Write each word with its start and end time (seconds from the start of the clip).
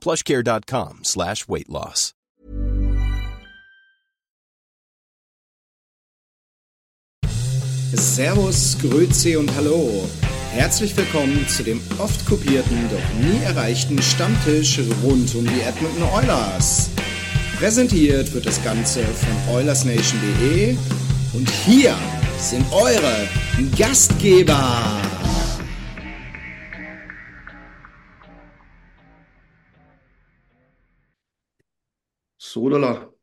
plushcare.com 0.00 1.00
slash 1.04 1.48
weight 1.48 1.68
loss. 1.68 2.14
Servus, 7.92 8.76
Grüezi 8.80 9.36
und 9.36 9.52
Hallo. 9.56 10.08
Herzlich 10.52 10.96
willkommen 10.96 11.46
zu 11.48 11.64
dem 11.64 11.80
oft 11.98 12.24
kopierten, 12.24 12.88
doch 12.90 13.28
nie 13.28 13.42
erreichten 13.44 14.00
Stammtisch 14.00 14.78
rund 15.02 15.34
um 15.34 15.44
die 15.44 15.60
Edmonton 15.60 16.04
Oilers. 16.14 16.90
Präsentiert 17.58 18.32
wird 18.32 18.46
das 18.46 18.62
Ganze 18.62 19.02
von 19.02 19.54
OilersNation.de 19.54 20.76
und 21.34 21.50
hier 21.50 21.94
sind 22.38 22.64
eure 22.72 23.28
Gastgeber. 23.76 25.19
Sodala. 32.52 33.14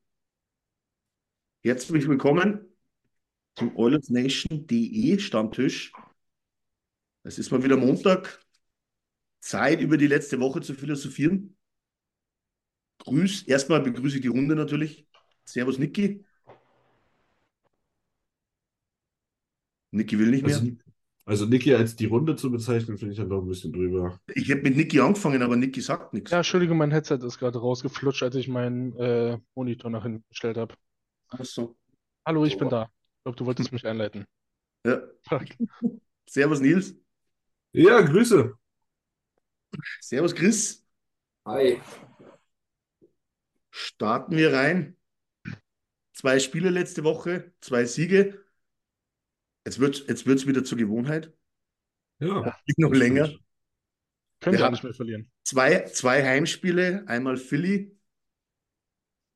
Herzlich 1.62 2.08
willkommen 2.08 2.66
zum 3.58 3.76
OilersNation.de 3.76 5.20
Stammtisch. 5.20 5.92
Es 7.24 7.38
ist 7.38 7.52
mal 7.52 7.62
wieder 7.62 7.76
Montag. 7.76 8.42
Zeit, 9.42 9.82
über 9.82 9.98
die 9.98 10.08
letzte 10.08 10.40
Woche 10.40 10.62
zu 10.62 10.74
philosophieren. 10.74 11.58
Grüß, 13.00 13.44
erstmal 13.44 13.82
begrüße 13.82 14.16
ich 14.16 14.22
die 14.22 14.30
Runde 14.30 14.56
natürlich. 14.56 15.06
Servus, 15.44 15.78
Niki. 15.78 16.24
Niki 19.92 20.18
will 20.18 20.30
nicht 20.30 20.46
mehr. 20.46 20.87
Also, 21.28 21.46
Niki 21.46 21.74
als 21.74 21.98
die 21.98 22.06
Runde 22.06 22.38
zu 22.38 22.50
bezeichnen, 22.50 22.98
finde 22.98 23.12
ich 23.12 23.20
dann 23.20 23.30
doch 23.30 23.42
ein 23.42 23.48
bisschen 23.50 23.74
drüber. 23.74 24.18
Ich 24.34 24.48
hätte 24.48 24.64
mit 24.64 24.78
Niki 24.78 25.02
angefangen, 25.02 25.42
aber 25.42 25.58
Niki 25.58 25.82
sagt 25.82 26.14
nichts. 26.14 26.32
Ja, 26.32 26.38
Entschuldigung, 26.38 26.78
mein 26.78 26.92
Headset 26.92 27.20
ist 27.22 27.38
gerade 27.38 27.60
rausgeflutscht, 27.60 28.24
als 28.24 28.36
ich 28.36 28.48
meinen 28.48 28.96
äh, 28.96 29.38
Monitor 29.54 29.92
nach 29.92 30.04
hinten 30.04 30.24
gestellt 30.30 30.56
habe. 30.56 30.74
Ach 31.28 31.44
so. 31.44 31.76
Hallo, 32.26 32.46
ich 32.46 32.58
bin 32.58 32.70
da. 32.70 32.84
Ich 32.84 33.24
glaube, 33.24 33.36
du 33.36 33.46
wolltest 33.46 33.74
mich 33.74 33.86
einleiten. 33.86 34.26
Ja. 34.86 35.02
Fuck. 35.28 35.48
Servus, 36.30 36.62
Nils. 36.62 36.96
Ja, 37.74 38.00
Grüße. 38.00 38.54
Servus, 40.00 40.34
Chris. 40.34 40.86
Hi. 41.46 41.82
Starten 43.70 44.38
wir 44.38 44.54
rein. 44.54 44.96
Zwei 46.14 46.40
Spiele 46.40 46.70
letzte 46.70 47.04
Woche, 47.04 47.52
zwei 47.60 47.84
Siege. 47.84 48.42
Jetzt 49.68 49.80
wird 49.80 49.96
es 50.00 50.08
jetzt 50.08 50.26
wird's 50.26 50.48
wieder 50.48 50.64
zur 50.64 50.78
Gewohnheit. 50.78 51.34
Ja. 52.20 52.58
Nicht 52.66 52.80
noch 52.80 52.94
länger. 52.94 53.28
Können 54.40 54.54
Wir 54.54 54.60
ja 54.60 54.66
haben- 54.68 54.72
nicht 54.72 54.84
mehr 54.86 54.94
verlieren. 54.94 55.30
Zwei, 55.44 55.82
zwei 55.88 56.24
Heimspiele, 56.24 57.04
einmal 57.08 57.36
Philly 57.36 58.00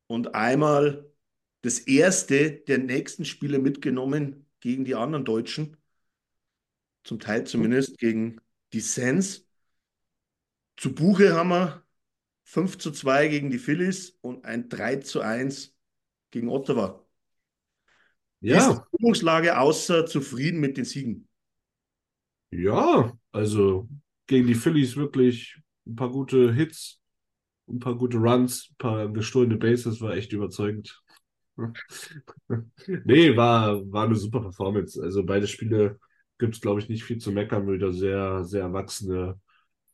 und 0.07 0.33
einmal 0.33 1.11
das 1.63 1.79
erste 1.79 2.49
der 2.61 2.77
nächsten 2.77 3.25
Spiele 3.25 3.59
mitgenommen 3.59 4.45
gegen 4.61 4.85
die 4.85 4.95
anderen 4.95 5.25
Deutschen. 5.25 5.75
Zum 7.03 7.19
Teil 7.19 7.45
zumindest 7.45 7.97
gegen 7.97 8.39
die 8.71 8.79
Sens. 8.79 9.45
Zu 10.77 10.95
Buche 10.95 11.33
haben 11.33 11.49
wir 11.49 11.85
5 12.45 12.77
zu 12.77 12.91
2 12.91 13.27
gegen 13.27 13.49
die 13.51 13.59
Phillies 13.59 14.17
und 14.21 14.45
ein 14.45 14.69
3 14.69 14.95
zu 14.97 15.19
1 15.19 15.75
gegen 16.31 16.47
Ottawa. 16.47 17.00
Wie 18.49 18.57
ist 18.57 18.69
Ja, 18.69 18.85
die 18.91 18.97
Stimmungslage 18.97 19.57
außer 19.59 20.05
zufrieden 20.05 20.59
mit 20.59 20.77
den 20.77 20.85
Siegen? 20.85 21.27
ja, 22.51 23.13
also 23.31 23.87
gegen 24.27 24.47
die 24.47 24.55
Phillies 24.55 24.95
wirklich 24.95 25.57
ein 25.87 25.95
paar 25.95 26.09
gute 26.11 26.53
Hits, 26.53 27.01
ein 27.69 27.79
paar 27.79 27.95
gute 27.97 28.17
Runs, 28.17 28.69
ein 28.71 28.77
paar 28.77 29.09
gestohlene 29.09 29.57
Bases, 29.57 30.01
war 30.01 30.15
echt 30.15 30.33
überzeugend. 30.33 31.01
Nee, 33.03 33.35
war, 33.35 33.79
war 33.91 34.05
eine 34.05 34.15
super 34.15 34.41
Performance. 34.41 35.01
Also 35.01 35.23
beide 35.25 35.47
Spiele 35.47 35.99
gibt 36.37 36.55
es, 36.55 36.61
glaube 36.61 36.79
ich, 36.81 36.89
nicht 36.89 37.03
viel 37.03 37.17
zu 37.17 37.31
meckern, 37.31 37.67
wieder 37.71 37.91
sehr, 37.93 38.43
sehr 38.43 38.61
erwachsene, 38.63 39.39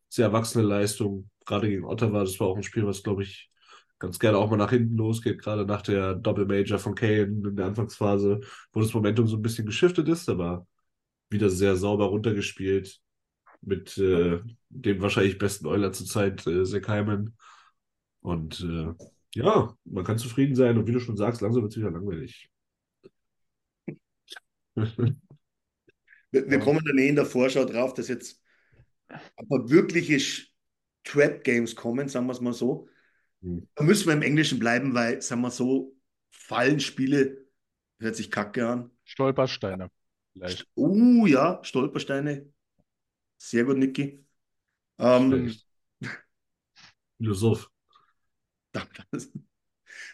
sehr 0.09 0.27
erwachsene 0.27 0.63
Leistung. 0.65 1.29
Gerade 1.45 1.69
gegen 1.69 1.85
Ottawa, 1.85 2.21
das 2.21 2.39
war 2.39 2.47
auch 2.47 2.57
ein 2.57 2.63
Spiel, 2.63 2.85
was, 2.87 3.03
glaube 3.03 3.23
ich, 3.23 3.51
ganz 3.99 4.19
gerne 4.19 4.37
auch 4.37 4.49
mal 4.49 4.57
nach 4.57 4.69
hinten 4.69 4.95
losgeht, 4.95 5.39
gerade 5.39 5.65
nach 5.65 5.81
der 5.81 6.15
Doppel-Major 6.15 6.79
von 6.79 6.95
Kane 6.95 7.23
in 7.23 7.55
der 7.55 7.67
Anfangsphase, 7.67 8.41
wo 8.71 8.79
das 8.79 8.93
Momentum 8.93 9.27
so 9.27 9.37
ein 9.37 9.41
bisschen 9.41 9.65
geschiftet 9.65 10.07
ist, 10.07 10.29
aber 10.29 10.67
wieder 11.29 11.49
sehr 11.49 11.75
sauber 11.75 12.05
runtergespielt 12.05 12.99
mit 13.61 13.97
äh, 13.97 14.39
dem 14.69 15.01
wahrscheinlich 15.01 15.37
besten 15.37 15.65
Euler 15.65 15.91
zurzeit, 15.91 16.45
äh, 16.47 16.63
Zach 16.63 16.87
Hyman. 16.87 17.35
Und 18.21 18.61
äh, 18.61 18.93
ja, 19.33 19.75
man 19.85 20.03
kann 20.03 20.17
zufrieden 20.17 20.55
sein 20.55 20.77
und 20.77 20.87
wie 20.87 20.91
du 20.91 20.99
schon 20.99 21.17
sagst, 21.17 21.41
langsam 21.41 21.63
wird 21.63 21.73
es 21.73 21.77
wieder 21.77 21.91
langweilig. 21.91 22.49
Wir, 26.29 26.49
wir 26.49 26.59
kommen 26.59 26.83
dann 26.85 26.97
eh 26.97 27.07
in 27.07 27.15
der 27.15 27.25
Vorschau 27.25 27.65
drauf, 27.65 27.93
dass 27.93 28.09
jetzt 28.09 28.41
paar 29.07 29.69
wirkliche 29.69 30.45
Trap-Games 31.03 31.75
kommen, 31.75 32.09
sagen 32.09 32.27
wir 32.27 32.33
es 32.33 32.41
mal 32.41 32.53
so. 32.53 32.87
Hm. 33.41 33.67
Da 33.75 33.83
müssen 33.83 34.07
wir 34.07 34.13
im 34.13 34.21
Englischen 34.21 34.59
bleiben, 34.59 34.93
weil, 34.93 35.21
sagen 35.21 35.41
wir 35.41 35.51
so, 35.51 35.95
Fallenspiele 36.31 37.45
hört 37.99 38.15
sich 38.15 38.31
kacke 38.31 38.67
an. 38.67 38.91
Stolpersteine. 39.03 39.89
Vielleicht. 40.33 40.67
Oh 40.75 41.25
ja, 41.25 41.59
Stolpersteine. 41.63 42.51
Sehr 43.37 43.65
gut, 43.65 43.77
Niki. 43.77 44.25
Ähm. 44.99 45.55
Philosoph. 47.17 47.71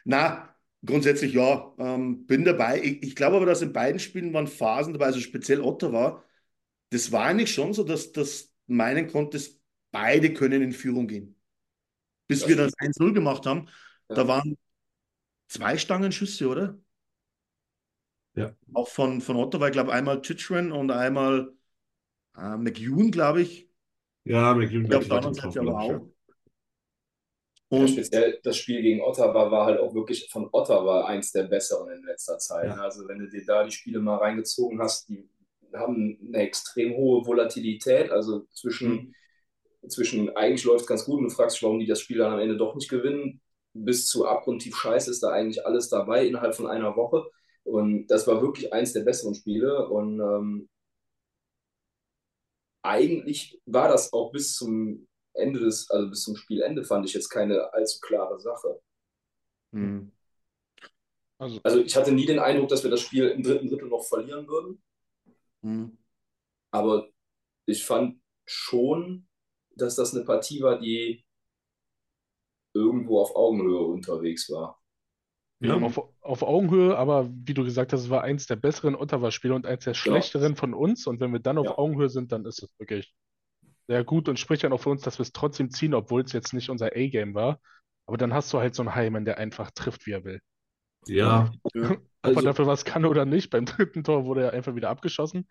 na, 0.05 0.55
grundsätzlich 0.85 1.33
ja, 1.33 1.73
ähm, 1.77 2.25
bin 2.25 2.45
dabei. 2.45 2.81
Ich, 2.81 3.03
ich 3.03 3.15
glaube 3.15 3.37
aber, 3.37 3.45
dass 3.45 3.61
in 3.61 3.73
beiden 3.73 3.99
Spielen 3.99 4.33
waren 4.33 4.47
Phasen 4.47 4.93
dabei, 4.93 5.07
also 5.07 5.19
speziell 5.19 5.61
Ottawa. 5.61 6.23
Das 6.89 7.11
war 7.11 7.25
eigentlich 7.25 7.53
schon 7.53 7.73
so, 7.73 7.83
dass 7.83 8.11
das 8.11 8.53
meinen 8.67 9.07
konntest, 9.07 9.61
beide 9.91 10.33
können 10.33 10.61
in 10.61 10.71
Führung 10.73 11.07
gehen. 11.07 11.35
Bis 12.33 12.41
Das 12.41 12.49
wir 12.49 12.55
das 12.57 12.73
1-0 12.79 13.13
gemacht 13.13 13.45
haben, 13.45 13.69
Ja. 14.09 14.15
da 14.15 14.27
waren 14.27 14.57
zwei 15.47 15.77
Stangenschüsse, 15.77 16.47
oder? 16.49 16.77
Ja. 18.35 18.55
Auch 18.73 18.87
von, 18.87 19.21
von 19.21 19.35
Ottawa, 19.37 19.67
ich 19.67 19.73
glaube 19.73 19.93
einmal 19.93 20.21
Chitren 20.21 20.71
und 20.71 20.91
einmal 20.91 21.53
äh, 22.37 22.57
McEwen, 22.57 23.11
glaube 23.11 23.41
ich. 23.43 23.69
Ja, 24.25 24.53
McEwen 24.53 24.91
Ja, 24.91 24.97
auf 24.99 25.07
der 25.07 25.17
hat 25.23 25.25
aber 25.57 25.71
ich, 25.79 25.91
auch. 25.91 26.07
Ja, 27.75 27.87
Und 27.87 27.87
speziell 27.87 28.39
das 28.43 28.57
Spiel 28.57 28.81
gegen 28.83 29.01
Ottawa 29.01 29.49
war 29.51 29.65
halt 29.65 29.79
auch 29.79 29.95
wirklich 29.95 30.29
von 30.31 30.47
Ottawa 30.51 31.05
eins 31.05 31.31
der 31.31 31.43
besseren 31.43 31.89
in 31.91 32.03
letzter 32.05 32.37
Zeit. 32.37 32.69
Ja. 32.69 32.75
Also 32.77 33.07
wenn 33.07 33.19
du 33.19 33.29
dir 33.29 33.43
da 33.45 33.63
die 33.63 33.71
Spiele 33.71 33.99
mal 33.99 34.17
reingezogen 34.17 34.79
hast, 34.79 35.09
die 35.09 35.27
haben 35.73 36.19
eine 36.27 36.37
extrem 36.43 36.95
hohe 36.95 37.25
Volatilität. 37.25 38.11
Also 38.11 38.45
zwischen, 38.53 39.07
zwischen 39.87 40.35
eigentlich 40.35 40.63
läuft 40.63 40.81
es 40.81 40.87
ganz 40.87 41.05
gut 41.05 41.19
und 41.19 41.25
du 41.25 41.29
fragst 41.29 41.57
dich, 41.57 41.63
warum 41.63 41.79
die 41.79 41.85
das 41.85 41.99
Spiel 41.99 42.17
dann 42.17 42.33
am 42.33 42.39
Ende 42.39 42.57
doch 42.57 42.75
nicht 42.75 42.89
gewinnen, 42.89 43.41
bis 43.73 44.07
zu 44.07 44.25
abgrundtief 44.25 44.75
scheiße 44.75 45.09
ist 45.09 45.23
da 45.23 45.29
eigentlich 45.29 45.65
alles 45.65 45.89
dabei 45.89 46.25
innerhalb 46.25 46.55
von 46.55 46.67
einer 46.67 46.95
Woche. 46.95 47.25
Und 47.63 48.07
das 48.07 48.27
war 48.27 48.41
wirklich 48.41 48.71
eins 48.73 48.93
der 48.93 49.03
besseren 49.03 49.35
Spiele. 49.35 49.87
Und 49.87 50.19
ähm, 50.19 50.69
eigentlich 52.81 53.61
war 53.65 53.87
das 53.87 54.11
auch 54.13 54.31
bis 54.31 54.53
zum 54.53 55.07
Ende 55.33 55.59
des, 55.59 55.89
also 55.89 56.09
bis 56.09 56.23
zum 56.23 56.35
Spielende 56.35 56.83
fand 56.83 57.05
ich 57.05 57.13
jetzt 57.13 57.29
keine 57.29 57.73
allzu 57.73 57.99
klare 58.01 58.39
Sache. 58.39 58.79
Mhm. 59.71 60.11
Also, 61.37 61.59
Also 61.63 61.79
ich 61.81 61.95
hatte 61.95 62.11
nie 62.11 62.25
den 62.25 62.39
Eindruck, 62.39 62.69
dass 62.69 62.83
wir 62.83 62.91
das 62.91 63.01
Spiel 63.01 63.29
im 63.29 63.43
dritten 63.43 63.67
Drittel 63.69 63.87
noch 63.89 64.03
verlieren 64.03 64.47
würden. 64.47 64.81
Mhm. 65.61 65.97
Aber 66.71 67.07
ich 67.65 67.85
fand 67.85 68.19
schon, 68.45 69.27
dass 69.75 69.95
das 69.95 70.15
eine 70.15 70.25
Partie 70.25 70.61
war, 70.61 70.79
die 70.79 71.25
irgendwo 72.75 73.19
auf 73.19 73.35
Augenhöhe 73.35 73.79
unterwegs 73.79 74.47
war. 74.51 74.79
Ja, 75.59 75.75
auf, 75.77 76.01
auf 76.19 76.43
Augenhöhe, 76.43 76.97
aber 76.97 77.29
wie 77.31 77.53
du 77.53 77.63
gesagt 77.63 77.93
hast, 77.93 78.01
es 78.01 78.09
war 78.09 78.21
eins 78.23 78.47
der 78.47 78.57
besseren 78.57 78.95
Ottawa-Spiele 78.95 79.53
und 79.55 79.65
eins 79.65 79.85
der 79.85 79.93
schlechteren 79.93 80.55
von 80.57 80.73
uns. 80.73 81.07
Und 81.07 81.21
wenn 81.21 81.31
wir 81.31 81.39
dann 81.39 81.57
auf 81.57 81.65
Ja. 81.67 81.77
Augenhöhe 81.77 82.09
sind, 82.09 82.33
dann 82.33 82.45
ist 82.45 82.61
es 82.61 82.69
wirklich 82.79 83.13
sehr 83.87 84.03
gut 84.03 84.29
und 84.29 84.39
spricht 84.39 84.63
dann 84.63 84.73
auch 84.73 84.81
für 84.81 84.89
uns, 84.91 85.03
dass 85.03 85.19
wir 85.19 85.23
es 85.23 85.33
trotzdem 85.33 85.71
ziehen, 85.71 85.93
obwohl 85.93 86.23
es 86.23 86.33
jetzt 86.33 86.53
nicht 86.53 86.69
unser 86.69 86.87
A-Game 86.87 87.33
war. 87.35 87.59
Aber 88.07 88.17
dann 88.17 88.33
hast 88.33 88.53
du 88.53 88.59
halt 88.59 88.75
so 88.75 88.83
einen 88.83 88.95
Heimann, 88.95 89.25
der 89.25 89.37
einfach 89.37 89.71
trifft, 89.71 90.05
wie 90.07 90.11
er 90.13 90.25
will. 90.25 90.41
ja. 91.07 91.51
Ja. 91.73 91.97
Ob 92.25 92.35
Also, 92.35 92.39
er 92.39 92.43
dafür 92.43 92.67
was 92.67 92.85
kann 92.85 93.05
oder 93.05 93.25
nicht. 93.25 93.49
Beim 93.49 93.65
dritten 93.65 94.03
Tor 94.03 94.25
wurde 94.25 94.43
er 94.43 94.53
einfach 94.53 94.75
wieder 94.75 94.89
abgeschossen. 94.89 95.47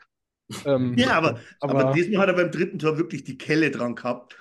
Ähm, 0.65 0.95
Ja, 0.97 1.13
aber, 1.13 1.41
aber, 1.61 1.85
aber 1.85 1.93
diesmal 1.93 2.21
hat 2.23 2.29
er 2.29 2.35
beim 2.35 2.51
dritten 2.51 2.79
Tor 2.79 2.99
wirklich 2.99 3.25
die 3.25 3.39
Kelle 3.39 3.71
dran 3.71 3.95
gehabt. 3.95 4.37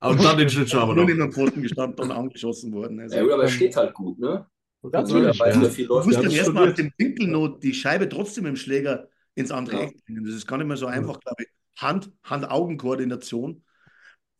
und 0.00 0.22
dann 0.22 0.38
den 0.38 0.48
Schlittschuh 0.50 0.78
aber 0.78 0.94
Nur 0.94 1.04
noch. 1.04 1.08
neben 1.08 1.18
dem 1.20 1.32
Pfosten 1.32 1.62
gestanden 1.62 1.98
und 2.04 2.10
angeschossen 2.12 2.72
worden. 2.72 3.00
Also, 3.00 3.16
Ja, 3.16 3.22
gut, 3.22 3.32
aber 3.32 3.42
er 3.44 3.48
steht 3.48 3.76
halt 3.76 3.94
gut, 3.94 4.18
ne? 4.18 4.46
Ja, 4.82 4.90
Also, 5.00 5.16
er 5.16 5.22
natürlich, 5.22 5.38
weiß, 5.38 5.54
ja. 5.54 5.60
du 5.60 5.84
läuft. 5.86 6.06
musst 6.06 6.16
Ja, 6.16 6.22
dann 6.22 6.30
erstmal 6.32 6.68
auf 6.68 6.74
dem 6.74 6.92
Winkelnot 6.98 7.62
die 7.62 7.74
Scheibe 7.74 8.08
trotzdem 8.08 8.44
dem 8.44 8.56
Schläger 8.56 9.08
ins 9.34 9.50
andere 9.50 9.76
Ja. 9.76 9.82
Eck 9.82 10.04
bringen. 10.04 10.24
Das 10.24 10.34
ist 10.34 10.46
gar 10.46 10.56
nicht 10.58 10.66
mehr 10.68 10.76
so 10.76 10.86
einfach, 10.86 11.20
glaube 11.20 11.42
ich. 11.44 11.48
Hand, 11.80 12.10
Hand-Augen-Koordination. 12.24 13.64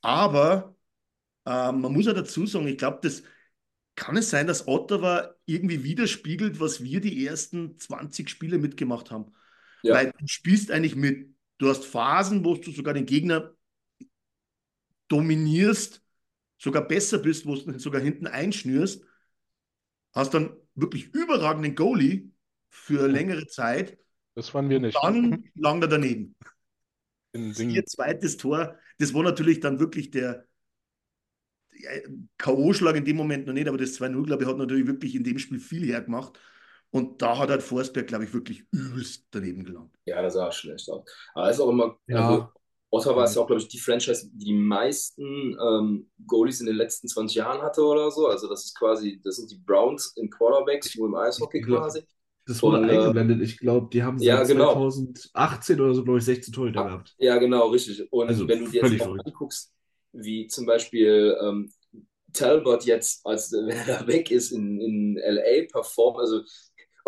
Aber 0.03 0.77
ähm, 1.47 1.81
man 1.83 1.93
muss 1.93 2.07
ja 2.07 2.15
dazu 2.15 2.47
sagen, 2.47 2.69
ich 2.69 2.79
glaube, 2.79 3.01
das 3.03 3.23
kann 3.97 4.17
es 4.17 4.31
sein, 4.31 4.47
dass 4.47 4.69
Ottawa 4.69 5.35
irgendwie 5.47 5.85
widerspiegelt, 5.85 6.61
was 6.61 6.83
wir 6.85 7.01
die 7.01 7.27
ersten 7.27 7.79
20 7.79 8.31
Spiele 8.31 8.59
mitgemacht 8.59 9.11
haben. 9.11 9.33
Ja. 9.83 9.95
Weil 9.95 10.13
du 10.19 10.27
spielst 10.27 10.71
eigentlich 10.71 10.97
mit, 10.97 11.35
du 11.59 11.69
hast 11.69 11.85
Phasen, 11.85 12.45
wo 12.45 12.55
du 12.55 12.71
sogar 12.71 12.95
den 12.95 13.07
Gegner 13.07 13.55
dominierst, 15.09 16.03
sogar 16.59 16.87
besser 16.87 17.19
bist, 17.19 17.47
wo 17.47 17.55
du 17.55 17.79
sogar 17.79 18.01
hinten 18.01 18.27
einschnürst, 18.27 19.05
hast 20.13 20.35
dann 20.35 20.57
wirklich 20.75 21.15
überragenden 21.15 21.75
Goalie 21.75 22.31
für 22.69 23.07
längere 23.07 23.47
Zeit, 23.47 23.99
das 24.35 24.55
waren 24.55 24.69
wir 24.71 24.79
nicht. 24.79 24.97
dann 25.03 25.51
langt 25.55 25.83
er 25.83 25.89
daneben. 25.89 26.37
Ihr 27.35 27.85
zweites 27.87 28.37
Tor, 28.37 28.79
das 28.99 29.15
war 29.15 29.23
natürlich 29.23 29.61
dann 29.61 29.81
wirklich 29.81 30.11
der 30.11 30.47
K.O.-Schlag 32.39 32.97
in 32.97 33.05
dem 33.05 33.17
Moment 33.17 33.47
noch 33.47 33.53
nicht, 33.53 33.69
aber 33.69 33.79
das 33.79 34.01
2-0, 34.01 34.25
glaube 34.25 34.43
ich, 34.43 34.49
hat 34.49 34.59
natürlich 34.59 34.87
wirklich 34.87 35.15
in 35.15 35.25
dem 35.25 35.39
Spiel 35.39 35.61
viel 35.61 35.87
hergemacht. 35.87 36.39
Und 36.91 37.21
da 37.23 37.39
hat 37.39 37.51
halt 37.51 37.63
Forsberg, 37.63 38.07
glaube 38.07 38.25
ich, 38.25 38.33
wirklich 38.33 38.65
übelst 38.73 39.27
daneben 39.31 39.65
gelangt. 39.65 39.95
Ja, 40.07 40.23
das 40.23 40.35
sah 40.35 40.51
schlecht 40.51 40.89
aus. 40.91 41.05
Aber 41.35 41.51
ist 41.51 41.61
auch 41.61 41.69
immer, 41.69 41.99
Ja. 42.07 42.19
also 42.19 42.49
Ottawa 42.91 43.25
ist 43.25 43.37
ja 43.37 43.43
auch, 43.43 43.47
glaube 43.47 43.61
ich, 43.61 43.69
die 43.69 43.79
Franchise, 43.79 44.31
die 44.33 44.47
die 44.47 44.55
meisten 44.55 45.23
ähm, 45.61 46.11
Goalies 46.27 46.61
in 46.61 46.67
den 46.67 46.77
letzten 46.77 47.09
20 47.09 47.37
Jahren 47.37 47.61
hatte 47.63 47.83
oder 47.83 48.11
so. 48.11 48.27
Also 48.29 48.49
das 48.49 48.65
ist 48.65 48.79
quasi, 48.79 49.21
das 49.23 49.37
sind 49.37 49.51
die 49.51 49.59
Browns 49.59 50.15
in 50.17 50.31
Quarterbacks, 50.31 50.95
nur 50.97 51.09
im 51.09 51.15
Eishockey 51.15 51.61
quasi. 51.61 52.03
Das 52.47 52.63
wurde 52.63 52.79
Und, 52.79 52.89
äh, 52.89 52.95
eingeblendet. 52.95 53.43
Ich 53.43 53.59
glaube, 53.59 53.89
die 53.93 54.03
haben 54.03 54.19
Ja, 54.19 54.37
seit 54.39 54.49
genau. 54.49 54.73
2018 54.73 55.81
oder 55.81 55.95
so, 55.95 56.03
glaube 56.03 56.19
ich, 56.19 56.25
16 56.25 56.55
Torhüter 56.55 56.81
Ah, 56.81 56.87
gehabt. 56.87 57.15
Ja, 57.19 57.39
genau, 57.39 57.69
richtig. 57.69 58.11
Und 58.13 58.29
Also 58.29 58.49
wenn 58.49 58.61
du 58.65 58.71
dir 58.71 58.83
jetzt 58.83 59.01
auch 59.01 59.17
anguckst, 59.25 59.73
wie 60.13 60.47
zum 60.47 60.67
Beispiel 60.67 61.37
ähm, 61.43 61.71
Talbot 62.33 62.85
jetzt, 62.85 63.27
als 63.27 63.53
wenn 63.53 63.71
er 63.71 63.87
da 64.01 64.07
weg 64.07 64.31
ist, 64.31 64.53
in, 64.53 64.81
in 64.81 65.17
LA 65.19 65.67
performt, 65.73 66.19
also 66.21 66.43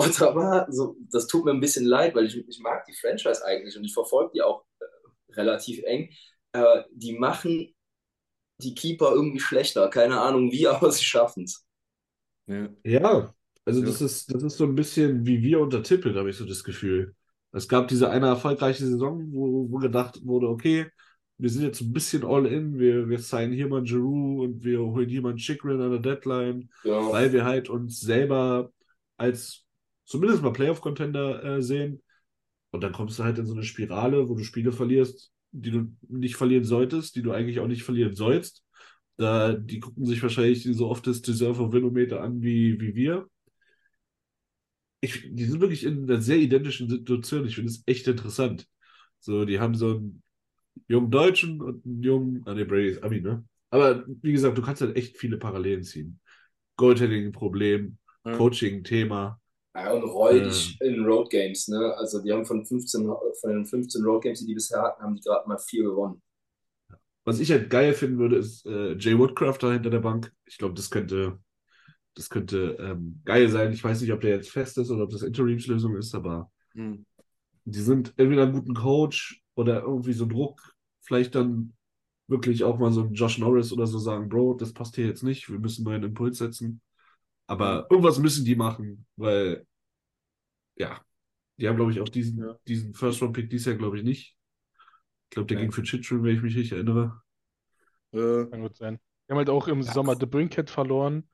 Ottawa, 0.01 0.67
so, 0.71 0.97
das 1.13 1.27
tut 1.29 1.45
mir 1.45 1.53
ein 1.53 1.61
bisschen 1.61 1.85
leid, 1.87 2.15
weil 2.15 2.27
ich, 2.27 2.37
ich 2.49 2.61
mag 2.61 2.85
die 2.87 2.95
Franchise 2.95 3.45
eigentlich 3.45 3.77
und 3.77 3.85
ich 3.85 3.95
verfolge 3.95 4.33
die 4.35 4.43
auch 4.43 4.65
äh, 4.81 5.33
relativ 5.35 5.83
eng. 5.85 6.11
Äh, 6.53 6.83
die 6.93 7.15
machen 7.19 7.75
die 8.59 8.75
Keeper 8.75 9.13
irgendwie 9.13 9.41
schlechter, 9.41 9.89
keine 9.91 10.21
Ahnung 10.21 10.53
wie, 10.53 10.69
aber 10.69 10.93
sie 10.93 11.05
schaffen 11.05 11.45
es. 11.45 11.67
Ja. 12.47 12.69
Ja, 12.85 13.35
also 13.65 13.83
Ja. 13.83 13.87
das 13.87 14.01
ist, 14.01 14.33
das 14.35 14.43
ist 14.43 14.57
so 14.57 14.65
ein 14.65 14.75
bisschen 14.75 15.25
wie 15.27 15.43
wir 15.43 15.61
unter 15.61 15.83
Tippett, 15.83 16.17
habe 16.17 16.31
ich 16.31 16.37
so 16.37 16.45
das 16.47 16.65
Gefühl. 16.65 17.15
Es 17.53 17.69
gab 17.69 17.89
diese 17.89 18.11
eine 18.11 18.27
erfolgreiche 18.27 18.87
Saison, 18.87 19.33
wo, 19.33 19.71
wo 19.71 19.79
gedacht 19.79 20.25
wurde, 20.25 20.49
okay, 20.49 20.87
wir 21.39 21.51
sind 21.51 21.63
jetzt 21.63 21.81
ein 21.81 21.93
bisschen 21.93 22.25
all 22.25 22.47
in, 22.47 22.79
wir, 22.79 23.09
wir 23.09 23.19
signen 23.19 23.53
hier 23.55 23.69
mal 23.69 23.83
Giroux 23.83 24.43
und 24.43 24.63
wir 24.65 24.81
holen 24.81 25.09
hier 25.09 25.23
mal 25.23 25.31
einen 25.31 25.39
Chikrin 25.39 25.81
an 25.81 25.91
der 25.91 26.01
Deadline, 26.01 26.71
Genau. 26.83 27.13
weil 27.13 27.33
wir 27.33 27.45
halt 27.45 27.69
uns 27.71 28.01
selber 28.01 28.73
als 29.17 29.65
zumindest 30.11 30.43
mal 30.43 30.53
Playoff-Contender 30.53 31.45
äh, 31.45 31.63
sehen. 31.63 32.03
Und 32.73 32.83
dann 32.83 32.93
kommst 32.93 33.19
du 33.19 33.25
halt 33.25 33.39
in 33.39 33.47
so 33.47 33.55
eine 33.55 33.63
Spirale, 33.63 34.29
wo 34.29 34.35
du 34.35 34.43
Spiele 34.43 34.73
verlierst, 34.73 35.33
die 35.53 35.71
du 35.71 35.97
nicht 36.09 36.37
verlieren 36.37 36.65
solltest, 36.65 37.15
die 37.15 37.23
du 37.23 37.33
eigentlich 37.33 37.61
auch 37.61 37.69
nicht 37.69 37.85
verlieren 37.85 38.15
sollst. 38.15 38.65
Da, 39.17 39.53
die 39.53 39.79
gucken 39.79 40.07
sich 40.07 40.23
wahrscheinlich 40.23 40.65
so 40.65 40.89
oft 40.89 41.07
das 41.07 41.23
Deserve 41.23 41.63
of 41.63 41.73
Winometer 41.73 42.23
an 42.23 42.43
wie, 42.43 42.81
wie 42.81 42.95
wir. 42.95 43.29
Ich, 45.01 45.29
die 45.31 45.45
sind 45.45 45.61
wirklich 45.61 45.85
in 45.85 46.11
einer 46.11 46.21
sehr 46.21 46.39
identischen 46.39 46.91
Situation. 46.91 47.47
Ich 47.47 47.55
finde 47.55 47.71
es 47.71 47.83
echt 47.87 48.07
interessant. 48.09 48.67
So, 49.21 49.45
die 49.45 49.61
haben 49.61 49.75
so 49.75 49.97
einen 49.97 50.23
jungen 50.89 51.11
Deutschen 51.11 51.61
und 51.61 51.85
einen 51.85 52.03
jungen, 52.03 52.43
ah 52.47 52.55
ne, 52.55 52.65
Brady 52.65 52.89
ist 52.89 53.03
Abi, 53.03 53.21
ne? 53.21 53.45
Aber 53.71 54.05
wie 54.23 54.33
gesagt, 54.33 54.59
du 54.59 54.63
kannst 54.63 54.83
halt 54.83 54.97
echt 54.97 55.17
viele 55.19 55.39
Parallelen 55.39 55.85
ziehen. 55.85 56.19
Goaltending 56.77 57.27
ein 57.27 57.33
Problem, 57.33 57.99
Ja. 59.75 59.81
Coaching 59.83 60.05
ein 60.05 60.11
Thema. 60.23 60.35
Ja, 60.35 60.53
und 60.55 60.77
räudig 60.77 60.77
in 60.81 61.05
Road 61.05 61.31
Games, 61.31 61.69
ne? 61.69 61.95
Also 61.97 62.21
die 62.23 62.33
haben 62.33 62.45
von 62.47 62.65
15, 62.67 63.07
von 63.41 63.51
den 63.51 63.67
15 63.67 64.05
Road 64.05 64.23
Games, 64.23 64.41
die 64.41 64.47
die 64.47 64.55
bisher 64.55 64.83
hatten, 64.83 65.03
haben 65.03 65.17
die 65.17 65.23
gerade 65.23 65.49
mal 65.49 65.59
vier 65.59 65.85
gewonnen. 65.85 66.23
Was 67.25 67.39
ich 67.41 67.51
halt 67.51 67.71
geil 67.71 67.93
finden 67.95 68.19
würde, 68.19 68.37
ist 68.37 68.65
äh, 68.67 68.95
Jay 68.97 69.19
Woodcraft 69.19 69.59
da 69.61 69.73
hinter 69.73 69.91
der 69.91 70.01
Bank. 70.01 70.33
Ich 70.47 70.59
glaube, 70.59 70.75
das 70.75 70.91
könnte, 70.91 71.39
das 72.15 72.31
könnte 72.31 72.77
ähm, 72.81 73.23
geil 73.25 73.49
sein. 73.51 73.73
Ich 73.73 73.85
weiß 73.85 74.01
nicht, 74.03 74.13
ob 74.13 74.21
der 74.23 74.37
jetzt 74.37 74.51
fest 74.51 74.79
ist 74.79 74.91
oder 74.91 75.05
ob 75.05 75.11
das 75.11 75.23
Interimslösung 75.23 75.97
ist, 75.97 76.15
aber 76.15 76.51
Hm. 76.75 77.05
die 77.65 77.81
sind 77.81 78.13
entweder 78.17 78.43
einen 78.45 78.53
guten 78.53 78.75
Coach 78.75 79.43
oder 79.55 79.83
irgendwie 79.83 80.13
so 80.13 80.27
Druck. 80.27 80.75
Vielleicht 81.03 81.35
dann 81.35 81.75
wirklich 82.29 82.65
auch 82.65 82.79
mal 82.79 82.93
so 82.93 83.03
ein 83.03 83.15
Josh 83.15 83.39
Norris 83.39 83.73
oder 83.73 83.87
so 83.87 83.99
sagen, 83.99 84.29
Bro, 84.29 84.55
das 84.55 84.73
passt 84.73 84.97
hier 84.97 85.07
jetzt 85.07 85.23
nicht, 85.23 85.51
wir 85.51 85.59
müssen 85.59 85.85
mal 85.85 85.95
einen 85.95 86.05
Impuls 86.05 86.39
setzen. 86.39 86.81
Aber 87.47 87.87
irgendwas 87.91 88.19
müssen 88.19 88.45
die 88.45 88.57
machen, 88.57 89.07
weil, 89.17 89.67
ja, 90.81 91.01
die 91.59 91.69
haben, 91.69 91.77
glaube 91.77 91.93
ich, 91.93 92.01
auch 92.01 92.09
diesen, 92.09 92.41
Ja. 92.41 92.59
diesen 92.67 92.95
First-Round-Pick 92.95 93.51
dieses 93.51 93.67
Jahr, 93.67 93.77
glaube 93.77 93.99
ich, 93.99 94.05
nicht. 94.05 94.37
Ich 95.27 95.31
glaube, 95.31 95.47
der 95.47 95.57
Ja. 95.57 95.63
ging 95.63 95.73
für 95.73 95.83
Chitchul, 95.83 96.23
wenn 96.23 96.37
ich 96.37 96.43
mich 96.43 96.57
richtig 96.57 96.73
erinnere. 96.73 97.23
Äh, 98.13 98.47
Kann 98.51 98.63
gut 98.63 98.77
sein. 98.77 98.99
Wir 99.27 99.35
haben 99.35 99.39
halt 99.39 99.51
auch 99.51 99.69
im 99.69 99.83
Sommer 99.83 100.17
The 100.19 100.27
Brinket 100.27 100.71
verloren. 100.71 101.29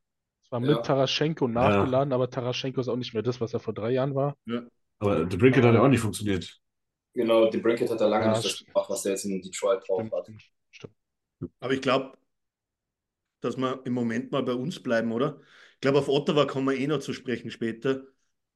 Zwar 0.48 0.60
Ja. 0.60 0.66
mit 0.68 0.84
Taraschenko 0.84 1.48
nachgeladen, 1.48 2.12
aber 2.12 2.30
Taraschenko 2.30 2.80
ist 2.80 2.88
auch 2.88 2.96
nicht 2.96 3.14
mehr 3.14 3.22
das, 3.22 3.40
was 3.40 3.52
er 3.54 3.60
vor 3.60 3.74
drei 3.74 3.90
Jahren 3.90 4.14
war. 4.14 4.36
Aber 4.98 5.28
The 5.30 5.36
Brinket 5.36 5.64
hat 5.64 5.74
ja 5.74 5.82
auch 5.82 5.88
nicht 5.88 6.00
funktioniert. 6.00 6.60
Genau, 7.14 7.50
den 7.50 7.62
Brinkett 7.62 7.90
hat 7.90 8.00
er 8.00 8.08
lange 8.08 8.26
Ja, 8.26 8.32
nicht 8.32 8.44
das 8.44 8.64
gemacht, 8.64 8.90
was 8.90 9.04
er 9.06 9.12
jetzt 9.12 9.24
in 9.24 9.40
Detroit 9.40 9.82
drauf 9.88 10.02
Stimmt, 10.02 10.12
hat. 10.12 10.30
stimmt. 10.70 10.94
aber 11.60 11.72
ich 11.74 11.80
glaube, 11.80 12.16
dass 13.40 13.56
wir 13.56 13.80
im 13.84 13.92
Moment 13.94 14.32
mal 14.32 14.42
bei 14.42 14.52
uns 14.54 14.82
bleiben, 14.82 15.12
oder? 15.12 15.40
Ich 15.74 15.80
glaube, 15.80 15.98
auf 15.98 16.08
Ottawa 16.08 16.46
kommen 16.46 16.68
wir 16.68 16.76
eh 16.78 16.86
noch 16.86 16.98
zu 17.00 17.12
sprechen 17.12 17.50
später. 17.50 18.02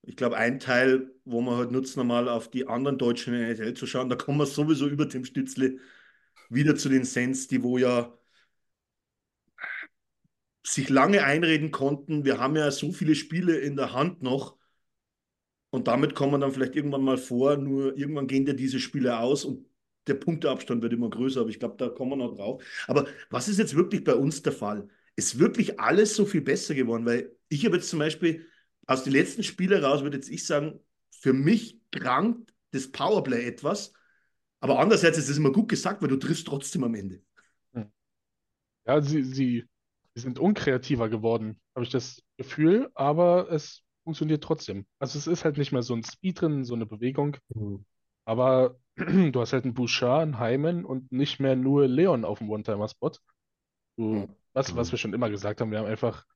Ich 0.03 0.17
glaube, 0.17 0.37
ein 0.37 0.59
Teil, 0.61 1.13
wo 1.25 1.41
wir 1.43 1.57
halt 1.57 1.71
nutzen, 1.73 2.07
mal 2.07 2.29
auf 2.29 2.51
die 2.51 2.67
anderen 2.67 2.99
Deutschen 2.99 3.35
in 3.35 3.41
der 3.41 3.51
NHL 3.51 3.75
zu 3.75 3.87
schauen, 3.87 4.09
da 4.09 4.17
kommen 4.17 4.39
wir 4.39 4.47
sowieso 4.47 4.89
über 4.89 5.09
Tim 5.09 5.25
Stützle 5.25 5.79
wieder 6.51 6.77
zu 6.77 6.89
den 6.89 7.05
Sens, 7.05 7.49
die 7.49 7.63
wo 7.63 7.79
ja 7.79 8.13
sich 10.67 10.89
lange 10.89 11.23
einreden 11.25 11.71
konnten. 11.71 12.25
Wir 12.25 12.39
haben 12.39 12.57
ja 12.57 12.71
so 12.71 12.93
viele 12.93 13.15
Spiele 13.15 13.59
in 13.59 13.77
der 13.77 13.93
Hand 13.93 14.23
noch. 14.23 14.57
Und 15.71 15.87
damit 15.89 16.15
kommen 16.15 16.33
wir 16.33 16.39
dann 16.39 16.53
vielleicht 16.53 16.75
irgendwann 16.77 17.03
mal 17.03 17.19
vor, 17.19 17.57
nur 17.57 17.97
irgendwann 17.97 18.27
gehen 18.27 18.45
dir 18.45 18.55
diese 18.55 18.81
Spiele 18.81 19.19
aus 19.21 19.45
und 19.45 19.67
der 20.07 20.15
Punkteabstand 20.15 20.83
wird 20.83 20.93
immer 20.93 21.11
größer, 21.11 21.41
aber 21.41 21.51
ich 21.51 21.61
glaube, 21.61 21.77
da 21.77 21.89
kommen 21.89 22.13
wir 22.13 22.17
noch 22.17 22.35
drauf. 22.35 22.63
Aber 22.89 23.07
was 23.31 23.49
ist 23.49 23.59
jetzt 23.59 23.77
wirklich 23.77 24.03
bei 24.03 24.15
uns 24.15 24.43
der 24.43 24.53
Fall? 24.53 24.89
Ist 25.15 25.39
wirklich 25.39 25.79
alles 25.79 26.17
so 26.17 26.25
viel 26.27 26.41
besser 26.41 26.75
geworden? 26.75 27.07
Weil 27.07 27.37
ich 27.49 27.65
habe 27.65 27.77
jetzt 27.77 27.89
zum 27.91 27.99
Beispiel 28.01 28.47
aus 28.91 29.05
den 29.05 29.13
letzten 29.13 29.45
Spielen 29.45 29.85
raus, 29.85 30.03
würde 30.03 30.17
jetzt 30.17 30.29
ich 30.29 30.45
sagen, 30.45 30.81
für 31.13 31.33
mich 31.33 31.81
krankt 31.93 32.53
das 32.73 32.91
Powerplay 32.91 33.47
etwas. 33.47 33.93
Aber 34.59 34.81
andererseits 34.81 35.17
ist 35.17 35.29
es 35.29 35.39
immer 35.39 35.53
gut 35.53 35.69
gesagt, 35.69 36.03
weil 36.03 36.09
du 36.09 36.17
triffst 36.17 36.49
trotzdem 36.49 36.83
am 36.83 36.97
Ende. 36.97 37.23
Ja, 38.85 39.01
sie, 39.01 39.23
sie, 39.23 39.65
sie 40.15 40.21
sind 40.21 40.41
unkreativer 40.41 41.09
geworden, 41.09 41.61
habe 41.77 41.85
ich 41.85 41.93
das 41.93 42.21
Gefühl, 42.37 42.91
aber 42.95 43.53
es 43.53 43.83
funktioniert 44.03 44.43
trotzdem. 44.43 44.87
Also 44.99 45.21
es 45.21 45.29
ist 45.29 45.45
halt 45.45 45.57
nicht 45.57 45.71
mehr 45.71 45.83
so 45.83 45.95
ein 45.95 46.03
Speed 46.03 46.41
drin, 46.41 46.65
so 46.65 46.75
eine 46.75 46.87
Bewegung, 46.87 47.37
aber 48.25 48.77
du 48.97 49.41
hast 49.41 49.53
halt 49.53 49.65
einen 49.65 49.75
Bouchard, 49.75 50.23
einen 50.23 50.41
Hyman 50.41 50.85
und 50.85 51.13
nicht 51.13 51.39
mehr 51.39 51.55
nur 51.55 51.87
Leon 51.87 52.25
auf 52.25 52.39
dem 52.39 52.51
One-Timer-Spot. 52.51 53.13
Mhm. 53.99 54.35
was, 54.53 54.75
was 54.75 54.91
wir 54.91 54.99
schon 54.99 55.15
immer 55.15 55.31
gesagt 55.31 55.61
haben, 55.61 55.71
wir 55.71 55.79
haben 55.79 55.87
einfach 55.87 56.27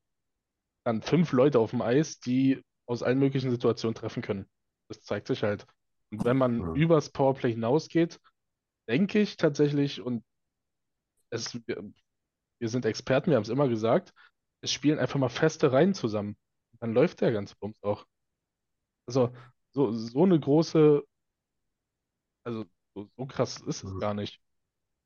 dann 0.84 1.02
fünf 1.02 1.32
Leute 1.32 1.58
auf 1.58 1.70
dem 1.70 1.82
Eis, 1.82 2.20
die 2.20 2.62
aus 2.86 3.02
allen 3.02 3.18
möglichen 3.18 3.50
Situationen 3.50 3.94
treffen 3.94 4.22
können. 4.22 4.46
Das 4.88 5.02
zeigt 5.02 5.28
sich 5.28 5.42
halt. 5.42 5.66
Und 6.12 6.24
wenn 6.24 6.36
man 6.36 6.60
Ja. 6.60 6.74
übers 6.74 7.10
Powerplay 7.10 7.52
hinausgeht, 7.52 8.20
denke 8.88 9.20
ich 9.20 9.36
tatsächlich, 9.36 10.00
und 10.02 10.24
es, 11.30 11.54
wir, 11.66 11.82
wir 12.60 12.68
sind 12.68 12.86
Experten, 12.86 13.30
wir 13.30 13.36
haben 13.36 13.44
es 13.44 13.48
immer 13.50 13.68
gesagt, 13.68 14.14
es 14.62 14.72
spielen 14.72 14.98
einfach 14.98 15.18
mal 15.20 15.28
feste 15.28 15.72
Reihen 15.72 15.94
zusammen. 15.94 16.36
Dann 16.80 16.94
läuft 16.94 17.20
der 17.20 17.32
ganze 17.32 17.56
Bums 17.56 17.82
auch. 17.82 18.06
Also, 19.06 19.32
so, 19.72 19.92
so 19.92 20.22
eine 20.24 20.38
große, 20.38 21.02
also 22.44 22.64
so, 22.94 23.08
so 23.16 23.26
krass 23.26 23.58
ist 23.60 23.84
es 23.84 23.92
Mhm. 23.94 24.00
gar 24.00 24.14
nicht. 24.14 24.40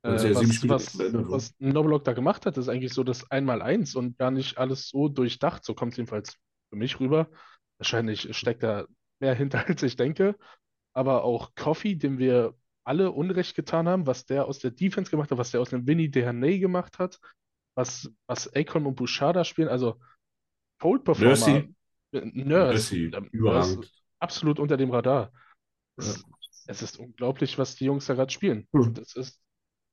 Und 0.01 0.13
es 0.13 0.23
Äh, 0.23 0.35
was, 0.35 0.55
Spiele 0.55 0.73
was, 0.73 0.97
was 0.97 1.53
Noblock 1.59 2.03
da 2.05 2.13
gemacht 2.13 2.45
hat, 2.45 2.57
ist 2.57 2.69
eigentlich 2.69 2.93
so 2.93 3.03
das 3.03 3.29
Einmaleins 3.31 3.95
und 3.95 4.17
gar 4.17 4.31
nicht 4.31 4.57
alles 4.57 4.89
so 4.89 5.09
durchdacht. 5.09 5.63
So 5.65 5.73
kommt 5.73 5.93
es 5.93 5.97
jedenfalls 5.97 6.37
für 6.69 6.75
mich 6.77 6.99
rüber. 6.99 7.29
Wahrscheinlich 7.77 8.35
steckt 8.37 8.63
da 8.63 8.85
mehr 9.19 9.33
hinter, 9.35 9.67
als 9.67 9.83
ich 9.83 9.95
denke. 9.95 10.35
Aber 10.93 11.23
auch 11.23 11.53
Coffee, 11.55 11.95
dem 11.95 12.17
wir 12.17 12.55
alle 12.85 13.11
Unrecht 13.11 13.55
getan 13.55 13.87
haben, 13.87 14.07
was 14.07 14.25
der 14.25 14.45
aus 14.45 14.59
der 14.59 14.71
Defense 14.71 15.11
gemacht 15.11 15.29
hat, 15.31 15.37
was 15.37 15.51
der 15.51 15.61
aus 15.61 15.69
dem 15.69 15.85
Vinny 15.85 16.09
Dehernay 16.09 16.59
gemacht 16.59 16.97
hat, 16.97 17.19
was, 17.75 18.09
was 18.27 18.51
Akon 18.55 18.85
und 18.85 18.95
Bouchard 18.95 19.45
spielen, 19.45 19.67
also 19.67 19.99
Cold 20.81 21.03
Performer, 21.03 21.29
Mercy. 21.29 21.75
äh, 22.13 22.21
Nurse, 22.33 22.73
Mercy, 22.73 23.05
äh, 23.13 23.21
Nurse 23.31 23.79
absolut 24.19 24.59
unter 24.59 24.77
dem 24.77 24.91
Radar. 24.91 25.31
Es, 25.97 26.17
Ja. 26.17 26.23
es 26.67 26.81
ist 26.81 26.97
unglaublich, 26.99 27.57
was 27.57 27.75
die 27.75 27.85
Jungs 27.85 28.05
da 28.05 28.15
gerade 28.15 28.31
spielen. 28.31 28.67
Hm. 28.73 28.93
Das 28.93 29.15
ist 29.15 29.39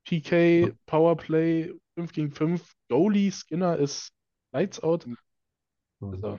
PK, 0.06 0.72
Powerplay, 0.86 1.74
5 1.96 2.12
gegen 2.12 2.30
5, 2.30 2.72
Goalie, 2.88 3.30
Skinner 3.30 3.76
ist 3.76 4.12
Lights 4.52 4.82
out. 4.82 5.06
Also, 6.00 6.38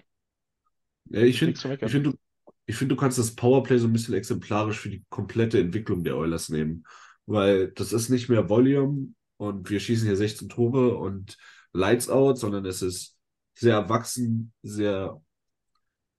Ja, 1.09 1.21
ich 1.21 1.39
finde, 1.39 1.53
ich 1.79 1.91
finde, 1.91 2.11
du, 2.11 2.17
ich 2.65 2.75
finde, 2.75 2.95
du 2.95 2.99
kannst 2.99 3.17
das 3.17 3.35
Powerplay 3.35 3.77
so 3.77 3.87
ein 3.87 3.93
bisschen 3.93 4.13
exemplarisch 4.13 4.79
für 4.79 4.89
die 4.89 5.05
komplette 5.09 5.59
Entwicklung 5.59 6.03
der 6.03 6.17
Oilers 6.17 6.49
nehmen. 6.49 6.85
Weil 7.25 7.71
das 7.71 7.93
ist 7.93 8.09
nicht 8.09 8.29
mehr 8.29 8.49
Volume 8.49 9.09
und 9.37 9.69
wir 9.69 9.79
schießen 9.79 10.07
hier 10.07 10.15
16 10.17 10.49
Tore 10.49 10.97
und 10.97 11.37
Lights 11.73 12.09
out, 12.09 12.37
sondern 12.37 12.65
es 12.65 12.81
ist 12.81 13.17
sehr 13.55 13.75
erwachsen, 13.75 14.53
sehr, 14.63 15.21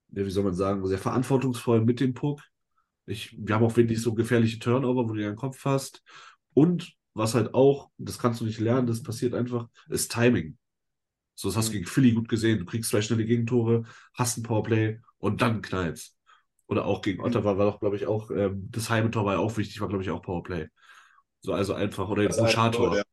wie 0.09 0.29
soll 0.29 0.43
man 0.43 0.53
sagen, 0.53 0.85
sehr 0.87 0.97
verantwortungsvoll 0.97 1.83
mit 1.83 1.99
dem 1.99 2.13
Puck. 2.13 2.41
Ich, 3.05 3.35
wir 3.39 3.55
haben 3.55 3.65
auch 3.65 3.75
wirklich 3.75 4.01
so 4.01 4.13
gefährliche 4.13 4.59
Turnover, 4.59 5.07
wo 5.09 5.13
du 5.13 5.21
den 5.21 5.35
Kopf 5.35 5.65
hast. 5.65 6.03
Und 6.53 6.95
was 7.19 7.35
halt 7.35 7.53
auch, 7.55 7.91
das 7.99 8.19
kannst 8.19 8.41
du 8.41 8.45
nicht 8.45 8.59
lernen, 8.61 8.87
das 8.87 9.03
passiert 9.03 9.35
einfach, 9.35 9.69
ist 9.89 10.11
Timing. 10.13 10.57
So, 11.35 11.49
das 11.49 11.57
hast 11.57 11.69
du 11.69 11.73
gegen 11.73 11.85
Philly 11.87 12.13
gut 12.13 12.29
gesehen. 12.29 12.59
Du 12.59 12.65
kriegst 12.65 12.91
zwei 12.91 13.01
schnelle 13.01 13.25
Gegentore, 13.25 13.85
hast 14.13 14.37
ein 14.37 14.43
Powerplay 14.43 14.99
und 15.19 15.41
dann 15.41 15.61
knallt's. 15.61 16.17
Oder 16.67 16.85
auch 16.85 17.01
gegen 17.01 17.21
Ottawa 17.23 17.57
war 17.57 17.71
doch, 17.71 17.79
glaube 17.79 17.95
ich, 17.95 18.07
auch, 18.07 18.31
ähm, 18.31 18.67
das 18.71 18.89
Heimetor 18.89 19.25
war 19.25 19.35
ja 19.35 19.39
auch 19.39 19.57
wichtig, 19.57 19.81
war, 19.81 19.87
glaube 19.89 20.03
ich, 20.03 20.09
auch 20.11 20.21
Powerplay. 20.21 20.67
So, 21.41 21.53
also 21.53 21.73
einfach, 21.75 22.09
oder 22.09 22.23
Das 22.23 22.37
ein 22.39 22.45
eine 22.45 22.71
Tor, 22.71 22.91
Bouchard-Tor. 22.91 22.95
ja. 22.95 23.03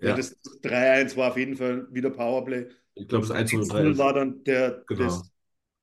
Ja, 0.00 0.12
Ja. 0.12 0.14
das 0.14 0.38
3-1 0.62 1.16
war 1.16 1.30
auf 1.30 1.36
jeden 1.36 1.56
Fall 1.56 1.86
wieder 1.92 2.10
Powerplay. 2.10 2.68
Ich 2.94 3.08
glaube, 3.08 3.26
das 3.26 3.36
1 3.36 3.54
oder 3.54 3.66
3 3.66 3.84
1-0 3.84 3.98
war 3.98 4.12
dann 4.14 4.44
der, 4.44 4.86
Genau. 4.86 4.96
das, 4.96 5.32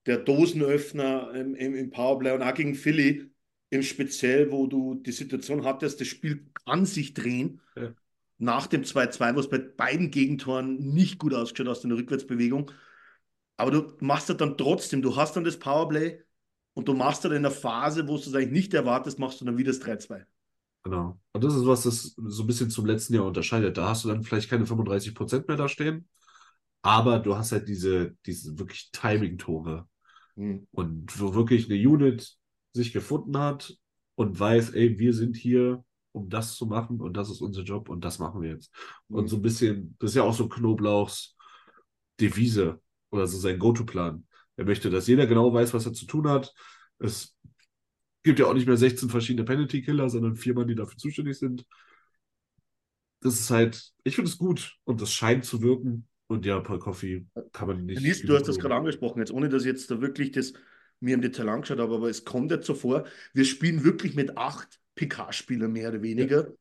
der 0.06 0.18
Dosenöffner 0.20 1.34
im, 1.36 1.56
im, 1.56 1.76
im 1.76 1.92
Powerplay 1.92 2.34
und 2.34 2.42
auch 2.44 2.54
gegen 2.56 2.76
Philly 2.76 3.32
im 3.74 3.84
Speziell, 3.84 4.52
wo 4.52 4.68
du 4.68 4.96
die 4.96 5.12
Situation 5.12 5.66
hattest, 5.66 6.00
das 6.00 6.08
Spiel 6.08 6.46
kann 6.66 6.86
sich 6.86 7.14
drehen. 7.14 7.60
Ja. 7.76 7.94
Nach 8.38 8.68
dem 8.68 8.84
2-2, 8.84 9.36
wo 9.36 9.40
es 9.40 9.50
bei 9.50 9.58
beiden 9.58 10.12
Gegentoren 10.12 10.78
nicht 10.78 11.18
gut 11.18 11.34
ausgeschaut 11.34 11.70
aus 11.70 11.82
der 11.82 11.92
Rückwärtsbewegung. 11.92 12.72
Aber 13.58 13.72
du 13.72 13.94
machst 14.00 14.30
das 14.30 14.38
dann 14.38 14.58
trotzdem, 14.58 15.02
du 15.02 15.16
hast 15.16 15.36
dann 15.36 15.44
das 15.44 15.58
Powerplay 15.58 16.22
und 16.74 16.88
du 16.88 16.94
machst 16.94 17.24
dann 17.26 17.32
in 17.32 17.44
der 17.44 17.52
Phase, 17.52 18.08
wo 18.08 18.18
du 18.18 18.22
es 18.22 18.34
eigentlich 18.34 18.52
nicht 18.52 18.74
erwartest, 18.74 19.20
machst 19.20 19.42
du 19.42 19.46
dann 19.46 19.58
wieder 19.58 19.72
das 19.72 19.82
3-2. 19.82 20.24
Genau. 20.84 21.20
Und 21.32 21.44
das 21.44 21.56
ist 21.56 21.66
was, 21.66 21.84
das 21.84 22.14
so 22.16 22.44
ein 22.44 22.48
bisschen 22.48 22.70
zum 22.70 22.86
letzten 22.86 23.14
Jahr 23.14 23.26
unterscheidet. 23.26 23.78
Da 23.78 23.88
hast 23.90 24.04
du 24.04 24.10
dann 24.10 24.24
vielleicht 24.24 24.50
keine 24.50 24.66
35% 24.66 25.48
mehr 25.48 25.58
da 25.58 25.70
stehen, 25.70 26.10
aber 26.82 27.20
du 27.20 27.36
hast 27.38 27.54
halt 27.54 27.68
diese, 27.68 28.16
diese 28.26 28.60
wirklich 28.60 28.92
Timing-Tore. 28.92 29.88
Hm. 30.36 30.68
Und 30.72 31.20
wo 31.20 31.34
wirklich 31.34 31.70
eine 31.70 31.88
Unit 31.88 32.38
sich 32.74 32.94
gefunden 32.94 33.38
hat 33.38 33.78
und 34.16 34.40
weiß, 34.40 34.72
ey, 34.72 35.00
wir 35.00 35.14
sind 35.14 35.36
hier, 35.38 35.84
um 36.12 36.30
das 36.30 36.56
zu 36.56 36.66
machen 36.68 37.02
und 37.02 37.18
das 37.18 37.30
ist 37.30 37.42
unser 37.42 37.64
Job 37.64 37.90
und 37.90 38.04
das 38.06 38.20
machen 38.20 38.42
wir 38.42 38.52
jetzt. 38.52 38.72
Und 39.12 39.28
Mhm. 39.28 39.28
so 39.30 39.38
ein 39.38 39.42
bisschen, 39.42 39.96
das 40.00 40.12
ist 40.12 40.16
ja 40.16 40.24
auch 40.24 40.34
so 40.34 40.48
Knoblauchs 40.50 41.36
Devise 42.20 42.82
oder 43.12 43.28
so 43.28 43.38
sein 43.38 43.60
Go-To-Plan. 43.60 44.26
Er 44.56 44.66
möchte, 44.66 44.90
dass 44.90 45.08
jeder 45.08 45.28
genau 45.28 45.54
weiß, 45.54 45.74
was 45.74 45.86
er 45.86 45.94
zu 45.94 46.06
tun 46.06 46.28
hat. 46.30 46.54
Es 47.00 47.36
gibt 48.24 48.40
ja 48.40 48.48
auch 48.48 48.54
nicht 48.54 48.68
mehr 48.68 48.78
16 48.78 49.10
verschiedene 49.10 49.46
Penalty-Killer, 49.46 50.10
sondern 50.10 50.36
vier 50.36 50.54
Mann, 50.54 50.68
die 50.68 50.76
dafür 50.76 50.98
zuständig 50.98 51.38
sind. 51.40 51.66
Das 53.22 53.40
ist 53.40 53.50
halt, 53.52 53.92
ich 54.04 54.16
finde 54.16 54.30
es 54.30 54.38
gut 54.38 54.78
und 54.84 55.02
das 55.02 55.12
scheint 55.12 55.46
zu 55.46 55.62
wirken. 55.62 56.08
Und 56.28 56.46
ja, 56.46 56.60
Paul 56.60 56.80
Coffey 56.80 57.28
kann 57.52 57.68
man 57.68 57.86
nicht. 57.86 58.02
Lies, 58.02 58.22
du 58.22 58.34
hast 58.36 58.48
das 58.48 58.60
gerade 58.60 58.76
angesprochen, 58.76 59.20
jetzt 59.20 59.32
ohne 59.32 59.50
dass 59.50 59.66
jetzt 59.66 59.92
da 59.92 60.02
wirklich 60.02 60.32
das 60.32 60.54
mir 61.04 61.16
im 61.16 61.22
Detail 61.22 61.50
angeschaut 61.50 61.80
habe, 61.80 61.96
aber 61.96 62.10
es 62.10 62.26
kommt 62.26 62.52
jetzt 62.52 62.66
so 62.66 62.74
vor, 62.74 63.06
wir 63.34 63.46
spielen 63.46 63.84
wirklich 63.84 64.16
mit 64.16 64.38
acht 64.38 64.80
PK-Spielern 64.96 65.72
mehr 65.72 65.90
oder 65.90 66.02
weniger. 66.02 66.54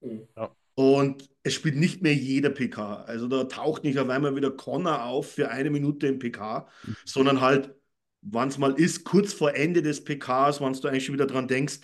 Mhm. 0.00 0.26
Ja. 0.36 0.54
Und 0.74 1.28
es 1.42 1.54
spielt 1.54 1.76
nicht 1.76 2.00
mehr 2.02 2.14
jeder 2.14 2.50
PK. 2.50 3.02
Also 3.02 3.28
da 3.28 3.44
taucht 3.44 3.84
nicht 3.84 3.98
auf 3.98 4.08
einmal 4.08 4.34
wieder 4.34 4.50
Connor 4.50 5.04
auf 5.04 5.32
für 5.32 5.50
eine 5.50 5.70
Minute 5.70 6.06
im 6.06 6.18
PK, 6.18 6.66
sondern 7.04 7.40
halt, 7.40 7.74
wann 8.22 8.48
es 8.48 8.56
mal 8.56 8.72
ist, 8.72 9.04
kurz 9.04 9.32
vor 9.32 9.54
Ende 9.54 9.82
des 9.82 10.02
PKs, 10.04 10.60
wann 10.60 10.72
du 10.72 10.88
eigentlich 10.88 11.04
schon 11.04 11.14
wieder 11.14 11.26
dran 11.26 11.48
denkst. 11.48 11.80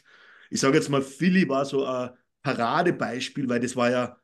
Ich 0.50 0.61
sage 0.61 0.76
jetzt 0.76 0.88
mal, 0.88 1.02
Philly 1.02 1.49
war 1.49 1.64
so 1.64 1.85
ein 1.85 2.11
Paradebeispiel, 2.42 3.49
weil 3.49 3.61
das 3.61 3.76
war 3.76 3.90
ja, 3.90 4.16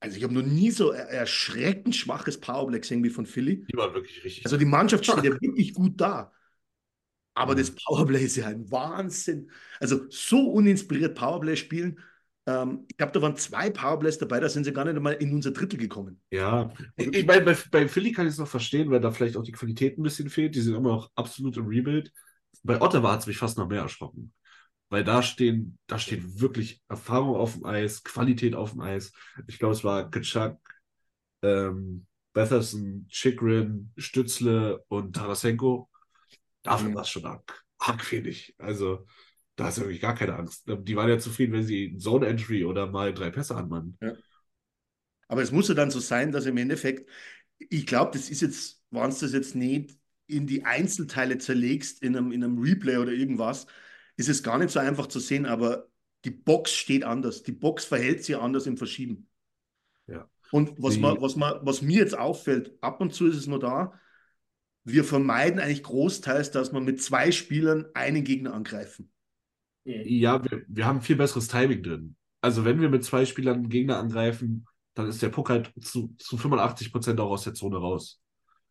also 0.00 0.16
ich 0.16 0.24
habe 0.24 0.34
noch 0.34 0.42
nie 0.42 0.70
so 0.70 0.90
erschreckend 0.90 1.94
schwaches 1.94 2.40
Powerplay 2.40 2.80
gesehen 2.80 3.04
wie 3.04 3.10
von 3.10 3.26
Philly. 3.26 3.64
Die 3.66 3.76
waren 3.76 3.94
wirklich 3.94 4.24
richtig. 4.24 4.44
Also 4.46 4.56
die 4.56 4.64
Mannschaft 4.64 5.04
steht 5.04 5.24
ja 5.24 5.40
wirklich 5.40 5.74
gut 5.74 6.00
da. 6.00 6.32
Aber 7.34 7.54
Mhm. 7.54 7.58
das 7.58 7.72
Powerplay 7.74 8.24
ist 8.24 8.36
ja 8.36 8.46
ein 8.46 8.70
Wahnsinn. 8.70 9.50
Also 9.80 10.06
so 10.10 10.50
uninspiriert 10.52 11.16
Powerplay 11.16 11.56
spielen. 11.56 12.00
Ähm, 12.46 12.84
ich 12.88 12.96
glaube, 12.96 13.12
da 13.12 13.22
waren 13.22 13.36
zwei 13.36 13.70
Powerplays 13.70 14.18
dabei, 14.18 14.40
da 14.40 14.48
sind 14.48 14.64
sie 14.64 14.72
gar 14.72 14.84
nicht 14.84 14.96
einmal 14.96 15.14
in 15.14 15.32
unser 15.34 15.50
Drittel 15.52 15.78
gekommen. 15.78 16.20
Ja, 16.30 16.72
ich, 16.96 17.14
ich 17.14 17.26
meine, 17.26 17.42
bei, 17.44 17.56
bei 17.70 17.88
Philly 17.88 18.12
kann 18.12 18.26
ich 18.26 18.32
es 18.32 18.38
noch 18.38 18.48
verstehen, 18.48 18.90
weil 18.90 19.00
da 19.00 19.12
vielleicht 19.12 19.36
auch 19.36 19.44
die 19.44 19.52
Qualität 19.52 19.98
ein 19.98 20.02
bisschen 20.02 20.28
fehlt. 20.30 20.54
Die 20.54 20.60
sind 20.60 20.74
immer 20.74 20.90
noch 20.90 21.10
absolut 21.14 21.56
im 21.56 21.66
Rebuild. 21.66 22.12
Bei 22.64 22.80
Ottawa 22.80 23.12
hat 23.12 23.20
es 23.20 23.26
mich 23.26 23.38
fast 23.38 23.56
noch 23.58 23.68
mehr 23.68 23.82
erschrocken. 23.82 24.32
Weil 24.90 25.04
da 25.04 25.22
stehen, 25.22 25.78
da 25.88 25.98
steht 25.98 26.40
wirklich 26.40 26.82
Erfahrung 26.88 27.36
auf 27.36 27.54
dem 27.54 27.66
Eis, 27.66 28.04
Qualität 28.04 28.54
auf 28.54 28.72
dem 28.72 28.80
Eis. 28.80 29.12
Ich 29.48 29.58
glaube, 29.58 29.74
es 29.74 29.84
war 29.84 30.10
Kachuk, 30.10 30.58
ähm, 31.42 32.06
Betherson, 32.32 33.06
Chikrin, 33.08 33.92
Stützle 33.96 34.84
und 34.88 35.14
Tarasenko. 35.16 35.88
Dafür 36.64 36.88
Mhm. 36.90 36.94
war 36.96 37.02
es 37.02 37.08
schon 37.10 37.24
arg, 37.24 37.64
arg 37.78 38.10
wenig. 38.10 38.54
Also, 38.58 39.06
da 39.54 39.68
ist 39.68 39.78
wirklich 39.78 40.00
gar 40.00 40.16
keine 40.16 40.34
Angst. 40.34 40.64
Die 40.66 40.96
waren 40.96 41.08
ja 41.08 41.18
zufrieden, 41.18 41.52
wenn 41.52 41.64
sie 41.64 41.96
Zone 41.98 42.26
Entry 42.26 42.64
oder 42.64 42.88
mal 42.88 43.14
drei 43.14 43.30
Pässe 43.30 43.54
anmachen. 43.54 43.96
Aber 45.28 45.42
es 45.42 45.52
muss 45.52 45.68
ja 45.68 45.74
dann 45.74 45.90
so 45.92 46.00
sein, 46.00 46.32
dass 46.32 46.46
im 46.46 46.56
Endeffekt, 46.56 47.08
ich 47.58 47.86
glaube, 47.86 48.10
das 48.18 48.30
ist 48.30 48.42
jetzt, 48.42 48.82
wenn 48.90 49.02
du 49.10 49.16
das 49.16 49.32
jetzt 49.32 49.54
nicht 49.54 49.96
in 50.26 50.46
die 50.46 50.64
Einzelteile 50.64 51.38
zerlegst, 51.38 52.02
in 52.02 52.16
einem, 52.16 52.32
in 52.32 52.42
einem 52.42 52.58
Replay 52.58 52.96
oder 52.96 53.12
irgendwas, 53.12 53.66
ist 54.16 54.28
es 54.28 54.42
gar 54.42 54.58
nicht 54.58 54.70
so 54.70 54.80
einfach 54.80 55.06
zu 55.06 55.20
sehen, 55.20 55.46
aber 55.46 55.88
die 56.24 56.30
Box 56.30 56.72
steht 56.72 57.04
anders. 57.04 57.42
Die 57.42 57.52
Box 57.52 57.84
verhält 57.84 58.24
sich 58.24 58.36
anders 58.36 58.66
im 58.66 58.76
Verschieben. 58.76 59.28
Ja. 60.06 60.28
Und 60.50 60.80
was, 60.82 60.94
Die- 60.94 61.00
man, 61.00 61.20
was, 61.20 61.36
man, 61.36 61.58
was 61.62 61.82
mir 61.82 61.98
jetzt 61.98 62.16
auffällt, 62.16 62.72
ab 62.80 63.00
und 63.00 63.12
zu 63.12 63.26
ist 63.26 63.36
es 63.36 63.46
nur 63.46 63.58
da, 63.60 63.98
wir 64.84 65.04
vermeiden 65.04 65.60
eigentlich 65.60 65.82
großteils, 65.82 66.50
dass 66.50 66.72
wir 66.72 66.80
mit 66.80 67.02
zwei 67.02 67.32
Spielern 67.32 67.86
einen 67.94 68.22
Gegner 68.22 68.54
angreifen. 68.54 69.10
Ja, 69.84 70.42
wir, 70.44 70.62
wir 70.68 70.86
haben 70.86 71.02
viel 71.02 71.16
besseres 71.16 71.48
Timing 71.48 71.82
drin. 71.82 72.16
Also 72.40 72.64
wenn 72.64 72.80
wir 72.80 72.90
mit 72.90 73.04
zwei 73.04 73.24
Spielern 73.26 73.56
einen 73.56 73.68
Gegner 73.68 73.98
angreifen, 73.98 74.66
dann 74.94 75.08
ist 75.08 75.22
der 75.22 75.30
Puck 75.30 75.50
halt 75.50 75.72
zu, 75.80 76.14
zu 76.18 76.36
85% 76.36 77.18
auch 77.18 77.30
aus 77.30 77.44
der 77.44 77.54
Zone 77.54 77.78
raus. 77.78 78.20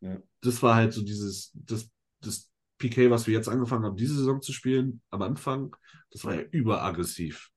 Ja. 0.02 0.18
Das 0.42 0.62
war 0.62 0.76
halt 0.76 0.94
so 0.94 1.04
dieses, 1.04 1.52
das, 1.54 1.90
das 2.22 2.50
PK, 2.78 3.10
was 3.10 3.28
wir 3.28 3.34
jetzt 3.34 3.50
angefangen 3.50 3.86
haben, 3.86 3.96
diese 3.96 4.16
Saison 4.16 4.42
zu 4.42 4.54
spielen, 4.54 5.02
am 5.10 5.22
Anfang, 5.22 5.76
das 6.12 6.24
war 6.26 6.36
ja 6.36 6.42
überaggressiv. 6.52 7.50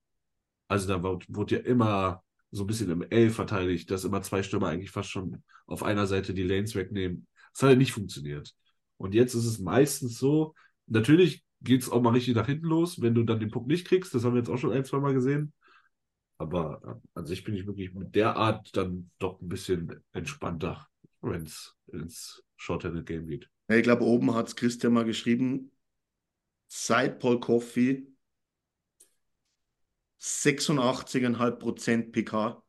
Also 0.68 0.88
da 0.88 1.02
wurde, 1.02 1.26
wurde 1.28 1.56
ja 1.56 1.60
immer 1.62 2.22
so 2.50 2.64
ein 2.64 2.66
bisschen 2.66 2.90
im 2.90 3.02
L 3.02 3.30
verteidigt, 3.30 3.90
dass 3.90 4.04
immer 4.04 4.22
zwei 4.22 4.42
Stürmer 4.42 4.68
eigentlich 4.68 4.90
fast 4.90 5.10
schon 5.10 5.42
auf 5.66 5.82
einer 5.82 6.06
Seite 6.06 6.34
die 6.34 6.42
Lanes 6.42 6.74
wegnehmen. 6.74 7.26
Das 7.56 7.62
hat 7.62 7.70
ja 7.70 7.76
nicht 7.76 7.92
funktioniert. 7.92 8.54
Und 8.98 9.14
jetzt 9.14 9.32
ist 9.32 9.46
es 9.46 9.58
meistens 9.58 10.18
so, 10.18 10.54
natürlich 10.86 11.42
geht 11.62 11.80
es 11.80 11.88
auch 11.88 12.02
mal 12.02 12.10
richtig 12.10 12.34
nach 12.34 12.46
hinten 12.46 12.66
los, 12.66 13.00
wenn 13.00 13.14
du 13.14 13.22
dann 13.22 13.40
den 13.40 13.50
Puck 13.50 13.66
nicht 13.66 13.86
kriegst. 13.86 14.14
Das 14.14 14.24
haben 14.24 14.34
wir 14.34 14.40
jetzt 14.40 14.50
auch 14.50 14.58
schon 14.58 14.72
ein, 14.72 14.84
zwei 14.84 14.98
Mal 14.98 15.14
gesehen. 15.14 15.54
Aber 16.36 16.82
äh, 16.84 17.18
an 17.18 17.24
sich 17.24 17.44
bin 17.44 17.54
ich 17.54 17.66
wirklich 17.66 17.94
mit 17.94 18.14
der 18.14 18.36
Art 18.36 18.76
dann 18.76 19.10
doch 19.18 19.40
ein 19.40 19.48
bisschen 19.48 20.04
entspannter, 20.12 20.86
wenn 21.22 21.44
es 21.44 21.74
ins 21.86 22.44
Shorthanded 22.56 23.06
Game 23.06 23.26
geht. 23.26 23.48
Ich 23.68 23.82
glaube, 23.82 24.04
oben 24.04 24.34
hat 24.34 24.48
es 24.48 24.56
Christian 24.56 24.92
mal 24.92 25.06
geschrieben, 25.06 25.72
seit 26.66 27.20
Paul 27.20 27.40
Coffey 27.40 28.06
86,5% 30.20 32.12
PK. 32.12 32.62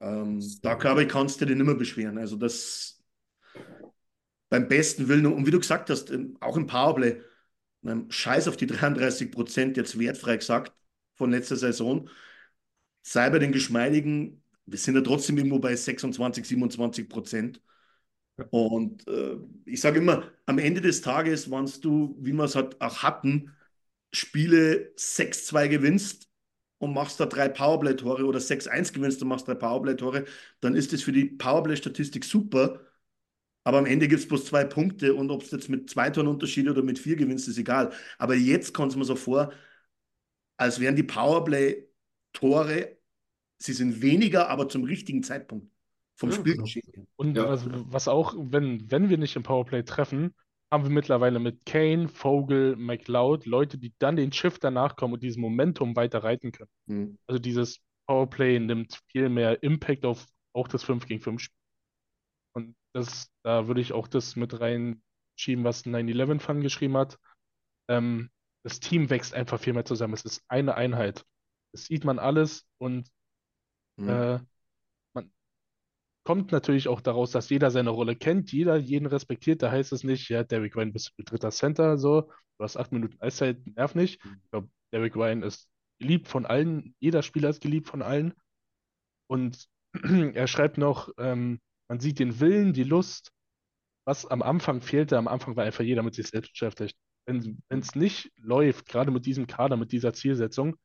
Ähm, 0.00 0.40
da 0.62 0.74
glaube 0.74 1.02
ich, 1.04 1.08
kannst 1.08 1.40
du 1.40 1.46
dich 1.46 1.56
nicht 1.56 1.66
mehr 1.66 1.74
beschweren. 1.74 2.18
Also 2.18 2.36
das 2.36 3.02
beim 4.48 4.68
besten 4.68 5.08
Willen, 5.08 5.26
und 5.26 5.46
wie 5.46 5.50
du 5.50 5.58
gesagt 5.58 5.90
hast, 5.90 6.12
auch 6.40 6.56
im 6.56 6.66
Powerplay, 6.66 7.20
scheiß 8.08 8.48
auf 8.48 8.56
die 8.56 8.66
33 8.66 9.30
Prozent, 9.30 9.76
jetzt 9.76 9.98
wertfrei 9.98 10.36
gesagt, 10.36 10.72
von 11.14 11.30
letzter 11.30 11.56
Saison. 11.56 12.08
Sei 13.02 13.30
bei 13.30 13.38
den 13.38 13.52
Geschmeidigen, 13.52 14.42
wir 14.66 14.78
sind 14.78 14.96
ja 14.96 15.02
trotzdem 15.02 15.38
irgendwo 15.38 15.58
bei 15.58 15.74
26, 15.76 16.44
27 16.46 17.08
Prozent. 17.08 17.62
Und 18.50 19.06
äh, 19.08 19.36
ich 19.66 19.80
sage 19.80 19.98
immer, 19.98 20.30
am 20.46 20.58
Ende 20.58 20.80
des 20.80 21.02
Tages, 21.02 21.50
wenn 21.50 21.66
du, 21.82 22.16
wie 22.20 22.32
wir 22.32 22.44
es 22.44 22.54
halt 22.56 22.80
auch 22.80 23.02
hatten, 23.02 23.52
Spiele 24.12 24.92
6-2 24.96 25.68
gewinnst 25.68 26.27
und 26.78 26.94
machst 26.94 27.20
da 27.20 27.26
drei 27.26 27.48
Powerplay-Tore 27.48 28.24
oder 28.24 28.40
6-1 28.40 28.92
gewinnst 28.92 29.22
und 29.22 29.28
machst 29.28 29.48
drei 29.48 29.54
Powerplay-Tore, 29.54 30.24
dann 30.60 30.74
ist 30.74 30.92
das 30.92 31.02
für 31.02 31.12
die 31.12 31.26
Powerplay-Statistik 31.26 32.24
super. 32.24 32.80
Aber 33.64 33.78
am 33.78 33.86
Ende 33.86 34.08
gibt 34.08 34.20
es 34.20 34.28
bloß 34.28 34.46
zwei 34.46 34.64
Punkte 34.64 35.14
und 35.14 35.30
ob 35.30 35.42
es 35.42 35.50
jetzt 35.50 35.68
mit 35.68 35.90
zwei 35.90 36.10
Toren 36.10 36.28
Unterschied 36.28 36.68
oder 36.68 36.82
mit 36.82 36.98
vier 36.98 37.16
gewinnst, 37.16 37.48
ist 37.48 37.58
egal. 37.58 37.92
Aber 38.16 38.34
jetzt 38.34 38.72
kommt 38.72 38.92
es 38.92 38.96
mir 38.96 39.04
so 39.04 39.16
vor, 39.16 39.52
als 40.56 40.80
wären 40.80 40.96
die 40.96 41.02
Powerplay-Tore, 41.02 42.96
sie 43.58 43.72
sind 43.72 44.00
weniger, 44.00 44.48
aber 44.48 44.68
zum 44.68 44.84
richtigen 44.84 45.22
Zeitpunkt 45.22 45.70
vom 46.14 46.30
ja, 46.30 46.36
Spielgeschehen. 46.36 46.92
Genau. 46.92 47.06
Und 47.16 47.36
ja. 47.36 47.48
was, 47.48 47.68
was, 47.70 48.08
auch, 48.08 48.34
wenn, 48.38 48.90
wenn 48.90 49.08
wir 49.08 49.18
nicht 49.18 49.36
im 49.36 49.42
Powerplay 49.42 49.82
treffen, 49.82 50.34
haben 50.70 50.84
wir 50.84 50.90
mittlerweile 50.90 51.38
mit 51.38 51.64
Kane, 51.64 52.08
Vogel, 52.08 52.76
McLeod 52.76 53.46
Leute, 53.46 53.78
die 53.78 53.94
dann 53.98 54.16
den 54.16 54.32
Shift 54.32 54.62
danach 54.62 54.96
kommen 54.96 55.14
und 55.14 55.22
dieses 55.22 55.38
Momentum 55.38 55.96
weiter 55.96 56.22
reiten 56.22 56.52
können. 56.52 56.70
Mhm. 56.86 57.18
Also 57.26 57.38
dieses 57.38 57.80
Powerplay 58.06 58.58
nimmt 58.58 59.00
viel 59.10 59.28
mehr 59.28 59.62
Impact 59.62 60.04
auf 60.04 60.26
auch 60.54 60.68
das 60.68 60.82
5 60.82 61.06
gegen 61.06 61.20
5 61.20 61.40
Spiel. 61.40 61.58
Und 62.54 62.76
das, 62.92 63.30
da 63.44 63.68
würde 63.68 63.80
ich 63.80 63.92
auch 63.92 64.08
das 64.08 64.36
mit 64.36 64.60
reinschieben, 64.60 65.64
was 65.64 65.84
9-11 65.86 66.40
Fun 66.40 66.60
geschrieben 66.60 66.96
hat. 66.96 67.18
Ähm, 67.88 68.30
das 68.64 68.80
Team 68.80 69.08
wächst 69.08 69.34
einfach 69.34 69.60
viel 69.60 69.72
mehr 69.72 69.84
zusammen. 69.84 70.14
Es 70.14 70.24
ist 70.24 70.42
eine 70.48 70.74
Einheit. 70.74 71.24
Das 71.72 71.84
sieht 71.84 72.04
man 72.04 72.18
alles 72.18 72.66
und 72.78 73.08
mhm. 73.96 74.08
äh, 74.08 74.38
kommt 76.28 76.52
natürlich 76.52 76.88
auch 76.88 77.00
daraus, 77.00 77.30
dass 77.30 77.48
jeder 77.48 77.70
seine 77.70 77.88
Rolle 77.88 78.14
kennt, 78.14 78.52
jeder 78.52 78.76
jeden 78.76 79.06
respektiert. 79.06 79.62
Da 79.62 79.70
heißt 79.70 79.94
es 79.94 80.04
nicht, 80.04 80.28
ja, 80.28 80.44
Derrick 80.44 80.76
Ryan 80.76 80.92
bist 80.92 81.14
du 81.16 81.22
dritter 81.22 81.50
Center, 81.50 81.96
so, 81.96 82.20
du 82.20 82.64
hast 82.64 82.76
acht 82.76 82.92
Minuten 82.92 83.16
Eiszeit, 83.18 83.66
nerv 83.66 83.94
nicht. 83.94 84.22
Mhm. 84.22 84.40
Ich 84.44 84.50
glaube, 84.50 84.68
Derrick 84.92 85.16
Ryan 85.16 85.42
ist 85.42 85.70
geliebt 85.98 86.28
von 86.28 86.44
allen, 86.44 86.94
jeder 87.00 87.22
Spieler 87.22 87.48
ist 87.48 87.62
geliebt 87.62 87.88
von 87.88 88.02
allen. 88.02 88.34
Und 89.26 89.68
er 90.34 90.46
schreibt 90.48 90.76
noch, 90.76 91.08
ähm, 91.16 91.60
man 91.88 91.98
sieht 91.98 92.18
den 92.18 92.38
Willen, 92.40 92.74
die 92.74 92.84
Lust, 92.84 93.32
was 94.06 94.26
am 94.26 94.42
Anfang 94.42 94.82
fehlte. 94.82 95.16
Am 95.16 95.28
Anfang 95.28 95.56
war 95.56 95.64
einfach 95.64 95.82
jeder 95.82 96.02
mit 96.02 96.14
sich 96.14 96.26
selbst 96.26 96.52
beschäftigt. 96.52 96.94
Wenn 97.24 97.58
es 97.70 97.94
nicht 97.94 98.30
läuft, 98.36 98.86
gerade 98.86 99.10
mit 99.10 99.24
diesem 99.24 99.46
Kader, 99.46 99.78
mit 99.78 99.92
dieser 99.92 100.12
Zielsetzung, 100.12 100.76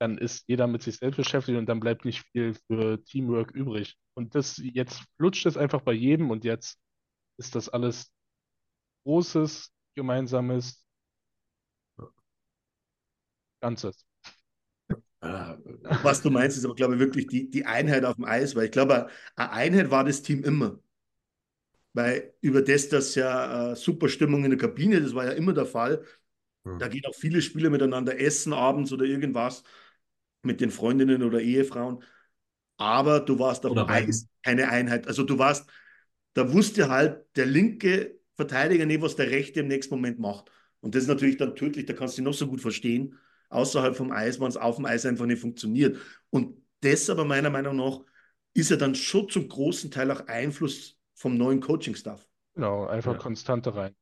dann 0.00 0.16
ist 0.16 0.44
jeder 0.48 0.66
mit 0.66 0.82
sich 0.82 0.96
selbst 0.96 1.18
beschäftigt 1.18 1.58
und 1.58 1.66
dann 1.66 1.78
bleibt 1.78 2.04
nicht 2.04 2.24
viel 2.32 2.54
für 2.66 3.04
Teamwork 3.04 3.50
übrig. 3.52 3.96
Und 4.14 4.34
das 4.34 4.56
jetzt 4.56 5.02
flutscht 5.16 5.44
es 5.44 5.58
einfach 5.58 5.82
bei 5.82 5.92
jedem 5.92 6.30
und 6.30 6.44
jetzt 6.44 6.78
ist 7.38 7.54
das 7.54 7.68
alles 7.68 8.10
großes, 9.04 9.70
gemeinsames 9.94 10.86
Ganzes. 13.60 14.06
Was 15.20 16.22
du 16.22 16.30
meinst, 16.30 16.56
ist 16.56 16.64
aber, 16.64 16.74
glaube 16.74 16.94
ich, 16.94 17.00
wirklich 17.00 17.26
die, 17.26 17.50
die 17.50 17.66
Einheit 17.66 18.06
auf 18.06 18.16
dem 18.16 18.24
Eis, 18.24 18.56
weil 18.56 18.66
ich 18.66 18.70
glaube, 18.70 19.08
eine 19.36 19.52
Einheit 19.52 19.90
war 19.90 20.04
das 20.04 20.22
Team 20.22 20.44
immer. 20.44 20.80
Weil 21.92 22.32
über 22.40 22.62
das, 22.62 22.88
dass 22.88 23.14
ja 23.16 23.72
äh, 23.72 23.76
super 23.76 24.08
Stimmung 24.08 24.44
in 24.44 24.50
der 24.50 24.58
Kabine, 24.58 25.00
das 25.02 25.14
war 25.14 25.26
ja 25.26 25.32
immer 25.32 25.52
der 25.52 25.66
Fall. 25.66 26.06
Hm. 26.64 26.78
Da 26.78 26.88
gehen 26.88 27.04
auch 27.06 27.14
viele 27.14 27.42
Spieler 27.42 27.68
miteinander 27.68 28.18
essen 28.18 28.54
abends 28.54 28.92
oder 28.92 29.04
irgendwas 29.04 29.62
mit 30.42 30.60
den 30.60 30.70
Freundinnen 30.70 31.22
oder 31.22 31.40
Ehefrauen. 31.40 32.02
Aber 32.76 33.20
du 33.20 33.38
warst 33.38 33.66
auf 33.66 33.74
dem 33.74 33.86
Eis 33.88 34.28
keine 34.42 34.70
Einheit. 34.70 35.06
Also 35.06 35.22
du 35.22 35.38
warst, 35.38 35.68
da 36.34 36.52
wusste 36.52 36.88
halt 36.88 37.24
der 37.36 37.46
linke 37.46 38.18
Verteidiger 38.36 38.86
nicht, 38.86 39.02
was 39.02 39.16
der 39.16 39.30
rechte 39.30 39.60
im 39.60 39.68
nächsten 39.68 39.94
Moment 39.94 40.18
macht. 40.18 40.50
Und 40.80 40.94
das 40.94 41.02
ist 41.02 41.08
natürlich 41.08 41.36
dann 41.36 41.54
tödlich, 41.54 41.84
da 41.86 41.92
kannst 41.92 42.16
du 42.16 42.22
dich 42.22 42.24
noch 42.24 42.34
so 42.34 42.46
gut 42.46 42.62
verstehen, 42.62 43.18
außerhalb 43.50 43.94
vom 43.94 44.12
Eis, 44.12 44.40
wenn 44.40 44.48
es 44.48 44.56
auf 44.56 44.76
dem 44.76 44.86
Eis 44.86 45.04
einfach 45.04 45.26
nicht 45.26 45.40
funktioniert. 45.40 45.98
Und 46.30 46.56
das 46.80 47.10
aber 47.10 47.26
meiner 47.26 47.50
Meinung 47.50 47.76
nach 47.76 48.00
ist 48.54 48.70
ja 48.70 48.76
dann 48.76 48.94
schon 48.94 49.28
zum 49.28 49.46
großen 49.46 49.90
Teil 49.90 50.10
auch 50.10 50.26
Einfluss 50.26 50.98
vom 51.14 51.36
neuen 51.36 51.60
Coaching-Staff. 51.60 52.26
Genau, 52.54 52.86
einfach 52.86 53.12
ja. 53.12 53.18
Konstante 53.18 53.74
rein. 53.74 53.94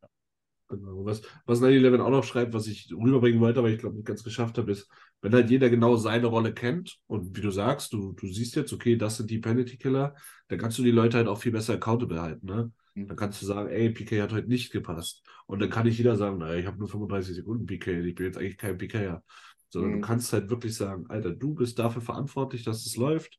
Genau. 0.69 1.05
Was, 1.05 1.23
was 1.47 1.61
9-11 1.61 2.01
auch 2.01 2.11
noch 2.11 2.25
schreibt, 2.25 2.53
was 2.53 2.67
ich 2.67 2.93
rüberbringen 2.93 3.41
wollte, 3.41 3.59
aber 3.59 3.71
ich 3.71 3.79
glaube 3.79 3.97
nicht 3.97 4.07
ganz 4.07 4.23
geschafft 4.23 4.59
habe, 4.59 4.71
ist, 4.71 4.89
wenn 5.21 5.33
halt 5.33 5.51
jeder 5.51 5.69
genau 5.69 5.97
seine 5.97 6.27
Rolle 6.27 6.55
kennt 6.55 6.99
und 7.07 7.37
wie 7.37 7.41
du 7.41 7.51
sagst, 7.51 7.93
du, 7.93 8.13
du 8.13 8.27
siehst 8.29 8.55
jetzt, 8.57 8.73
okay, 8.73 8.97
das 8.97 9.17
sind 9.17 9.31
die 9.31 9.39
Penalty 9.39 9.77
Killer, 9.77 10.15
dann 10.49 10.59
kannst 10.59 10.79
du 10.79 10.83
die 10.83 10.91
Leute 10.91 11.17
halt 11.17 11.29
auch 11.29 11.41
viel 11.41 11.53
besser 11.53 11.75
accountable 11.75 12.21
halten. 12.21 12.47
Ne? 12.47 12.73
Mhm. 12.95 13.09
Dann 13.09 13.17
kannst 13.17 13.43
du 13.43 13.47
sagen, 13.47 13.69
ey, 13.69 13.91
PK 13.91 14.23
hat 14.23 14.33
heute 14.33 14.49
nicht 14.49 14.73
gepasst. 14.73 15.23
Und 15.47 15.61
dann 15.61 15.71
kann 15.71 15.87
nicht 15.87 15.99
jeder 15.99 16.17
sagen, 16.17 16.39
naja, 16.39 16.59
ich 16.59 16.67
habe 16.67 16.79
nur 16.79 16.89
35 16.89 17.35
Sekunden 17.35 17.67
PK, 17.67 17.91
ich 18.05 18.15
bin 18.15 18.27
jetzt 18.27 18.39
eigentlich 18.39 18.59
kein 18.59 18.79
PKer. 18.79 19.23
Sondern 19.71 19.93
mhm. 19.93 20.01
du 20.01 20.07
kannst 20.07 20.33
halt 20.33 20.51
wirklich 20.51 20.77
sagen, 20.77 21.07
Alter, 21.09 21.31
du 21.31 21.55
bist 21.55 21.79
dafür 21.79 22.03
verantwortlich, 22.03 22.63
dass 22.63 22.87
es 22.87 22.97
läuft. 22.97 23.39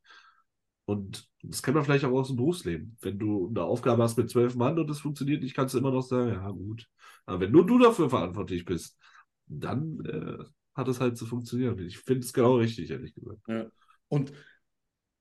Und 0.85 1.29
das 1.43 1.61
kennt 1.61 1.75
man 1.75 1.85
vielleicht 1.85 2.03
auch 2.03 2.11
aus 2.11 2.27
dem 2.27 2.35
Berufsleben. 2.35 2.97
Wenn 3.01 3.19
du 3.19 3.47
eine 3.47 3.63
Aufgabe 3.63 4.01
hast 4.03 4.17
mit 4.17 4.29
zwölf 4.29 4.55
Mann 4.55 4.79
und 4.79 4.89
es 4.89 4.99
funktioniert 4.99 5.43
nicht, 5.43 5.55
kannst 5.55 5.75
du 5.75 5.77
immer 5.77 5.91
noch 5.91 6.01
sagen, 6.01 6.31
ja 6.31 6.49
gut. 6.49 6.87
Aber 7.25 7.39
wenn 7.39 7.51
nur 7.51 7.65
du 7.65 7.77
dafür 7.77 8.09
verantwortlich 8.09 8.65
bist, 8.65 8.97
dann 9.45 10.03
äh, 10.05 10.43
hat 10.79 10.87
es 10.87 10.99
halt 10.99 11.17
zu 11.17 11.25
funktionieren. 11.25 11.77
Ich 11.79 11.99
finde 11.99 12.25
es 12.25 12.33
genau 12.33 12.57
richtig, 12.57 12.89
ehrlich 12.89 13.13
gesagt. 13.13 13.41
Ja. 13.47 13.67
Und 14.07 14.33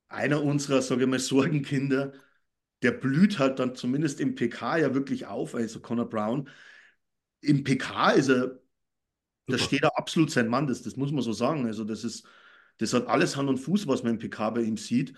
einer 0.09 0.43
unserer, 0.43 0.81
sage 0.83 1.03
ich 1.05 1.09
mal, 1.09 1.19
Sorgenkinder, 1.19 2.15
der 2.83 2.93
blüht 2.93 3.39
halt 3.39 3.59
dann 3.59 3.75
zumindest 3.75 4.21
im 4.21 4.35
PK 4.35 4.79
ja 4.79 4.95
wirklich 4.95 5.27
auf, 5.27 5.55
also 5.55 5.81
Connor 5.81 6.09
Brown. 6.09 6.49
Im 7.41 7.65
PK 7.65 8.13
ist 8.13 8.29
er, 8.29 8.61
da 9.47 9.59
steht 9.59 9.83
er 9.83 9.99
absolut 9.99 10.31
sein 10.31 10.49
Mann, 10.49 10.67
das, 10.67 10.83
das 10.83 10.97
muss 10.97 11.13
man 11.13 11.23
so 11.23 11.33
sagen. 11.33 11.67
Also 11.67 11.85
das 11.85 12.05
ist, 12.05 12.27
das 12.79 12.93
hat 12.95 13.07
alles 13.07 13.37
Hand 13.37 13.49
und 13.49 13.59
Fuß, 13.59 13.87
was 13.87 14.03
man 14.03 14.15
im 14.15 14.19
PK 14.19 14.51
bei 14.51 14.63
ihm 14.63 14.77
sieht. 14.77 15.15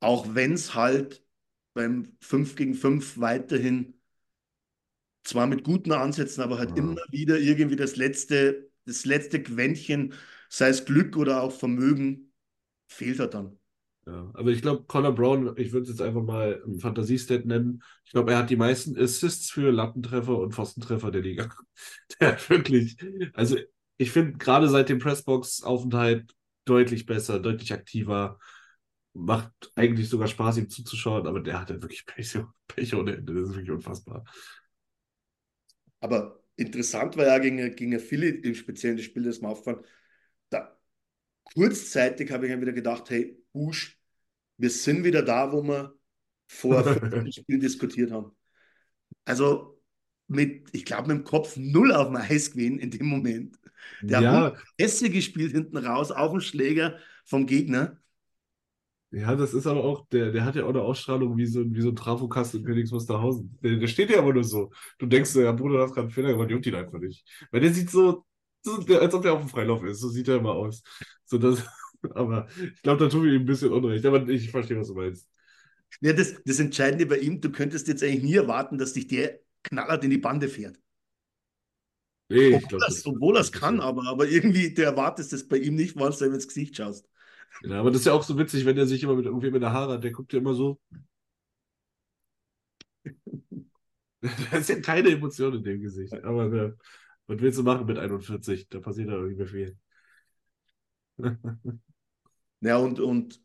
Auch 0.00 0.34
wenn 0.34 0.54
es 0.54 0.74
halt 0.74 1.24
beim 1.74 2.16
5 2.20 2.56
gegen 2.56 2.74
5 2.74 3.18
weiterhin 3.18 4.00
zwar 5.24 5.46
mit 5.46 5.64
guten 5.64 5.92
Ansätzen, 5.92 6.42
aber 6.42 6.58
halt 6.58 6.70
ja. 6.70 6.76
immer 6.76 7.00
wieder 7.10 7.38
irgendwie 7.38 7.76
das 7.76 7.96
letzte, 7.96 8.71
das 8.84 9.04
letzte 9.04 9.42
Quäntchen, 9.42 10.14
sei 10.48 10.68
es 10.68 10.84
Glück 10.84 11.16
oder 11.16 11.42
auch 11.42 11.52
Vermögen, 11.52 12.32
fehlt 12.88 13.20
er 13.20 13.28
dann. 13.28 13.58
Ja, 14.06 14.30
aber 14.34 14.50
ich 14.50 14.62
glaube, 14.62 14.84
Connor 14.84 15.14
Brown, 15.14 15.54
ich 15.56 15.72
würde 15.72 15.84
es 15.84 15.90
jetzt 15.90 16.02
einfach 16.02 16.22
mal 16.22 16.60
ein 16.66 16.80
Fantasiestat 16.80 17.44
nennen. 17.44 17.82
Ich 18.04 18.10
glaube, 18.10 18.32
er 18.32 18.38
hat 18.38 18.50
die 18.50 18.56
meisten 18.56 18.98
Assists 18.98 19.50
für 19.50 19.70
Lattentreffer 19.70 20.36
und 20.36 20.54
Pfostentreffer 20.54 21.10
der 21.12 21.22
Liga. 21.22 21.48
Der 22.20 22.32
hat 22.32 22.50
wirklich, 22.50 22.96
also 23.34 23.56
ich 23.96 24.10
finde 24.10 24.38
gerade 24.38 24.68
seit 24.68 24.88
dem 24.88 24.98
Pressbox-Aufenthalt 24.98 26.34
deutlich 26.64 27.06
besser, 27.06 27.38
deutlich 27.38 27.72
aktiver 27.72 28.38
macht 29.14 29.52
eigentlich 29.76 30.08
sogar 30.08 30.26
Spaß, 30.28 30.58
ihm 30.58 30.68
zuzuschauen, 30.70 31.26
aber 31.26 31.40
der 31.40 31.60
hat 31.60 31.70
ja 31.70 31.80
wirklich 31.80 32.06
Pech, 32.06 32.38
Pech 32.66 32.94
ohne 32.94 33.16
Ende. 33.16 33.34
Das 33.34 33.42
ist 33.50 33.54
wirklich 33.54 33.70
unfassbar. 33.70 34.24
Aber 36.00 36.41
interessant 36.56 37.16
war 37.16 37.26
ja 37.26 37.38
gegen, 37.38 37.74
gegen 37.74 37.98
Philly 37.98 38.28
im 38.28 38.54
speziellen 38.54 38.96
das 38.96 39.06
Spiel, 39.06 39.24
das 39.24 39.40
wir 39.40 39.48
auffahren. 39.48 39.84
Da 40.50 40.78
kurzzeitig 41.44 42.30
habe 42.30 42.46
ich 42.46 42.52
dann 42.52 42.60
wieder 42.60 42.72
gedacht, 42.72 43.10
hey, 43.10 43.42
Busch, 43.52 43.98
wir 44.56 44.70
sind 44.70 45.04
wieder 45.04 45.22
da, 45.22 45.52
wo 45.52 45.62
wir 45.62 45.94
vor 46.46 46.84
Spielen 47.32 47.60
diskutiert 47.60 48.10
haben. 48.10 48.32
Also 49.24 49.80
mit, 50.28 50.68
ich 50.72 50.84
glaube, 50.84 51.08
mit 51.08 51.18
dem 51.18 51.24
Kopf 51.24 51.56
null 51.56 51.92
auf 51.92 52.08
dem 52.08 52.16
Eis 52.16 52.52
gewesen 52.52 52.78
in 52.78 52.90
dem 52.90 53.06
Moment. 53.06 53.58
Der 54.00 54.20
ja. 54.20 54.32
hat 54.32 54.62
Pässe 54.76 55.10
gespielt 55.10 55.52
hinten 55.52 55.76
raus 55.76 56.10
auf 56.10 56.30
dem 56.32 56.40
Schläger 56.40 56.98
vom 57.24 57.46
Gegner. 57.46 58.01
Ja, 59.12 59.36
das 59.36 59.52
ist 59.52 59.66
aber 59.66 59.84
auch, 59.84 60.06
der, 60.08 60.32
der 60.32 60.44
hat 60.46 60.56
ja 60.56 60.64
auch 60.64 60.70
eine 60.70 60.80
Ausstrahlung 60.80 61.36
wie 61.36 61.44
so, 61.46 61.60
wie 61.70 61.82
so 61.82 61.90
ein 61.90 61.96
Trafokast 61.96 62.54
in 62.54 62.64
Königs 62.64 62.92
Wusterhausen. 62.92 63.58
Der, 63.62 63.76
der 63.76 63.86
steht 63.86 64.08
ja 64.10 64.18
aber 64.18 64.32
nur 64.32 64.42
so. 64.44 64.70
Du 64.98 65.04
denkst 65.06 65.34
ja, 65.36 65.52
Bruder, 65.52 65.76
du 65.76 65.82
hast 65.82 65.90
gerade 65.92 66.02
einen 66.06 66.10
Fehler 66.12 66.32
gemacht, 66.32 66.50
juckt 66.50 66.66
ihn 66.66 66.74
einfach 66.74 66.98
nicht. 66.98 67.22
Weil 67.50 67.60
der 67.60 67.74
sieht 67.74 67.90
so, 67.90 68.24
so 68.62 68.78
der, 68.82 69.02
als 69.02 69.12
ob 69.14 69.24
er 69.26 69.34
auf 69.34 69.40
dem 69.40 69.50
Freilauf 69.50 69.82
ist. 69.84 70.00
So 70.00 70.08
sieht 70.08 70.28
er 70.28 70.36
immer 70.38 70.52
aus. 70.52 70.82
So, 71.26 71.36
das, 71.36 71.62
aber 72.14 72.48
ich 72.74 72.80
glaube, 72.82 73.04
da 73.04 73.08
tun 73.10 73.24
wir 73.24 73.32
ihm 73.34 73.42
ein 73.42 73.46
bisschen 73.46 73.70
Unrecht. 73.72 74.06
Aber 74.06 74.26
ich 74.28 74.50
verstehe, 74.50 74.78
was 74.80 74.88
du 74.88 74.94
meinst. 74.94 75.28
Ja, 76.00 76.12
das, 76.12 76.34
das 76.44 76.58
Entscheidende 76.60 77.06
bei 77.06 77.18
ihm, 77.18 77.40
du 77.40 77.50
könntest 77.50 77.88
jetzt 77.88 78.02
eigentlich 78.02 78.22
nie 78.24 78.34
erwarten, 78.34 78.76
dass 78.78 78.92
dich 78.94 79.06
der 79.08 79.40
knallert 79.62 80.04
in 80.04 80.10
die 80.10 80.18
Bande 80.18 80.48
fährt. 80.48 80.78
Nee, 82.28 82.48
ich 82.56 82.66
Obwohl 82.66 82.68
glaube, 82.68 82.86
er 82.88 82.88
es 82.88 83.06
obwohl 83.06 83.36
er's 83.36 83.52
kann, 83.52 83.80
aber, 83.80 84.06
aber 84.06 84.28
irgendwie, 84.28 84.72
du 84.74 84.82
erwartest 84.84 85.32
das 85.32 85.48
bei 85.48 85.56
ihm 85.58 85.74
nicht, 85.74 85.96
weil 85.96 86.10
du 86.12 86.24
ihm 86.26 86.34
ins 86.34 86.48
Gesicht 86.48 86.76
schaust. 86.76 87.08
Ja, 87.60 87.80
aber 87.80 87.90
das 87.90 88.00
ist 88.00 88.06
ja 88.06 88.12
auch 88.12 88.22
so 88.22 88.38
witzig, 88.38 88.64
wenn 88.66 88.76
er 88.78 88.86
sich 88.86 89.02
immer 89.02 89.14
mit 89.14 89.26
irgendwem 89.26 89.54
in 89.54 89.60
der 89.60 89.72
Haare 89.72 89.94
hat, 89.94 90.04
der 90.04 90.12
guckt 90.12 90.32
ja 90.32 90.38
immer 90.40 90.54
so. 90.54 90.80
da 94.50 94.58
ist 94.58 94.68
ja 94.68 94.80
keine 94.80 95.10
Emotion 95.10 95.54
in 95.54 95.64
dem 95.64 95.80
Gesicht. 95.80 96.12
Aber 96.24 96.52
äh, 96.52 96.72
was 97.26 97.40
willst 97.40 97.58
du 97.58 97.62
machen 97.62 97.86
mit 97.86 97.98
41? 97.98 98.68
Da 98.68 98.80
passiert 98.80 99.08
ja 99.08 99.14
irgendwie 99.16 99.46
viel. 99.46 99.78
Ja, 102.60 102.78
und, 102.78 103.00
und 103.00 103.40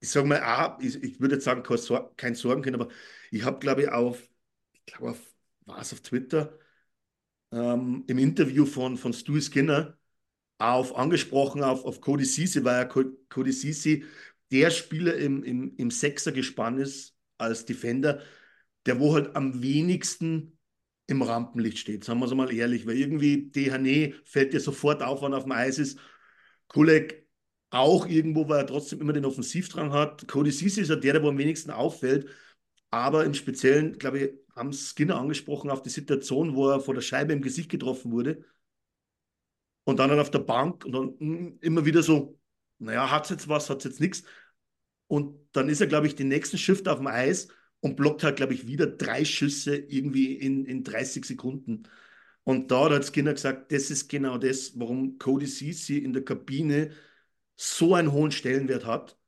ich 0.00 0.10
sage 0.10 0.26
mal, 0.28 0.42
auch, 0.42 0.80
ich, 0.80 1.02
ich 1.02 1.20
würde 1.20 1.36
jetzt 1.36 1.44
sagen, 1.44 1.62
kein, 1.64 1.78
Sor 1.78 2.14
kein 2.16 2.34
Sorgen 2.36 2.62
können, 2.62 2.80
aber 2.80 2.92
ich 3.30 3.44
habe, 3.44 3.58
glaube 3.60 3.82
ich, 3.84 3.90
auf, 3.90 4.22
ich 4.74 4.86
glaube, 4.86 5.10
auf, 5.12 5.20
war 5.66 5.80
es 5.80 5.92
auf 5.92 6.00
Twitter, 6.02 6.58
ähm, 7.52 8.04
im 8.08 8.18
Interview 8.18 8.66
von, 8.66 8.96
von 8.98 9.12
Stu 9.14 9.40
Skinner 9.40 9.97
auf 10.58 10.96
angesprochen 10.96 11.62
auf, 11.62 11.84
auf 11.84 12.00
Cody 12.00 12.24
Ceci, 12.24 12.64
weil 12.64 12.76
ja 12.76 12.84
Cody 12.84 13.52
Ceci 13.52 14.04
der 14.50 14.70
Spieler 14.70 15.14
im, 15.16 15.42
im, 15.44 15.76
im 15.76 15.90
Sechser-Gespann 15.90 16.78
ist 16.78 17.14
als 17.38 17.64
Defender, 17.64 18.22
der 18.86 18.98
wo 19.00 19.14
halt 19.14 19.36
am 19.36 19.62
wenigsten 19.62 20.58
im 21.06 21.22
Rampenlicht 21.22 21.78
steht, 21.78 22.04
sagen 22.04 22.20
wir 22.20 22.26
es 22.26 22.34
mal 22.34 22.52
ehrlich, 22.52 22.86
weil 22.86 22.96
irgendwie 22.98 23.50
Dehane 23.50 24.14
fällt 24.24 24.52
dir 24.52 24.60
sofort 24.60 25.02
auf, 25.02 25.22
wenn 25.22 25.32
er 25.32 25.38
auf 25.38 25.44
dem 25.44 25.52
Eis 25.52 25.78
ist. 25.78 25.98
Kulek 26.68 27.26
auch 27.70 28.06
irgendwo, 28.06 28.48
weil 28.48 28.60
er 28.60 28.66
trotzdem 28.66 29.00
immer 29.00 29.12
den 29.12 29.24
Offensivdrang 29.24 29.92
hat. 29.92 30.26
Cody 30.28 30.50
Ceci 30.52 30.82
ist 30.82 30.88
ja 30.90 30.96
der, 30.96 31.14
der 31.14 31.22
wo 31.22 31.28
am 31.28 31.38
wenigsten 31.38 31.70
auffällt. 31.70 32.28
Aber 32.90 33.24
im 33.24 33.34
Speziellen, 33.34 33.98
glaube 33.98 34.18
ich, 34.18 34.30
haben 34.56 34.72
Skinner 34.72 35.18
angesprochen 35.18 35.70
auf 35.70 35.82
die 35.82 35.90
Situation, 35.90 36.54
wo 36.54 36.70
er 36.70 36.80
vor 36.80 36.94
der 36.94 37.02
Scheibe 37.02 37.32
im 37.32 37.42
Gesicht 37.42 37.70
getroffen 37.70 38.12
wurde. 38.12 38.44
Und 39.88 39.96
dann 39.96 40.10
halt 40.10 40.20
auf 40.20 40.30
der 40.30 40.40
Bank 40.40 40.84
und 40.84 40.92
dann 40.92 41.14
hm, 41.18 41.58
immer 41.62 41.86
wieder 41.86 42.02
so, 42.02 42.38
naja, 42.78 43.10
hat 43.10 43.24
es 43.24 43.30
jetzt 43.30 43.48
was, 43.48 43.70
hat 43.70 43.78
es 43.78 43.84
jetzt 43.84 44.00
nichts. 44.00 44.22
Und 45.06 45.48
dann 45.52 45.70
ist 45.70 45.80
er, 45.80 45.86
glaube 45.86 46.06
ich, 46.06 46.14
den 46.14 46.28
nächsten 46.28 46.58
Shift 46.58 46.86
auf 46.88 46.98
dem 46.98 47.06
Eis 47.06 47.48
und 47.80 47.96
blockt 47.96 48.22
halt, 48.22 48.36
glaube 48.36 48.52
ich, 48.52 48.66
wieder 48.66 48.86
drei 48.86 49.24
Schüsse 49.24 49.76
irgendwie 49.76 50.34
in, 50.34 50.66
in 50.66 50.84
30 50.84 51.24
Sekunden. 51.24 51.84
Und 52.44 52.70
da 52.70 52.90
hat 52.90 53.06
Skinner 53.06 53.32
gesagt, 53.32 53.72
das 53.72 53.90
ist 53.90 54.10
genau 54.10 54.36
das, 54.36 54.78
warum 54.78 55.16
Cody 55.18 55.46
Ceci 55.46 55.96
in 55.96 56.12
der 56.12 56.22
Kabine 56.22 56.90
so 57.56 57.94
einen 57.94 58.12
hohen 58.12 58.30
Stellenwert 58.30 58.84
hat, 58.84 59.18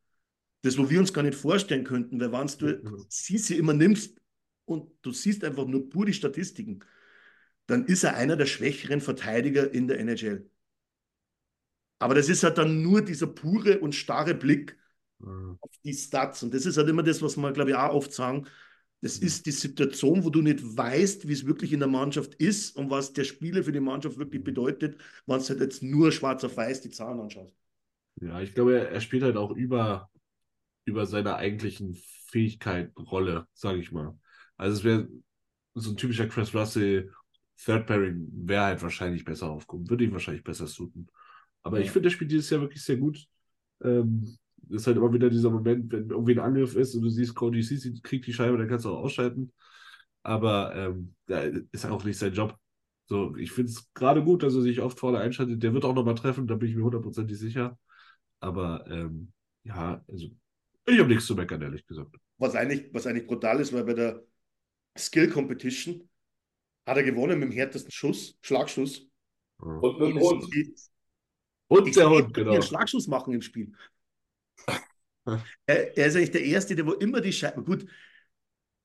das, 0.61 0.77
wo 0.77 0.91
wir 0.91 1.01
uns 1.01 1.15
gar 1.15 1.23
nicht 1.23 1.39
vorstellen 1.39 1.85
könnten, 1.85 2.21
weil 2.21 2.33
wenn 2.33 2.47
du 2.59 2.67
mhm. 2.87 3.07
Sisi 3.09 3.55
immer 3.55 3.73
nimmst 3.73 4.21
und 4.67 4.93
du 5.01 5.11
siehst 5.13 5.43
einfach 5.43 5.65
nur 5.67 5.89
pur 5.89 6.05
die 6.05 6.13
Statistiken, 6.13 6.85
dann 7.67 7.87
ist 7.87 8.05
er 8.05 8.17
einer 8.17 8.37
der 8.37 8.47
schwächeren 8.47 9.01
Verteidiger 9.01 9.73
in 9.73 9.89
der 9.89 10.01
NHL. 10.01 10.50
Aber 12.01 12.15
das 12.15 12.29
ist 12.29 12.43
halt 12.43 12.59
dann 12.59 12.83
nur 12.83 13.03
dieser 13.03 13.29
pure 13.29 13.79
und 13.79 13.95
starre 13.95 14.35
Blick 14.35 14.77
mhm. 15.19 15.59
auf 15.61 15.71
die 15.85 15.93
Stats. 15.93 16.43
Und 16.43 16.53
das 16.53 16.67
ist 16.67 16.77
halt 16.77 16.89
immer 16.89 17.03
das, 17.03 17.23
was 17.23 17.37
wir, 17.37 17.53
glaube 17.53 17.71
ich, 17.71 17.77
auch 17.77 17.95
oft 17.95 18.13
sagen. 18.13 18.47
Das 19.03 19.21
mhm. 19.21 19.27
ist 19.27 19.47
die 19.47 19.53
Situation, 19.53 20.25
wo 20.25 20.31
du 20.31 20.41
nicht 20.41 20.61
weißt, 20.63 21.29
wie 21.29 21.33
es 21.33 21.47
wirklich 21.47 21.73
in 21.73 21.81
der 21.81 21.89
Mannschaft 21.89 22.35
ist 22.35 22.75
und 22.77 22.91
was 22.91 23.13
der 23.13 23.25
Spieler 23.25 23.63
für 23.63 23.73
die 23.73 23.81
Mannschaft 23.81 24.19
wirklich 24.19 24.43
bedeutet, 24.43 24.99
wenn 25.27 25.39
du 25.39 25.49
halt 25.49 25.61
jetzt 25.61 25.83
nur 25.83 26.11
schwarz 26.11 26.43
auf 26.43 26.57
weiß 26.57 26.81
die 26.81 26.91
Zahlen 26.91 27.21
anschaust. 27.21 27.55
Ja, 28.21 28.41
ich 28.41 28.55
glaube, 28.55 28.89
er, 28.89 29.01
spielt 29.01 29.23
halt 29.23 29.37
auch 29.37 29.53
über, 29.53 30.11
über 30.87 31.07
seiner 31.07 31.37
eigentlichen 31.37 31.99
Fähigkeit 32.31 32.93
Rolle, 32.99 33.47
sage 33.53 33.79
ich 33.79 33.93
mal. 33.93 34.19
Also 34.57 34.79
es 34.79 34.85
wäre 34.85 35.09
so 35.75 35.91
ein 35.91 35.97
typischer 35.97 36.29
Chris 36.29 36.55
Russell 36.55 37.13
Third 37.63 37.87
Pairing 37.87 38.27
wäre 38.33 38.65
halt 38.65 38.83
wahrscheinlich 38.83 39.25
besser 39.25 39.51
aufgehoben, 39.51 39.91
würde 39.91 40.05
ihm 40.05 40.13
wahrscheinlich 40.13 40.45
besser 40.45 40.67
suchen. 40.67 41.09
Aber 41.63 41.79
ja. 41.79 41.85
ich 41.85 41.91
finde, 41.91 42.09
der 42.09 42.11
spielt 42.11 42.31
dieses 42.31 42.51
Jahr 42.51 42.61
wirklich 42.61 42.83
sehr 42.83 42.97
gut. 42.97 43.27
Ähm, 43.83 44.37
ist 44.69 44.87
halt 44.87 44.97
immer 44.97 45.13
wieder 45.13 45.31
dieser 45.31 45.51
Moment, 45.51 45.91
wenn 45.93 46.11
irgendwie 46.11 46.33
ein 46.33 46.39
Angriff 46.39 46.77
ist 46.77 46.95
und 46.95 47.03
du 47.03 47.09
siehst, 47.09 47.35
Cody 47.35 47.63
Ceci 47.63 48.01
kriegt 48.03 48.27
die 48.27 48.33
Scheibe, 48.33 48.57
dann 48.57 48.69
kannst 48.69 48.85
du 48.85 48.91
auch 48.91 49.05
ausschalten. 49.05 49.53
Aber 50.23 50.75
ähm, 50.77 51.15
ja, 51.29 51.43
ist 51.73 51.87
auch 51.87 52.05
nicht 52.05 52.19
sein 52.19 52.33
Job. 52.33 52.57
So, 53.09 53.35
ich 53.37 53.51
finde 53.51 53.73
es 53.73 53.93
gerade 53.95 54.23
gut, 54.23 54.43
dass 54.43 54.55
er 54.55 54.61
sich 54.63 54.81
oft 54.81 54.99
vorne 54.99 55.19
einschaltet. 55.19 55.63
Der 55.63 55.75
wird 55.75 55.85
auch 55.85 55.95
nochmal 55.95 56.15
treffen, 56.15 56.47
da 56.47 56.55
bin 56.55 56.69
ich 56.69 56.77
mir 56.77 56.85
hundertprozentig 56.85 57.39
sicher. 57.39 57.79
Aber 58.39 58.87
ähm, 58.89 59.33
ja, 59.65 60.05
also 60.07 60.29
ich 60.87 60.99
habe 60.99 61.09
nichts 61.09 61.27
zu 61.27 61.35
meckern, 61.35 61.63
ehrlich 61.63 61.87
gesagt. 61.87 62.17
Was 62.39 62.55
eigentlich, 62.55 62.93
was 62.93 63.07
eigentlich 63.07 63.27
brutal 63.27 63.61
ist, 63.61 63.73
weil 63.73 63.85
bei 63.85 63.95
der 63.95 64.23
Skill 64.97 65.29
Competition 65.29 66.09
hat 66.87 66.97
er 66.97 67.03
gewonnen 67.03 67.39
mit 67.39 67.51
dem 67.51 67.53
härtesten 67.53 67.91
Schuss, 67.91 68.39
Schlagschuss. 68.43 69.07
Und 69.59 69.99
mit 70.01 70.11
dem 70.11 70.21
Hund. 70.21 70.45
Und 71.71 71.95
der 71.95 72.11
Hund, 72.11 72.35
genau. 72.35 72.53
einen 72.53 72.63
Schlagschuss 72.63 73.07
machen 73.07 73.33
im 73.33 73.43
Spiel. 73.43 73.73
er, 75.67 75.97
er, 75.97 76.07
ist 76.07 76.17
eigentlich 76.17 76.33
der 76.33 76.45
Erste, 76.45 76.75
der 76.75 76.85
wo 76.85 76.93
immer 76.95 77.21
die 77.21 77.33
Scheibe. 77.33 77.63
Gut, 77.63 77.87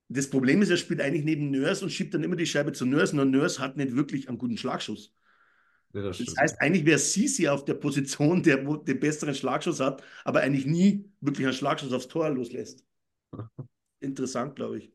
das 0.07 0.29
Problem 0.29 0.61
ist, 0.61 0.69
er 0.69 0.77
spielt 0.77 1.01
eigentlich 1.01 1.23
neben 1.23 1.49
Nurse 1.49 1.83
und 1.83 1.89
schiebt 1.89 2.13
dann 2.13 2.23
immer 2.23 2.35
die 2.35 2.45
Scheibe 2.45 2.73
zu 2.73 2.85
Nurse. 2.85 3.15
Nur 3.15 3.25
Nurse 3.25 3.59
hat 3.59 3.75
nicht 3.75 3.95
wirklich 3.95 4.29
einen 4.29 4.37
guten 4.37 4.55
Schlagschuss. 4.55 5.15
Ja, 5.93 6.03
das, 6.03 6.19
das, 6.19 6.35
heißt, 6.37 6.61
eigentlich 6.61 6.85
wäre 6.85 6.99
Sisi 6.99 7.47
auf 7.47 7.65
der 7.65 7.73
Position, 7.73 8.43
der 8.43 8.57
den 8.57 8.99
besseren 8.99 9.33
Schlagschuss 9.33 9.79
hat, 9.79 10.03
aber 10.23 10.41
eigentlich 10.41 10.67
nie 10.67 11.11
wirklich 11.21 11.47
einen 11.47 11.55
Schlagschuss 11.55 11.91
aufs 11.91 12.07
Tor 12.07 12.29
loslässt. 12.29 12.85
Interessant, 13.99 14.55
glaube 14.55 14.77
ich. 14.77 14.91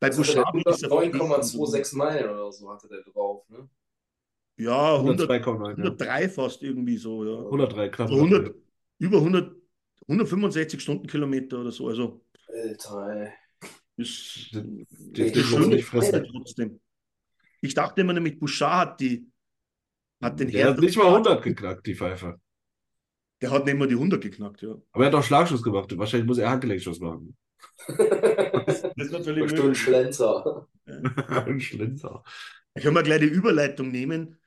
Bei 0.00 0.08
also 0.08 0.22
Bouchard 0.22 0.52
9,26 0.52 1.96
Meilen 1.96 2.28
oder 2.28 2.50
so 2.50 2.68
hatte 2.72 2.88
der 2.88 3.02
drauf, 3.02 3.48
ne? 3.50 3.68
Ja, 4.56 4.96
100, 4.96 5.28
103 5.30 6.22
ja. 6.22 6.28
fast 6.28 6.62
irgendwie 6.62 6.96
so, 6.96 7.24
ja. 7.24 7.38
103, 7.38 7.88
knapp. 7.88 8.08
So 8.08 8.14
100, 8.14 8.54
über 8.98 9.18
100, 9.18 9.56
165 10.08 10.80
Stundenkilometer 10.80 11.60
oder 11.60 11.72
so, 11.72 11.88
also. 11.88 12.24
Alter, 12.48 13.08
ey. 13.08 13.32
Ist, 13.96 14.50
das, 14.52 15.32
das 15.32 15.36
ist 15.36 15.58
nicht 15.66 15.84
fressen 15.84 16.26
trotzdem. 16.30 16.80
Ich 17.60 17.74
dachte 17.74 18.00
immer 18.00 18.12
nämlich, 18.12 18.38
Bouchard 18.38 18.90
hat 18.90 19.00
die 19.00 19.26
hat 20.20 20.40
den 20.40 20.50
der 20.50 20.70
hat 20.70 20.78
nicht 20.78 20.96
mal 20.96 21.06
100 21.06 21.42
geknackt, 21.42 21.86
die 21.86 21.94
Pfeife. 21.94 22.40
Der 23.42 23.50
hat 23.50 23.66
nicht 23.66 23.76
mal 23.76 23.88
die 23.88 23.94
100 23.94 24.22
geknackt, 24.22 24.62
ja. 24.62 24.74
Aber 24.92 25.04
er 25.04 25.06
hat 25.08 25.14
auch 25.14 25.22
Schlagschuss 25.22 25.62
gemacht. 25.62 25.96
Wahrscheinlich 25.98 26.26
muss 26.26 26.38
er 26.38 26.50
Handgelenkschuss 26.50 27.00
machen. 27.00 27.36
das 27.86 28.82
ist 28.96 29.12
natürlich 29.12 29.52
ein 29.60 29.74
Schlenzer. 29.74 30.66
ein 30.86 31.60
Schlenzer. 31.60 32.22
Können 32.74 32.94
wir 32.94 33.02
gleich 33.02 33.20
die 33.20 33.26
Überleitung 33.26 33.90
nehmen. 33.90 34.38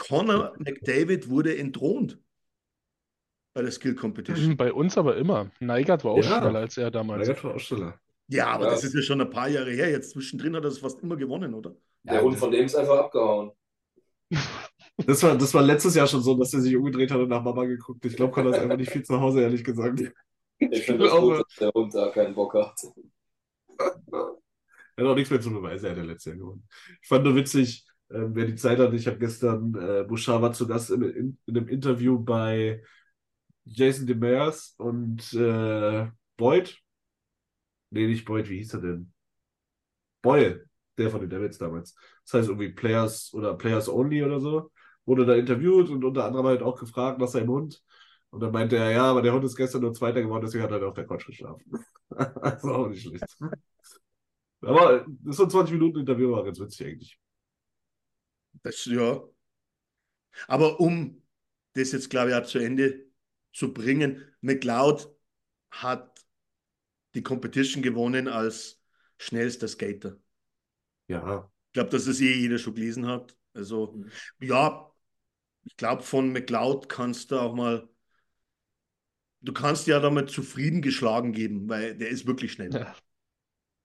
Connor 0.00 0.54
McDavid 0.58 1.28
wurde 1.28 1.56
entthront 1.56 2.18
bei 3.52 3.62
der 3.62 3.70
Skill 3.70 3.94
Competition. 3.94 4.56
Bei 4.56 4.72
uns 4.72 4.96
aber 4.96 5.16
immer. 5.16 5.50
Neigert 5.60 6.04
war 6.04 6.12
auch 6.12 6.24
ja, 6.24 6.38
schneller 6.38 6.60
als 6.60 6.78
er 6.78 6.90
damals. 6.90 7.28
Neigert 7.28 7.44
war 7.44 7.54
auch 7.54 7.60
schneller. 7.60 8.00
Ja, 8.28 8.46
aber 8.46 8.64
ja. 8.64 8.70
das 8.70 8.84
ist 8.84 8.94
ja 8.94 9.02
schon 9.02 9.20
ein 9.20 9.28
paar 9.28 9.48
Jahre 9.48 9.70
her. 9.72 9.90
Jetzt 9.90 10.12
zwischendrin 10.12 10.56
hat 10.56 10.64
er 10.64 10.70
es 10.70 10.78
fast 10.78 11.02
immer 11.02 11.16
gewonnen, 11.16 11.52
oder? 11.52 11.74
Der 12.04 12.22
Hund 12.22 12.38
von 12.38 12.50
dem 12.50 12.64
ist 12.64 12.74
einfach 12.74 12.98
abgehauen. 12.98 13.52
Das 15.06 15.22
war, 15.22 15.34
das 15.34 15.54
war 15.54 15.62
letztes 15.62 15.94
Jahr 15.94 16.06
schon 16.06 16.20
so, 16.20 16.36
dass 16.36 16.52
er 16.52 16.60
sich 16.60 16.76
umgedreht 16.76 17.10
hat 17.10 17.18
und 17.18 17.28
nach 17.30 17.42
Mama 17.42 17.64
geguckt. 17.64 18.04
Ich 18.04 18.16
glaube, 18.16 18.32
Connor 18.32 18.52
ist 18.52 18.60
einfach 18.60 18.76
nicht 18.76 18.90
viel 18.90 19.02
zu 19.02 19.18
Hause, 19.18 19.40
ehrlich 19.40 19.64
gesagt. 19.64 20.12
Ich 20.58 20.84
finde 20.84 21.04
das 21.04 21.18
gut, 21.18 21.38
dass 21.38 21.56
der 21.58 21.70
Hund 21.70 21.94
da 21.94 22.10
keinen 22.10 22.34
Bock 22.34 22.52
hat. 22.52 22.78
Er 25.00 25.06
hat 25.06 25.12
auch 25.12 25.16
nichts 25.16 25.30
mehr 25.30 25.40
zu 25.40 25.50
beweisen, 25.50 25.86
er 25.86 25.90
hat 25.92 25.98
ja 25.98 26.04
letztes 26.04 26.26
Jahr 26.26 26.36
gewonnen. 26.36 26.68
Ich 27.00 27.08
fand 27.08 27.24
nur 27.24 27.34
witzig, 27.34 27.86
äh, 28.10 28.34
wer 28.34 28.46
die 28.46 28.56
Zeit 28.56 28.78
hat, 28.78 28.92
ich 28.92 29.06
habe 29.06 29.18
gestern, 29.18 29.74
äh, 29.74 30.08
war 30.08 30.52
zu 30.52 30.66
Gast 30.66 30.90
in, 30.90 31.02
in, 31.02 31.38
in, 31.46 31.56
einem 31.56 31.68
Interview 31.68 32.18
bei 32.18 32.82
Jason 33.64 34.06
Demers 34.06 34.74
und 34.78 35.32
äh, 35.34 36.08
Boyd. 36.36 36.78
Nee, 37.90 38.06
nicht 38.06 38.24
Boyd, 38.24 38.48
wie 38.48 38.58
hieß 38.58 38.74
er 38.74 38.80
denn? 38.80 39.12
Boyle, 40.22 40.66
der 40.98 41.10
von 41.10 41.20
den 41.20 41.30
Devils 41.30 41.58
damals. 41.58 41.94
Das 42.24 42.34
heißt 42.34 42.48
irgendwie 42.48 42.70
Players 42.70 43.32
oder 43.32 43.54
Players 43.56 43.88
Only 43.88 44.22
oder 44.22 44.40
so. 44.40 44.70
Wurde 45.06 45.26
da 45.26 45.34
interviewt 45.34 45.88
und 45.90 46.04
unter 46.04 46.24
anderem 46.24 46.46
halt 46.46 46.62
auch 46.62 46.78
gefragt 46.78 47.20
nach 47.20 47.28
seinem 47.28 47.48
Hund. 47.48 47.82
Und 48.30 48.40
dann 48.40 48.52
meinte 48.52 48.76
er, 48.76 48.90
ja, 48.92 49.04
aber 49.04 49.22
der 49.22 49.32
Hund 49.32 49.44
ist 49.44 49.56
gestern 49.56 49.82
nur 49.82 49.92
Zweiter 49.92 50.22
geworden, 50.22 50.44
deswegen 50.44 50.62
hat 50.62 50.70
er 50.70 50.86
auf 50.86 50.94
der 50.94 51.06
Couch 51.06 51.26
geschlafen. 51.26 51.64
das 52.10 52.62
war 52.62 52.78
auch 52.78 52.88
nicht 52.88 53.02
schlecht. 53.02 53.24
Aber 54.62 55.06
so 55.26 55.44
ein 55.44 55.50
20 55.50 55.72
Minuten 55.72 56.00
Interview 56.00 56.32
war 56.32 56.44
ganz 56.44 56.60
witzig 56.60 56.86
eigentlich. 56.86 57.20
Das, 58.62 58.84
ja. 58.84 59.22
Aber 60.46 60.80
um 60.80 61.22
das 61.74 61.92
jetzt, 61.92 62.10
glaube 62.10 62.30
ich, 62.30 62.36
auch 62.36 62.46
zu 62.46 62.58
Ende 62.58 63.06
zu 63.52 63.72
bringen, 63.72 64.24
McLeod 64.40 65.14
hat 65.70 66.24
die 67.14 67.22
Competition 67.22 67.82
gewonnen 67.82 68.28
als 68.28 68.80
schnellster 69.18 69.68
Skater. 69.68 70.18
Ja. 71.08 71.50
Ich 71.68 71.72
glaube, 71.72 71.90
dass 71.90 72.04
das 72.04 72.20
eh 72.20 72.34
jeder 72.34 72.58
schon 72.58 72.74
gelesen 72.74 73.06
hat. 73.06 73.36
Also, 73.54 73.92
mhm. 73.92 74.10
ja, 74.40 74.92
ich 75.64 75.76
glaube, 75.76 76.02
von 76.02 76.32
McLeod 76.32 76.88
kannst 76.88 77.30
du 77.30 77.38
auch 77.38 77.54
mal 77.54 77.88
du 79.40 79.52
kannst 79.52 79.86
ja 79.86 80.00
damit 80.00 80.30
zufrieden 80.30 80.82
geschlagen 80.82 81.32
geben, 81.32 81.68
weil 81.68 81.96
der 81.96 82.08
ist 82.08 82.26
wirklich 82.26 82.52
schnell. 82.52 82.72
Ja. 82.72 82.94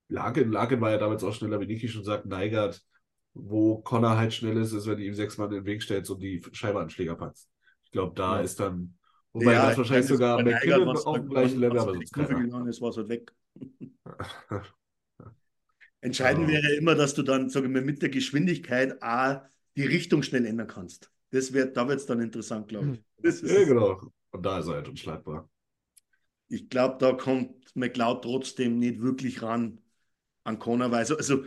Larkin, 0.07 0.51
Larkin 0.51 0.81
war 0.81 0.91
ja 0.91 0.97
damals 0.97 1.23
auch 1.23 1.33
schneller, 1.33 1.59
wie 1.59 1.65
Niki 1.65 1.87
schon 1.87 2.03
sagt, 2.03 2.25
Neigert, 2.25 2.83
wo 3.35 3.79
Connor 3.83 4.17
halt 4.17 4.33
schnell 4.33 4.57
ist, 4.57 4.73
ist, 4.73 4.87
wenn 4.87 4.97
du 4.99 5.05
ihm 5.05 5.15
sechs 5.15 5.37
Mann 5.37 5.49
in 5.51 5.57
den 5.57 5.65
Weg 5.67 5.83
stellst 5.83 6.11
und 6.11 6.21
die 6.21 6.43
Scheibe 6.53 6.79
an 6.79 6.85
den 6.87 6.91
Schläger 6.91 7.15
packst. 7.15 7.49
Ich 7.85 7.91
glaube, 7.91 8.15
da 8.15 8.39
Ja. 8.39 8.41
ist 8.41 8.59
dann, 8.61 8.97
wobei 9.33 9.53
Ja, 9.53 9.59
das 9.59 9.77
wahrscheinlich 9.77 10.07
sogar 10.07 10.39
McKinnon 10.41 10.95
auf 10.97 11.19
dem 11.21 11.29
gleichen 11.29 11.59
Level, 11.61 11.79
aber 11.79 11.93
sonst 11.93 12.13
keiner. 12.13 12.39
gegangen 12.41 12.67
ist, 12.67 12.81
war 12.81 12.89
es 12.89 12.97
halt 12.97 13.09
weg. 13.09 13.33
Entscheidend 16.01 16.47
Ja. 16.47 16.49
wäre 16.49 16.75
immer, 16.75 16.95
dass 16.95 17.15
du 17.15 17.23
dann, 17.23 17.49
sage 17.49 17.67
ich 17.67 17.71
mal, 17.73 17.81
mit 17.81 18.01
der 18.01 18.09
Geschwindigkeit 18.09 19.01
auch 19.01 19.41
die 19.75 19.85
Richtung 19.85 20.23
schnell 20.23 20.45
ändern 20.45 20.67
kannst. 20.67 21.11
Das 21.31 21.51
wird, 21.53 21.75
da 21.77 21.87
wird 21.87 21.99
es 21.99 22.05
dann 22.05 22.21
interessant, 22.21 22.67
glaube 22.67 22.91
ich. 22.91 23.01
Das 23.17 23.41
ist, 23.41 23.51
Ja, 23.51 23.63
genau. 23.65 24.11
Und 24.31 24.45
da 24.45 24.59
ist 24.59 24.67
er 24.67 24.75
halt 24.75 24.89
unschlagbar. 24.89 25.49
Ich 26.47 26.69
glaube, 26.69 26.97
da 26.99 27.13
kommt 27.13 27.75
McLeod 27.75 28.23
trotzdem 28.23 28.79
nicht 28.79 29.01
wirklich 29.01 29.41
ran 29.41 29.79
an 30.43 30.59
Connor, 30.59 30.91
weil 30.91 30.99
also, 30.99 31.17
also 31.17 31.45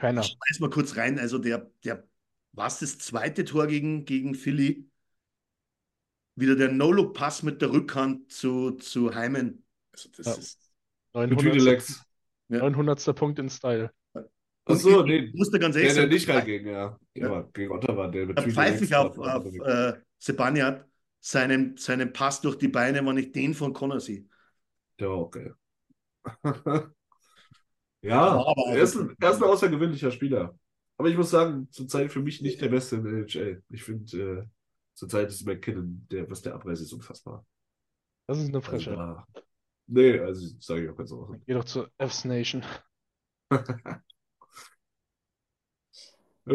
Keiner. 0.00 0.20
ich 0.22 0.28
schmeiß 0.28 0.60
mal 0.60 0.70
kurz 0.70 0.96
rein, 0.96 1.18
also 1.18 1.38
der, 1.38 1.70
der, 1.84 2.06
was 2.52 2.80
das 2.80 2.98
zweite 2.98 3.44
Tor 3.44 3.66
gegen, 3.66 4.04
gegen 4.04 4.34
Philly? 4.34 4.88
Wieder 6.36 6.56
der 6.56 6.72
No-Look-Pass 6.72 7.42
mit 7.42 7.60
der 7.60 7.70
Rückhand 7.72 8.32
zu, 8.32 8.72
zu 8.72 9.14
Heimen. 9.14 9.64
Also 9.92 10.08
das 10.16 10.26
Ja. 10.26 10.32
ist. 10.34 10.58
Mit 11.14 11.30
900. 11.30 11.40
Tüdelex. 11.40 12.02
Ja. 12.48 12.58
900. 12.60 13.14
Punkt 13.14 13.38
in 13.38 13.50
Style. 13.50 13.90
Achso, 14.64 15.02
nee. 15.04 15.16
ich 15.18 15.34
muss 15.34 15.50
da 15.50 15.58
ganz 15.58 15.74
Der, 15.74 15.82
ehrlich 15.82 15.94
der 15.96 16.02
sagen, 16.04 16.14
nicht 16.14 16.28
reinging, 16.28 16.66
ja. 16.66 16.98
Ja. 17.14 17.32
ja. 17.32 17.48
Gegen 17.52 17.72
Ottawa, 17.72 18.08
der 18.08 18.26
mit 18.26 18.38
Da 18.38 18.42
pfeife 18.42 18.84
ich 18.84 18.94
auf, 18.94 19.16
war- 19.18 19.36
auf 19.38 19.46
äh, 19.46 19.94
Sebaniat 20.18 20.86
seinen, 21.20 21.76
seinen 21.76 22.12
Pass 22.12 22.40
durch 22.40 22.56
die 22.56 22.68
Beine, 22.68 23.04
wenn 23.04 23.16
ich 23.18 23.32
den 23.32 23.54
von 23.54 23.72
Connor 23.72 24.00
sehe. 24.00 24.26
Der 24.98 25.10
auch 25.10 25.30
geil. 25.32 25.54
Ja, 28.02 28.42
er 28.68 28.82
ist, 28.82 28.96
ein, 28.96 29.14
er 29.20 29.30
ist 29.30 29.36
ein 29.42 29.48
außergewöhnlicher 29.48 30.10
Spieler. 30.10 30.58
Aber 30.96 31.08
ich 31.08 31.16
muss 31.16 31.30
sagen, 31.30 31.68
zurzeit 31.70 32.10
für 32.12 32.20
mich 32.20 32.42
nicht 32.42 32.60
der 32.60 32.68
Beste 32.68 32.96
in 32.96 33.04
der 33.04 33.12
NHL. 33.14 33.62
Ich 33.70 33.84
finde, 33.84 34.18
äh, 34.18 34.44
zurzeit 34.94 35.28
ist 35.28 35.46
McKinnon, 35.46 36.06
der, 36.10 36.28
was 36.30 36.42
der 36.42 36.54
Abreiß 36.54 36.80
ist, 36.80 36.92
unfassbar. 36.92 37.46
Das 38.26 38.38
ist 38.38 38.48
eine 38.48 38.58
Also, 38.58 38.70
Frische. 38.70 38.90
da, 38.90 39.26
nee, 39.86 40.18
also 40.18 40.46
sage 40.60 40.84
ich 40.84 40.90
auch 40.90 40.96
ganz 40.96 41.12
offen. 41.12 41.42
Geh 41.46 41.54
doch 41.54 41.64
zur 41.64 41.90
F's 41.98 42.24
Nation. 42.24 42.64
Ein 43.50 44.02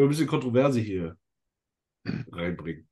bisschen 0.08 0.26
Kontroverse 0.26 0.80
hier 0.80 1.16
reinbringen. 2.32 2.88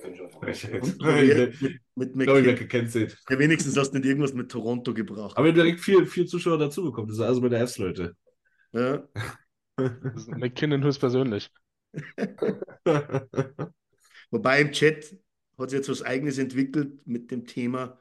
Könnte 0.00 0.16
ich 0.16 0.22
auch 0.22 0.42
mit, 1.94 2.14
gecancelt. 2.14 3.18
Ja, 3.28 3.38
wenigstens 3.38 3.76
hast 3.76 3.90
du 3.90 3.98
nicht 3.98 4.06
irgendwas 4.06 4.32
mit 4.32 4.50
Toronto 4.50 4.94
gebracht. 4.94 5.36
Aber 5.36 5.52
direkt 5.52 5.80
vier, 5.80 6.06
vier 6.06 6.26
Zuschauer 6.26 6.58
dazugekommen. 6.58 7.08
Das 7.08 7.18
ist 7.18 7.22
also 7.22 7.40
mit 7.40 7.52
der 7.52 7.66
Fs, 7.66 7.78
Leute. 7.78 8.16
Ja. 8.72 9.06
Das 9.74 10.24
ist 10.24 10.28
McKinnon 10.28 10.84
höchstpersönlich. 10.84 11.50
Wobei 14.30 14.60
im 14.60 14.70
Chat 14.70 15.16
hat 15.58 15.70
sich 15.70 15.78
jetzt 15.78 15.88
was 15.88 16.02
Eigenes 16.02 16.36
entwickelt 16.36 17.06
mit 17.06 17.30
dem 17.30 17.46
Thema 17.46 17.98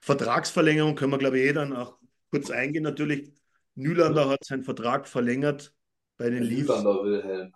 Vertragsverlängerung. 0.00 0.94
Können 0.94 1.12
wir, 1.12 1.18
glaube 1.18 1.38
ich, 1.38 1.44
eh 1.44 1.52
dann 1.52 1.74
auch 1.74 1.98
kurz 2.30 2.50
eingehen. 2.50 2.84
Natürlich, 2.84 3.32
Nylander 3.74 4.30
hat 4.30 4.44
seinen 4.44 4.64
Vertrag 4.64 5.06
verlängert 5.06 5.74
bei 6.16 6.30
den 6.30 6.42
Leafs. 6.42 6.68
Nylander 6.68 7.04
Wilhelm. 7.04 7.52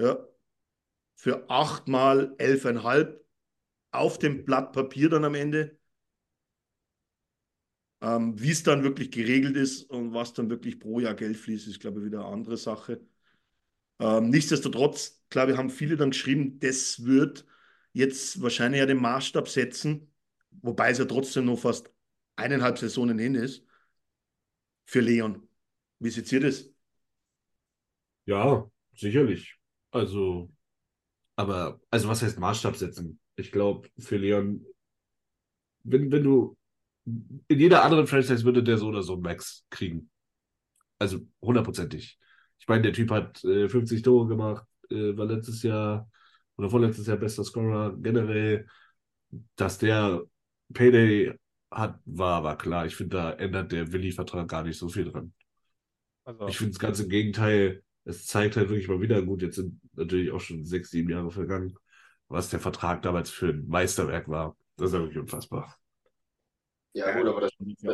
Ja. 0.00 0.26
Für 1.14 1.48
achtmal 1.48 2.34
elfeinhalb 2.38 3.24
auf 3.92 4.18
dem 4.18 4.44
Blatt 4.44 4.72
Papier 4.72 5.08
dann 5.08 5.24
am 5.24 5.34
Ende. 5.34 5.78
Ähm, 8.02 8.40
wie 8.40 8.50
es 8.50 8.62
dann 8.62 8.82
wirklich 8.82 9.10
geregelt 9.10 9.56
ist 9.56 9.84
und 9.90 10.14
was 10.14 10.32
dann 10.32 10.48
wirklich 10.48 10.80
pro 10.80 11.00
Jahr 11.00 11.14
Geld 11.14 11.36
fließt, 11.36 11.68
ist, 11.68 11.80
glaube 11.80 12.00
ich, 12.00 12.06
wieder 12.06 12.20
eine 12.20 12.32
andere 12.32 12.56
Sache. 12.56 13.00
Ähm, 14.00 14.30
nichtsdestotrotz, 14.30 15.22
glaube 15.28 15.52
ich, 15.52 15.58
haben 15.58 15.70
viele 15.70 15.96
dann 15.96 16.10
geschrieben, 16.10 16.58
das 16.60 17.04
wird 17.04 17.46
jetzt 17.92 18.40
wahrscheinlich 18.42 18.80
ja 18.80 18.86
den 18.86 18.98
Maßstab 19.00 19.48
setzen, 19.48 20.12
wobei 20.62 20.90
es 20.90 20.98
ja 20.98 21.04
trotzdem 21.04 21.44
noch 21.46 21.58
fast 21.58 21.90
eineinhalb 22.36 22.78
Saisonen 22.78 23.18
hin 23.18 23.34
ist, 23.34 23.64
für 24.86 25.00
Leon. 25.00 25.48
Wie 25.98 26.10
seht 26.10 26.30
ihr 26.32 26.40
das? 26.40 26.70
Ja, 28.26 28.70
sicherlich. 28.94 29.58
Also, 29.90 30.50
aber, 31.36 31.80
also 31.90 32.08
was 32.08 32.22
heißt 32.22 32.38
Maßstab 32.38 32.76
setzen? 32.76 33.20
Ich 33.40 33.52
glaube, 33.52 33.88
für 33.98 34.16
Leon, 34.16 34.64
wenn, 35.82 36.10
wenn 36.12 36.22
du, 36.22 36.56
in 37.04 37.58
jeder 37.58 37.82
anderen 37.84 38.06
Franchise 38.06 38.44
würde 38.44 38.62
der 38.62 38.78
so 38.78 38.88
oder 38.88 39.02
so 39.02 39.16
Max 39.16 39.64
kriegen. 39.70 40.10
Also 40.98 41.20
hundertprozentig. 41.42 42.18
Ich 42.58 42.68
meine, 42.68 42.82
der 42.82 42.92
Typ 42.92 43.10
hat 43.10 43.42
äh, 43.44 43.68
50 43.68 44.02
Tore 44.02 44.28
gemacht, 44.28 44.66
äh, 44.90 45.16
war 45.16 45.26
letztes 45.26 45.62
Jahr 45.62 46.08
oder 46.56 46.68
vorletztes 46.68 47.06
Jahr 47.06 47.16
bester 47.16 47.42
Scorer. 47.42 47.96
Generell, 47.96 48.66
dass 49.56 49.78
der 49.78 50.22
Payday 50.72 51.34
hat, 51.70 51.98
war, 52.04 52.44
war 52.44 52.58
klar. 52.58 52.86
Ich 52.86 52.96
finde, 52.96 53.16
da 53.16 53.32
ändert 53.32 53.72
der 53.72 53.92
Willi-Vertrag 53.92 54.48
gar 54.48 54.62
nicht 54.62 54.78
so 54.78 54.88
viel 54.88 55.04
dran. 55.10 55.32
Also, 56.24 56.48
Ich 56.48 56.58
finde 56.58 56.72
es 56.72 56.78
ganz 56.78 57.00
im 57.00 57.08
Gegenteil, 57.08 57.82
es 58.04 58.26
zeigt 58.26 58.56
halt 58.56 58.68
wirklich 58.68 58.88
mal 58.88 59.00
wieder, 59.00 59.22
gut, 59.22 59.42
jetzt 59.42 59.56
sind 59.56 59.80
natürlich 59.94 60.30
auch 60.30 60.40
schon 60.40 60.64
sechs, 60.64 60.90
sieben 60.90 61.10
Jahre 61.10 61.30
vergangen, 61.30 61.74
was 62.30 62.50
der 62.50 62.60
Vertrag 62.60 63.02
damals 63.02 63.30
für 63.30 63.48
ein 63.50 63.68
Meisterwerk 63.68 64.28
war. 64.30 64.56
Das 64.78 64.88
ist 64.90 64.94
ja 64.94 65.00
wirklich 65.00 65.18
unfassbar. 65.20 65.76
Ja, 66.92 67.12
gut, 67.12 67.26
aber 67.28 67.40
das, 67.42 67.52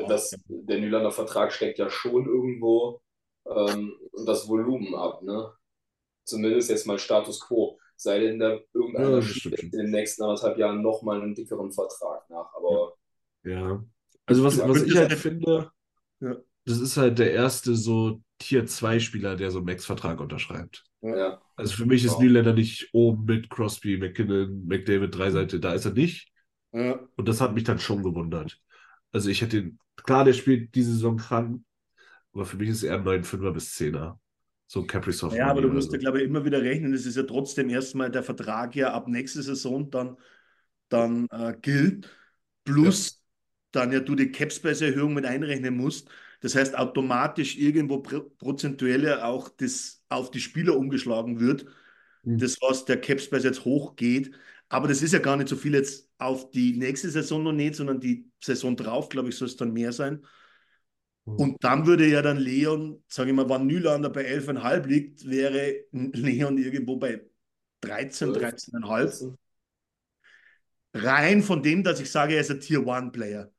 das, 0.09 0.31
der 0.49 0.79
Nylander 0.81 1.11
Vertrag 1.13 1.53
steckt 1.53 1.79
ja 1.79 1.91
schon 1.91 2.25
irgendwo 2.27 3.03
ähm, 3.47 3.95
das 4.25 4.49
Volumen 4.49 4.95
ab, 4.95 5.23
ne? 5.23 5.53
Zumindest 6.25 6.71
jetzt 6.71 6.87
mal 6.87 6.99
Status 6.99 7.41
quo. 7.41 7.79
Sei 7.97 8.21
denn, 8.21 8.39
da 8.41 8.59
Ja, 8.97 9.21
irgendeiner 9.21 9.23
schiebt 9.23 9.51
jetzt 9.51 9.73
in 9.73 9.81
den 9.81 9.91
nächsten 9.93 10.23
anderthalb 10.25 10.59
Jahren 10.59 10.83
nochmal 10.83 11.23
einen 11.23 11.35
dickeren 11.37 11.73
Vertrag 11.73 12.29
nach. 12.31 12.55
Aber 12.55 12.95
Ja. 13.45 13.85
Also 14.27 14.45
was, 14.45 14.57
Ja, 14.57 14.69
was 14.69 14.83
ich 14.83 14.97
halt 14.97 15.11
sein. 15.11 15.19
finde, 15.19 15.71
Ja. 16.21 16.37
das 16.67 16.81
ist 16.81 16.99
halt 16.99 17.19
der 17.21 17.33
erste 17.33 17.77
so 17.77 18.23
Tier-2-Spieler, 18.41 19.37
der 19.37 19.53
so 19.53 19.59
einen 19.61 19.67
Max-Vertrag 19.67 20.21
unterschreibt. 20.21 20.86
Ja, 21.15 21.41
Also 21.57 21.75
für 21.77 21.87
mich 21.87 22.05
ist 22.05 22.19
Ja. 22.19 22.19
Nylander 22.19 22.53
nicht 22.53 22.89
oben 22.93 23.25
mit 23.25 23.51
Crosby, 23.51 23.97
McKinnon, 23.97 24.67
McDavid, 24.67 25.15
Dreiseite, 25.15 25.61
da 25.61 25.75
ist 25.75 25.85
er 25.85 25.93
nicht. 25.93 26.33
Ja. 26.73 26.99
Und 27.17 27.29
das 27.29 27.41
hat 27.41 27.55
mich 27.55 27.65
dann 27.65 27.79
schon 27.79 28.03
gewundert. 28.03 28.61
Also 29.13 29.31
ich 29.31 29.41
hätte 29.41 29.59
ihn, 29.59 29.79
klar, 29.97 30.25
der 30.25 30.33
spielt 30.33 30.75
diese 30.75 30.93
Saison 30.93 31.17
krank, 31.17 31.63
aber 32.33 32.45
für 32.45 32.57
mich 32.57 32.69
ist 32.69 32.83
er 32.83 32.97
ein 32.97 33.05
9-5er 33.05 33.53
bis 33.53 33.75
10er. 33.75 34.19
So 34.67 34.81
ein 34.81 34.87
Kaprizov. 34.87 35.33
Ja, 35.35 35.47
aber 35.49 35.63
du 35.63 35.69
musst 35.69 35.89
so. 35.89 35.95
ja, 35.95 36.01
glaube 36.01 36.19
ich, 36.19 36.25
immer 36.25 36.45
wieder 36.45 36.61
rechnen. 36.61 36.93
Es 36.93 37.07
ist 37.07 37.17
ja 37.17 37.23
trotzdem 37.23 37.71
erstmal 37.71 38.11
der 38.11 38.23
Vertrag 38.25 38.75
ja 38.75 38.93
ab 38.93 39.07
nächste 39.09 39.43
Saison 39.43 39.91
dann, 39.91 40.17
dann 40.89 41.27
äh, 41.31 41.55
gilt. 41.61 42.11
Plus 42.65 43.23
dann 43.73 43.93
ja 43.93 44.01
du 44.01 44.15
die 44.15 44.33
Capspace-Erhöhung 44.33 45.15
mit 45.15 45.27
einrechnen 45.27 45.77
musst. 45.77 46.09
Das 46.41 46.55
heißt, 46.55 46.77
automatisch 46.77 47.57
irgendwo 47.57 47.99
pr 47.99 48.21
prozentuell 48.39 49.05
ja 49.05 49.25
auch 49.25 49.49
das 49.49 49.96
auf 50.09 50.31
die 50.31 50.41
Spieler 50.41 50.77
umgeschlagen 50.77 51.41
wird. 51.41 51.67
Mhm. 52.23 52.39
Das, 52.39 52.59
was 52.61 52.85
der 52.85 53.01
Capspace 53.01 53.45
jetzt 53.45 53.65
hochgeht. 53.65 54.33
Aber 54.69 54.89
das 54.89 55.03
ist 55.03 55.13
ja 55.13 55.21
gar 55.21 55.37
nicht 55.37 55.49
so 55.49 55.57
viel 55.57 55.75
jetzt 55.75 56.11
auf 56.19 56.51
die 56.51 56.77
nächste 56.77 57.09
Saison 57.11 57.43
noch 57.43 57.53
nicht, 57.53 57.77
sondern 57.77 58.01
die 58.01 58.29
Saison 58.43 58.77
drauf, 58.77 59.09
glaube 59.09 59.29
ich, 59.29 59.37
soll 59.37 59.47
es 59.47 59.57
dann 59.57 59.73
mehr 59.73 59.93
sein. 59.93 60.25
Mhm. 61.25 61.35
Und 61.35 61.65
dann 61.65 61.87
würde 61.87 62.07
ja 62.07 62.23
dann 62.23 62.39
Leon, 62.39 63.03
sage 63.09 63.31
ich 63.31 63.37
mal, 63.37 63.49
wenn 63.49 63.67
Nylander 63.67 64.11
bei 64.11 64.25
11,5 64.25 64.87
liegt, 64.87 65.29
wäre 65.29 65.85
Leon 65.93 66.59
irgendwo 66.59 66.97
bei 66.97 67.25
13, 67.83 68.31
13,5. 68.31 69.37
Rein 70.95 71.43
von 71.43 71.63
dem, 71.63 71.85
dass 71.85 72.01
ich 72.01 72.11
sage, 72.11 72.35
er 72.35 72.41
ist 72.41 72.51
ein 72.51 72.61
Tier-One-Player. 72.61 73.53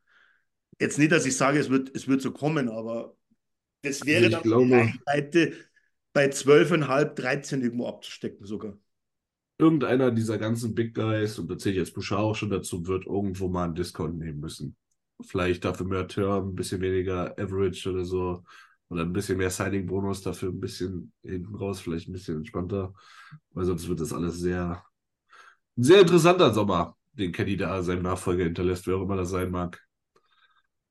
Jetzt 0.80 0.98
nicht, 0.98 1.12
dass 1.12 1.26
ich 1.26 1.38
sage, 1.38 1.60
es 1.60 1.70
wird, 1.70 1.96
es 1.96 2.08
wird 2.08 2.22
so 2.22 2.32
kommen, 2.32 2.70
aber 2.70 3.16
das 3.82 4.06
wäre 4.06 4.26
ich 4.26 4.32
dann 4.32 4.42
glaube- 4.44 4.66
die 4.66 4.74
Reichweite 4.74 5.54
bei 6.18 6.30
12,5, 6.32 7.14
13 7.14 7.62
irgendwo 7.62 7.88
abzustecken 7.88 8.44
sogar. 8.44 8.76
Irgendeiner 9.60 10.10
dieser 10.10 10.40
ganzen 10.40 10.74
Big 10.74 10.96
Guys, 10.96 11.38
und 11.38 11.48
da 11.48 11.60
zähle 11.60 11.74
ich 11.74 11.78
jetzt 11.78 11.94
Bouchard 11.94 12.22
auch 12.22 12.34
schon 12.34 12.50
dazu, 12.50 12.88
wird 12.88 13.06
irgendwo 13.06 13.50
mal 13.50 13.66
einen 13.66 13.76
Discount 13.76 14.18
nehmen 14.18 14.40
müssen. 14.40 14.76
Vielleicht 15.22 15.64
dafür 15.64 15.86
mehr 15.86 16.08
Term, 16.08 16.50
ein 16.50 16.56
bisschen 16.56 16.82
weniger 16.82 17.38
Average 17.38 17.92
oder 17.92 18.04
so. 18.04 18.44
Oder 18.90 19.04
ein 19.04 19.14
bisschen 19.14 19.38
mehr 19.38 19.52
Signing-Bonus, 19.52 20.24
dafür 20.24 20.50
ein 20.50 20.60
bisschen 20.60 21.12
hinten 21.22 21.54
raus, 21.54 21.82
vielleicht 21.82 22.10
ein 22.10 22.14
bisschen 22.14 22.38
entspannter. 22.38 22.96
Weil 23.52 23.66
sonst 23.66 23.88
wird 23.88 24.00
das 24.00 24.12
alles 24.12 24.40
sehr, 24.40 24.84
ein 25.78 25.84
sehr 25.84 26.02
interessanter 26.02 26.52
Sommer, 26.52 26.98
den 27.14 27.32
Kenny 27.32 27.58
da 27.58 27.84
seinem 27.84 28.02
Nachfolger 28.02 28.46
hinterlässt, 28.46 28.88
wer 28.88 28.96
auch 28.96 29.04
immer 29.04 29.18
das 29.18 29.30
sein 29.30 29.52
mag. 29.52 29.80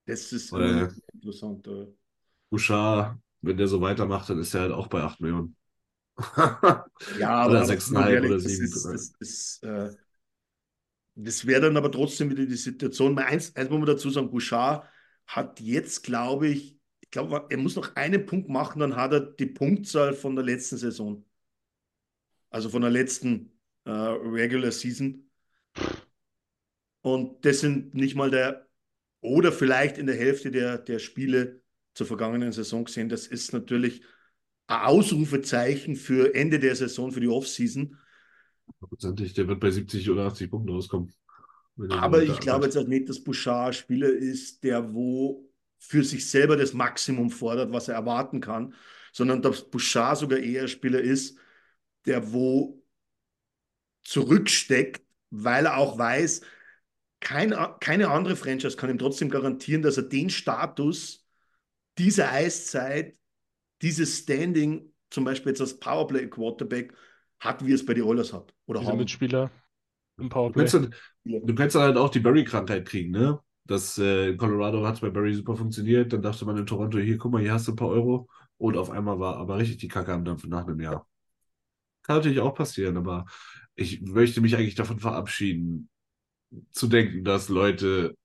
Das 0.05 0.31
ist 0.31 0.53
interessant. 0.53 1.67
äh. 1.67 1.87
Bouchard, 2.49 3.19
wenn 3.47 3.57
der 3.57 3.69
so 3.69 3.81
weitermacht, 3.81 4.29
dann 4.31 4.39
ist 4.41 4.55
er 4.55 4.63
halt 4.63 4.73
auch 4.73 4.89
bei 4.89 5.03
8 5.03 5.21
Millionen. 5.21 5.57
Ja, 7.13 7.45
Oder 7.45 7.63
aber 7.63 7.65
6,5 7.65 8.11
ehrlich, 8.11 8.33
oder 8.33 8.41
das 8.41 8.57
7. 8.57 8.65
ist, 8.65 8.85
das 8.93 9.13
ist, 9.21 9.63
äh, 9.65 9.91
das 11.15 11.47
wäre 11.47 11.63
dann 11.63 11.77
aber 11.77 11.91
trotzdem 11.91 12.31
wieder 12.31 12.45
die 12.47 12.57
Situation. 12.57 13.19
Eins, 13.19 13.55
eins 13.57 13.71
muss 13.71 13.79
man 13.79 13.87
dazu 13.87 14.11
sagen, 14.11 14.31
Bouchard 14.31 14.87
hat 15.27 15.61
jetzt, 15.61 16.03
glaube 16.05 16.49
ich, 16.49 16.79
ich 17.01 17.11
glaube, 17.11 17.47
er 17.49 17.57
muss 17.59 17.77
noch 17.77 17.97
einen 17.97 18.27
Punkt 18.27 18.49
machen, 18.49 18.81
dann 18.81 18.97
hat 18.97 19.13
er 19.13 19.21
die 19.21 19.47
Punktzahl 19.47 20.13
von 20.15 20.37
der 20.37 20.45
letzten 20.45 20.77
Saison. 20.77 21.25
Also 22.51 22.69
von 22.71 22.83
der 22.83 22.91
letzten 22.91 23.53
äh, 23.85 23.91
Regular 23.91 24.73
Season. 24.73 25.31
Und 27.03 27.45
das 27.45 27.61
sind 27.61 27.95
nicht 27.95 28.15
mal 28.17 28.31
der, 28.31 28.69
oder 29.21 29.53
vielleicht 29.53 29.99
in 29.99 30.07
der 30.07 30.17
Hälfte 30.17 30.51
der, 30.51 30.79
der 30.79 30.99
Spiele 30.99 31.63
zur 31.97 32.07
vergangenen 32.07 32.53
Saison 32.53 32.85
gesehen. 32.85 33.09
Das 33.09 33.27
ist 33.27 33.55
natürlich 33.55 34.03
ein 34.67 34.81
Ausrufezeichen 34.81 35.97
für 35.97 36.35
Ende 36.35 36.59
der 36.59 36.77
Saison, 36.77 37.11
für 37.11 37.21
die 37.21 37.29
Offseason. 37.29 37.97
Prozentig, 38.81 39.33
der 39.33 39.49
wird 39.49 39.61
bei 39.61 39.71
70 39.71 40.11
oder 40.11 40.27
80 40.27 40.51
Punkten 40.51 40.71
rauskommen. 40.71 41.13
Aber 41.89 42.23
ich 42.23 42.39
glaube 42.39 42.67
jetzt 42.67 42.77
auch 42.77 42.87
nicht, 42.87 43.09
dass 43.09 43.25
Bouchard 43.25 43.69
ein 43.69 43.73
Spieler 43.73 44.11
ist, 44.11 44.63
der 44.63 44.93
wo 44.93 45.49
für 45.79 46.05
sich 46.05 46.29
selber 46.29 46.57
das 46.57 46.75
Maximum 46.75 47.31
fordert, 47.31 47.73
was 47.73 47.89
er 47.89 47.95
erwarten 47.95 48.41
kann, 48.41 48.75
sondern 49.13 49.41
dass 49.41 49.71
Bouchard 49.71 50.19
sogar 50.19 50.39
eher 50.39 50.63
ein 50.63 50.69
Spieler 50.69 51.01
ist, 51.01 51.39
der 52.05 52.33
wo 52.33 52.83
zurücksteckt, 54.05 55.03
weil 55.31 55.67
er 55.67 55.79
auch 55.79 55.99
weiß, 55.99 56.43
kein, 57.21 57.55
keine 57.81 58.11
andere 58.11 58.37
Franchise 58.37 58.77
kann 58.77 58.91
ihm 58.91 58.99
trotzdem 58.99 59.31
garantieren, 59.31 59.83
dass 59.83 59.97
er 59.97 60.05
den 60.05 60.29
Status, 60.29 61.26
diese 61.99 62.29
Eiszeit, 62.29 63.17
dieses 63.83 64.19
Standing, 64.21 64.93
zum 65.11 65.25
Beispiel 65.25 65.51
jetzt 65.51 65.61
als 65.61 65.79
Powerplay-Quarterback, 65.81 66.95
hat, 67.41 67.67
wie 67.67 67.73
es 67.73 67.85
bei 67.87 67.95
den 67.95 68.05
Oilers 68.05 68.33
hat. 68.33 68.55
Oder 68.67 68.81
Diese 68.81 68.87
haben. 68.87 68.99
Mitspieler 68.99 69.51
im 70.19 70.29
Du 70.47 70.53
Powerplay. 70.53 70.55
kannst, 70.55 70.75
dann, 70.75 70.95
du 71.25 71.55
kannst 71.55 71.77
dann 71.77 71.83
halt 71.83 71.97
auch 71.97 72.11
die 72.11 72.21
Barry-Krankheit 72.21 72.87
kriegen, 72.87 73.13
ne? 73.13 73.41
Das 73.65 73.99
äh, 73.99 74.31
in 74.31 74.37
Colorado 74.39 74.87
hat 74.87 74.95
es 74.97 75.01
bei 75.01 75.11
Barry 75.11 75.35
super 75.35 75.57
funktioniert. 75.57 76.13
Dann 76.13 76.23
dachte 76.23 76.45
man 76.45 76.57
in 76.57 76.67
Toronto, 76.67 76.99
hier, 76.99 77.19
guck 77.19 77.33
mal, 77.33 77.43
hier 77.43 77.53
hast 77.53 77.67
du 77.69 77.73
ein 77.73 77.77
paar 77.77 77.89
Euro. 77.89 78.29
Und 78.59 78.77
auf 78.77 78.91
einmal 78.91 79.19
war 79.19 79.37
aber 79.37 79.59
richtig 79.59 79.79
die 79.79 79.89
Kacke 79.89 80.13
am 80.13 80.25
Dampfen 80.25 80.51
nach 80.51 80.67
einem 80.67 80.81
Jahr. 80.81 81.09
Kann 82.03 82.17
natürlich 82.19 82.41
auch 82.41 82.55
passieren, 82.55 82.97
aber 82.97 83.27
ich 83.75 84.03
möchte 84.03 84.41
mich 84.41 84.57
eigentlich 84.57 84.77
davon 84.77 85.01
verabschieden, 85.01 85.91
zu 86.73 86.89
denken, 86.89 87.25
dass 87.25 87.49
Leute 87.49 88.17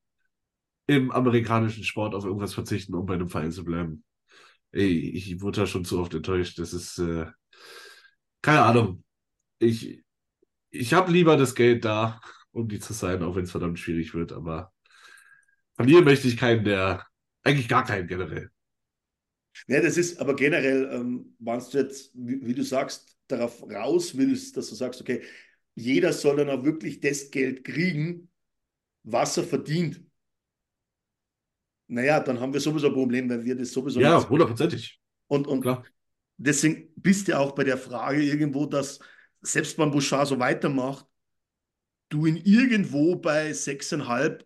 im 0.91 1.11
amerikanischen 1.11 1.83
Sport 1.83 2.13
auf 2.15 2.25
irgendwas 2.25 2.53
verzichten, 2.53 2.93
um 2.93 3.05
bei 3.05 3.15
einem 3.15 3.29
Verein 3.29 3.51
zu 3.51 3.63
bleiben. 3.63 4.03
Ey, 4.71 5.09
ich 5.09 5.41
wurde 5.41 5.61
da 5.61 5.67
schon 5.67 5.85
zu 5.85 5.99
oft 5.99 6.13
enttäuscht. 6.13 6.59
Das 6.59 6.73
ist, 6.73 6.97
äh, 6.99 7.25
keine 8.41 8.61
Ahnung. 8.63 9.03
Ich, 9.59 10.03
ich 10.69 10.93
habe 10.93 11.11
lieber 11.11 11.37
das 11.37 11.55
Geld 11.55 11.85
da, 11.85 12.21
um 12.51 12.67
die 12.67 12.79
zu 12.79 12.93
sein, 12.93 13.23
auch 13.23 13.35
wenn 13.35 13.43
es 13.43 13.51
verdammt 13.51 13.79
schwierig 13.79 14.13
wird, 14.13 14.31
aber 14.31 14.73
verlieren 15.75 16.03
möchte 16.03 16.27
ich 16.27 16.37
keinen, 16.37 16.63
der, 16.63 17.05
eigentlich 17.43 17.67
gar 17.67 17.83
keinen 17.83 18.07
generell. 18.07 18.49
Ja, 19.67 19.81
das 19.81 19.97
ist 19.97 20.19
aber 20.19 20.35
generell, 20.35 20.89
ähm, 20.91 21.35
wenn 21.39 21.59
du 21.59 21.77
jetzt, 21.77 22.11
wie, 22.13 22.45
wie, 22.45 22.53
du 22.53 22.63
sagst, 22.63 23.17
darauf 23.27 23.63
raus 23.63 24.17
willst, 24.17 24.57
dass 24.57 24.69
du 24.69 24.75
sagst, 24.75 25.01
okay, 25.01 25.21
jeder 25.75 26.13
soll 26.13 26.37
dann 26.37 26.49
auch 26.49 26.63
wirklich 26.63 26.99
das 26.99 27.31
Geld 27.31 27.63
kriegen, 27.63 28.29
was 29.03 29.37
er 29.37 29.43
verdient. 29.43 30.01
Naja, 31.91 32.21
dann 32.21 32.39
haben 32.39 32.53
wir 32.53 32.61
sowieso 32.61 32.87
ein 32.87 32.93
Problem, 32.93 33.29
weil 33.29 33.43
wir 33.43 33.53
das 33.53 33.73
sowieso 33.73 33.99
Ja, 33.99 34.27
hundertprozentig. 34.27 34.97
Und, 35.27 35.45
und 35.45 35.61
Klar. 35.61 35.83
deswegen 36.37 36.87
bist 36.95 37.27
du 37.27 37.37
auch 37.37 37.51
bei 37.51 37.65
der 37.65 37.77
Frage 37.77 38.23
irgendwo, 38.23 38.65
dass 38.65 38.99
selbst 39.41 39.77
wenn 39.77 39.91
Bouchard 39.91 40.25
so 40.25 40.39
weitermacht, 40.39 41.05
du 42.07 42.25
ihn 42.25 42.37
irgendwo 42.37 43.17
bei 43.17 43.51
6,5 43.51 44.45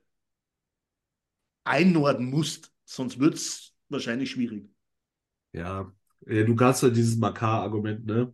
einordnen 1.66 2.32
musst, 2.32 2.72
sonst 2.84 3.20
wird 3.20 3.36
es 3.36 3.76
wahrscheinlich 3.90 4.32
schwierig. 4.32 4.68
Ja, 5.54 5.92
äh, 6.26 6.46
du 6.46 6.58
hast 6.60 6.82
ja 6.82 6.90
dieses 6.90 7.16
Makar-Argument, 7.16 8.08
ne? 8.08 8.34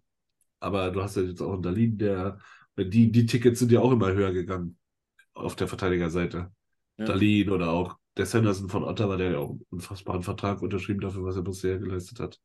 Aber 0.62 0.90
du 0.92 1.04
hast 1.04 1.18
ja 1.18 1.24
jetzt 1.24 1.42
auch 1.42 1.54
einen 1.54 1.64
Dalin, 1.64 1.98
der, 1.98 2.38
die, 2.78 3.12
die 3.12 3.26
Tickets 3.26 3.60
sind 3.60 3.74
ja 3.74 3.82
auch 3.82 3.92
immer 3.92 4.14
höher 4.14 4.32
gegangen 4.32 4.78
auf 5.34 5.58
der 5.58 5.68
Verteidigerseite. 5.68 6.52
Ja. 6.98 7.06
Dalin 7.06 7.50
oder 7.50 7.72
auch 7.72 7.98
der 8.22 8.28
Sanderson 8.28 8.70
von 8.70 8.84
Ottawa, 8.84 9.18
der 9.18 9.32
ja 9.32 9.38
auch 9.40 9.50
einen 9.50 9.66
unfassbaren 9.72 10.22
Vertrag 10.22 10.62
unterschrieben 10.62 11.02
dafür, 11.02 11.24
was 11.24 11.36
er 11.36 11.42
bisher 11.42 11.80
geleistet 11.80 12.20
hat. 12.20 12.40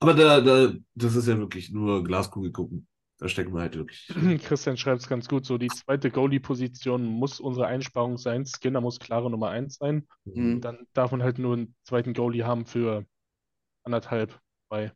Aber 0.00 0.14
da, 0.14 0.40
da, 0.40 0.72
das 0.94 1.14
ist 1.14 1.28
ja 1.28 1.38
wirklich 1.38 1.70
nur 1.70 2.02
Glaskugel 2.02 2.50
gucken. 2.50 2.88
Da 3.18 3.28
stecken 3.28 3.54
wir 3.54 3.60
halt 3.60 3.76
wirklich. 3.76 4.08
Christian 4.42 4.76
schreibt 4.76 5.00
es 5.00 5.08
ganz 5.08 5.28
gut 5.28 5.46
so, 5.46 5.58
die 5.58 5.68
zweite 5.68 6.10
Goalie-Position 6.10 7.04
muss 7.04 7.38
unsere 7.38 7.68
Einsparung 7.68 8.18
sein. 8.18 8.44
Skinner 8.44 8.80
muss 8.80 8.98
klare 8.98 9.30
Nummer 9.30 9.50
1 9.50 9.76
sein. 9.76 10.08
Mhm. 10.24 10.60
Dann 10.60 10.88
darf 10.92 11.12
man 11.12 11.22
halt 11.22 11.38
nur 11.38 11.54
einen 11.54 11.76
zweiten 11.84 12.14
Goalie 12.14 12.44
haben 12.44 12.66
für 12.66 13.06
anderthalb, 13.84 14.40
zwei. 14.66 14.92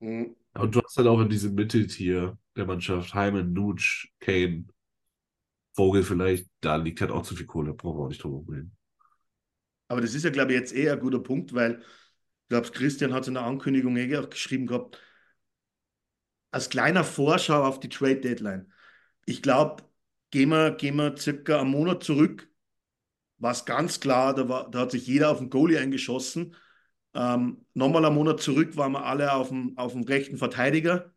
Mhm. 0.00 0.34
Und 0.54 0.74
du 0.74 0.82
hast 0.82 0.96
halt 0.96 1.06
auch 1.06 1.20
in 1.20 1.28
diesem 1.28 1.54
Mitteltier 1.54 2.36
der 2.56 2.66
Mannschaft 2.66 3.14
Hyman, 3.14 3.52
Nutsch, 3.52 4.08
Kane, 4.18 4.64
Vogel 5.76 6.02
vielleicht, 6.02 6.48
da 6.60 6.76
liegt 6.76 7.00
halt 7.00 7.10
auch 7.10 7.22
zu 7.22 7.36
viel 7.36 7.46
Kohle, 7.46 7.74
brauchen 7.74 7.98
wir 7.98 8.04
auch 8.04 8.08
nicht 8.08 8.22
drüber 8.24 8.52
reden. 8.52 8.76
Aber 9.88 10.00
das 10.00 10.14
ist 10.14 10.24
ja, 10.24 10.30
glaube 10.30 10.52
ich, 10.52 10.58
jetzt 10.58 10.72
eher 10.72 10.94
ein 10.94 11.00
guter 11.00 11.20
Punkt, 11.20 11.54
weil 11.54 11.80
ich 11.80 12.48
glaube, 12.48 12.70
Christian 12.70 13.12
hat 13.12 13.28
in 13.28 13.34
der 13.34 13.44
Ankündigung 13.44 13.96
eh 13.96 14.16
auch 14.16 14.30
geschrieben 14.30 14.66
gehabt, 14.66 15.00
als 16.50 16.70
kleiner 16.70 17.04
Vorschau 17.04 17.64
auf 17.64 17.80
die 17.80 17.88
Trade 17.88 18.20
Deadline. 18.20 18.72
Ich 19.26 19.42
glaube, 19.42 19.84
gehen 20.30 20.48
wir, 20.50 20.72
gehen 20.72 20.96
wir 20.96 21.16
circa 21.16 21.60
einen 21.60 21.70
Monat 21.70 22.02
zurück, 22.02 22.48
war 23.38 23.52
es 23.52 23.64
ganz 23.64 24.00
klar, 24.00 24.34
da, 24.34 24.48
war, 24.48 24.70
da 24.70 24.80
hat 24.80 24.92
sich 24.92 25.06
jeder 25.06 25.30
auf 25.30 25.38
den 25.38 25.50
Goalie 25.50 25.78
eingeschossen. 25.78 26.56
Ähm, 27.14 27.66
nochmal 27.74 28.04
einen 28.04 28.14
Monat 28.14 28.40
zurück 28.40 28.76
waren 28.76 28.92
wir 28.92 29.04
alle 29.04 29.32
auf 29.32 29.48
dem, 29.48 29.76
auf 29.76 29.92
dem 29.92 30.04
rechten 30.04 30.38
Verteidiger. 30.38 31.14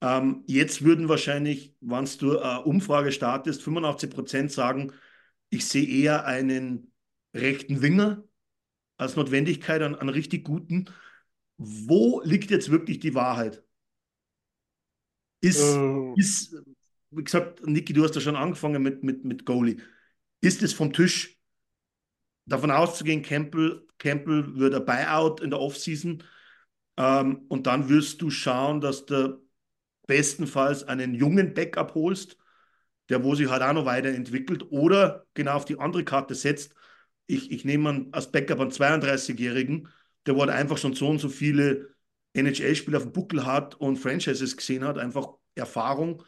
Ähm, 0.00 0.44
jetzt 0.46 0.82
würden 0.82 1.08
wahrscheinlich, 1.08 1.74
wenn 1.80 2.08
du 2.18 2.38
eine 2.38 2.62
Umfrage 2.64 3.12
startest, 3.12 3.62
85 3.62 4.10
Prozent 4.10 4.52
sagen, 4.52 4.92
ich 5.50 5.66
sehe 5.66 5.86
eher 5.86 6.24
einen 6.26 6.92
rechten 7.34 7.82
Winger 7.82 8.24
als 8.96 9.16
Notwendigkeit, 9.16 9.82
einen, 9.82 9.94
einen 9.96 10.10
richtig 10.10 10.44
guten. 10.44 10.86
Wo 11.58 12.22
liegt 12.24 12.50
jetzt 12.50 12.70
wirklich 12.70 13.00
die 13.00 13.14
Wahrheit? 13.14 13.62
Ist, 15.40 15.60
Äh. 15.60 16.12
ist 16.14 16.54
wie 17.10 17.24
gesagt, 17.24 17.66
Niki, 17.66 17.92
du 17.92 18.04
hast 18.04 18.14
ja 18.14 18.20
schon 18.20 18.36
angefangen 18.36 18.82
mit, 18.82 19.02
mit, 19.02 19.24
mit 19.24 19.44
Goalie. 19.44 19.78
Ist 20.40 20.62
es 20.62 20.72
vom 20.72 20.92
Tisch 20.92 21.38
davon 22.46 22.70
auszugehen, 22.70 23.22
Campbell, 23.22 23.86
Campbell 23.98 24.56
wird 24.56 24.74
ein 24.74 24.84
Buyout 24.84 25.40
in 25.40 25.50
der 25.50 25.60
Offseason 25.60 26.22
ähm, 26.96 27.44
und 27.48 27.66
dann 27.66 27.88
wirst 27.88 28.22
du 28.22 28.30
schauen, 28.30 28.80
dass 28.80 29.06
du 29.06 29.42
bestenfalls 30.06 30.84
einen 30.84 31.14
jungen 31.14 31.54
Backup 31.54 31.94
holst, 31.94 32.36
der 33.08 33.24
wo 33.24 33.34
sich 33.34 33.48
halt 33.48 33.62
auch 33.62 33.72
noch 33.72 33.86
weiterentwickelt 33.86 34.70
oder 34.70 35.26
genau 35.34 35.54
auf 35.54 35.64
die 35.64 35.78
andere 35.78 36.04
Karte 36.04 36.34
setzt. 36.34 36.74
Ich, 37.26 37.50
ich 37.50 37.64
nehme 37.64 37.88
an, 37.88 38.08
als 38.12 38.30
Backup 38.30 38.60
einen 38.60 38.70
32-Jährigen, 38.70 39.88
der 40.26 40.36
wo 40.36 40.40
halt 40.40 40.50
einfach 40.50 40.78
schon 40.78 40.94
so 40.94 41.08
und 41.08 41.18
so 41.18 41.28
viele 41.28 41.94
NHL-Spieler 42.34 42.98
auf 42.98 43.04
dem 43.04 43.12
Buckel 43.12 43.46
hat 43.46 43.74
und 43.76 43.96
Franchises 43.96 44.56
gesehen 44.56 44.84
hat, 44.84 44.98
einfach 44.98 45.28
Erfahrung. 45.54 46.22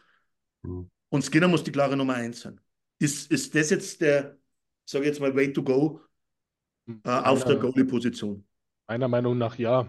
Mhm. 0.62 0.90
Und 1.10 1.24
Skinner 1.24 1.48
muss 1.48 1.64
die 1.64 1.72
klare 1.72 1.96
Nummer 1.96 2.14
eins 2.14 2.40
sein. 2.40 2.60
Ist, 2.98 3.30
ist 3.30 3.54
das 3.54 3.70
jetzt 3.70 4.00
der, 4.00 4.36
sage 4.84 5.04
ich 5.04 5.08
jetzt 5.08 5.20
mal, 5.20 5.34
Way 5.34 5.52
to 5.52 5.62
go 5.62 6.00
äh, 6.88 7.08
auf 7.08 7.44
der 7.44 7.56
Meiner- 7.56 7.70
Goalie-Position? 7.70 8.44
Meiner 8.88 9.08
Meinung 9.08 9.38
nach 9.38 9.56
ja. 9.58 9.86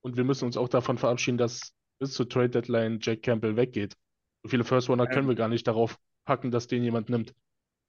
Und 0.00 0.16
wir 0.16 0.24
müssen 0.24 0.44
uns 0.44 0.56
auch 0.56 0.68
davon 0.68 0.98
verabschieden, 0.98 1.38
dass 1.38 1.74
bis 1.98 2.12
zur 2.12 2.28
Trade 2.28 2.50
Deadline 2.50 2.98
Jack 3.00 3.22
Campbell 3.22 3.56
weggeht. 3.56 3.96
So 4.42 4.50
viele 4.50 4.64
First 4.64 4.88
Runner 4.88 5.06
können 5.06 5.28
wir 5.28 5.34
gar 5.34 5.48
nicht 5.48 5.66
darauf 5.66 5.98
packen, 6.24 6.50
dass 6.50 6.66
den 6.66 6.84
jemand 6.84 7.08
nimmt. 7.08 7.34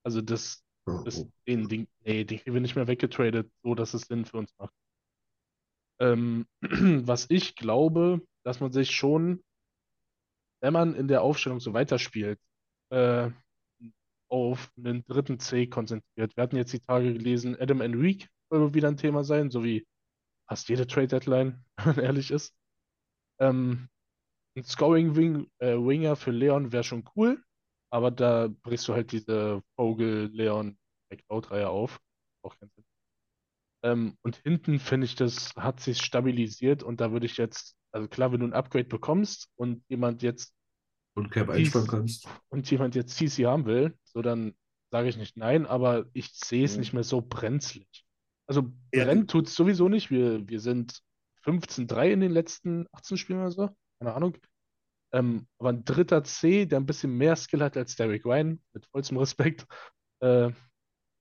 Also 0.03 0.21
das, 0.21 0.63
das 1.05 1.25
den, 1.47 1.67
den, 1.67 1.87
nee, 2.01 2.23
den 2.23 2.39
kriegen 2.39 2.53
wir 2.53 2.61
nicht 2.61 2.75
mehr 2.75 2.87
weggetradet, 2.87 3.51
so 3.63 3.75
dass 3.75 3.93
es 3.93 4.03
Sinn 4.03 4.25
für 4.25 4.37
uns 4.37 4.53
macht. 4.57 4.73
Ähm, 5.99 6.47
was 6.61 7.27
ich 7.29 7.55
glaube, 7.55 8.21
dass 8.43 8.59
man 8.59 8.71
sich 8.71 8.91
schon, 8.91 9.43
wenn 10.61 10.73
man 10.73 10.95
in 10.95 11.07
der 11.07 11.21
Aufstellung 11.21 11.59
so 11.59 11.73
weiterspielt, 11.73 12.39
äh, 12.89 13.29
auf 14.29 14.71
einen 14.77 15.03
dritten 15.05 15.39
C 15.39 15.67
konzentriert. 15.67 16.35
Wir 16.35 16.43
hatten 16.43 16.55
jetzt 16.55 16.71
die 16.73 16.79
Tage 16.79 17.13
gelesen, 17.13 17.59
Adam 17.59 17.81
Enrique 17.81 18.27
soll 18.49 18.73
wieder 18.73 18.87
ein 18.87 18.97
Thema 18.97 19.23
sein, 19.23 19.51
so 19.51 19.63
wie 19.63 19.85
fast 20.47 20.69
jede 20.69 20.87
Trade 20.87 21.07
Deadline, 21.07 21.63
wenn 21.77 21.95
man 21.95 22.05
ehrlich 22.05 22.31
ist. 22.31 22.53
Ähm, 23.39 23.89
ein 24.55 24.63
Scoring 24.63 25.15
Wing, 25.15 25.47
äh, 25.59 25.75
Winger 25.75 26.15
für 26.15 26.31
Leon 26.31 26.71
wäre 26.71 26.83
schon 26.83 27.03
cool, 27.15 27.41
aber 27.91 28.11
da 28.11 28.49
brichst 28.63 28.87
du 28.87 28.93
halt 28.93 29.11
diese 29.11 29.61
Vogel, 29.75 30.29
Leon, 30.33 30.77
McLeod-Reihe 31.11 31.69
auf. 31.69 31.99
Auch 32.43 32.57
keinen 32.57 32.71
Sinn. 32.75 32.85
Ähm, 33.83 34.17
und 34.21 34.35
hinten 34.37 34.79
finde 34.79 35.05
ich, 35.05 35.15
das 35.15 35.55
hat 35.55 35.79
sich 35.79 36.01
stabilisiert 36.01 36.83
und 36.83 36.99
da 36.99 37.11
würde 37.11 37.25
ich 37.25 37.37
jetzt, 37.37 37.75
also 37.91 38.07
klar, 38.07 38.31
wenn 38.31 38.41
du 38.41 38.47
ein 38.47 38.53
Upgrade 38.53 38.85
bekommst 38.85 39.49
und 39.55 39.83
jemand 39.87 40.21
jetzt 40.21 40.53
und 41.15 41.31
Cap 41.31 41.49
einsparen 41.49 41.87
kannst. 41.87 42.27
Und 42.49 42.69
jemand 42.69 42.95
jetzt 42.95 43.15
CC 43.15 43.45
haben 43.45 43.65
will, 43.65 43.97
so 44.03 44.21
dann 44.21 44.55
sage 44.91 45.07
ich 45.07 45.17
nicht 45.17 45.37
nein, 45.37 45.65
aber 45.65 46.05
ich 46.13 46.31
sehe 46.33 46.65
es 46.65 46.73
Mhm. 46.73 46.79
nicht 46.79 46.93
mehr 46.93 47.03
so 47.03 47.21
brenzlig. 47.21 47.87
Also 48.47 48.63
Ja. 48.93 49.05
brennen 49.05 49.27
tut 49.27 49.47
es 49.47 49.55
sowieso 49.55 49.87
nicht. 49.87 50.09
Wir, 50.11 50.47
wir 50.47 50.59
sind 50.59 51.01
15-3 51.43 52.11
in 52.11 52.19
den 52.19 52.31
letzten 52.31 52.87
18 52.91 53.17
Spielen 53.17 53.39
oder 53.39 53.51
so. 53.51 53.69
Keine 53.99 54.13
Ahnung. 54.13 54.37
Ähm, 55.13 55.47
aber 55.59 55.69
ein 55.71 55.85
dritter 55.85 56.23
C, 56.23 56.65
der 56.65 56.79
ein 56.79 56.87
bisschen 56.87 57.17
mehr 57.17 57.35
Skill 57.35 57.61
hat 57.63 57.77
als 57.77 57.95
Derrick 57.95 58.25
Ryan, 58.25 58.61
mit 58.73 58.85
vollstem 58.87 59.17
Respekt, 59.17 59.65
äh, 60.21 60.51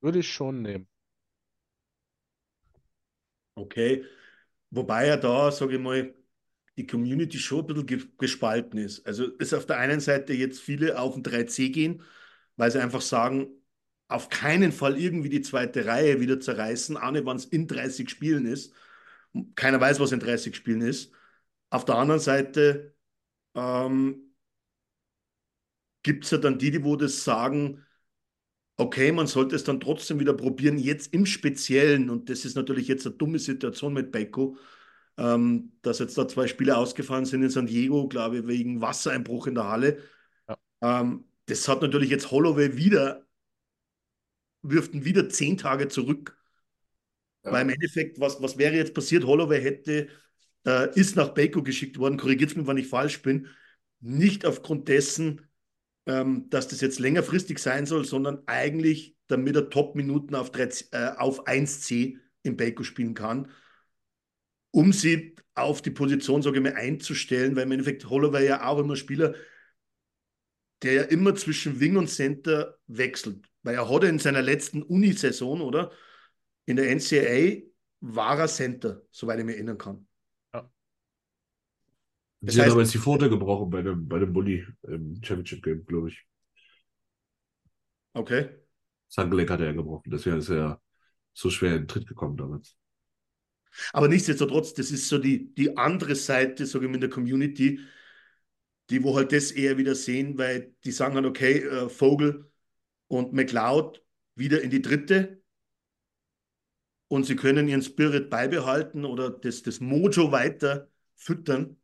würde 0.03 0.21
ich 0.21 0.33
schon 0.33 0.63
nehmen. 0.63 0.89
Okay. 3.55 4.05
Wobei 4.71 5.07
ja 5.07 5.17
da, 5.17 5.51
sage 5.53 5.77
ich 5.77 5.81
mal, 5.81 6.15
die 6.79 6.87
Community 6.87 7.39
schon 7.39 7.61
ein 7.61 7.67
bisschen 7.69 7.87
ge- 7.87 8.09
gespalten 8.19 8.79
ist. 8.81 9.07
Also 9.07 9.27
ist 9.39 9.55
auf 9.55 9.67
der 9.67 9.79
einen 9.79 10.01
Seite 10.01 10.33
jetzt 10.35 10.61
viele 10.61 10.99
auf 11.01 11.15
den 11.15 11.23
3C 11.23 11.71
gehen, 11.71 12.03
weil 12.57 12.71
sie 12.71 12.81
einfach 12.83 13.03
sagen, 13.03 13.49
auf 14.09 14.29
keinen 14.31 14.73
Fall 14.73 14.99
irgendwie 14.99 15.29
die 15.31 15.43
zweite 15.43 15.87
Reihe 15.87 16.21
wieder 16.21 16.41
zerreißen, 16.41 16.97
auch 16.97 17.11
nicht, 17.13 17.27
wenn 17.27 17.37
es 17.37 17.47
in 17.47 17.67
30 17.69 18.11
Spielen 18.11 18.47
ist. 18.47 18.75
Keiner 19.57 19.81
weiß, 19.81 20.01
was 20.01 20.13
in 20.13 20.21
30 20.21 20.57
Spielen 20.57 20.81
ist. 20.83 21.13
Auf 21.71 21.85
der 21.85 21.97
anderen 21.97 22.21
Seite 22.21 22.95
ähm, 23.55 24.35
gibt 26.03 26.25
es 26.25 26.31
ja 26.31 26.39
dann 26.39 26.59
die, 26.59 26.71
die 26.71 26.85
wo 26.85 26.97
das 26.97 27.25
sagen, 27.25 27.85
okay, 28.77 29.13
man 29.13 29.27
sollte 29.27 29.57
es 29.57 29.65
dann 29.65 29.81
trotzdem 29.81 30.21
wieder 30.21 30.35
probieren, 30.35 30.79
jetzt 30.79 31.13
im 31.13 31.27
Speziellen, 31.27 32.11
und 32.11 32.31
das 32.31 32.45
ist 32.45 32.55
natürlich 32.55 32.89
jetzt 32.89 33.07
eine 33.07 33.17
dumme 33.17 33.39
Situation 33.39 33.93
mit 33.93 34.13
Beko, 34.13 34.57
ähm, 35.19 35.73
dass 35.83 35.99
jetzt 35.99 36.17
da 36.17 36.29
zwei 36.29 36.47
Spieler 36.47 36.79
ausgefallen 36.79 37.25
sind 37.25 37.43
in 37.43 37.51
San 37.51 37.67
Diego, 37.67 38.09
glaube 38.09 38.39
ich, 38.39 38.47
wegen 38.47 38.81
Wassereinbruch 38.81 39.49
in 39.49 39.57
der 39.57 39.65
Halle. 39.69 39.99
Ja. 40.49 40.59
Ähm, 40.81 41.25
das 41.47 41.67
hat 41.69 41.83
natürlich 41.83 42.11
jetzt 42.11 42.31
Holloway 42.31 42.77
wieder, 42.77 43.27
wirft 44.63 44.95
ihn 44.95 45.05
wieder 45.05 45.29
zehn 45.29 45.57
Tage 45.57 45.89
zurück. 45.89 46.39
Ja. 47.45 47.53
Weil 47.53 47.63
im 47.63 47.71
Endeffekt, 47.71 48.21
was, 48.21 48.41
was 48.41 48.59
wäre 48.59 48.75
jetzt 48.77 48.95
passiert? 48.95 49.25
Holloway 49.25 49.61
hätte, 49.61 50.09
äh, 50.67 50.95
ist 50.99 51.17
nach 51.17 51.31
Baco 51.31 51.63
geschickt 51.63 51.99
worden, 51.99 52.19
korrigiert 52.19 52.57
mich, 52.57 52.67
wenn 52.67 52.77
ich 52.79 52.89
falsch 52.89 53.23
bin, 53.23 53.49
nicht 54.01 54.47
aufgrund 54.47 54.89
dessen, 54.89 55.47
ähm, 56.07 56.49
dass 56.51 56.69
das 56.69 56.81
jetzt 56.81 56.99
längerfristig 56.99 57.59
sein 57.59 57.87
soll, 57.87 58.05
sondern 58.05 58.43
eigentlich, 58.47 59.17
damit 59.27 59.57
er 59.57 59.71
Top-Minuten 59.71 60.35
auf, 60.35 60.51
3, 60.51 60.69
äh, 60.93 61.17
auf 61.17 61.47
1C 61.47 62.19
im 62.43 62.57
Baco 62.57 62.83
spielen 62.83 63.15
kann, 63.15 63.51
um 64.71 64.93
sie 64.93 65.35
auf 65.55 65.83
die 65.83 65.91
Position, 65.91 66.43
sage 66.43 66.59
ich 66.59 66.63
mal, 66.63 66.75
einzustellen, 66.75 67.57
weil 67.57 67.65
im 67.65 67.73
Endeffekt 67.73 68.09
Holloway 68.09 68.47
ja 68.47 68.67
auch 68.67 68.79
immer 68.79 68.97
Spieler, 68.97 69.35
der 70.83 70.93
ja 70.93 71.03
immer 71.03 71.35
zwischen 71.35 71.81
Wing 71.81 71.97
und 71.97 72.09
Center 72.09 72.79
wechselt. 72.87 73.47
Weil 73.63 73.75
er 73.75 73.91
hat 73.91 74.05
in 74.05 74.19
seiner 74.19 74.43
letzten 74.43 74.83
Unisaison, 74.83 75.61
oder? 75.61 75.93
In 76.67 76.77
der 76.77 76.91
NCAA 76.95 77.63
war 78.01 78.39
er 78.39 78.49
Center, 78.49 79.03
soweit 79.11 79.41
ich 79.41 79.45
mich 79.45 79.57
erinnern 79.57 79.79
kann. 79.79 80.08
Das 82.41 82.55
Sie 82.55 82.61
heißt- 82.63 82.69
damals 82.71 82.91
die 82.93 82.99
Pfote 82.99 83.29
gebrochen 83.29 83.71
bei 83.71 83.83
dem, 83.83 84.09
bei 84.09 84.19
dem 84.19 84.33
Bully 84.33 84.67
im 84.83 85.21
Championship 85.23 85.63
Game, 85.63 85.85
glaube 85.87 86.09
ich. 86.09 86.25
Okay. 88.15 88.51
Das 89.09 89.19
Handgelenk 89.19 89.51
hat 89.51 89.61
er 89.61 89.67
ja 89.67 89.73
gebrochen. 89.73 90.11
Deswegen 90.11 90.39
ist 90.39 90.51
er 90.51 90.81
so 91.33 91.51
schwer 91.51 91.73
in 91.75 91.83
den 91.83 91.89
Tritt 91.89 92.07
gekommen 92.07 92.37
damals. 92.37 92.77
Aber 93.93 94.09
nichtsdestotrotz, 94.09 94.75
das 94.75 94.91
ist 94.91 95.09
so 95.09 95.19
die, 95.19 95.55
die 95.55 95.77
andere 95.77 96.15
Seite, 96.15 96.67
sage 96.67 96.85
ich 96.87 96.91
mal, 96.91 96.97
in 96.97 97.01
der 97.01 97.11
Community, 97.11 97.81
die 98.91 99.03
wo 99.05 99.15
halt 99.17 99.33
das 99.33 99.51
eher 99.51 99.77
wieder 99.79 99.95
sehen, 99.95 100.39
weil 100.39 100.75
die 100.85 100.93
sagen 100.93 101.15
halt, 101.15 101.27
okay, 101.27 101.59
äh, 101.63 101.89
Vogel 101.89 102.51
und 103.09 103.33
McLeod 103.33 104.03
wieder 104.35 104.63
in 104.63 104.71
die 104.71 104.83
dritte 104.83 105.43
und 107.09 107.25
sie 107.25 107.37
können 107.37 107.69
ihren 107.69 107.83
Spirit 107.83 108.31
beibehalten 108.31 109.05
oder 109.05 109.31
das, 109.31 109.63
das 109.63 109.81
Mojo 109.81 110.33
weiter 110.33 110.91
füttern, 111.17 111.77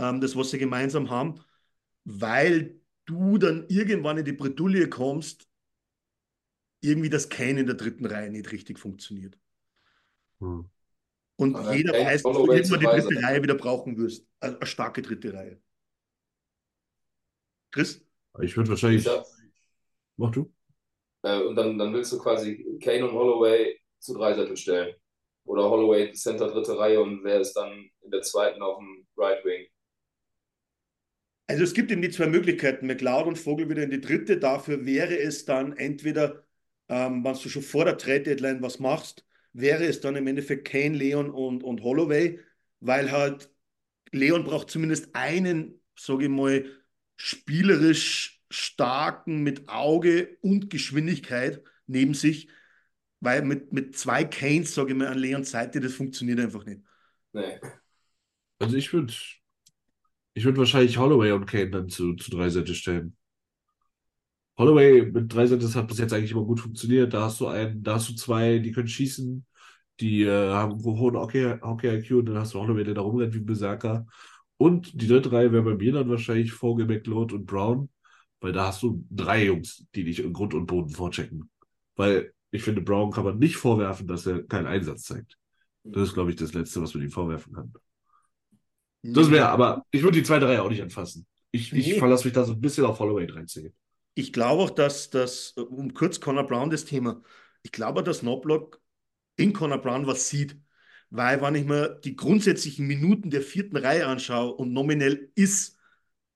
ähm, 0.00 0.20
das, 0.20 0.34
was 0.34 0.50
sie 0.50 0.58
gemeinsam 0.58 1.10
haben, 1.10 1.40
weil 2.04 2.80
du 3.04 3.36
dann 3.38 3.66
irgendwann 3.68 4.18
in 4.18 4.24
die 4.24 4.32
Bredouille 4.32 4.88
kommst, 4.88 5.46
irgendwie 6.80 7.10
das 7.10 7.28
Kane 7.28 7.60
in 7.60 7.66
der 7.66 7.74
dritten 7.74 8.06
Reihe 8.06 8.30
nicht 8.30 8.50
richtig 8.50 8.78
funktioniert. 8.78 9.38
Hm. 10.38 10.70
Und 11.36 11.56
Aber 11.56 11.74
jeder 11.74 11.92
weiß, 11.92 12.22
dass 12.22 12.36
du 12.36 12.52
irgendwann 12.52 12.80
die 12.80 12.86
dritte. 12.86 13.22
Reihe 13.22 13.42
wieder 13.42 13.54
brauchen 13.54 13.98
wirst. 13.98 14.26
Also 14.40 14.56
eine 14.56 14.66
starke 14.66 15.02
dritte 15.02 15.34
Reihe. 15.34 15.60
Chris? 17.70 18.02
Ich 18.40 18.56
würde 18.56 18.70
wahrscheinlich. 18.70 19.04
Ja. 19.04 19.22
Mach 20.16 20.30
du? 20.30 20.52
Äh, 21.22 21.42
und 21.42 21.56
dann, 21.56 21.78
dann 21.78 21.92
willst 21.92 22.12
du 22.12 22.18
quasi 22.18 22.78
Kane 22.82 23.06
und 23.06 23.12
Holloway 23.12 23.78
zu 23.98 24.14
Dreisettel 24.14 24.56
stellen. 24.56 24.94
Oder 25.44 25.68
Holloway 25.68 26.12
Center 26.12 26.48
dritte 26.48 26.78
Reihe 26.78 27.00
und 27.00 27.22
wer 27.24 27.40
ist 27.40 27.54
dann 27.54 27.90
in 28.02 28.10
der 28.10 28.22
zweiten 28.22 28.62
auf 28.62 28.78
dem 28.78 29.06
Right 29.16 29.44
Wing? 29.44 29.66
Also 31.50 31.64
es 31.64 31.74
gibt 31.74 31.90
eben 31.90 32.00
die 32.00 32.10
zwei 32.10 32.28
Möglichkeiten, 32.28 32.86
McLeod 32.86 33.26
und 33.26 33.36
Vogel 33.36 33.68
wieder 33.68 33.82
in 33.82 33.90
die 33.90 34.00
dritte. 34.00 34.38
Dafür 34.38 34.86
wäre 34.86 35.18
es 35.18 35.44
dann 35.46 35.76
entweder, 35.76 36.44
ähm, 36.88 37.24
wenn 37.24 37.32
du 37.32 37.48
schon 37.48 37.62
vor 37.62 37.84
der 37.84 37.98
Trade-Deadline 37.98 38.62
was 38.62 38.78
machst, 38.78 39.26
wäre 39.52 39.84
es 39.84 40.00
dann 40.00 40.14
im 40.14 40.28
Endeffekt 40.28 40.68
Kane, 40.68 40.96
Leon 40.96 41.28
und, 41.28 41.64
und 41.64 41.82
Holloway, 41.82 42.38
weil 42.78 43.10
halt 43.10 43.50
Leon 44.12 44.44
braucht 44.44 44.70
zumindest 44.70 45.12
einen, 45.12 45.80
sage 45.98 46.24
ich 46.24 46.30
mal, 46.30 46.66
spielerisch 47.16 48.44
starken 48.48 49.42
mit 49.42 49.68
Auge 49.68 50.38
und 50.42 50.70
Geschwindigkeit 50.70 51.64
neben 51.88 52.14
sich, 52.14 52.48
weil 53.18 53.42
mit, 53.42 53.72
mit 53.72 53.98
zwei 53.98 54.22
Kanes, 54.22 54.72
sage 54.72 54.92
ich 54.92 54.96
mal, 54.96 55.08
an 55.08 55.18
Leons 55.18 55.50
Seite, 55.50 55.80
das 55.80 55.94
funktioniert 55.94 56.38
einfach 56.38 56.64
nicht. 56.64 56.82
Nee. 57.32 57.58
Also 58.60 58.76
ich 58.76 58.92
würde. 58.92 59.12
Ich 60.34 60.44
würde 60.44 60.58
wahrscheinlich 60.58 60.98
Holloway 60.98 61.32
und 61.32 61.46
Kane 61.46 61.70
dann 61.70 61.88
zu, 61.88 62.14
zu 62.14 62.30
drei 62.30 62.48
Sätze 62.50 62.74
stellen. 62.74 63.16
Holloway 64.58 65.06
mit 65.10 65.32
drei 65.32 65.46
Sätzen 65.46 65.74
hat 65.74 65.88
bis 65.88 65.98
jetzt 65.98 66.12
eigentlich 66.12 66.32
immer 66.32 66.44
gut 66.44 66.60
funktioniert. 66.60 67.14
Da 67.14 67.22
hast 67.22 67.40
du 67.40 67.46
einen, 67.46 67.82
da 67.82 67.94
hast 67.94 68.08
du 68.10 68.14
zwei, 68.14 68.58
die 68.58 68.72
können 68.72 68.88
schießen, 68.88 69.46
die 70.00 70.22
äh, 70.24 70.50
haben 70.50 70.72
einen 70.74 70.84
hohen 70.84 71.16
Hockey, 71.16 71.56
Hockey-IQ 71.62 72.10
und 72.18 72.26
dann 72.26 72.38
hast 72.38 72.54
du 72.54 72.60
Holloway, 72.60 72.84
der 72.84 72.94
da 72.94 73.00
rumrennt 73.02 73.34
wie 73.34 73.38
ein 73.38 73.46
Berserker. 73.46 74.06
Und 74.58 75.00
die 75.00 75.08
dritte 75.08 75.32
Reihe 75.32 75.52
wäre 75.52 75.62
bei 75.62 75.74
mir 75.76 75.92
dann 75.92 76.10
wahrscheinlich 76.10 76.52
Vogel, 76.52 76.86
McLeod 76.86 77.32
und 77.32 77.46
Brown, 77.46 77.88
weil 78.40 78.52
da 78.52 78.68
hast 78.68 78.82
du 78.82 79.04
drei 79.10 79.46
Jungs, 79.46 79.86
die 79.94 80.04
dich 80.04 80.20
in 80.20 80.32
Grund 80.34 80.52
und 80.54 80.66
Boden 80.66 80.90
vorchecken. 80.90 81.50
Weil 81.96 82.34
ich 82.50 82.62
finde, 82.62 82.82
Brown 82.82 83.10
kann 83.10 83.24
man 83.24 83.38
nicht 83.38 83.56
vorwerfen, 83.56 84.06
dass 84.06 84.26
er 84.26 84.42
keinen 84.42 84.66
Einsatz 84.66 85.04
zeigt. 85.04 85.38
Das 85.84 86.08
ist, 86.08 86.14
glaube 86.14 86.30
ich, 86.30 86.36
das 86.36 86.52
Letzte, 86.52 86.82
was 86.82 86.94
man 86.94 87.02
ihm 87.02 87.10
vorwerfen 87.10 87.54
kann. 87.54 87.72
Das 89.02 89.30
wäre, 89.30 89.48
aber 89.48 89.84
ich 89.90 90.02
würde 90.02 90.18
die 90.18 90.24
zweite 90.24 90.46
Reihe 90.48 90.62
auch 90.62 90.68
nicht 90.70 90.82
anfassen. 90.82 91.26
Ich, 91.52 91.74
ich 91.74 91.94
Nee. 91.94 91.98
verlasse 91.98 92.24
mich 92.26 92.34
da 92.34 92.44
so 92.44 92.52
ein 92.52 92.60
bisschen 92.60 92.84
auf 92.84 92.98
Holloway 93.00 93.26
13. 93.26 93.72
Ich 94.14 94.32
glaube 94.32 94.62
auch, 94.62 94.70
dass 94.70 95.10
das, 95.10 95.52
um 95.52 95.94
kurz 95.94 96.20
Conor 96.20 96.46
Brown 96.46 96.70
das 96.70 96.84
Thema, 96.84 97.22
ich 97.62 97.72
glaube, 97.72 98.02
dass 98.02 98.20
Knobloch 98.20 98.72
in 99.36 99.52
Conor 99.52 99.78
Brown 99.80 100.06
was 100.06 100.28
sieht. 100.28 100.58
Weil, 101.10 101.42
wenn 101.42 101.54
ich 101.56 101.66
mir 101.66 101.90
die 102.04 102.16
grundsätzlichen 102.16 102.86
Minuten 102.86 103.30
der 103.30 103.42
vierten 103.42 103.76
Reihe 103.76 104.06
anschaue 104.06 104.54
und 104.54 104.72
nominell 104.72 105.30
ist 105.36 105.78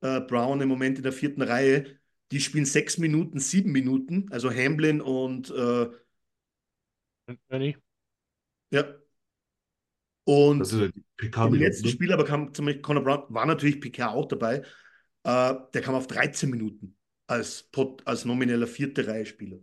äh, 0.02 0.20
Brown 0.20 0.60
im 0.62 0.68
Moment 0.70 0.98
in 0.98 1.04
der 1.04 1.12
vierten 1.12 1.42
Reihe, 1.42 1.98
die 2.32 2.40
spielen 2.40 2.66
sechs 2.66 2.98
Minuten, 2.98 3.40
sieben 3.40 3.72
Minuten, 3.72 4.28
also 4.32 4.50
Hamlin 4.52 5.00
und 5.02 5.50
äh, 5.50 5.88
ja. 8.70 8.84
Und 10.24 10.72
im 11.42 11.54
letzten 11.54 11.88
Ne? 11.88 11.92
Spiel 11.92 12.12
aber 12.12 12.24
kam 12.24 12.54
zum 12.54 12.66
Beispiel 12.66 12.82
Conor 12.82 13.04
Brown, 13.04 13.24
war 13.28 13.46
natürlich 13.46 13.80
Piquet 13.80 14.04
auch 14.04 14.26
dabei, 14.26 14.58
äh, 15.24 15.54
der 15.74 15.82
kam 15.82 15.94
auf 15.94 16.06
13 16.06 16.50
Minuten 16.50 16.96
als, 17.26 17.64
Pot, 17.64 18.02
als 18.06 18.24
nomineller 18.24 18.66
vierte 18.66 19.06
Reihe-Spieler. 19.06 19.58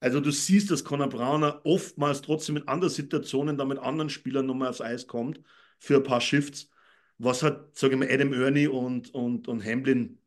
Also 0.00 0.20
du 0.20 0.30
siehst, 0.30 0.70
dass 0.70 0.84
Conor 0.84 1.08
Brauner 1.08 1.60
oftmals 1.64 2.22
trotzdem 2.22 2.56
in 2.56 2.68
anderen 2.68 2.92
Situationen 2.92 3.56
da 3.58 3.64
mit 3.64 3.78
anderen 3.78 4.08
Spielern 4.10 4.46
nochmal 4.46 4.68
aufs 4.68 4.80
Eis 4.80 5.06
kommt 5.06 5.40
für 5.78 5.96
ein 5.96 6.02
paar 6.02 6.20
Shifts, 6.20 6.70
was 7.18 7.42
hat, 7.42 7.76
sage 7.78 7.94
ich 7.94 8.00
mal, 8.00 8.08
Adam 8.10 8.32
Ernie 8.32 8.66
und, 8.68 9.12
und, 9.14 9.46
und 9.48 9.64
Hamlin 9.64 10.18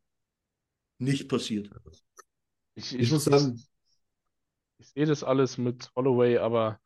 nicht 0.99 1.28
passiert. 1.30 1.70
Ich, 2.76 2.97
Ich 2.97 3.12
muss 3.12 3.26
sagen, 3.26 3.64
ich 4.78 4.88
sehe 4.89 5.06
das 5.06 5.24
alles 5.24 5.58
mit 5.58 5.91
Holloway, 5.95 6.38
aber 6.38 6.80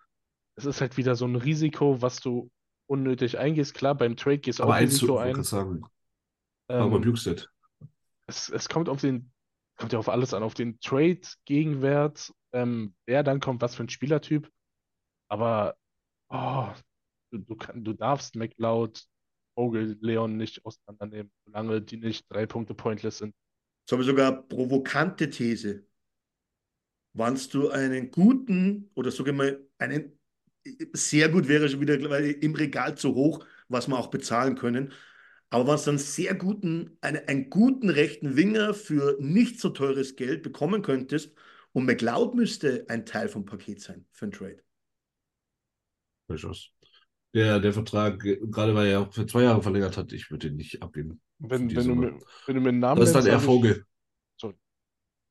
es 0.58 0.66
ist 0.66 0.82
halt 0.82 0.98
wieder 0.98 1.16
so 1.16 1.26
ein 1.26 1.36
Risiko, 1.36 2.02
was 2.02 2.20
du 2.20 2.52
unnötig 2.88 3.38
eingehst. 3.38 3.74
Klar, 3.74 3.96
beim 3.96 4.18
Trade 4.18 4.40
gehst 4.40 4.60
du 4.60 4.64
aber 4.64 4.74
auch 4.74 4.78
eins 4.78 4.98
zu, 4.98 5.06
Risiko 5.06 5.18
ein. 5.20 5.44
sagen, 5.44 5.86
aber 6.78 6.98
Ähm, 6.98 7.02
Bukestead. 7.02 7.50
es, 8.28 8.50
es 8.50 8.68
kommt 8.68 8.90
auf 8.90 9.00
den, 9.00 9.32
kommt 9.78 9.94
ja 9.94 10.00
auf 10.00 10.10
alles 10.10 10.34
an, 10.34 10.44
auf 10.44 10.56
den 10.56 10.80
Trade, 10.80 11.22
Gegenwert, 11.46 12.34
ähm, 12.54 12.96
wer 13.06 13.24
dann 13.24 13.40
kommt, 13.40 13.62
was 13.62 13.76
für 13.76 13.84
ein 13.84 13.90
Spielertyp. 13.90 14.52
Aber 15.30 15.78
oh, 16.30 16.70
du, 17.32 17.38
du, 17.40 17.56
kann, 17.56 17.84
du 17.84 17.94
darfst 17.94 18.36
McLeod 18.36 19.06
Vogel, 19.56 19.98
Leon 20.02 20.38
nicht 20.38 20.64
auseinandernehmen, 20.66 21.32
solange 21.46 21.82
die 21.82 21.98
nicht 21.98 22.26
drei 22.30 22.46
Punkte 22.46 22.74
pointless 22.74 23.20
sind. 23.20 23.34
Jetzt 23.84 23.92
habe 23.92 24.02
ich 24.02 24.08
sogar 24.08 24.32
eine 24.32 24.44
provokante 24.44 25.30
These. 25.30 25.86
Wenn 27.14 27.40
du 27.52 27.70
einen 27.70 28.12
guten 28.12 28.92
oder 28.94 29.10
ich 29.10 29.32
mal 29.32 29.60
einen 29.80 30.18
sehr 30.94 31.30
gut 31.30 31.48
wäre 31.48 31.70
schon 31.70 31.82
wieder 31.82 31.96
im 32.42 32.56
Regal 32.56 32.98
zu 32.98 33.16
hoch, 33.16 33.46
was 33.68 33.88
wir 33.88 33.98
auch 33.98 34.08
bezahlen 34.08 34.56
können. 34.56 34.94
Aber 35.50 35.68
wenn 35.68 35.78
du 35.84 35.90
einen 35.92 35.98
sehr 36.00 36.36
guten, 36.36 36.98
eine, 37.02 37.28
einen 37.28 37.50
guten 37.50 37.90
rechten 37.90 38.36
Winger 38.36 38.74
für 38.74 39.18
nicht 39.20 39.60
so 39.60 39.70
teures 39.70 40.16
Geld 40.16 40.44
bekommen 40.44 40.82
könntest 40.82 41.34
und 41.72 41.86
McLeod 41.86 42.36
müsste 42.36 42.86
ein 42.90 43.06
Teil 43.06 43.30
vom 43.30 43.46
Paket 43.46 43.82
sein 43.82 44.06
für 44.12 44.26
einen 44.26 44.32
Trade. 44.34 44.62
Durchaus. 46.28 46.72
Der, 47.34 47.60
der 47.60 47.74
Vertrag, 47.74 48.20
gerade 48.20 48.74
weil 48.74 48.88
er 48.88 49.02
auch 49.02 49.14
für 49.14 49.26
zwei 49.26 49.44
Jahre 49.44 49.62
verlängert 49.62 49.96
hat, 49.96 50.12
ich 50.12 50.32
würde 50.32 50.48
ihn 50.48 50.56
nicht 50.56 50.82
abgeben. 50.82 51.22
Wenn, 51.40 51.74
wenn, 51.76 51.88
du 51.88 51.96
mir, 51.96 52.20
wenn 52.46 52.56
du 52.56 52.62
mir 52.62 52.70
einen 52.70 52.80
Namen 52.80 53.00
Das 53.00 53.10
ist 53.10 53.16
dann 53.16 53.24
nennst, 53.24 53.28
eher 53.28 53.40
sag 53.40 53.42
ich- 53.42 53.46
Vogel. 53.46 53.86
Sorry. 54.38 54.56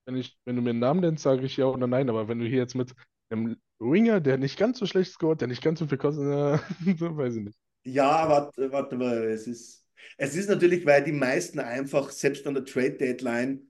Wenn, 0.04 0.16
ich, 0.16 0.38
wenn 0.44 0.56
du 0.56 0.62
mir 0.62 0.70
einen 0.70 0.78
Namen 0.78 1.00
nennst, 1.00 1.24
sage 1.24 1.44
ich 1.44 1.56
ja 1.56 1.66
oder 1.66 1.86
nein. 1.86 2.08
Aber 2.08 2.28
wenn 2.28 2.38
du 2.38 2.46
hier 2.46 2.58
jetzt 2.58 2.74
mit 2.74 2.94
einem 3.28 3.56
Winger, 3.78 4.20
der 4.20 4.38
nicht 4.38 4.58
ganz 4.58 4.78
so 4.78 4.86
schlecht 4.86 5.12
scoret, 5.12 5.40
der 5.40 5.48
nicht 5.48 5.62
ganz 5.62 5.78
so 5.78 5.86
viel 5.86 5.98
kostet, 5.98 6.24
äh, 6.26 7.16
weiß 7.16 7.36
ich 7.36 7.44
nicht. 7.44 7.58
Ja, 7.84 8.28
warte, 8.28 8.72
warte 8.72 8.96
mal, 8.96 9.24
es 9.30 9.46
ist, 9.46 9.86
es 10.16 10.34
ist 10.34 10.48
natürlich, 10.48 10.84
weil 10.86 11.04
die 11.04 11.12
meisten 11.12 11.60
einfach, 11.60 12.10
selbst 12.10 12.46
an 12.46 12.54
der 12.54 12.64
Trade 12.64 12.92
Deadline, 12.96 13.68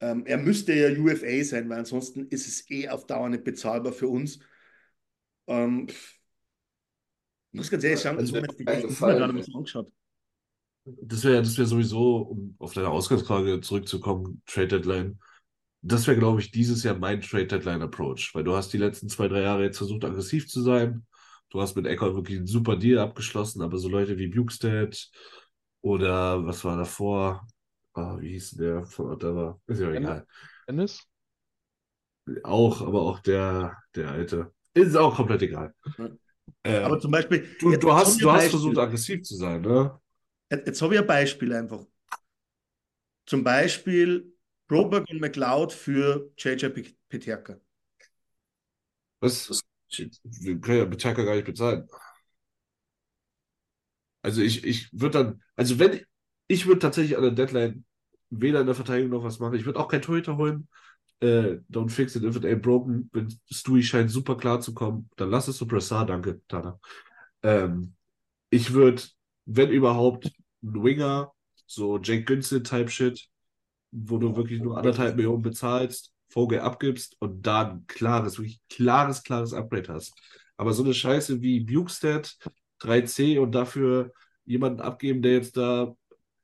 ähm, 0.00 0.26
er 0.26 0.38
müsste 0.38 0.74
ja 0.74 0.90
UFA 1.00 1.44
sein, 1.44 1.68
weil 1.70 1.80
ansonsten 1.80 2.28
ist 2.28 2.48
es 2.48 2.70
eh 2.70 2.88
auf 2.88 3.06
Dauer 3.06 3.28
nicht 3.30 3.44
bezahlbar 3.44 3.92
für 3.92 4.08
uns. 4.08 4.40
Ähm, 5.46 5.86
muss 7.52 7.70
ganz 7.70 7.82
ehrlich 7.84 8.00
sagen, 8.00 8.18
Also, 8.18 8.34
so 8.34 8.40
mit- 8.40 8.60
ich 8.60 8.66
ein 8.66 8.80
habe 8.88 9.04
mir 9.04 9.14
Gefallen, 9.14 9.16
gerade 9.16 9.32
mal 9.32 9.44
angeschaut. 9.54 9.90
Das 10.84 11.24
wäre 11.24 11.42
das 11.42 11.58
wär 11.58 11.66
sowieso, 11.66 12.18
um 12.18 12.54
auf 12.58 12.72
deine 12.74 12.88
Ausgangsfrage 12.90 13.60
zurückzukommen, 13.60 14.42
Trade 14.46 14.68
Deadline. 14.68 15.18
Das 15.82 16.06
wäre, 16.06 16.18
glaube 16.18 16.40
ich, 16.40 16.50
dieses 16.50 16.82
Jahr 16.82 16.96
mein 16.98 17.20
Trade 17.20 17.46
Deadline 17.46 17.82
Approach, 17.82 18.30
weil 18.34 18.44
du 18.44 18.56
hast 18.56 18.72
die 18.72 18.78
letzten 18.78 19.08
zwei, 19.08 19.28
drei 19.28 19.42
Jahre 19.42 19.64
jetzt 19.64 19.78
versucht, 19.78 20.04
aggressiv 20.04 20.48
zu 20.48 20.62
sein. 20.62 21.06
Du 21.50 21.60
hast 21.60 21.76
mit 21.76 21.86
Eckert 21.86 22.14
wirklich 22.14 22.38
einen 22.38 22.46
super 22.46 22.76
Deal 22.76 22.98
abgeschlossen, 22.98 23.62
aber 23.62 23.78
so 23.78 23.88
Leute 23.88 24.18
wie 24.18 24.26
Bukestead 24.26 25.10
oder 25.82 26.44
was 26.44 26.64
war 26.64 26.76
davor? 26.76 27.46
Ah, 27.94 28.16
wie 28.18 28.32
hieß 28.32 28.52
denn 28.52 28.66
der 28.66 28.86
von 28.86 29.10
Ottawa? 29.12 29.60
Ist 29.66 29.80
ja 29.80 29.90
egal. 29.92 30.26
Dennis? 30.68 31.06
Auch, 32.42 32.82
aber 32.82 33.02
auch 33.02 33.20
der, 33.20 33.76
der 33.94 34.10
alte. 34.10 34.52
Ist 34.74 34.96
auch 34.96 35.14
komplett 35.14 35.42
egal. 35.42 35.72
Ähm, 36.64 36.84
Aber 36.84 36.98
zum 36.98 37.10
Beispiel, 37.10 37.48
du, 37.60 37.76
du 37.76 37.92
hast, 37.92 38.20
du 38.20 38.30
hast 38.30 38.48
versucht, 38.50 38.78
aggressiv 38.78 39.22
zu 39.22 39.36
sein, 39.36 39.62
ne? 39.62 39.98
Jetzt, 40.50 40.66
jetzt 40.66 40.82
habe 40.82 40.94
ich 40.94 41.00
ein 41.00 41.06
Beispiel 41.06 41.52
einfach. 41.52 41.84
Zum 43.24 43.42
Beispiel 43.42 44.32
Broberg 44.68 45.08
und 45.10 45.20
McLeod 45.20 45.72
für 45.72 46.30
JJ 46.38 46.68
Pe- 46.70 46.94
Peterka. 47.08 47.58
Was? 49.20 49.62
Wir 50.24 50.60
können 50.60 50.78
ja 50.78 50.84
Bitaka 50.84 51.22
gar 51.24 51.34
nicht 51.36 51.44
bezahlen. 51.46 51.88
Also 54.22 54.42
ich, 54.42 54.64
ich 54.64 54.88
würde 54.92 55.18
dann, 55.24 55.42
also 55.56 55.78
wenn, 55.78 56.00
ich 56.48 56.66
würde 56.66 56.80
tatsächlich 56.80 57.16
an 57.16 57.22
der 57.22 57.32
Deadline 57.32 57.84
weder 58.30 58.60
in 58.60 58.66
der 58.66 58.74
Verteidigung 58.74 59.10
noch 59.12 59.24
was 59.24 59.38
machen. 59.38 59.54
Ich 59.54 59.64
würde 59.66 59.78
auch 59.78 59.88
kein 59.88 60.02
Torhüter 60.02 60.36
holen. 60.36 60.68
Äh, 61.20 61.58
don't 61.70 61.90
fix 61.90 62.16
it 62.16 62.24
if 62.24 62.36
it 62.36 62.44
ain't 62.44 62.62
broken. 62.62 63.10
Wenn 63.12 63.28
Stewie 63.50 63.82
scheint 63.82 64.10
super 64.10 64.36
klar 64.36 64.60
zu 64.60 64.74
kommen, 64.74 65.10
dann 65.16 65.30
lass 65.30 65.48
es 65.48 65.58
so 65.58 65.66
Brassard, 65.66 66.10
danke, 66.10 66.40
Tana. 66.48 66.80
Ähm, 67.42 67.94
ich 68.50 68.72
würde, 68.74 69.02
wenn 69.46 69.70
überhaupt, 69.70 70.32
einen 70.62 70.84
Winger, 70.84 71.32
so 71.66 71.98
Jake 71.98 72.24
Günzel-Type 72.24 72.90
Shit, 72.90 73.28
wo 74.04 74.18
du 74.18 74.36
wirklich 74.36 74.60
nur 74.62 74.76
anderthalb 74.76 75.16
Millionen 75.16 75.42
bezahlst, 75.42 76.12
Vogel 76.28 76.60
abgibst 76.60 77.16
und 77.20 77.46
da 77.46 77.70
ein 77.70 77.86
klares, 77.86 78.38
wirklich 78.38 78.60
klares, 78.68 79.22
klares 79.22 79.52
Upgrade 79.54 79.92
hast. 79.94 80.14
Aber 80.56 80.72
so 80.72 80.82
eine 80.84 80.94
Scheiße 80.94 81.40
wie 81.42 81.60
Bukestead, 81.60 82.36
3C 82.80 83.38
und 83.38 83.52
dafür 83.52 84.12
jemanden 84.44 84.80
abgeben, 84.80 85.22
der 85.22 85.32
jetzt 85.34 85.56
da 85.56 85.94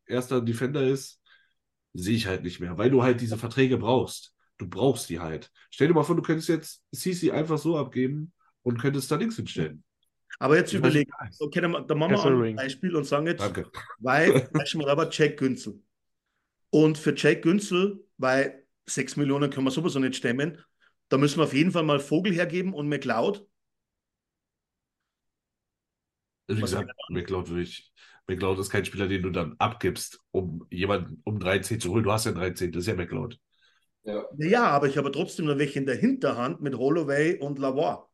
erster 0.07 0.41
Defender 0.41 0.83
ist, 0.83 1.21
sehe 1.95 2.17
ich 2.17 2.27
halt 2.27 2.43
nicht 2.43 2.61
mehr, 2.61 2.79
weil 2.79 2.91
du 2.91 3.03
halt 3.03 3.21
diese 3.21 3.37
Verträge 3.39 3.79
brauchst. 3.79 4.35
Du 4.59 4.69
brauchst 4.69 5.09
die 5.11 5.21
halt. 5.21 5.51
Stell 5.71 5.89
dir 5.89 5.95
mal 5.95 6.05
vor, 6.05 6.17
du 6.17 6.23
könntest 6.23 6.49
jetzt 6.49 6.83
CC 6.95 7.33
einfach 7.33 7.59
so 7.59 7.77
abgeben 7.77 8.33
und 8.63 8.79
könntest 8.81 9.11
da 9.11 9.17
nichts 9.17 9.37
hinstellen. 9.37 9.85
Aber 10.39 10.57
jetzt 10.57 10.73
Ich 10.73 10.81
weiß 10.83 10.95
überleg, 10.95 11.09
nicht. 11.21 11.41
okay, 11.41 11.61
dann, 11.61 11.87
dann 11.87 11.99
machen 11.99 12.13
wir 12.15 12.45
ein. 12.47 12.57
Beispiel 12.57 12.97
und 12.97 13.05
sagen 13.05 13.27
jetzt, 13.27 13.41
Danke. 13.41 13.71
weil, 13.99 14.49
weißt 14.53 14.75
du 14.75 14.79
mal, 14.79 14.91
aber 14.91 15.09
Jack 15.11 15.37
Günzel. 15.39 15.81
Und 16.73 16.99
für 16.99 17.15
Jack 17.17 17.43
Günzel, 17.45 18.05
weil 18.19 18.67
6 18.87 19.17
Millionen 19.17 19.51
können 19.51 19.67
wir 19.67 19.73
sowieso 19.73 20.01
nicht 20.01 20.17
stemmen, 20.17 20.59
da 21.11 21.19
müssen 21.19 21.39
wir 21.41 21.45
auf 21.45 21.55
jeden 21.55 21.73
Fall 21.73 21.85
mal 21.85 22.01
Vogel 22.01 22.35
hergeben 22.35 22.75
und 22.75 22.89
McLeod. 22.89 23.47
Wie 26.49 26.61
Was 26.61 26.73
gesagt, 26.73 26.93
McLeod 27.09 27.49
würde 27.49 27.63
ich. 27.63 27.93
McLeod 28.29 28.59
ist 28.61 28.71
kein 28.71 28.85
Spieler, 28.85 29.09
den 29.09 29.23
du 29.23 29.31
dann 29.31 29.55
abgibst, 29.59 30.21
um 30.31 30.67
jemanden 30.71 31.21
um 31.25 31.39
13 31.41 31.81
zu 31.81 31.91
holen. 31.93 32.05
Du 32.05 32.13
hast 32.13 32.27
ja 32.27 32.33
13, 32.33 32.73
das 32.73 32.83
ist 32.83 32.87
ja 32.89 32.95
McLeod. 32.95 33.39
Ja. 34.05 34.25
Ja, 34.37 34.65
aber 34.67 34.89
ich 34.89 34.97
habe 34.99 35.11
trotzdem 35.13 35.47
noch 35.47 35.57
welche 35.59 35.79
in 35.79 35.87
der 35.87 35.97
Hinterhand 35.97 36.61
mit 36.61 36.77
Holloway 36.77 37.39
und 37.39 37.59
Lavoie. 37.59 38.07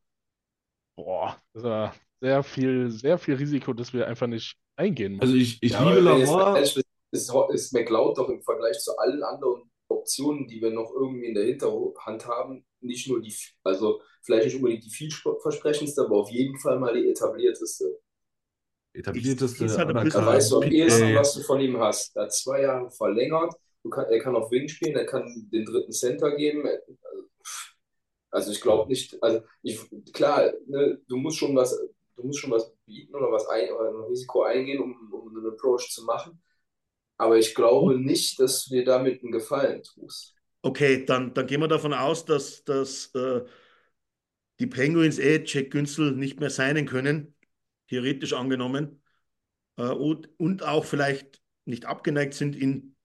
Boah, 0.95 1.37
das 1.53 1.63
war 1.63 1.95
sehr 2.21 2.43
viel, 2.43 2.91
sehr 2.91 3.17
viel 3.17 3.35
Risiko, 3.35 3.73
das 3.73 3.93
wir 3.93 4.07
einfach 4.07 4.27
nicht 4.27 4.57
eingehen 4.75 5.15
müssen. 5.15 5.21
Also 5.21 5.35
ich, 5.35 5.61
ich 5.61 5.77
Ja, 5.77 5.79
liebe 5.79 5.99
aber 5.99 6.73
ist, 7.11 7.31
ist 7.53 7.73
McLeod 7.73 8.17
doch 8.17 8.29
im 8.29 8.41
Vergleich 8.41 8.79
zu 8.79 8.97
allen 8.97 9.23
anderen 9.23 9.69
Optionen, 9.87 10.47
die 10.47 10.61
wir 10.61 10.69
noch 10.71 10.91
irgendwie 10.93 11.27
in 11.27 11.33
der 11.33 11.45
Hinterhand 11.45 12.27
haben, 12.27 12.65
nicht 12.81 13.07
nur 13.09 13.21
die, 13.21 13.33
also 13.63 14.01
vielleicht 14.21 14.45
nicht 14.45 14.55
unbedingt 14.55 14.85
die 14.85 14.89
vielversprechendste, 14.91 16.03
aber 16.03 16.17
auf 16.17 16.29
jeden 16.29 16.57
Fall 16.59 16.79
mal 16.79 16.93
die 16.93 17.09
etablierteste. 17.09 17.99
Etablierteste 18.93 19.63
ein 19.63 20.03
bisschen- 20.03 20.21
Da 20.21 20.27
weißt 20.27 20.51
du 20.51 20.55
am 20.57 20.61
Pick- 20.63 20.73
ehesten, 20.73 21.03
Ey, 21.03 21.15
was 21.15 21.33
du 21.33 21.41
von 21.41 21.59
ihm 21.59 21.79
hast. 21.79 22.15
Er 22.15 22.23
hat 22.23 22.33
zwei 22.33 22.61
Jahre 22.61 22.89
verlängert. 22.91 23.53
Du 23.83 23.89
kann, 23.89 24.05
er 24.05 24.19
kann 24.19 24.35
auf 24.35 24.51
Wing 24.51 24.67
spielen, 24.67 24.95
er 24.95 25.05
kann 25.05 25.25
den 25.51 25.65
dritten 25.65 25.91
Center 25.91 26.35
geben. 26.35 26.67
Also 28.31 28.51
ich 28.51 28.61
glaube 28.61 28.87
nicht, 28.89 29.21
also 29.23 29.41
ich, 29.63 29.79
klar, 30.13 30.51
ne, 30.67 31.01
du 31.07 31.17
musst 31.17 31.37
schon 31.37 31.55
was, 31.55 31.75
du 32.15 32.23
musst 32.23 32.39
schon 32.39 32.51
was 32.51 32.71
bieten 32.85 33.15
oder 33.15 33.31
was 33.31 33.47
ein, 33.47 33.71
oder 33.71 33.89
ein 33.89 34.03
Risiko 34.03 34.43
eingehen, 34.43 34.79
um, 34.81 35.11
um 35.11 35.35
einen 35.35 35.47
Approach 35.47 35.89
zu 35.91 36.03
machen. 36.03 36.39
Aber 37.19 37.37
ich 37.37 37.53
glaube 37.53 37.99
nicht, 37.99 38.39
dass 38.39 38.65
du 38.65 38.75
dir 38.75 38.85
damit 38.85 39.21
einen 39.21 39.33
Gefallen 39.33 39.83
tust. 39.83 40.33
Okay, 40.61 41.05
dann, 41.05 41.33
dann 41.33 41.47
gehen 41.47 41.59
wir 41.59 41.67
davon 41.67 41.93
aus, 41.93 42.25
dass, 42.25 42.63
dass 42.63 43.13
äh, 43.13 43.41
die 44.59 44.67
Penguins 44.67 45.19
eh 45.19 45.43
Jack 45.45 45.71
Günzel 45.71 46.13
nicht 46.13 46.39
mehr 46.39 46.49
signen 46.49 46.85
können, 46.85 47.35
theoretisch 47.89 48.33
angenommen, 48.33 49.01
äh, 49.77 49.83
und, 49.83 50.29
und 50.39 50.63
auch 50.63 50.85
vielleicht 50.85 51.41
nicht 51.65 51.85
abgeneigt 51.85 52.33
sind, 52.33 52.55
ihn 52.55 52.95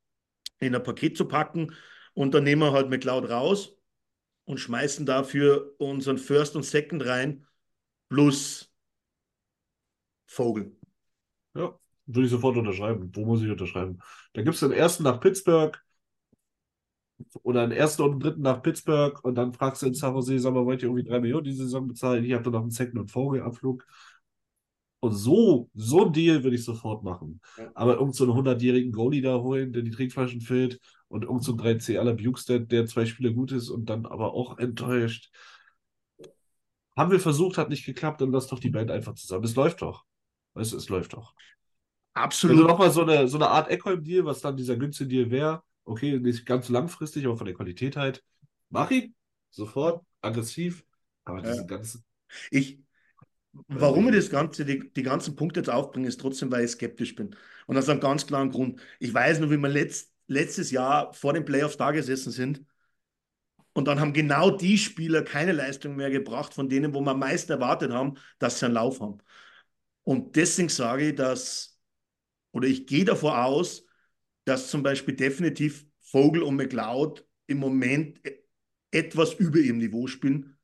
in 0.61 0.75
ein 0.75 0.83
Paket 0.83 1.17
zu 1.17 1.27
packen. 1.27 1.75
Und 2.15 2.35
dann 2.35 2.45
nehmen 2.45 2.63
wir 2.63 2.73
halt 2.73 2.91
McLeod 2.91 3.29
raus 3.29 3.77
und 4.45 4.59
schmeißen 4.59 5.07
dafür 5.07 5.75
unseren 5.79 6.19
First 6.19 6.55
und 6.55 6.63
Second 6.63 7.05
rein, 7.05 7.47
plus 8.09 8.73
Vogel. 10.27 10.77
Ja, 11.55 11.79
würde 12.07 12.25
ich 12.27 12.31
sofort 12.31 12.57
unterschreiben. 12.57 13.11
Wo 13.15 13.25
muss 13.25 13.43
ich 13.43 13.51
unterschreiben? 13.51 13.99
Da 14.33 14.43
gibt 14.43 14.55
es 14.55 14.61
den 14.61 14.73
ersten 14.73 15.05
nach 15.05 15.21
Pittsburgh 15.21 15.79
oder 17.43 17.63
einen 17.63 17.73
ersten 17.73 18.03
und 18.03 18.11
einen 18.13 18.21
dritten 18.21 18.43
nach 18.43 18.63
Pittsburgh 18.63 19.23
und 19.25 19.35
dann 19.37 19.53
fragst 19.53 19.83
du 19.83 19.87
in 19.87 19.95
San 19.95 20.15
Jose, 20.15 20.39
sag 20.39 20.55
mal, 20.55 20.65
wollt 20.65 20.83
ihr 20.83 20.89
irgendwie 20.89 21.09
drei 21.09 21.21
Millionen 21.21 21.45
diese 21.45 21.65
Saison 21.65 21.87
bezahlen? 21.89 22.25
Ich 22.25 22.33
habe 22.33 22.43
dann 22.43 22.53
noch 22.53 22.63
einen 22.63 22.71
Second- 22.71 22.99
und 23.01 23.11
Vogelabflug. 23.11 23.87
Und 25.01 25.13
so, 25.13 25.69
so 25.75 26.07
ein 26.07 26.13
Deal 26.13 26.43
würde 26.45 26.57
ich 26.57 26.65
sofort 26.65 27.05
machen. 27.05 27.41
Ja. 27.59 27.71
Aber 27.75 27.99
irgend 27.99 28.15
so 28.15 28.25
einen 28.25 28.33
100-jährigen 28.33 28.91
Goalie 28.91 29.21
da 29.21 29.39
holen, 29.39 29.73
der 29.73 29.83
die 29.83 29.91
Trinkflaschen 29.91 30.41
füllt 30.41 30.81
und 31.09 31.25
irgend 31.25 31.45
so 31.45 31.53
ein 31.53 31.59
3C 31.59 31.99
aller 31.99 32.15
Bukestead, 32.15 32.73
der 32.73 32.87
zwei 32.87 33.05
Spiele 33.05 33.35
gut 33.35 33.53
ist 33.53 33.69
und 33.69 33.91
dann 33.91 34.07
aber 34.07 34.33
auch 34.33 34.59
enttäuscht. 34.59 35.31
Haben 36.97 37.11
wir 37.11 37.21
versucht, 37.21 37.59
hat 37.59 37.69
nicht 37.69 37.85
geklappt, 37.85 38.21
dann 38.23 38.31
lass 38.31 38.47
doch 38.47 38.61
die 38.61 38.71
Band 38.71 38.91
einfach 38.91 39.15
zusammen. 39.15 39.45
Es 39.45 39.57
läuft 39.57 39.83
doch. 39.83 40.05
Weißt 40.55 40.73
du, 40.73 40.77
es 40.77 40.89
läuft 40.89 41.13
doch. 41.13 41.35
Absolut. 42.15 42.57
Also 42.57 42.69
nochmal 42.69 42.91
so 42.91 43.03
eine, 43.03 43.29
so 43.29 43.37
eine 43.39 43.49
Art 43.49 43.69
Eckholm-Deal, 43.71 44.25
was 44.25 44.41
dann 44.41 44.57
dieser 44.57 44.77
Günzel-Deal 44.77 45.31
wäre. 45.31 45.63
Okay, 45.85 46.19
nicht 46.19 46.47
ganz 46.47 46.69
langfristig, 46.69 47.27
aber 47.27 47.37
von 47.37 47.47
der 47.47 47.55
Qualität 47.55 47.97
halt. 47.97 48.23
Mach 48.71 48.91
ihn. 48.91 49.15
Sofort. 49.51 50.05
Aggressiv. 50.21 50.85
Aber 51.25 51.43
Ja. 51.43 51.51
diese 51.53 51.67
ganze. 51.67 52.03
Ich, 52.51 52.81
warum 53.69 54.09
ich 54.09 54.15
das 54.15 54.31
Ganze, 54.31 54.65
die, 54.65 54.93
die 54.93 55.03
ganzen 55.03 55.37
Punkte 55.37 55.61
jetzt 55.61 55.71
aufbringe, 55.71 56.09
ist 56.09 56.21
trotzdem, 56.21 56.51
weil 56.51 56.65
ich 56.65 56.71
skeptisch 56.73 57.15
bin. 57.15 57.37
Und 57.67 57.77
aus 57.77 57.89
einem 57.89 58.01
ganz 58.01 58.27
klaren 58.27 58.51
Grund. 58.51 58.81
Ich 58.99 59.13
weiß 59.13 59.41
nur, 59.41 59.51
wie 59.51 59.57
wir 59.57 59.69
letzt, 59.69 60.13
letztes 60.27 60.71
Jahr 60.71 61.13
vor 61.13 61.33
den 61.33 61.45
Playoffs 61.45 61.77
da 61.77 61.91
gesessen 61.91 62.31
sind. 62.33 62.65
Und 63.73 63.89
dann 63.89 63.99
haben 64.01 64.13
genau 64.13 64.51
die 64.51 64.79
Spieler 64.79 65.23
keine 65.23 65.53
Leistung 65.53 65.97
mehr 65.97 66.11
gebracht, 66.11 66.55
von 66.55 66.69
denen, 66.69 66.95
wo 66.95 67.01
wir 67.01 67.11
am 67.11 67.19
meisten 67.19 67.53
erwartet 67.53 67.91
haben, 67.93 68.15
dass 68.39 68.59
sie 68.61 68.67
einen 68.67 68.75
Lauf 68.75 69.01
haben. 69.01 69.19
Und 70.05 70.37
deswegen 70.37 70.69
sage 70.69 71.11
ich, 71.11 71.15
dass 71.17 71.74
oder 72.55 72.69
ich 72.69 72.87
gehe 72.87 73.05
davor 73.05 73.45
aus, 73.45 73.85
dass 74.45 74.71
zum 74.71 74.83
Beispiel 74.83 75.15
definitiv 75.15 75.87
Vogel 76.01 76.43
und 76.43 76.57
McLeod 76.57 77.27
im 77.47 77.59
Moment 77.59 78.25
e-, 78.25 78.39
etwas 78.93 79.35
über 79.35 79.59
ihrem 79.59 79.79
Niveau 79.79 80.07
spielen, 80.07 80.57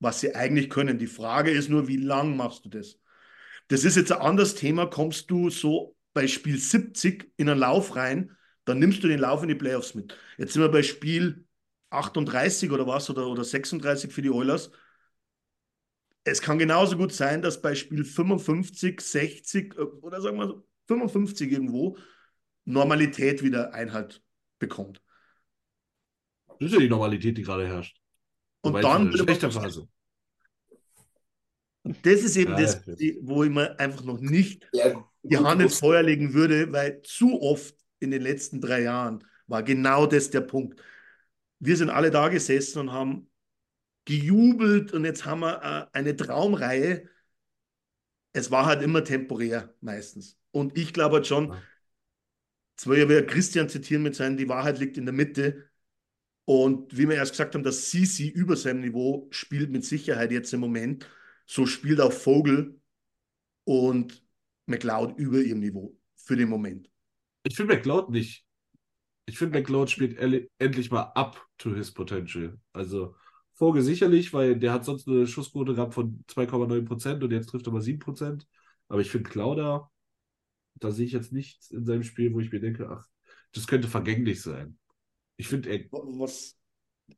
was 0.00 0.20
sie 0.20 0.34
eigentlich 0.34 0.68
können. 0.68 0.98
Die 0.98 1.06
Frage 1.06 1.50
ist 1.50 1.68
nur, 1.68 1.86
wie 1.88 1.96
lang 1.96 2.36
machst 2.36 2.64
du 2.64 2.68
das? 2.68 2.98
Das 3.68 3.84
ist 3.84 3.96
jetzt 3.96 4.10
ein 4.10 4.20
anderes 4.20 4.56
Thema. 4.56 4.86
Kommst 4.86 5.30
du 5.30 5.48
so 5.48 5.96
bei 6.12 6.26
Spiel 6.26 6.58
70 6.58 7.30
in 7.36 7.48
einen 7.48 7.60
Lauf 7.60 7.94
rein, 7.94 8.36
dann 8.64 8.80
nimmst 8.80 9.04
du 9.04 9.08
den 9.08 9.20
Lauf 9.20 9.42
in 9.42 9.48
die 9.48 9.54
Playoffs 9.54 9.94
mit. 9.94 10.16
Jetzt 10.38 10.54
sind 10.54 10.62
wir 10.62 10.70
bei 10.70 10.82
Spiel 10.82 11.46
38 11.90 12.72
oder 12.72 12.86
was 12.86 13.08
oder, 13.10 13.28
oder 13.28 13.44
36 13.44 14.12
für 14.12 14.22
die 14.22 14.30
Oilers. 14.30 14.72
Es 16.24 16.42
kann 16.42 16.58
genauso 16.58 16.96
gut 16.96 17.12
sein, 17.12 17.42
dass 17.42 17.62
bei 17.62 17.76
Spiel 17.76 18.04
55, 18.04 19.00
60 19.00 19.76
äh, 19.76 19.82
oder 19.82 20.20
sagen 20.20 20.38
wir 20.38 20.64
55 20.88 21.52
irgendwo 21.52 21.96
Normalität 22.64 23.42
wieder 23.42 23.72
Einhalt 23.72 24.22
bekommt. 24.58 25.00
Das 26.58 26.68
ist 26.68 26.72
ja 26.72 26.80
die 26.80 26.88
Normalität, 26.88 27.38
die 27.38 27.42
gerade 27.42 27.66
herrscht. 27.66 28.00
Und 28.62 28.82
dann 28.82 29.12
schlechte 29.16 29.50
Phase. 29.50 29.88
Und 31.82 32.04
das 32.04 32.22
ist 32.22 32.36
eben 32.36 32.52
ja, 32.52 32.60
das, 32.60 32.86
wo 33.22 33.44
ich 33.44 33.50
mir 33.50 33.78
einfach 33.78 34.04
noch 34.04 34.20
nicht 34.20 34.68
ja, 34.72 35.02
die 35.22 35.38
Hand 35.38 35.62
ins 35.62 35.78
Feuer 35.78 36.02
legen 36.02 36.34
würde, 36.34 36.72
weil 36.72 37.00
zu 37.02 37.40
oft 37.40 37.74
in 38.00 38.10
den 38.10 38.22
letzten 38.22 38.60
drei 38.60 38.82
Jahren 38.82 39.24
war 39.46 39.62
genau 39.62 40.06
das 40.06 40.30
der 40.30 40.42
Punkt. 40.42 40.80
Wir 41.60 41.76
sind 41.76 41.90
alle 41.90 42.10
da 42.10 42.28
gesessen 42.28 42.80
und 42.80 42.92
haben 42.92 43.30
gejubelt 44.04 44.92
und 44.92 45.04
jetzt 45.04 45.24
haben 45.24 45.40
wir 45.40 45.62
äh, 45.62 45.96
eine 45.96 46.16
Traumreihe. 46.16 47.08
Es 48.32 48.50
war 48.50 48.66
halt 48.66 48.82
immer 48.82 49.04
temporär 49.04 49.74
meistens. 49.80 50.37
Und 50.58 50.76
ich 50.76 50.92
glaube 50.92 51.16
halt 51.16 51.26
schon, 51.26 51.54
ich 52.80 52.86
ja 52.86 53.22
Christian 53.22 53.68
zitieren 53.68 54.02
mit 54.02 54.14
seinen, 54.14 54.36
die 54.36 54.48
Wahrheit 54.48 54.78
liegt 54.78 54.96
in 54.96 55.06
der 55.06 55.14
Mitte. 55.14 55.68
Und 56.44 56.96
wie 56.96 57.08
wir 57.08 57.16
erst 57.16 57.32
gesagt 57.32 57.54
haben, 57.54 57.62
dass 57.62 57.90
Sisi 57.90 58.28
über 58.28 58.56
seinem 58.56 58.80
Niveau 58.80 59.28
spielt 59.30 59.70
mit 59.70 59.84
Sicherheit 59.84 60.32
jetzt 60.32 60.52
im 60.52 60.60
Moment. 60.60 61.08
So 61.46 61.66
spielt 61.66 62.00
auch 62.00 62.12
Vogel 62.12 62.80
und 63.64 64.24
McLeod 64.66 65.18
über 65.18 65.38
ihrem 65.38 65.60
Niveau 65.60 65.96
für 66.16 66.36
den 66.36 66.48
Moment. 66.48 66.90
Ich 67.44 67.56
finde 67.56 67.76
McLeod 67.76 68.10
nicht. 68.10 68.44
Ich 69.26 69.38
finde, 69.38 69.58
McLeod 69.58 69.90
spielt 69.90 70.18
endlich 70.58 70.90
mal 70.90 71.12
up 71.14 71.46
to 71.58 71.74
his 71.74 71.92
potential. 71.92 72.58
Also 72.72 73.14
Vogel 73.54 73.82
sicherlich, 73.82 74.32
weil 74.32 74.58
der 74.58 74.72
hat 74.72 74.84
sonst 74.84 75.06
eine 75.06 75.26
Schussquote 75.26 75.74
gehabt 75.74 75.94
von 75.94 76.24
2,9% 76.28 77.22
und 77.22 77.30
jetzt 77.30 77.48
trifft 77.48 77.66
er 77.66 77.72
mal 77.72 77.82
7%. 77.82 78.46
Aber 78.88 79.00
ich 79.00 79.10
finde 79.10 79.28
Claudia, 79.28 79.90
da 80.80 80.90
sehe 80.90 81.06
ich 81.06 81.12
jetzt 81.12 81.32
nichts 81.32 81.70
in 81.70 81.84
seinem 81.84 82.02
Spiel, 82.02 82.32
wo 82.32 82.40
ich 82.40 82.52
mir 82.52 82.60
denke, 82.60 82.88
ach, 82.90 83.06
das 83.52 83.66
könnte 83.66 83.88
vergänglich 83.88 84.42
sein. 84.42 84.78
Ich 85.36 85.48
finde, 85.48 85.70
ey, 85.70 85.88
was, 85.90 86.56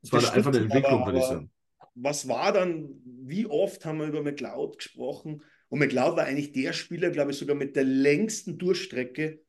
das 0.01 0.11
war 0.11 0.33
einfach 0.33 0.53
eine 0.53 0.65
Entwicklung, 0.65 1.05
würde 1.05 1.19
ich 1.19 1.25
sagen. 1.25 1.51
Was 1.95 2.27
war 2.27 2.53
dann, 2.53 2.89
wie 3.05 3.45
oft 3.45 3.85
haben 3.85 3.99
wir 3.99 4.07
über 4.07 4.21
McLeod 4.21 4.77
gesprochen? 4.77 5.43
Und 5.67 5.79
McLeod 5.79 6.15
war 6.15 6.25
eigentlich 6.25 6.53
der 6.53 6.73
Spieler, 6.73 7.09
glaube 7.09 7.31
ich, 7.31 7.37
sogar 7.37 7.55
mit 7.55 7.75
der 7.75 7.83
längsten 7.83 8.57
Durchstrecke 8.57 9.41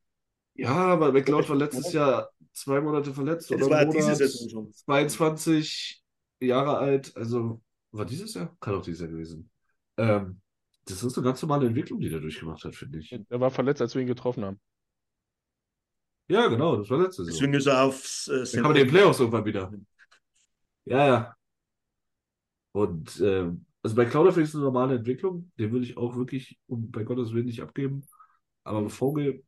ja, 0.55 0.69
aber 0.69 1.13
McLeod 1.13 1.49
war 1.49 1.57
letztes 1.57 1.93
Jahr 1.93 2.31
zwei 2.53 2.81
Monate 2.81 3.13
verletzt 3.13 3.51
ja, 3.51 3.57
das 3.57 3.67
oder 3.67 3.77
war 3.77 3.87
Monat, 3.87 4.03
diese 4.03 4.15
Saison 4.17 4.49
schon. 4.49 4.73
22 4.73 6.03
Jahre 6.41 6.79
alt, 6.79 7.17
also 7.17 7.63
war 7.91 8.05
dieses 8.05 8.35
Jahr? 8.35 8.55
Kann 8.61 8.75
auch 8.75 8.83
dieses 8.83 9.01
Jahr 9.01 9.11
gewesen. 9.11 9.51
Ähm, 9.97 10.41
das 10.85 11.03
ist 11.03 11.16
eine 11.16 11.24
ganz 11.24 11.41
normale 11.43 11.66
Entwicklung, 11.66 12.01
die 12.01 12.09
der 12.09 12.20
durchgemacht 12.20 12.64
hat, 12.64 12.74
finde 12.74 12.99
ich. 12.99 13.12
Er 13.28 13.41
war 13.41 13.51
verletzt, 13.51 13.80
als 13.80 13.95
wir 13.95 14.03
ihn 14.03 14.09
getroffen 14.09 14.45
haben. 14.45 14.61
Ja, 16.28 16.47
genau, 16.49 16.76
das 16.76 16.89
war 16.91 16.99
letztes 16.99 17.26
Jahr. 17.26 17.33
Deswegen 17.35 17.55
ist 17.55 17.66
er 17.66 17.83
aufs. 17.83 18.28
Äh, 18.28 18.45
Dann 18.45 18.53
kann 18.53 18.62
man 18.62 18.74
den 18.74 18.89
Playoffs 18.89 19.20
irgendwann 19.20 19.45
wieder. 19.45 19.72
Ja, 20.85 21.07
ja. 21.07 21.37
Und 22.72 23.20
ähm, 23.20 23.66
also 23.83 23.97
bei 23.97 24.05
Cloud 24.07 24.28
finde 24.28 24.43
ich 24.43 24.49
es 24.49 24.55
eine 24.55 24.64
normale 24.64 24.97
Entwicklung. 24.97 25.51
Den 25.59 25.72
würde 25.72 25.85
ich 25.85 25.97
auch 25.97 26.16
wirklich, 26.16 26.59
um 26.66 26.91
bei 26.91 27.05
Gottes 27.05 27.33
Willen, 27.33 27.47
nicht 27.47 27.62
abgeben. 27.62 28.07
Aber 28.64 28.89
Vogel, 28.89 29.43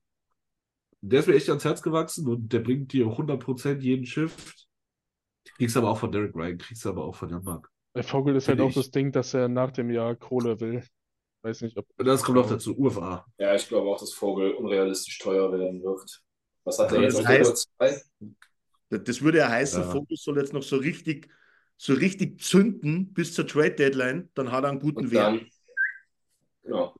der 1.00 1.20
ist 1.20 1.28
mir 1.28 1.34
echt 1.34 1.48
ans 1.48 1.64
Herz 1.64 1.82
gewachsen 1.82 2.28
und 2.28 2.52
der 2.52 2.60
bringt 2.60 2.92
dir 2.92 3.06
auch 3.06 3.18
100% 3.18 3.80
jeden 3.80 4.06
Shift. 4.06 4.68
Kriegst 5.56 5.76
aber 5.76 5.90
auch 5.90 5.98
von 5.98 6.10
Derek 6.10 6.34
Ryan, 6.34 6.58
kriegst 6.58 6.86
aber 6.86 7.04
auch 7.04 7.14
von 7.14 7.30
Jan 7.30 7.44
Mark. 7.44 7.70
Der 7.94 8.02
Vogel 8.02 8.34
ist 8.34 8.48
halt 8.48 8.60
auch 8.60 8.72
das 8.72 8.90
Ding, 8.90 9.12
dass 9.12 9.34
er 9.34 9.48
nach 9.48 9.70
dem 9.70 9.88
Jahr 9.90 10.16
Kohle 10.16 10.58
will. 10.60 10.82
Weiß 11.44 11.60
nicht, 11.60 11.76
ob. 11.76 11.86
Das 11.98 12.22
kommt 12.22 12.38
auch 12.38 12.48
dazu, 12.48 12.74
UFA. 12.74 13.26
Ja, 13.36 13.54
ich 13.54 13.68
glaube 13.68 13.86
auch, 13.90 14.00
dass 14.00 14.14
Vogel 14.14 14.52
unrealistisch 14.52 15.18
teuer 15.18 15.52
werden 15.52 15.82
wird. 15.82 16.22
Was 16.64 16.78
hat 16.78 16.90
er 16.90 17.02
jetzt 17.02 17.18
das 17.18 17.26
heißt, 17.26 17.70
Das 18.88 19.20
würde 19.20 19.38
ja 19.38 19.50
heißen, 19.50 19.82
ja. 19.82 19.90
Vogel 19.90 20.16
soll 20.16 20.38
jetzt 20.38 20.54
noch 20.54 20.62
so 20.62 20.76
richtig, 20.76 21.28
so 21.76 21.92
richtig 21.92 22.40
zünden 22.40 23.12
bis 23.12 23.34
zur 23.34 23.46
Trade 23.46 23.74
Deadline, 23.74 24.30
dann 24.32 24.50
hat 24.50 24.64
er 24.64 24.70
einen 24.70 24.80
guten 24.80 25.10
Wert. 25.10 25.44
Genau. 26.62 26.96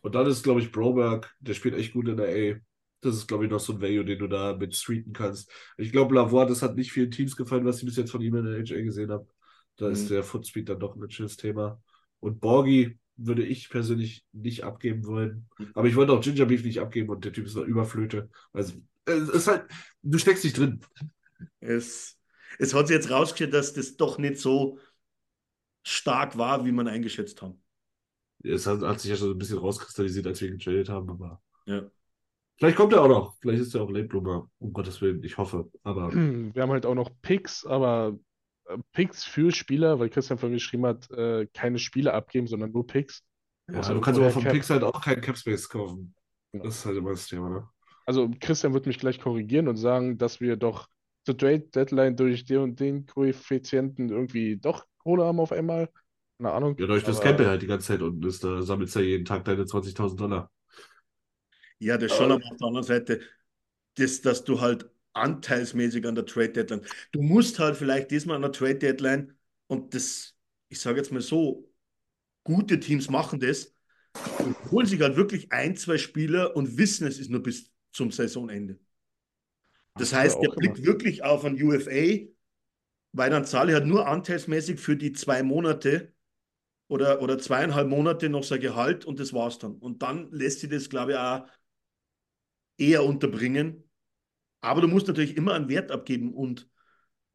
Und 0.00 0.14
dann 0.16 0.26
ist, 0.26 0.42
glaube 0.42 0.60
ich, 0.60 0.72
Broberg, 0.72 1.32
der 1.38 1.54
spielt 1.54 1.76
echt 1.76 1.92
gut 1.92 2.08
in 2.08 2.16
der 2.16 2.28
A. 2.28 2.58
Das 3.00 3.14
ist, 3.14 3.28
glaube 3.28 3.44
ich, 3.44 3.50
noch 3.50 3.60
so 3.60 3.74
ein 3.74 3.80
Value, 3.80 4.04
den 4.04 4.18
du 4.18 4.26
da 4.26 4.56
mit 4.56 4.74
streeten 4.74 5.12
kannst. 5.12 5.52
Ich 5.76 5.92
glaube, 5.92 6.16
Lavoie, 6.16 6.46
das 6.46 6.62
hat 6.62 6.74
nicht 6.74 6.90
vielen 6.90 7.12
Teams 7.12 7.36
gefallen, 7.36 7.64
was 7.64 7.78
ich 7.78 7.84
bis 7.84 7.96
jetzt 7.96 8.10
von 8.10 8.22
ihm 8.22 8.34
in 8.34 8.44
der 8.44 8.58
HA 8.58 8.82
gesehen 8.82 9.12
habe. 9.12 9.28
Da 9.76 9.86
mhm. 9.86 9.92
ist 9.92 10.10
der 10.10 10.24
Footspeed 10.24 10.68
dann 10.68 10.80
doch 10.80 10.96
ein 10.96 11.10
schönes 11.10 11.36
Thema. 11.36 11.80
Und 12.18 12.40
Borgi 12.40 12.98
würde 13.16 13.44
ich 13.44 13.70
persönlich 13.70 14.24
nicht 14.32 14.64
abgeben 14.64 15.06
wollen. 15.06 15.48
Mhm. 15.58 15.70
Aber 15.74 15.88
ich 15.88 15.96
wollte 15.96 16.12
auch 16.12 16.20
Ginger 16.20 16.46
Beef 16.46 16.64
nicht 16.64 16.80
abgeben 16.80 17.10
und 17.10 17.24
der 17.24 17.32
Typ 17.32 17.46
ist 17.46 17.56
eine 17.56 17.66
Überflöte. 17.66 18.30
Also, 18.52 18.74
es 19.04 19.28
ist 19.28 19.48
halt, 19.48 19.66
du 20.02 20.18
steckst 20.18 20.44
dich 20.44 20.52
drin. 20.52 20.80
Es, 21.60 22.18
es 22.58 22.74
hat 22.74 22.88
sich 22.88 22.96
jetzt 22.96 23.10
rausgestellt, 23.10 23.54
dass 23.54 23.72
das 23.72 23.96
doch 23.96 24.18
nicht 24.18 24.38
so 24.38 24.78
stark 25.82 26.36
war, 26.36 26.64
wie 26.64 26.72
man 26.72 26.88
eingeschätzt 26.88 27.42
haben. 27.42 27.62
Es 28.42 28.66
hat, 28.66 28.80
hat 28.82 29.00
sich 29.00 29.10
ja 29.10 29.16
schon 29.16 29.30
ein 29.30 29.38
bisschen 29.38 29.58
rauskristallisiert, 29.58 30.26
als 30.26 30.40
wir 30.40 30.50
getradet 30.50 30.88
haben, 30.88 31.08
aber. 31.10 31.40
Ja. 31.66 31.82
Vielleicht 32.58 32.76
kommt 32.76 32.92
er 32.92 33.02
auch 33.02 33.08
noch. 33.08 33.36
Vielleicht 33.40 33.60
ist 33.60 33.74
er 33.74 33.82
auch 33.82 33.90
Late 33.90 34.08
Bloomer. 34.08 34.50
Um 34.58 34.72
Gottes 34.72 35.00
Willen, 35.00 35.22
ich 35.22 35.36
hoffe. 35.36 35.70
Aber. 35.82 36.12
Wir 36.12 36.62
haben 36.62 36.70
halt 36.70 36.86
auch 36.86 36.94
noch 36.94 37.10
Picks, 37.20 37.66
aber 37.66 38.18
Picks 38.92 39.24
für 39.24 39.52
Spieler, 39.52 39.98
weil 39.98 40.10
Christian 40.10 40.38
vorhin 40.38 40.56
geschrieben 40.56 40.86
hat, 40.86 41.10
äh, 41.10 41.46
keine 41.52 41.78
Spiele 41.78 42.12
abgeben, 42.12 42.46
sondern 42.46 42.72
nur 42.72 42.86
Picks. 42.86 43.22
Ja, 43.68 43.78
also, 43.78 43.94
du 43.94 44.00
kannst 44.00 44.20
aber 44.20 44.30
von 44.30 44.42
Cap 44.42 44.52
Picks 44.52 44.70
halt 44.70 44.82
auch 44.82 45.00
keinen 45.02 45.20
Capspace 45.20 45.68
kaufen. 45.68 46.14
Genau. 46.52 46.64
Das 46.64 46.78
ist 46.78 46.86
halt 46.86 46.96
immer 46.96 47.10
das 47.10 47.26
Thema, 47.26 47.50
ne? 47.50 47.68
Also 48.06 48.30
Christian 48.40 48.72
wird 48.72 48.86
mich 48.86 48.98
gleich 48.98 49.20
korrigieren 49.20 49.66
und 49.66 49.76
sagen, 49.76 50.16
dass 50.16 50.40
wir 50.40 50.56
doch 50.56 50.88
zur 51.24 51.36
Trade 51.36 51.60
Deadline 51.74 52.16
durch 52.16 52.44
den 52.44 52.58
und 52.58 52.80
den 52.80 53.04
Koeffizienten 53.04 54.10
irgendwie 54.10 54.56
doch 54.56 54.86
Kohle 54.98 55.24
haben 55.24 55.40
auf 55.40 55.50
einmal. 55.50 55.90
Keine 56.38 56.52
Ahnung. 56.52 56.76
Ja, 56.78 56.86
durch 56.86 57.02
das 57.02 57.20
Campbell 57.20 57.48
halt 57.48 57.62
die 57.62 57.66
ganze 57.66 57.88
Zeit 57.88 58.02
unten 58.02 58.24
ist, 58.26 58.44
da 58.44 58.62
sammelst 58.62 58.94
du 58.94 59.00
ja 59.00 59.06
jeden 59.06 59.24
Tag 59.24 59.44
deine 59.44 59.64
20.000 59.64 60.16
Dollar. 60.16 60.50
Ja, 61.78 61.98
das 61.98 62.16
schon, 62.16 62.30
aber 62.30 62.44
auf 62.44 62.56
der 62.58 62.66
anderen 62.66 62.86
Seite, 62.86 63.20
das, 63.96 64.20
dass 64.20 64.44
du 64.44 64.60
halt 64.60 64.88
anteilsmäßig 65.16 66.06
an 66.06 66.14
der 66.14 66.26
Trade 66.26 66.50
Deadline, 66.50 66.82
du 67.12 67.22
musst 67.22 67.58
halt 67.58 67.76
vielleicht 67.76 68.10
diesmal 68.10 68.36
an 68.36 68.42
der 68.42 68.52
Trade 68.52 68.76
Deadline 68.76 69.32
und 69.66 69.94
das, 69.94 70.36
ich 70.68 70.80
sage 70.80 70.98
jetzt 70.98 71.12
mal 71.12 71.20
so, 71.20 71.72
gute 72.44 72.78
Teams 72.78 73.10
machen 73.10 73.40
das 73.40 73.74
und 74.38 74.56
holen 74.70 74.86
sich 74.86 75.00
halt 75.00 75.16
wirklich 75.16 75.50
ein, 75.52 75.76
zwei 75.76 75.98
Spieler 75.98 76.54
und 76.54 76.78
wissen, 76.78 77.06
es 77.06 77.18
ist 77.18 77.30
nur 77.30 77.42
bis 77.42 77.72
zum 77.92 78.10
Saisonende. 78.10 78.78
Das, 79.94 80.12
heißt, 80.12 80.38
der 80.40 80.50
blickt 80.50 80.84
wirklich 80.84 81.24
auf 81.24 81.44
ein 81.44 81.60
UFA, 81.60 82.26
weil 83.12 83.30
dann 83.30 83.46
zahle 83.46 83.72
ich 83.72 83.74
halt 83.74 83.86
nur 83.86 84.06
anteilsmäßig 84.06 84.78
für 84.78 84.96
die 84.96 85.12
zwei 85.12 85.42
Monate 85.42 86.12
oder, 86.88 87.22
oder 87.22 87.38
zweieinhalb 87.38 87.88
Monate 87.88 88.28
noch 88.28 88.44
sein 88.44 88.60
Gehalt 88.60 89.04
und 89.06 89.18
das 89.18 89.32
war's 89.32 89.58
dann. 89.58 89.76
Und 89.76 90.02
dann 90.02 90.30
lässt 90.30 90.60
sich 90.60 90.70
das, 90.70 90.90
glaube 90.90 91.12
ich, 91.12 91.18
auch 91.18 91.46
eher 92.76 93.04
unterbringen. 93.04 93.82
Aber 94.66 94.80
du 94.80 94.88
musst 94.88 95.06
natürlich 95.06 95.36
immer 95.36 95.54
einen 95.54 95.68
Wert 95.68 95.92
abgeben 95.92 96.34
und 96.34 96.68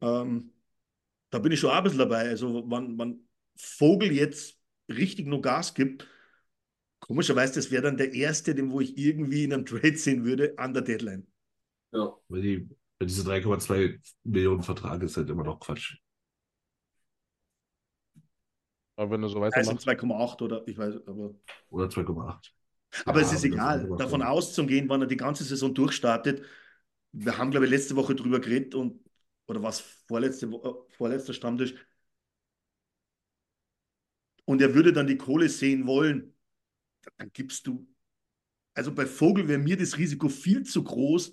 ähm, 0.02 0.52
da 1.30 1.38
bin 1.38 1.50
ich 1.50 1.60
schon 1.60 1.70
ein 1.70 1.82
bisschen 1.82 1.98
dabei. 1.98 2.28
Also, 2.28 2.70
wenn, 2.70 2.98
wenn 2.98 3.26
Vogel 3.56 4.12
jetzt 4.12 4.58
richtig 4.90 5.26
nur 5.26 5.40
Gas 5.40 5.72
gibt, 5.72 6.06
komischerweise, 7.00 7.54
das 7.54 7.70
wäre 7.70 7.84
dann 7.84 7.96
der 7.96 8.12
erste, 8.12 8.54
den 8.54 8.70
wo 8.70 8.82
ich 8.82 8.98
irgendwie 8.98 9.44
in 9.44 9.54
einem 9.54 9.64
Trade 9.64 9.96
sehen 9.96 10.26
würde, 10.26 10.52
an 10.58 10.74
der 10.74 10.82
Deadline. 10.82 11.26
Ja. 11.92 12.12
Weil, 12.28 12.42
die, 12.42 12.68
weil 12.98 13.06
diese 13.06 13.22
3,2 13.22 13.98
Millionen 14.24 14.62
Vertrag 14.62 15.02
ist 15.02 15.16
halt 15.16 15.30
immer 15.30 15.44
noch 15.44 15.58
Quatsch. 15.58 15.96
Aber 18.96 19.10
wenn 19.10 19.22
du 19.22 19.28
so 19.28 19.40
weitermachst. 19.40 19.88
Also 19.88 19.90
2,8 19.90 20.42
oder 20.42 20.68
ich 20.68 20.76
weiß, 20.76 20.96
aber. 21.06 21.34
Oder 21.70 21.86
2,8. 21.86 22.50
Aber 23.06 23.20
ja, 23.20 23.26
es 23.26 23.32
ist 23.32 23.44
egal, 23.44 23.88
davon 23.96 24.20
auszugehen, 24.20 24.86
wann 24.90 25.00
er 25.00 25.06
die 25.06 25.16
ganze 25.16 25.44
Saison 25.44 25.72
durchstartet. 25.72 26.42
Wir 27.12 27.38
haben, 27.38 27.50
glaube 27.50 27.66
ich, 27.66 27.70
letzte 27.72 27.96
Woche 27.96 28.14
drüber 28.14 28.40
geredet 28.40 28.74
und 28.74 29.00
oder 29.46 29.62
was 29.62 29.80
vorletzte, 29.80 30.46
äh, 30.46 30.72
vorletzter 30.96 31.34
Stammtisch. 31.34 31.74
Und 34.44 34.60
er 34.62 34.74
würde 34.74 34.92
dann 34.92 35.06
die 35.06 35.16
Kohle 35.16 35.48
sehen 35.48 35.86
wollen, 35.86 36.34
dann 37.18 37.30
gibst 37.32 37.66
du 37.66 37.88
Also 38.74 38.94
bei 38.94 39.06
Vogel 39.06 39.48
wäre 39.48 39.58
mir 39.60 39.76
das 39.76 39.98
Risiko 39.98 40.28
viel 40.28 40.64
zu 40.64 40.84
groß, 40.84 41.32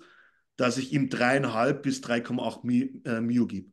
dass 0.56 0.78
ich 0.78 0.92
ihm 0.92 1.10
dreieinhalb 1.10 1.82
bis 1.82 2.00
3,8 2.02 2.64
Mi, 2.64 3.02
äh, 3.06 3.20
Mio 3.20 3.46
gebe. 3.46 3.72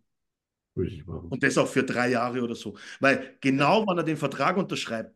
Und 1.30 1.44
das 1.44 1.58
auch 1.58 1.68
für 1.68 1.84
drei 1.84 2.10
Jahre 2.10 2.42
oder 2.42 2.56
so. 2.56 2.78
Weil 3.00 3.38
genau, 3.42 3.86
wenn 3.88 3.98
er 3.98 4.04
den 4.04 4.18
Vertrag 4.18 4.58
unterschreibt, 4.58 5.16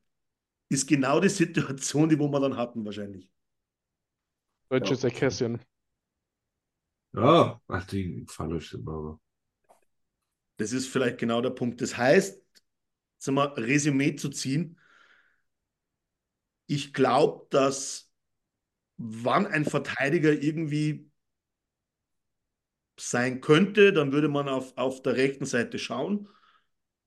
ist 0.70 0.88
genau 0.88 1.20
die 1.22 1.30
Situation, 1.32 2.10
die 2.10 2.20
wo 2.20 2.30
wir 2.30 2.40
dann 2.42 2.58
hatten 2.58 2.86
wahrscheinlich. 2.86 3.32
Deutsches 4.72 5.04
Erkässchen. 5.04 5.60
Ja, 7.14 7.62
ach, 7.68 7.86
die 7.88 8.26
euch 8.40 8.74
immer. 8.74 9.20
Das 10.58 10.72
ist 10.72 10.88
vielleicht 10.88 11.18
genau 11.18 11.42
der 11.42 11.50
Punkt. 11.50 11.82
Das 11.82 11.98
heißt, 11.98 12.42
sagen 13.18 13.36
wir, 13.36 13.58
Resümee 13.58 14.16
zu 14.16 14.30
ziehen, 14.30 14.80
ich 16.68 16.94
glaube, 16.94 17.48
dass 17.50 18.10
wann 18.98 19.46
ein 19.46 19.66
Verteidiger 19.66 20.32
irgendwie 20.32 21.12
sein 22.98 23.42
könnte, 23.42 23.92
dann 23.92 24.12
würde 24.12 24.30
man 24.30 24.48
auf, 24.48 24.78
auf 24.78 25.02
der 25.02 25.16
rechten 25.16 25.46
Seite 25.46 25.80
schauen. 25.80 26.30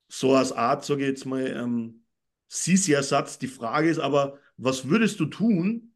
So 0.08 0.34
als 0.34 0.52
Art, 0.52 0.84
sage 0.84 1.02
ich 1.02 1.08
jetzt 1.08 1.24
mal, 1.24 1.46
ähm, 1.46 2.04
Sisi-Ersatz. 2.48 3.38
Die 3.38 3.48
Frage 3.48 3.88
ist 3.88 3.98
aber, 4.00 4.38
was 4.56 4.88
würdest 4.88 5.18
du 5.20 5.26
tun, 5.26 5.94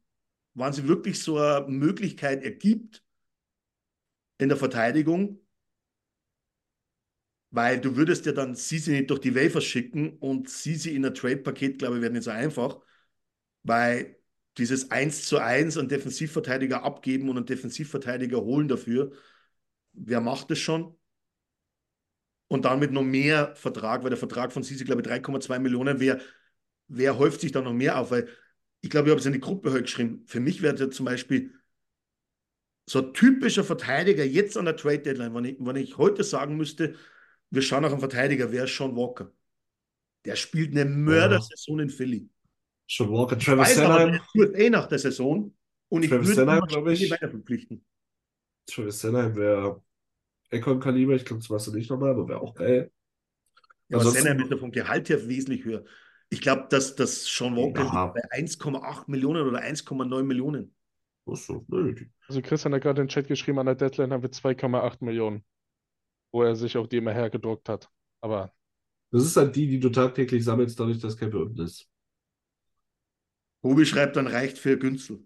wenn 0.53 0.73
sie 0.73 0.87
wirklich 0.87 1.21
so 1.21 1.37
eine 1.37 1.67
Möglichkeit 1.67 2.43
ergibt 2.43 3.03
in 4.39 4.49
der 4.49 4.57
Verteidigung? 4.57 5.39
Weil 7.51 7.81
du 7.81 7.95
würdest 7.95 8.25
ja 8.25 8.31
dann 8.31 8.55
Sisi 8.55 8.91
nicht 8.91 9.09
durch 9.09 9.21
die 9.21 9.35
Wafer 9.35 9.61
schicken 9.61 10.17
und 10.19 10.49
Sisi 10.49 10.91
in 10.95 11.05
ein 11.05 11.15
Trade-Paket, 11.15 11.79
glaube 11.79 11.95
ich, 11.95 12.01
wäre 12.01 12.13
nicht 12.13 12.23
so 12.23 12.31
einfach, 12.31 12.79
weil 13.63 14.17
dieses 14.57 14.91
1 14.91 15.25
zu 15.27 15.39
1 15.39 15.77
einen 15.77 15.89
Defensivverteidiger 15.89 16.83
abgeben 16.83 17.29
und 17.29 17.37
einen 17.37 17.45
Defensivverteidiger 17.47 18.41
holen 18.41 18.67
dafür, 18.67 19.11
wer 19.93 20.21
macht 20.21 20.51
das 20.51 20.59
schon? 20.59 20.97
Und 22.47 22.65
dann 22.65 22.79
mit 22.79 22.91
noch 22.91 23.03
mehr 23.03 23.55
Vertrag, 23.55 24.03
weil 24.03 24.09
der 24.09 24.17
Vertrag 24.17 24.51
von 24.51 24.63
Sisi, 24.63 24.83
glaube 24.83 25.01
ich, 25.01 25.07
3,2 25.07 25.59
Millionen, 25.59 25.99
wer, 25.99 26.19
wer 26.87 27.17
häuft 27.17 27.41
sich 27.41 27.51
da 27.51 27.61
noch 27.61 27.73
mehr 27.73 27.99
auf? 27.99 28.11
Weil 28.11 28.27
ich 28.81 28.89
glaube, 28.89 29.07
ich 29.07 29.11
habe 29.11 29.19
es 29.19 29.25
in 29.25 29.33
die 29.33 29.39
Gruppe 29.39 29.71
heute 29.71 29.83
geschrieben. 29.83 30.23
Für 30.27 30.39
mich 30.39 30.61
wäre 30.61 30.89
zum 30.89 31.05
Beispiel 31.05 31.53
so 32.89 32.99
ein 32.99 33.13
typischer 33.13 33.63
Verteidiger 33.63 34.23
jetzt 34.25 34.57
an 34.57 34.65
der 34.65 34.75
Trade 34.75 34.99
Deadline, 34.99 35.33
wenn 35.35 35.45
ich, 35.45 35.57
wenn 35.59 35.75
ich 35.75 35.97
heute 35.97 36.23
sagen 36.23 36.57
müsste, 36.57 36.95
wir 37.51 37.61
schauen 37.61 37.83
nach 37.83 37.91
einem 37.91 37.99
Verteidiger, 37.99 38.51
wer 38.51 38.63
ist 38.63 38.75
Sean 38.75 38.95
Walker? 38.95 39.31
Der 40.25 40.35
spielt 40.35 40.71
eine 40.71 40.85
Mördersaison 40.85 41.79
in 41.79 41.89
Philly. 41.89 42.29
Sean 42.89 43.11
Walker, 43.11 43.37
Travis 43.37 43.75
der 43.75 44.19
tut 44.33 44.55
eh 44.55 44.69
nach 44.71 44.87
der 44.87 44.97
Saison 44.97 45.55
und 45.89 46.03
ich 46.03 46.09
Travis 46.09 46.35
würde 46.35 46.61
glaube 46.67 46.93
ich. 46.93 47.11
weiter 47.11 47.29
verpflichten. 47.29 47.85
Travis 48.65 48.99
Sanheim 48.99 49.35
wäre 49.35 49.83
Econ-Kaliber. 50.49 51.13
Ich 51.13 51.25
glaube, 51.25 51.41
das 51.41 51.49
machst 51.49 51.67
du 51.67 51.73
nicht 51.73 51.91
nochmal, 51.91 52.09
aber 52.11 52.27
wäre 52.27 52.41
auch 52.41 52.55
geil. 52.55 52.91
Ja, 53.89 53.99
aber 53.99 54.09
Senna 54.09 54.43
ist 54.43 54.59
vom 54.59 54.71
Gehalt 54.71 55.09
her 55.09 55.27
wesentlich 55.27 55.63
höher. 55.63 55.83
Ich 56.29 56.41
glaube, 56.41 56.65
dass, 56.69 56.95
dass 56.95 57.25
Sean 57.25 57.55
Walker 57.55 57.83
Ja. 57.83 58.07
bei 58.07 58.21
1,8 58.31 59.03
Millionen 59.07 59.47
oder 59.47 59.61
1,9 59.61 60.23
Millionen. 60.23 60.73
Ach 61.31 61.37
so, 61.37 61.65
nö, 61.67 61.93
Also 62.27 62.41
Christian 62.41 62.73
hat 62.73 62.81
gerade 62.81 63.01
in 63.01 63.07
den 63.07 63.11
Chat 63.11 63.27
geschrieben, 63.27 63.59
an 63.59 63.65
der 63.65 63.75
Deadline 63.75 64.11
haben 64.13 64.23
wir 64.23 64.31
2,8 64.31 65.01
Millionen, 65.01 65.43
wo 66.31 66.43
er 66.43 66.55
sich 66.55 66.77
auf 66.77 66.87
die 66.87 66.97
immer 66.97 67.13
hergedruckt 67.13 67.69
hat. 67.69 67.89
Aber 68.21 68.53
Das 69.11 69.23
ist 69.23 69.35
halt 69.37 69.55
die, 69.55 69.67
die 69.67 69.79
du 69.79 69.89
tagtäglich 69.89 70.43
sammelst, 70.43 70.79
dadurch, 70.79 70.99
dass 70.99 71.17
Campbell 71.17 71.41
unten 71.43 71.61
ist. 71.61 71.87
Hubi 73.63 73.85
schreibt 73.85 74.15
dann, 74.15 74.27
reicht 74.27 74.57
für 74.57 74.77
Günzel. 74.77 75.25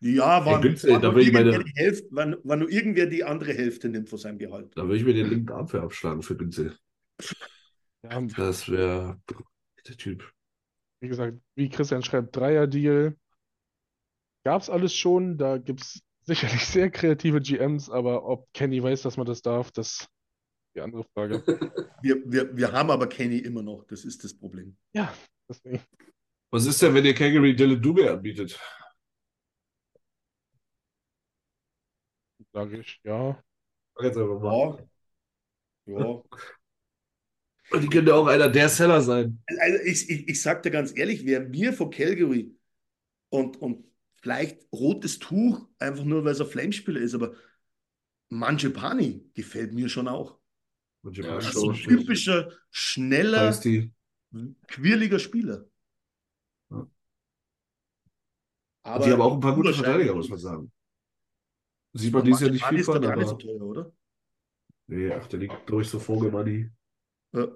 Ja, 0.00 0.44
wann, 0.44 0.60
Günzel, 0.62 0.92
wann 0.92 1.02
da 1.02 1.08
nur 1.08 1.16
will 1.16 1.22
ich 1.22 1.32
meine- 1.32 1.50
irgendwer 1.50 1.64
die 1.72 1.80
Hälfte, 1.80 2.08
wann, 2.10 2.36
wann 2.44 2.58
nur 2.60 2.70
irgendwer 2.70 3.06
die 3.06 3.24
andere 3.24 3.52
Hälfte 3.54 3.88
nimmt 3.88 4.08
von 4.08 4.18
seinem 4.18 4.38
Gehalt. 4.38 4.76
Da 4.76 4.82
würde 4.82 4.96
ich 4.98 5.04
mir 5.04 5.14
den 5.14 5.28
linken 5.28 5.50
Arm 5.52 5.66
für 5.68 5.82
abschlagen 5.82 6.22
für 6.22 6.36
Günzel. 6.36 6.76
ja, 8.02 8.20
Das 8.36 8.68
wäre 8.68 9.20
der 9.88 9.96
Typ. 9.96 10.30
wie 11.00 11.08
gesagt, 11.08 11.38
wie 11.54 11.68
Christian 11.68 12.02
schreibt, 12.02 12.36
Dreier-Deal. 12.36 13.16
Gab 14.46 14.62
es 14.62 14.70
alles 14.70 14.94
schon. 14.94 15.38
Da 15.38 15.58
gibt 15.58 15.82
es 15.82 16.04
sicherlich 16.22 16.64
sehr 16.66 16.88
kreative 16.88 17.40
GMs, 17.40 17.90
aber 17.90 18.24
ob 18.24 18.46
Kenny 18.52 18.80
weiß, 18.80 19.02
dass 19.02 19.16
man 19.16 19.26
das 19.26 19.42
darf, 19.42 19.72
das 19.72 20.02
ist 20.02 20.08
die 20.76 20.82
andere 20.82 21.02
Frage. 21.02 21.42
Wir, 22.00 22.22
wir, 22.30 22.56
wir 22.56 22.70
haben 22.70 22.90
aber 22.90 23.08
Kenny 23.08 23.38
immer 23.38 23.62
noch, 23.62 23.82
das 23.88 24.04
ist 24.04 24.22
das 24.22 24.32
Problem. 24.32 24.76
Ja, 24.92 25.12
deswegen. 25.48 25.80
Was 26.52 26.66
ist 26.66 26.80
denn, 26.80 26.94
wenn 26.94 27.04
ihr 27.04 27.14
Calgary 27.14 27.56
Dylan 27.56 27.82
Dubé 27.82 28.08
anbietet? 28.08 28.56
Sage 32.52 32.78
ich, 32.78 33.00
ja. 33.02 33.42
Jetzt 34.00 34.16
einfach 34.16 34.40
mal. 34.40 34.88
Ja. 35.86 35.98
Ja. 35.98 36.22
Und 37.72 37.82
die 37.82 37.88
könnte 37.88 38.14
auch 38.14 38.28
einer 38.28 38.48
der 38.48 38.68
Seller 38.68 39.00
sein. 39.00 39.42
Also 39.58 39.82
ich, 39.82 40.08
ich, 40.08 40.28
ich 40.28 40.40
sag 40.40 40.62
dir 40.62 40.70
ganz 40.70 40.96
ehrlich, 40.96 41.26
wer 41.26 41.40
mir 41.40 41.72
von 41.72 41.90
Calgary 41.90 42.54
und, 43.30 43.60
und 43.60 43.86
vielleicht 44.26 44.66
rotes 44.72 45.20
Tuch, 45.20 45.68
einfach 45.78 46.02
nur 46.02 46.24
weil 46.24 46.32
es 46.32 46.40
ein 46.40 46.48
Flamespieler 46.48 47.00
ist, 47.00 47.14
aber 47.14 47.34
Manjapani 48.28 49.30
gefällt 49.34 49.72
mir 49.72 49.88
schon 49.88 50.08
auch. 50.08 50.40
Und 51.02 51.16
Ja, 51.16 51.36
Das 51.36 51.54
ist 51.54 51.62
ein 51.62 51.74
typischer, 51.74 52.50
schneller, 52.72 53.56
quirliger 54.66 55.20
Spieler. 55.20 55.68
Ja. 56.70 56.88
Aber 58.82 59.04
die 59.04 59.12
haben 59.12 59.20
auch 59.20 59.34
ein 59.34 59.40
paar 59.40 59.54
gute 59.54 59.72
Verteidiger, 59.72 60.12
muss 60.16 60.28
man 60.28 60.40
sagen. 60.40 60.72
Sieht 61.92 62.12
man 62.12 62.24
dies 62.24 62.40
ja 62.40 62.48
nicht 62.48 62.66
viel 62.66 62.82
von, 62.82 62.96
aber 62.96 63.14
nicht 63.14 63.28
so 63.28 63.36
teuer, 63.36 63.62
oder? 63.62 63.92
Nee, 64.88 65.12
ach, 65.12 65.28
der 65.28 65.38
liegt 65.38 65.70
durch 65.70 65.88
so 65.88 66.00
Vogelmoney. 66.00 66.68
Ja. 67.32 67.46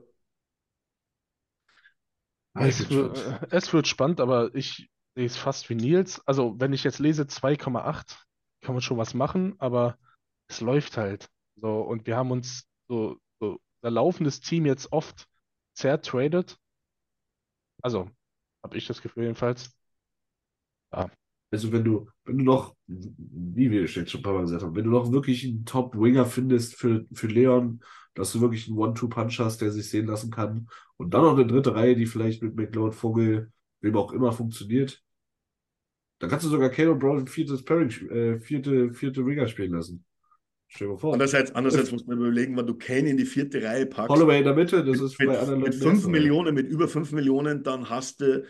Es 2.54 2.78
gespannt. 2.78 3.48
es 3.50 3.72
wird 3.72 3.88
spannend, 3.88 4.20
aber 4.20 4.54
ich 4.54 4.88
sehe 5.14 5.26
es 5.26 5.36
fast 5.36 5.68
wie 5.70 5.74
Nils. 5.74 6.20
Also, 6.26 6.58
wenn 6.58 6.72
ich 6.72 6.84
jetzt 6.84 6.98
lese 6.98 7.26
2,8, 7.26 8.16
kann 8.62 8.74
man 8.74 8.82
schon 8.82 8.98
was 8.98 9.14
machen, 9.14 9.54
aber 9.58 9.98
es 10.48 10.60
läuft 10.60 10.96
halt. 10.96 11.28
So, 11.56 11.80
und 11.80 12.06
wir 12.06 12.16
haben 12.16 12.30
uns 12.30 12.66
so, 12.88 13.18
so 13.40 13.58
unser 13.80 13.90
laufendes 13.90 14.40
Team 14.40 14.66
jetzt 14.66 14.92
oft 14.92 15.26
zertradet. 15.74 16.58
Also, 17.82 18.10
habe 18.62 18.76
ich 18.76 18.86
das 18.86 19.00
Gefühl 19.00 19.24
jedenfalls. 19.24 19.74
Also 21.52 21.72
wenn 21.72 21.84
du, 21.84 22.08
wenn 22.24 22.38
du 22.38 22.44
noch, 22.44 22.76
wie 22.86 23.70
wir 23.70 23.80
jetzt 23.80 23.92
schon 23.92 24.20
ein 24.20 24.22
paar 24.22 24.34
Mal 24.34 24.42
gesagt 24.42 24.62
haben, 24.62 24.76
wenn 24.76 24.84
du 24.84 24.90
noch 24.90 25.10
wirklich 25.10 25.44
einen 25.44 25.64
Top-Winger 25.64 26.26
findest 26.26 26.76
für, 26.76 27.06
für 27.12 27.26
Leon, 27.26 27.80
dass 28.14 28.32
du 28.32 28.40
wirklich 28.40 28.68
einen 28.68 28.78
One-Two-Punch 28.78 29.40
hast, 29.40 29.60
der 29.60 29.72
sich 29.72 29.88
sehen 29.90 30.06
lassen 30.06 30.30
kann 30.30 30.68
und 30.96 31.12
dann 31.12 31.22
noch 31.22 31.34
eine 31.34 31.46
dritte 31.46 31.74
Reihe, 31.74 31.96
die 31.96 32.06
vielleicht 32.06 32.42
mit 32.42 32.54
McLeod, 32.54 32.94
Vogel, 32.94 33.50
wem 33.80 33.96
auch 33.96 34.12
immer 34.12 34.32
funktioniert, 34.32 35.02
dann 36.18 36.28
kannst 36.28 36.44
du 36.44 36.50
sogar 36.50 36.68
Caleb 36.68 37.00
Brown 37.00 37.18
ein 37.18 37.26
viertes 37.26 37.64
Pairing, 37.64 37.90
äh, 38.10 38.38
vierte, 38.40 38.92
vierte 38.92 39.24
Winger 39.24 39.48
spielen 39.48 39.72
lassen. 39.72 40.04
Stell 40.68 40.86
dir 40.86 40.92
mal 40.92 40.98
vor. 40.98 41.12
Andererseits, 41.14 41.52
andererseits 41.54 41.90
muss 41.90 42.06
man 42.06 42.18
überlegen, 42.18 42.56
wenn 42.56 42.66
du 42.66 42.74
Kane 42.74 43.08
in 43.08 43.16
die 43.16 43.24
vierte 43.24 43.62
Reihe 43.62 43.86
packst. 43.86 44.10
Holloway 44.10 44.38
in 44.38 44.44
der 44.44 44.54
Mitte, 44.54 44.84
das 44.84 45.00
ist 45.00 45.18
mit, 45.18 45.28
bei 45.28 45.38
anderen 45.38 45.60
mit 45.60 45.74
Leuten 45.74 45.82
5 45.82 45.96
besser. 45.96 46.10
Millionen, 46.10 46.54
mit 46.54 46.68
über 46.68 46.86
5 46.86 47.12
Millionen, 47.12 47.64
dann 47.64 47.88
hast 47.88 48.20
du, 48.20 48.44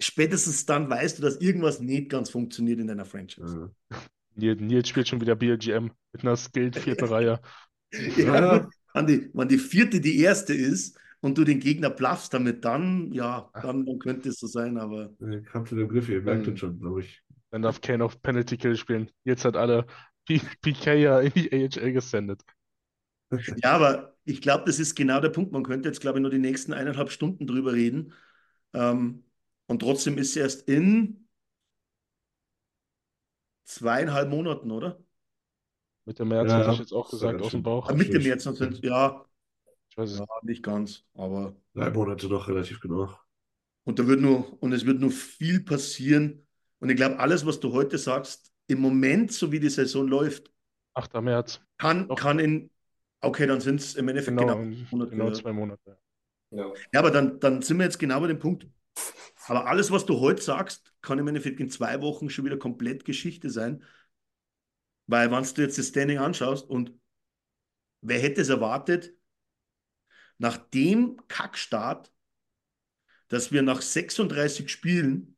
spätestens 0.00 0.64
dann 0.64 0.88
weißt 0.88 1.18
du, 1.18 1.22
dass 1.22 1.36
irgendwas 1.38 1.80
nicht 1.80 2.08
ganz 2.08 2.30
funktioniert 2.30 2.78
in 2.78 2.86
deiner 2.86 3.04
Franchise. 3.04 3.72
Ja. 3.90 3.98
Nils, 4.36 4.60
Nils 4.60 4.88
spielt 4.88 5.08
schon 5.08 5.20
wieder 5.20 5.34
BLGM 5.34 5.90
mit 6.12 6.22
einer 6.22 6.36
skilled 6.36 6.76
vierten 6.76 7.06
Reihe. 7.06 7.40
Ja, 8.16 8.58
gut, 8.58 8.72
wenn 8.94 9.06
die, 9.06 9.30
wenn 9.32 9.48
die 9.48 9.58
vierte 9.58 10.00
die 10.00 10.18
erste 10.18 10.52
ist 10.52 10.98
und 11.20 11.38
du 11.38 11.44
den 11.44 11.60
Gegner 11.60 11.90
bluffst 11.90 12.34
damit, 12.34 12.64
dann, 12.64 13.12
ja, 13.12 13.50
dann, 13.60 13.84
dann 13.86 13.98
könnte 13.98 14.28
es 14.30 14.38
so 14.38 14.46
sein, 14.46 14.78
aber 14.78 15.10
Kampf 15.50 15.70
zu 15.70 15.76
dem 15.76 15.88
Griff, 15.88 16.08
ihr 16.08 16.22
merkt 16.22 16.46
Ähm, 16.46 16.52
das 16.54 16.58
schon, 16.58 16.78
glaube 16.78 17.00
ich. 17.00 17.22
Dann 17.50 17.62
darf 17.62 17.80
Kane 17.80 18.04
auf 18.04 18.20
Penalty 18.22 18.56
Kill 18.56 18.76
spielen. 18.76 19.10
Jetzt 19.24 19.44
hat 19.44 19.56
alle 19.56 19.86
P 20.26 20.40
PK 20.62 20.94
ja 20.94 21.20
in 21.20 21.32
die 21.32 21.52
AHL 21.52 21.92
gesendet. 21.92 22.42
ja, 23.62 23.72
aber 23.72 24.16
ich 24.24 24.40
glaube, 24.40 24.64
das 24.66 24.78
ist 24.78 24.94
genau 24.94 25.20
der 25.20 25.30
Punkt. 25.30 25.52
Man 25.52 25.62
könnte 25.64 25.88
jetzt, 25.88 26.00
glaube 26.00 26.18
ich, 26.18 26.22
nur 26.22 26.30
die 26.30 26.38
nächsten 26.38 26.72
eineinhalb 26.72 27.10
Stunden 27.10 27.46
drüber 27.46 27.72
reden. 27.72 28.12
Ähm, 28.72 29.24
und 29.66 29.80
trotzdem 29.80 30.18
ist 30.18 30.30
es 30.30 30.36
erst 30.36 30.68
in 30.68 31.28
zweieinhalb 33.64 34.30
Monaten, 34.30 34.70
oder? 34.70 34.98
Mitte 36.06 36.24
März 36.24 36.50
Ja, 36.50 36.58
hätte 36.58 36.70
ich 36.70 36.78
jetzt 36.78 36.92
auch 36.92 37.10
gesagt 37.10 37.42
aus 37.42 37.50
dem. 37.50 37.62
Bauch. 37.62 37.88
Ah, 37.88 37.94
Mitte. 37.94 38.18
März, 38.18 38.44
ja, 38.44 38.52
es 38.52 39.25
ja, 39.96 40.26
nicht 40.42 40.62
ganz, 40.62 41.04
aber 41.14 41.54
Drei 41.74 41.90
Monate 41.90 42.28
noch 42.28 42.48
relativ 42.48 42.80
genau. 42.80 43.10
und 43.84 43.98
da 43.98 44.06
wird 44.06 44.20
nur, 44.20 44.60
und 44.62 44.72
es 44.72 44.84
wird 44.84 45.00
nur 45.00 45.10
viel 45.10 45.60
passieren. 45.60 46.46
Und 46.78 46.90
ich 46.90 46.96
glaube, 46.96 47.18
alles, 47.18 47.46
was 47.46 47.60
du 47.60 47.72
heute 47.72 47.98
sagst, 47.98 48.52
im 48.66 48.80
Moment, 48.80 49.32
so 49.32 49.50
wie 49.52 49.60
die 49.60 49.70
Saison 49.70 50.06
läuft, 50.06 50.52
8. 50.94 51.20
März. 51.22 51.60
kann, 51.78 52.08
Doch. 52.08 52.16
kann 52.16 52.38
in, 52.38 52.70
okay, 53.20 53.46
dann 53.46 53.60
sind 53.60 53.80
es 53.80 53.94
im 53.94 54.08
Endeffekt 54.08 54.38
Genau, 54.38 54.56
genau, 54.56 54.62
in- 54.62 54.86
Monate, 54.90 55.10
genau 55.10 55.28
ja. 55.28 55.32
zwei 55.32 55.52
Monate. 55.52 55.98
Ja. 56.50 56.72
Ja, 56.92 57.00
aber 57.00 57.10
dann, 57.10 57.40
dann 57.40 57.62
sind 57.62 57.78
wir 57.78 57.84
jetzt 57.84 57.98
genau 57.98 58.20
bei 58.20 58.28
dem 58.28 58.38
Punkt. 58.38 58.66
Aber 59.46 59.66
alles, 59.66 59.90
was 59.90 60.06
du 60.06 60.20
heute 60.20 60.42
sagst, 60.42 60.92
kann 61.02 61.18
im 61.18 61.28
Endeffekt 61.28 61.60
in 61.60 61.70
zwei 61.70 62.00
Wochen 62.02 62.28
schon 62.30 62.44
wieder 62.44 62.56
komplett 62.56 63.04
Geschichte 63.04 63.50
sein. 63.50 63.82
Weil, 65.06 65.30
wenn 65.30 65.42
du 65.44 65.62
jetzt 65.62 65.78
das 65.78 65.88
Standing 65.88 66.18
anschaust 66.18 66.68
und 66.68 66.92
wer 68.00 68.18
hätte 68.18 68.40
es 68.40 68.48
erwartet, 68.48 69.12
nach 70.38 70.56
dem 70.56 71.16
Kackstart, 71.28 72.12
dass 73.28 73.52
wir 73.52 73.62
nach 73.62 73.82
36 73.82 74.70
Spielen 74.70 75.36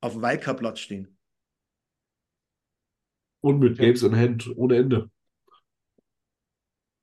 auf 0.00 0.14
dem 0.14 0.22
Wildcard-Platz 0.22 0.80
stehen. 0.80 1.16
Und 3.40 3.60
mit 3.60 3.78
Games 3.78 4.02
in 4.02 4.16
Hand 4.16 4.50
ohne 4.56 4.76
Ende. 4.76 5.10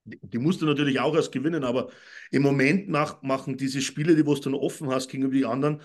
Die, 0.06 0.20
die 0.22 0.38
musst 0.38 0.62
du 0.62 0.66
natürlich 0.66 1.00
auch 1.00 1.16
erst 1.16 1.32
gewinnen, 1.32 1.64
aber 1.64 1.90
im 2.32 2.42
Moment 2.42 2.88
mach, 2.90 3.22
machen 3.22 3.58
diese 3.58 3.82
Spiele, 3.82 4.16
die 4.16 4.24
du 4.24 4.36
dann 4.36 4.54
offen 4.54 4.90
hast 4.90 5.10
gegenüber 5.10 5.34
die 5.34 5.46
anderen, 5.46 5.82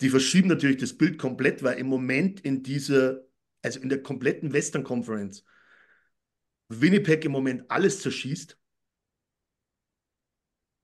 die 0.00 0.10
verschieben 0.10 0.48
natürlich 0.48 0.76
das 0.76 0.96
Bild 0.96 1.18
komplett, 1.18 1.62
weil 1.62 1.78
im 1.78 1.88
Moment 1.88 2.40
in 2.40 2.62
dieser, 2.62 3.24
also 3.62 3.80
in 3.80 3.88
der 3.88 4.02
kompletten 4.02 4.52
Western 4.52 4.84
Conference, 4.84 5.44
Winnipeg 6.68 7.24
im 7.24 7.32
Moment 7.32 7.70
alles 7.70 8.00
zerschießt. 8.00 8.57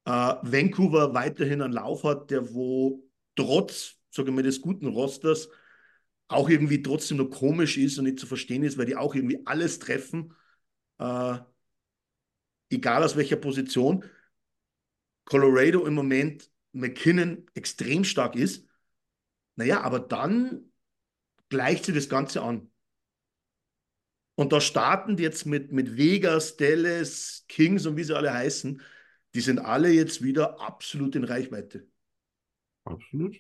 Äh, 0.05 0.11
Vancouver 0.11 1.15
weiterhin 1.15 1.63
einen 1.63 1.73
Lauf 1.73 2.05
hat, 2.05 2.31
der 2.31 2.53
wo 2.53 3.05
trotz, 3.37 3.97
sagen 4.11 4.37
wir 4.37 4.43
des 4.43 4.61
guten 4.61 4.87
Rosters, 4.87 5.49
auch 6.29 6.49
irgendwie 6.49 6.83
trotzdem 6.83 7.19
noch 7.19 7.31
komisch 7.31 7.77
ist 7.77 7.99
und 7.99 8.05
nicht 8.05 8.19
zu 8.19 8.27
verstehen 8.27 8.63
ist, 8.65 8.79
weil 8.79 8.87
die 8.87 8.97
auch 8.97 9.15
irgendwie 9.15 9.47
alles 9.47 9.79
treffen, 9.79 10.35
äh, 10.99 11.39
egal 12.71 13.03
aus 13.03 13.17
welcher 13.17 13.37
Position. 13.37 14.05
Colorado 15.25 15.87
im 15.87 15.95
Moment 15.95 16.51
McKinnon 16.73 17.47
extrem 17.55 18.05
stark 18.05 18.37
ist. 18.37 18.67
Naja, 19.57 19.83
aber 19.83 20.01
dann 20.01 20.73
gleicht 21.49 21.85
sich 21.87 21.95
das 21.95 22.09
Ganze 22.09 22.43
an. 22.43 22.71
Und 24.35 24.53
da 24.53 24.61
starten 24.61 25.17
die 25.17 25.23
jetzt 25.23 25.47
mit, 25.47 25.71
mit 25.71 25.97
Vegas, 25.97 26.57
Dallas, 26.57 27.45
Kings 27.49 27.87
und 27.87 27.97
wie 27.97 28.03
sie 28.03 28.17
alle 28.17 28.33
heißen, 28.33 28.83
die 29.35 29.41
sind 29.41 29.59
alle 29.59 29.91
jetzt 29.91 30.23
wieder 30.23 30.61
absolut 30.61 31.17
in 31.17 31.25
Reichweite. 31.25 31.87
Absolut. 32.85 33.35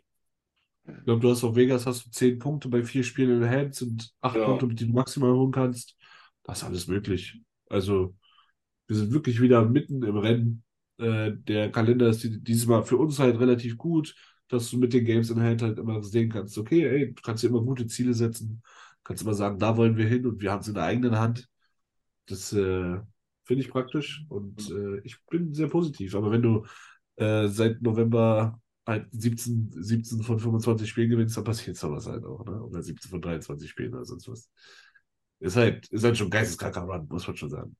Ich 0.86 1.04
glaube, 1.04 1.20
du 1.20 1.30
hast 1.30 1.44
auf 1.44 1.56
Vegas 1.56 1.86
hast 1.86 2.06
du 2.06 2.10
zehn 2.10 2.38
Punkte 2.38 2.68
bei 2.68 2.82
vier 2.82 3.04
Spielen 3.04 3.30
in 3.36 3.40
der 3.40 3.50
Hand, 3.50 3.74
sind 3.74 4.12
acht 4.20 4.36
Ja. 4.36 4.44
Punkte, 4.46 4.68
die 4.68 4.86
du 4.86 4.92
maximal 4.92 5.32
holen 5.32 5.52
kannst. 5.52 5.96
Das 6.42 6.58
ist 6.58 6.64
alles 6.64 6.88
möglich. 6.88 7.40
Also, 7.70 8.14
wir 8.86 8.96
sind 8.96 9.12
wirklich 9.12 9.40
wieder 9.40 9.64
mitten 9.64 10.02
im 10.02 10.16
Rennen. 10.18 10.62
Äh, 10.98 11.32
der 11.34 11.70
Kalender 11.72 12.08
ist 12.08 12.22
die- 12.24 12.40
dieses 12.42 12.66
Mal 12.66 12.84
für 12.84 12.98
uns 12.98 13.18
halt 13.18 13.38
relativ 13.40 13.78
gut, 13.78 14.14
dass 14.48 14.70
du 14.70 14.78
mit 14.78 14.92
den 14.92 15.04
Games 15.06 15.30
in 15.30 15.40
Hand 15.40 15.62
halt 15.62 15.78
immer 15.78 16.02
sehen 16.02 16.30
kannst, 16.30 16.58
okay, 16.58 16.84
ey, 16.86 17.14
du 17.14 17.22
kannst 17.22 17.42
dir 17.42 17.48
immer 17.48 17.62
gute 17.62 17.86
Ziele 17.86 18.14
setzen, 18.14 18.62
kannst 19.04 19.22
immer 19.22 19.34
sagen, 19.34 19.58
da 19.58 19.76
wollen 19.76 19.96
wir 19.96 20.06
hin 20.06 20.26
und 20.26 20.40
wir 20.42 20.52
haben 20.52 20.60
es 20.60 20.68
in 20.68 20.74
der 20.74 20.84
eigenen 20.84 21.18
Hand. 21.18 21.48
Das 22.26 22.52
äh, 22.52 22.98
finde 23.44 23.62
ich 23.62 23.70
praktisch 23.70 24.24
und 24.28 24.70
äh, 24.70 24.98
ich 25.04 25.18
bin 25.30 25.52
sehr 25.54 25.68
positiv. 25.68 26.14
Aber 26.14 26.30
wenn 26.30 26.42
du 26.42 26.64
äh, 27.16 27.48
seit 27.48 27.82
November 27.82 28.60
halt 28.86 29.06
17, 29.12 29.70
17 29.72 30.22
von 30.22 30.38
25 30.38 30.88
Spielen 30.88 31.10
gewinnst, 31.10 31.36
dann 31.36 31.44
passiert 31.44 31.76
sowas 31.76 32.06
halt 32.06 32.24
auch, 32.24 32.44
ne? 32.44 32.62
Oder 32.62 32.82
17 32.82 33.10
von 33.10 33.20
23 33.22 33.68
Spielen 33.70 33.94
oder 33.94 34.04
sonst 34.04 34.28
was. 34.28 34.50
Ist 35.40 35.56
halt, 35.56 35.86
ist 35.88 36.04
halt 36.04 36.16
schon 36.16 36.30
geisteskranker 36.30 36.82
Run, 36.82 37.06
muss 37.10 37.26
man 37.26 37.36
schon 37.36 37.50
sagen. 37.50 37.76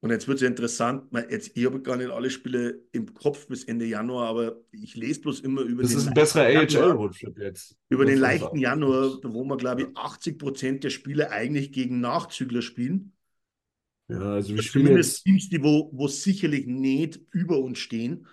Und 0.00 0.10
jetzt 0.10 0.28
wird 0.28 0.36
es 0.36 0.42
ja 0.42 0.48
interessant, 0.48 1.12
jetzt, 1.28 1.56
ich 1.56 1.66
habe 1.66 1.82
gar 1.82 1.96
nicht 1.96 2.10
alle 2.10 2.30
Spiele 2.30 2.82
im 2.92 3.12
Kopf 3.14 3.48
bis 3.48 3.64
Ende 3.64 3.84
Januar, 3.84 4.28
aber 4.28 4.60
ich 4.70 4.94
lese 4.94 5.22
bloß 5.22 5.40
immer 5.40 5.62
über 5.62 5.82
Das 5.82 5.90
den 5.90 5.98
ist 5.98 6.06
ein 6.06 6.14
leichten 6.14 6.14
besserer 6.14 6.50
Januar, 6.50 6.90
AHL-Rundflug 6.90 7.38
jetzt. 7.38 7.76
über 7.88 8.04
den 8.04 8.20
man 8.20 8.20
leichten. 8.20 8.58
Januar, 8.58 9.18
wo 9.24 9.44
wir, 9.44 9.56
glaube 9.56 9.82
ich, 9.82 9.88
80 9.96 10.38
Prozent 10.38 10.84
der 10.84 10.90
Spiele 10.90 11.30
eigentlich 11.32 11.72
gegen 11.72 12.00
Nachzügler 12.00 12.62
spielen. 12.62 13.12
Ja, 14.08 14.34
also 14.34 14.48
wir 14.48 14.54
Oder 14.54 14.62
spielen 14.62 14.86
Zumindest. 14.86 15.24
Teams, 15.24 15.48
die 15.48 15.62
wo, 15.62 15.90
wo 15.92 16.08
sicherlich 16.08 16.66
nicht 16.66 17.20
über 17.30 17.58
uns 17.58 17.78
stehen. 17.78 18.26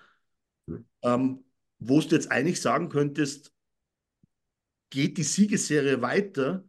Hm. 0.68 0.86
Ähm, 1.04 1.44
wo 1.80 2.00
du 2.00 2.16
jetzt 2.16 2.32
eigentlich 2.32 2.62
sagen 2.62 2.90
könntest, 2.90 3.54
geht 4.90 5.18
die 5.18 5.24
Siegesserie 5.24 6.02
weiter, 6.02 6.68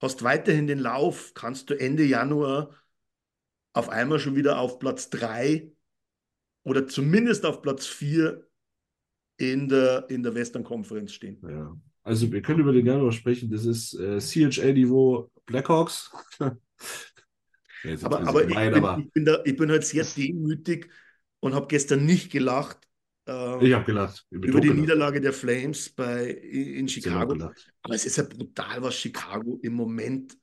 hast 0.00 0.22
weiterhin 0.22 0.66
den 0.66 0.78
Lauf, 0.78 1.34
kannst 1.34 1.70
du 1.70 1.74
Ende 1.74 2.04
Januar 2.04 2.74
auf 3.72 3.88
einmal 3.88 4.18
schon 4.18 4.36
wieder 4.36 4.58
auf 4.58 4.78
Platz 4.78 5.10
3 5.10 5.70
oder 6.64 6.86
zumindest 6.86 7.44
auf 7.44 7.62
Platz 7.62 7.86
4 7.86 8.46
in 9.36 9.68
der, 9.68 10.08
in 10.10 10.22
der 10.22 10.34
Western 10.34 10.64
Conference 10.64 11.12
stehen. 11.12 11.40
Ja. 11.48 11.76
Also 12.02 12.30
wir 12.32 12.42
können 12.42 12.60
über 12.60 12.72
den 12.72 12.86
Januar 12.86 13.12
sprechen. 13.12 13.50
Das 13.50 13.64
ist 13.64 13.94
äh, 13.94 14.18
CHL-Niveau 14.18 15.30
Blackhawks. 15.46 16.10
Ja, 17.82 17.90
jetzt 17.90 18.04
Aber, 18.04 18.26
aber, 18.26 18.42
bisschen 18.42 18.48
ich, 18.48 18.48
gemein, 18.48 18.72
bin, 18.72 18.84
aber 18.84 18.98
ich, 18.98 19.12
bin 19.12 19.24
da, 19.24 19.38
ich 19.44 19.56
bin 19.56 19.70
halt 19.70 19.84
sehr 19.84 20.04
demütig 20.04 20.90
und 21.40 21.54
habe 21.54 21.66
gestern 21.68 22.04
nicht 22.04 22.30
gelacht 22.30 22.78
äh, 23.26 23.66
ich 23.66 23.72
habe 23.74 23.84
gelacht. 23.84 24.26
Ich 24.30 24.36
über 24.36 24.46
die 24.46 24.52
totgelacht. 24.52 24.80
Niederlage 24.80 25.20
der 25.20 25.32
Flames 25.32 25.90
bei, 25.90 26.26
in 26.30 26.88
Chicago. 26.88 27.34
gelacht. 27.34 27.72
Aber 27.82 27.94
es 27.94 28.06
ist 28.06 28.16
ja 28.16 28.24
brutal, 28.24 28.82
was 28.82 28.96
Chicago 28.96 29.58
im 29.62 29.74
Moment 29.74 30.36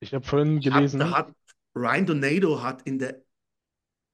Ich 0.00 0.14
habe 0.14 0.24
vorhin 0.24 0.56
hat. 0.56 0.64
gelesen, 0.64 0.98
Da 0.98 1.10
hat 1.10 1.32
Ryan 1.74 2.06
Donato 2.06 2.62
hat 2.62 2.82
in 2.82 2.98
der, 2.98 3.22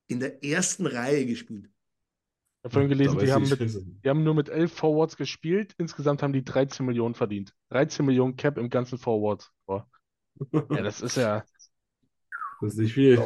in 0.08 0.20
der 0.20 0.42
ersten 0.44 0.86
Reihe 0.86 1.26
gespielt. 1.26 1.66
ich 1.66 2.64
hab 2.64 2.72
vorhin 2.72 2.88
gelesen, 2.88 3.18
die 3.18 3.32
haben 3.32 3.48
mit, 3.48 3.60
die 4.04 4.08
haben 4.08 4.24
nur 4.24 4.34
mit 4.34 4.48
elf 4.48 4.72
Forwards 4.72 5.16
gespielt. 5.16 5.74
Insgesamt 5.78 6.22
haben 6.22 6.32
die 6.32 6.44
13 6.44 6.84
Millionen 6.86 7.14
verdient. 7.14 7.54
13 7.70 8.04
Millionen 8.04 8.36
Cap 8.36 8.58
im 8.58 8.68
ganzen 8.68 8.98
Forward. 8.98 9.50
Boah. 9.66 9.88
Ja, 10.70 10.82
das 10.82 11.00
ist 11.00 11.16
ja. 11.16 11.44
Das 12.60 12.72
ist 12.74 12.78
nicht 12.78 12.94
viel. 12.94 13.22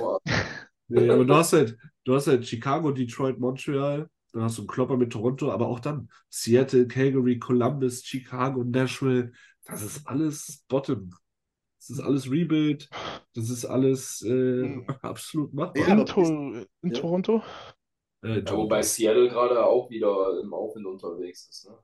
Nee, 0.88 1.08
aber 1.08 1.24
du 1.24 1.34
hast 1.34 1.52
halt, 1.54 1.78
du 2.04 2.14
hast 2.14 2.26
halt 2.26 2.46
Chicago, 2.46 2.90
Detroit, 2.92 3.38
Montreal, 3.38 4.08
dann 4.32 4.42
hast 4.42 4.58
du 4.58 4.62
einen 4.62 4.68
Klopper 4.68 4.96
mit 4.96 5.12
Toronto, 5.12 5.50
aber 5.50 5.66
auch 5.68 5.80
dann 5.80 6.10
Seattle, 6.28 6.86
Calgary, 6.86 7.38
Columbus, 7.38 8.04
Chicago, 8.04 8.62
Nashville. 8.64 9.32
Das 9.64 9.82
ist 9.82 10.06
alles 10.06 10.64
Bottom. 10.68 11.10
Das 11.78 11.90
ist 11.90 12.00
alles 12.00 12.30
Rebuild. 12.30 12.88
Das 13.34 13.50
ist 13.50 13.64
alles 13.64 14.22
äh, 14.22 14.80
absolut 15.02 15.52
machbar. 15.52 15.86
In, 15.86 15.92
aber 15.92 16.04
to 16.04 16.22
in 16.22 16.66
ja. 16.82 17.00
Toronto? 17.00 17.42
Äh, 18.22 18.40
Ja, 18.40 18.56
wobei 18.56 18.82
Seattle 18.82 19.28
gerade 19.28 19.64
auch 19.64 19.90
wieder 19.90 20.40
im 20.40 20.54
Aufwind 20.54 20.86
unterwegs 20.86 21.48
ist. 21.48 21.68
Ne? 21.68 21.76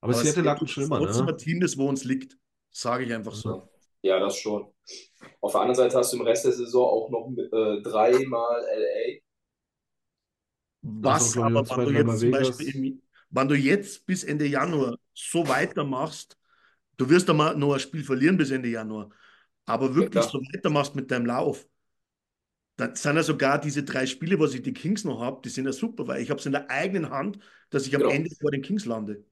aber 0.00 0.14
Seattle 0.14 0.42
lag 0.42 0.60
ist 0.60 0.70
schon 0.70 0.84
immer, 0.84 0.98
trotzdem 0.98 1.26
ne? 1.26 1.32
ein 1.32 1.38
Team, 1.38 1.60
das 1.60 1.78
wo 1.78 1.88
uns 1.88 2.04
liegt. 2.04 2.36
Sage 2.70 3.04
ich 3.04 3.12
einfach 3.12 3.34
so. 3.34 3.68
Ja, 4.02 4.18
das 4.18 4.36
schon. 4.36 4.72
Auf 5.40 5.52
der 5.52 5.60
anderen 5.62 5.76
Seite 5.76 5.98
hast 5.98 6.12
du 6.12 6.16
im 6.18 6.22
Rest 6.22 6.44
der 6.44 6.52
Saison 6.52 6.84
auch 6.86 7.10
noch 7.10 7.30
äh, 7.36 7.82
dreimal 7.82 8.62
LA. 8.64 9.20
Was 10.82 11.36
aber, 11.36 11.68
wenn 11.76 11.84
du 11.84 11.92
jetzt 11.92 12.18
zum. 12.20 12.30
Beispiel, 12.30 12.68
im, 12.74 13.02
wenn 13.30 13.48
du 13.48 13.54
jetzt 13.54 14.06
bis 14.06 14.24
Ende 14.24 14.46
Januar 14.46 14.96
so 15.14 15.46
weitermachst, 15.48 16.38
du 16.96 17.08
wirst 17.08 17.28
einmal 17.30 17.56
noch 17.56 17.74
ein 17.74 17.80
Spiel 17.80 18.04
verlieren 18.04 18.36
bis 18.36 18.50
Ende 18.50 18.68
Januar, 18.68 19.10
aber 19.66 19.94
wirklich 19.94 20.24
klar. 20.24 20.28
so 20.28 20.40
weitermachst 20.40 20.94
mit 20.96 21.10
deinem 21.10 21.26
Lauf, 21.26 21.66
dann 22.76 22.94
sind 22.96 23.16
ja 23.16 23.22
sogar 23.22 23.60
diese 23.60 23.84
drei 23.84 24.06
Spiele, 24.06 24.38
was 24.40 24.54
ich 24.54 24.62
die 24.62 24.72
Kings 24.72 25.04
noch 25.04 25.20
habe, 25.20 25.40
die 25.44 25.50
sind 25.50 25.66
ja 25.66 25.72
super, 25.72 26.06
weil 26.08 26.22
ich 26.22 26.30
habe 26.30 26.40
es 26.40 26.46
in 26.46 26.52
der 26.52 26.70
eigenen 26.70 27.10
Hand, 27.10 27.38
dass 27.70 27.86
ich 27.86 27.94
am 27.94 28.02
Genau. 28.02 28.14
Ende 28.14 28.30
vor 28.40 28.50
den 28.50 28.62
Kings 28.62 28.86
lande. 28.86 29.24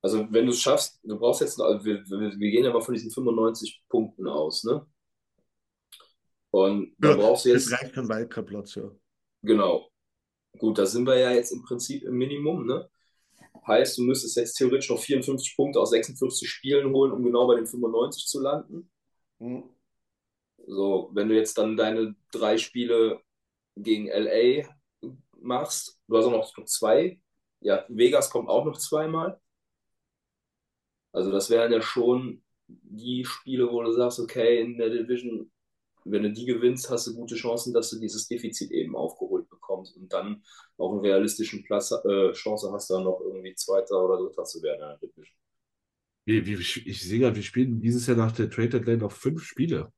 Also 0.00 0.26
wenn 0.32 0.46
du 0.46 0.52
es 0.52 0.60
schaffst, 0.60 1.00
du 1.04 1.18
brauchst 1.18 1.40
jetzt, 1.40 1.60
also 1.60 1.84
wir, 1.84 2.04
wir, 2.08 2.38
wir 2.38 2.50
gehen 2.50 2.64
ja 2.64 2.72
mal 2.72 2.80
von 2.82 2.94
diesen 2.94 3.10
95 3.10 3.84
Punkten 3.88 4.26
aus, 4.28 4.64
ne? 4.64 4.86
Und 6.52 6.94
da 7.00 7.10
Ja, 7.10 7.16
brauchst 7.16 7.46
du 7.46 7.50
jetzt, 7.50 7.72
reicht 7.72 7.94
kein 7.94 8.08
Wildcard-Platz, 8.08 8.76
ja. 8.76 8.90
genau. 9.42 9.88
Gut, 10.58 10.78
da 10.78 10.86
sind 10.86 11.06
wir 11.06 11.18
ja 11.18 11.32
jetzt 11.32 11.52
im 11.52 11.62
Prinzip 11.64 12.04
im 12.04 12.16
Minimum, 12.16 12.66
ne? 12.66 12.90
Heißt, 13.66 13.98
du 13.98 14.02
müsstest 14.04 14.36
jetzt 14.38 14.54
theoretisch 14.56 14.90
noch 14.90 15.00
54 15.00 15.56
Punkte 15.56 15.80
aus 15.80 15.90
46 15.90 16.48
Spielen 16.50 16.92
holen, 16.94 17.12
um 17.12 17.24
genau 17.24 17.46
bei 17.48 17.56
den 17.56 17.66
95 17.66 18.26
zu 18.26 18.40
landen. 18.40 18.90
Hm. 19.40 19.62
So, 20.66 21.10
wenn 21.14 21.28
du 21.28 21.34
jetzt 21.36 21.58
dann 21.58 21.76
deine 21.76 22.14
drei 22.32 22.58
Spiele 22.58 23.20
gegen 23.76 24.08
LA 24.08 24.68
machst, 25.40 26.00
du 26.08 26.16
hast 26.18 26.26
auch 26.26 26.32
noch 26.56 26.66
zwei. 26.66 27.20
Ja, 27.60 27.84
Vegas 27.88 28.30
kommt 28.30 28.48
auch 28.50 28.64
noch 28.64 28.78
zweimal. 28.78 29.40
Also 31.12 31.30
das 31.32 31.50
wären 31.50 31.72
ja 31.72 31.82
schon 31.82 32.42
die 32.68 33.24
Spiele, 33.24 33.70
wo 33.70 33.82
du 33.82 33.92
sagst, 33.92 34.20
okay, 34.20 34.60
in 34.62 34.78
der 34.78 34.90
Division, 34.90 35.51
wenn 36.04 36.22
du 36.22 36.32
die 36.32 36.46
gewinnst, 36.46 36.90
hast 36.90 37.06
du 37.06 37.14
gute 37.14 37.34
Chancen, 37.34 37.72
dass 37.72 37.90
du 37.90 37.98
dieses 37.98 38.26
Defizit 38.28 38.70
eben 38.70 38.96
aufgeholt 38.96 39.48
bekommst 39.48 39.96
und 39.96 40.12
dann 40.12 40.42
auch 40.78 40.92
einen 40.92 41.00
realistischen 41.00 41.62
Platz, 41.64 41.92
äh, 41.92 42.32
Chance 42.32 42.70
hast, 42.72 42.90
dann 42.90 43.04
noch 43.04 43.20
irgendwie 43.20 43.54
Zweiter 43.54 44.04
oder 44.04 44.18
Dritter 44.18 44.44
zu 44.44 44.62
werden 44.62 44.82
in 44.82 44.88
der 44.88 44.98
Division. 44.98 45.36
Wie, 46.24 46.46
wie, 46.46 46.54
ich 46.54 47.02
sehe 47.02 47.18
gerade, 47.18 47.36
wir 47.36 47.42
spielen 47.42 47.80
dieses 47.80 48.06
Jahr 48.06 48.16
nach 48.16 48.32
der 48.32 48.48
Trade 48.48 48.68
Deadline 48.68 49.00
noch 49.00 49.12
fünf 49.12 49.42
Spiele. 49.44 49.92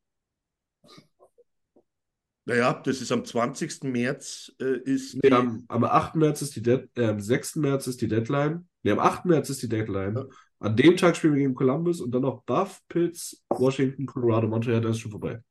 Naja, 2.47 2.73
das 2.73 3.01
ist 3.01 3.11
am 3.11 3.25
20. 3.25 3.83
März 3.83 4.51
äh, 4.59 4.79
ist 4.83 5.15
Nee, 5.15 5.29
die, 5.29 5.31
am, 5.31 5.65
am 5.67 5.83
8. 5.83 6.15
März 6.15 6.43
ist 6.43 6.55
die 6.55 6.61
Dead, 6.61 6.87
äh, 6.95 7.07
am 7.07 7.19
6. 7.19 7.55
März 7.55 7.87
ist 7.87 8.01
die 8.01 8.07
Deadline. 8.07 8.67
Nee, 8.83 8.91
am 8.91 8.99
8. 8.99 9.25
März 9.25 9.49
ist 9.49 9.63
die 9.63 9.69
Deadline. 9.69 10.15
Ja. 10.15 10.25
An 10.59 10.75
dem 10.75 10.95
Tag 10.95 11.15
spielen 11.15 11.33
wir 11.33 11.41
gegen 11.41 11.55
Columbus 11.55 12.01
und 12.01 12.11
dann 12.11 12.21
noch 12.21 12.43
Buff, 12.43 12.81
Pitts, 12.87 13.43
Washington, 13.49 14.05
Colorado, 14.05 14.47
Montreal, 14.47 14.81
das 14.81 14.97
ist 14.97 15.01
schon 15.01 15.11
vorbei. 15.11 15.41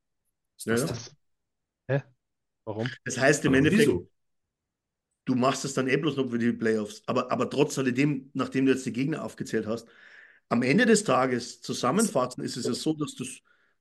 Ja, 0.64 0.76
das 0.76 0.86
ja. 0.86 0.86
das? 0.86 1.16
Hä? 1.88 2.02
Warum? 2.66 2.96
Das 3.04 3.18
heißt 3.18 3.44
im 3.46 3.54
Aber 3.54 3.54
Endeffekt, 3.54 3.94
wieso? 3.94 4.10
du 5.24 5.34
machst 5.34 5.64
es 5.64 5.74
dann 5.74 5.88
eh 5.88 5.96
bloß 5.96 6.16
noch 6.16 6.30
für 6.30 6.38
die 6.38 6.52
Playoffs. 6.52 7.02
Aber, 7.06 7.30
aber 7.32 7.48
trotz 7.50 7.78
alledem, 7.78 8.30
nachdem 8.34 8.66
du 8.66 8.72
jetzt 8.72 8.86
die 8.86 8.92
Gegner 8.92 9.24
aufgezählt 9.24 9.66
hast, 9.66 9.88
am 10.48 10.62
Ende 10.62 10.86
des 10.86 11.04
Tages 11.04 11.60
zusammenfassen 11.62 12.42
ist 12.44 12.56
es 12.56 12.66
ja 12.66 12.74
so, 12.74 12.92
dass 12.94 13.14
du 13.14 13.24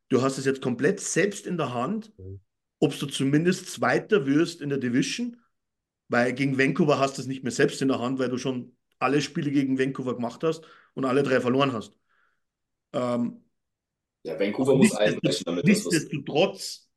du 0.10 0.22
hast 0.22 0.38
es 0.38 0.46
jetzt 0.46 0.62
komplett 0.62 1.00
selbst 1.00 1.48
in 1.48 1.58
der 1.58 1.74
Hand, 1.74 2.14
ob 2.80 2.98
du 3.00 3.08
zumindest 3.08 3.72
Zweiter 3.72 4.26
wirst 4.28 4.62
in 4.62 4.70
der 4.70 4.78
Division, 4.80 5.38
weil 6.10 6.34
gegen 6.34 6.58
Vancouver 6.60 7.00
hast 7.00 7.18
du 7.18 7.22
es 7.24 7.28
nicht 7.28 7.44
mehr 7.44 7.52
selbst 7.54 7.82
in 7.82 7.90
der 7.90 8.00
Hand, 8.00 8.20
weil 8.20 8.30
du 8.30 8.38
schon 8.38 8.76
alle 9.00 9.22
Spiele 9.22 9.52
gegen 9.52 9.80
Vancouver 9.80 10.16
gemacht 10.16 10.44
hast 10.44 10.66
und 10.96 11.06
alle 11.06 11.24
drei 11.24 11.42
verloren 11.42 11.74
hast. 11.74 11.98
Ähm, 12.94 13.44
Ja, 14.24 14.40
Vancouver 14.40 14.76
muss 14.76 14.94
einbrechen, 14.96 15.44
damit 15.46 15.70
das 15.70 15.86
was. 15.86 15.94
Nichtsdestotrotz 15.94 16.88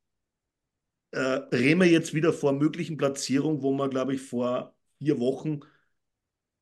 äh, 1.13 1.19
reden 1.21 1.81
wir 1.81 1.87
jetzt 1.89 2.15
wieder 2.15 2.33
vor 2.33 2.53
möglichen 2.53 2.97
Platzierung, 2.97 3.63
wo 3.63 3.73
wir, 3.73 3.89
glaube 3.89 4.15
ich, 4.15 4.23
vor 4.23 4.77
vier 4.99 5.19
Wochen 5.21 5.61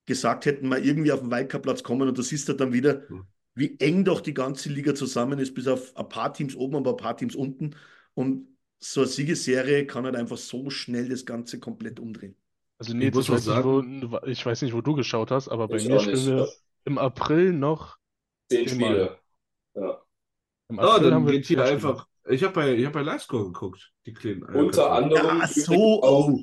gesagt 0.06 0.46
hätten, 0.46 0.68
mal 0.68 0.84
irgendwie 0.84 1.12
auf 1.12 1.20
den 1.20 1.30
Wildcard-Platz 1.30 1.82
kommen 1.82 2.08
und 2.08 2.18
da 2.18 2.22
siehst 2.22 2.48
du 2.48 2.52
dann 2.54 2.72
wieder, 2.72 3.02
Mhm. 3.08 3.26
wie 3.54 3.78
eng 3.80 4.04
doch 4.04 4.20
die 4.20 4.34
ganze 4.34 4.68
Liga 4.70 4.94
zusammen 4.94 5.38
ist, 5.38 5.54
bis 5.54 5.66
auf 5.66 5.96
ein 5.96 6.08
paar 6.08 6.32
Teams 6.32 6.54
oben 6.56 6.74
und 6.76 6.86
ein 6.88 6.96
paar 6.96 7.16
Teams 7.16 7.34
unten. 7.34 7.76
Und 8.14 8.48
so 8.78 9.00
eine 9.00 9.08
Siegesserie 9.08 9.86
kann 9.86 10.04
halt 10.04 10.16
einfach 10.16 10.36
so 10.38 10.68
schnell 10.70 11.08
das 11.08 11.24
Ganze 11.24 11.58
komplett 11.60 12.00
umdrehen. 12.00 12.36
Also 12.78 12.94
muss 12.94 13.24
ich 13.24 13.30
auch 13.30 13.34
weiß 13.34 13.46
nicht, 13.46 13.62
wo, 13.64 13.82
ich 14.26 14.44
weiß 14.44 14.62
nicht, 14.62 14.74
wo 14.74 14.80
du 14.80 14.94
geschaut 14.94 15.30
hast, 15.30 15.48
aber 15.48 15.68
bei 15.68 15.76
Ich 15.76 15.88
mir 15.88 16.00
spielen 16.00 16.26
wir 16.26 16.48
im 16.84 16.98
April 16.98 17.52
noch. 17.52 17.98
Zehn. 18.50 18.68
Spiele. 18.68 19.18
Ja. 19.74 20.03
Im 20.68 20.78
April 20.78 21.02
dann 21.04 21.14
haben 21.14 21.26
wir 21.26 21.32
geht 21.34 21.46
hier 21.46 21.64
einfach. 21.64 22.06
Ich 22.28 22.42
habe 22.42 22.54
bei, 22.54 22.74
ich 22.74 22.86
hab 22.86 22.92
bei 22.94 23.02
Livescore 23.02 23.44
geguckt, 23.46 23.92
die 24.06 24.14
kleinen 24.14 24.42
Unter 24.44 24.90
anderem. 24.92 25.40
Ja, 25.40 25.46
so, 25.46 26.02
oh. 26.02 26.40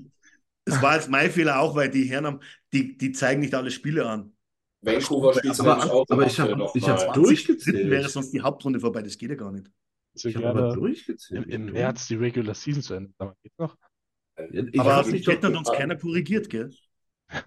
Das 0.65 0.79
war 0.81 0.95
jetzt 0.95 1.09
mein 1.09 1.31
Fehler 1.31 1.59
auch, 1.59 1.75
weil 1.75 1.89
die 1.89 2.03
Herren 2.03 2.25
haben, 2.27 2.39
die, 2.71 2.95
die 2.97 3.11
zeigen 3.13 3.41
nicht 3.41 3.55
alle 3.55 3.71
Spiele 3.71 4.05
an. 4.07 4.31
Vancouver 4.83 5.33
spielt 5.33 5.59
Aber- 5.59 5.83
im 5.83 6.05
aber 6.09 6.25
ich 6.25 6.39
hab- 6.39 6.55
noch 6.55 6.75
ich 6.75 6.83
20 6.83 7.11
durchgezählt. 7.13 7.89
Wäre 7.89 8.09
sonst 8.09 8.31
die 8.31 8.41
Hauptrunde 8.41 8.79
vorbei, 8.79 9.01
das 9.01 9.17
geht 9.17 9.29
ja 9.31 9.35
gar 9.35 9.51
nicht. 9.51 9.67
Ich 10.13 10.25
Ich 10.25 10.35
habe 10.35 10.49
aber 10.49 10.73
durchgezählt. 10.75 11.47
im. 11.47 11.65
März 11.71 12.07
die 12.07 12.15
Regular 12.15 12.53
Season 12.53 12.81
zu 12.83 12.93
Ende. 12.95 13.13
Mal, 13.17 13.33
Geht's 13.41 13.57
noch? 13.57 13.75
Ja, 14.37 14.45
ich 14.71 14.79
Aber 14.79 14.95
hab 14.97 15.05
hätte 15.07 15.51
doch- 15.51 15.59
uns 15.59 15.71
keiner 15.71 15.95
korrigiert, 15.95 16.49
gell? 16.49 16.71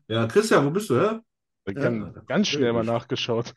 Ja, 0.08 0.26
Christian, 0.26 0.64
wo 0.66 0.70
bist 0.70 0.90
du, 0.90 0.94
hä? 1.00 1.18
Ja. 1.72 2.12
hab 2.14 2.26
ganz 2.26 2.48
schnell 2.48 2.72
mal 2.72 2.84
nachgeschaut. 2.84 3.54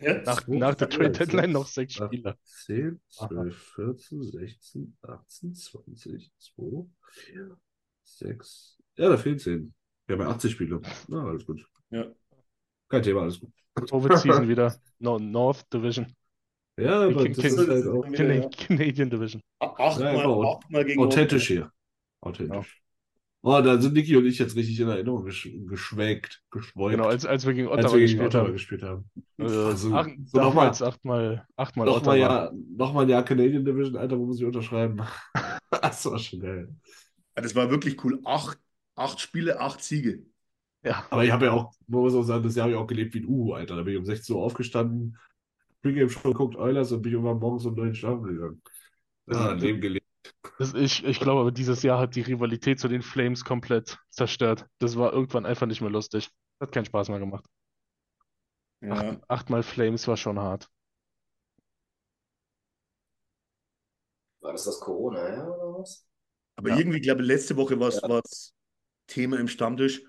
Ja. 0.00 0.20
Nach, 0.22 0.46
nach 0.48 0.74
der 0.74 0.88
Trade 0.88 1.10
Deadline 1.10 1.52
noch 1.52 1.66
sechs 1.66 1.94
Spieler. 1.94 2.36
10, 2.42 3.00
Aha. 3.18 3.28
12, 3.28 3.72
14, 3.74 4.22
16, 4.22 4.98
18, 5.02 5.54
20, 5.54 6.32
2, 6.38 6.86
4, 7.12 7.56
6. 8.02 8.78
Ja, 8.96 9.08
da 9.08 9.16
fehlen 9.16 9.38
10. 9.38 9.74
Wir 10.06 10.16
haben 10.16 10.22
ja 10.22 10.30
80 10.30 10.52
Spiele. 10.52 10.80
Na, 11.08 11.24
alles 11.24 11.46
gut. 11.46 11.64
Ja. 11.90 12.06
Kein 12.88 13.02
Thema, 13.02 13.22
alles 13.22 13.40
gut. 13.40 13.52
Covid-Season 13.90 14.48
wieder. 14.48 14.74
No, 14.98 15.18
North 15.18 15.72
Division. 15.72 16.14
Ja, 16.76 17.02
aber 17.02 17.28
das 17.28 17.38
ist 17.38 17.58
halt 17.58 17.86
auch 17.86 18.02
Cana 18.12 18.48
Canadian 18.48 19.10
Division. 19.10 19.42
Achtmal, 19.58 20.14
Ja, 20.16 20.28
achtmal 20.28 20.84
gegen 20.84 21.02
authentisch 21.02 21.48
hier. 21.48 21.70
Authentisch. 22.20 22.79
Oh, 23.42 23.60
da 23.62 23.80
sind 23.80 23.94
Niki 23.94 24.16
und 24.16 24.26
ich 24.26 24.38
jetzt 24.38 24.54
richtig 24.54 24.78
in 24.80 24.88
Erinnerung 24.88 25.24
gesch 25.24 25.48
geschwelgt, 25.66 26.42
geschwolgt, 26.50 26.96
Genau, 26.96 27.08
als, 27.08 27.24
als 27.24 27.46
wir 27.46 27.54
gegen 27.54 27.68
als 27.68 27.86
Ottawa 27.86 27.92
wir 27.94 28.06
gegen 28.06 28.18
gespielt 28.18 28.28
Ottawa 28.28 28.42
haben. 28.44 28.52
gespielt 28.52 28.82
haben. 28.82 29.10
Also, 29.38 29.94
ach, 29.94 30.08
so 30.26 30.38
nochmal 30.38 30.68
achtmal, 30.70 31.46
achtmal 31.56 31.86
noch 31.86 31.96
Ottawa. 31.96 32.10
mal 32.10 32.18
ja, 32.18 32.50
noch 32.76 32.92
mal 32.92 33.02
ein 33.04 33.08
Jahr 33.08 33.24
Canadian 33.24 33.64
Division, 33.64 33.96
Alter, 33.96 34.18
wo 34.18 34.26
muss 34.26 34.38
ich 34.40 34.44
unterschreiben? 34.46 35.00
Das 35.82 36.04
war 36.04 36.18
schon 36.18 36.40
geil. 36.40 36.68
Ja, 37.36 37.42
Das 37.42 37.54
war 37.54 37.70
wirklich 37.70 38.04
cool. 38.04 38.20
Acht, 38.24 38.58
acht 38.96 39.20
Spiele, 39.20 39.58
acht 39.60 39.82
Siege. 39.82 40.24
Ja, 40.82 41.04
Aber 41.10 41.24
ich 41.24 41.30
habe 41.30 41.46
ja 41.46 41.52
auch, 41.52 41.72
man 41.86 42.00
muss 42.02 42.14
auch 42.14 42.22
sagen, 42.22 42.42
das 42.42 42.54
Jahr 42.56 42.64
habe 42.64 42.72
ich 42.74 42.78
auch 42.78 42.86
gelebt 42.86 43.14
wie 43.14 43.20
ein 43.20 43.26
Uhu, 43.26 43.52
Alter. 43.54 43.76
Da 43.76 43.82
bin 43.82 43.94
ich 43.94 43.98
um 43.98 44.04
16 44.04 44.34
Uhr 44.36 44.42
aufgestanden, 44.42 45.16
Pre-Game 45.82 46.10
schon 46.10 46.32
geguckt, 46.32 46.56
Eulers 46.56 46.92
und 46.92 47.02
bin 47.02 47.10
ich 47.10 47.14
irgendwann 47.14 47.38
morgens 47.38 47.64
um 47.66 47.74
9 47.74 47.94
schlafen 47.94 48.24
gegangen. 48.24 48.62
Ja, 49.26 49.52
Leben 49.52 49.80
gelebt. 49.80 50.06
Das, 50.58 50.74
ich, 50.74 51.04
ich 51.04 51.20
glaube 51.20 51.40
aber, 51.40 51.52
dieses 51.52 51.82
Jahr 51.82 51.98
hat 51.98 52.14
die 52.16 52.20
Rivalität 52.22 52.80
zu 52.80 52.88
den 52.88 53.02
Flames 53.02 53.44
komplett 53.44 53.98
zerstört. 54.10 54.66
Das 54.78 54.96
war 54.96 55.12
irgendwann 55.12 55.46
einfach 55.46 55.66
nicht 55.66 55.80
mehr 55.80 55.90
lustig. 55.90 56.30
Hat 56.60 56.72
keinen 56.72 56.84
Spaß 56.84 57.08
mehr 57.08 57.18
gemacht. 57.18 57.44
Ja. 58.82 58.90
Acht, 58.92 59.20
achtmal 59.28 59.62
Flames 59.62 60.06
war 60.06 60.16
schon 60.18 60.38
hart. 60.38 60.68
War 64.40 64.52
das 64.52 64.64
das 64.64 64.80
Corona, 64.80 65.28
ja, 65.28 65.46
oder 65.48 65.78
was? 65.80 66.06
Aber 66.56 66.68
Ja. 66.70 66.76
irgendwie, 66.78 67.00
glaube 67.00 67.22
ich, 67.22 67.28
letzte 67.28 67.56
Woche 67.56 67.78
war 67.80 67.88
es 67.88 68.00
Ja. 68.02 68.20
Thema 69.06 69.38
im 69.38 69.48
Stammtisch. 69.48 70.02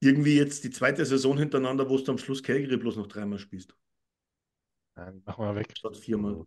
Irgendwie 0.00 0.36
jetzt 0.36 0.64
die 0.64 0.70
zweite 0.70 1.04
Saison 1.06 1.38
hintereinander, 1.38 1.88
wo 1.88 1.98
du 1.98 2.12
am 2.12 2.18
Schluss 2.18 2.42
Calgary 2.42 2.76
bloß 2.76 2.96
noch 2.96 3.06
dreimal 3.08 3.38
spielst. 3.38 3.74
Ja, 4.96 5.12
mach 5.24 5.38
mal 5.38 5.54
weg. 5.56 5.74
Statt 5.76 5.96
viermal. 5.96 6.46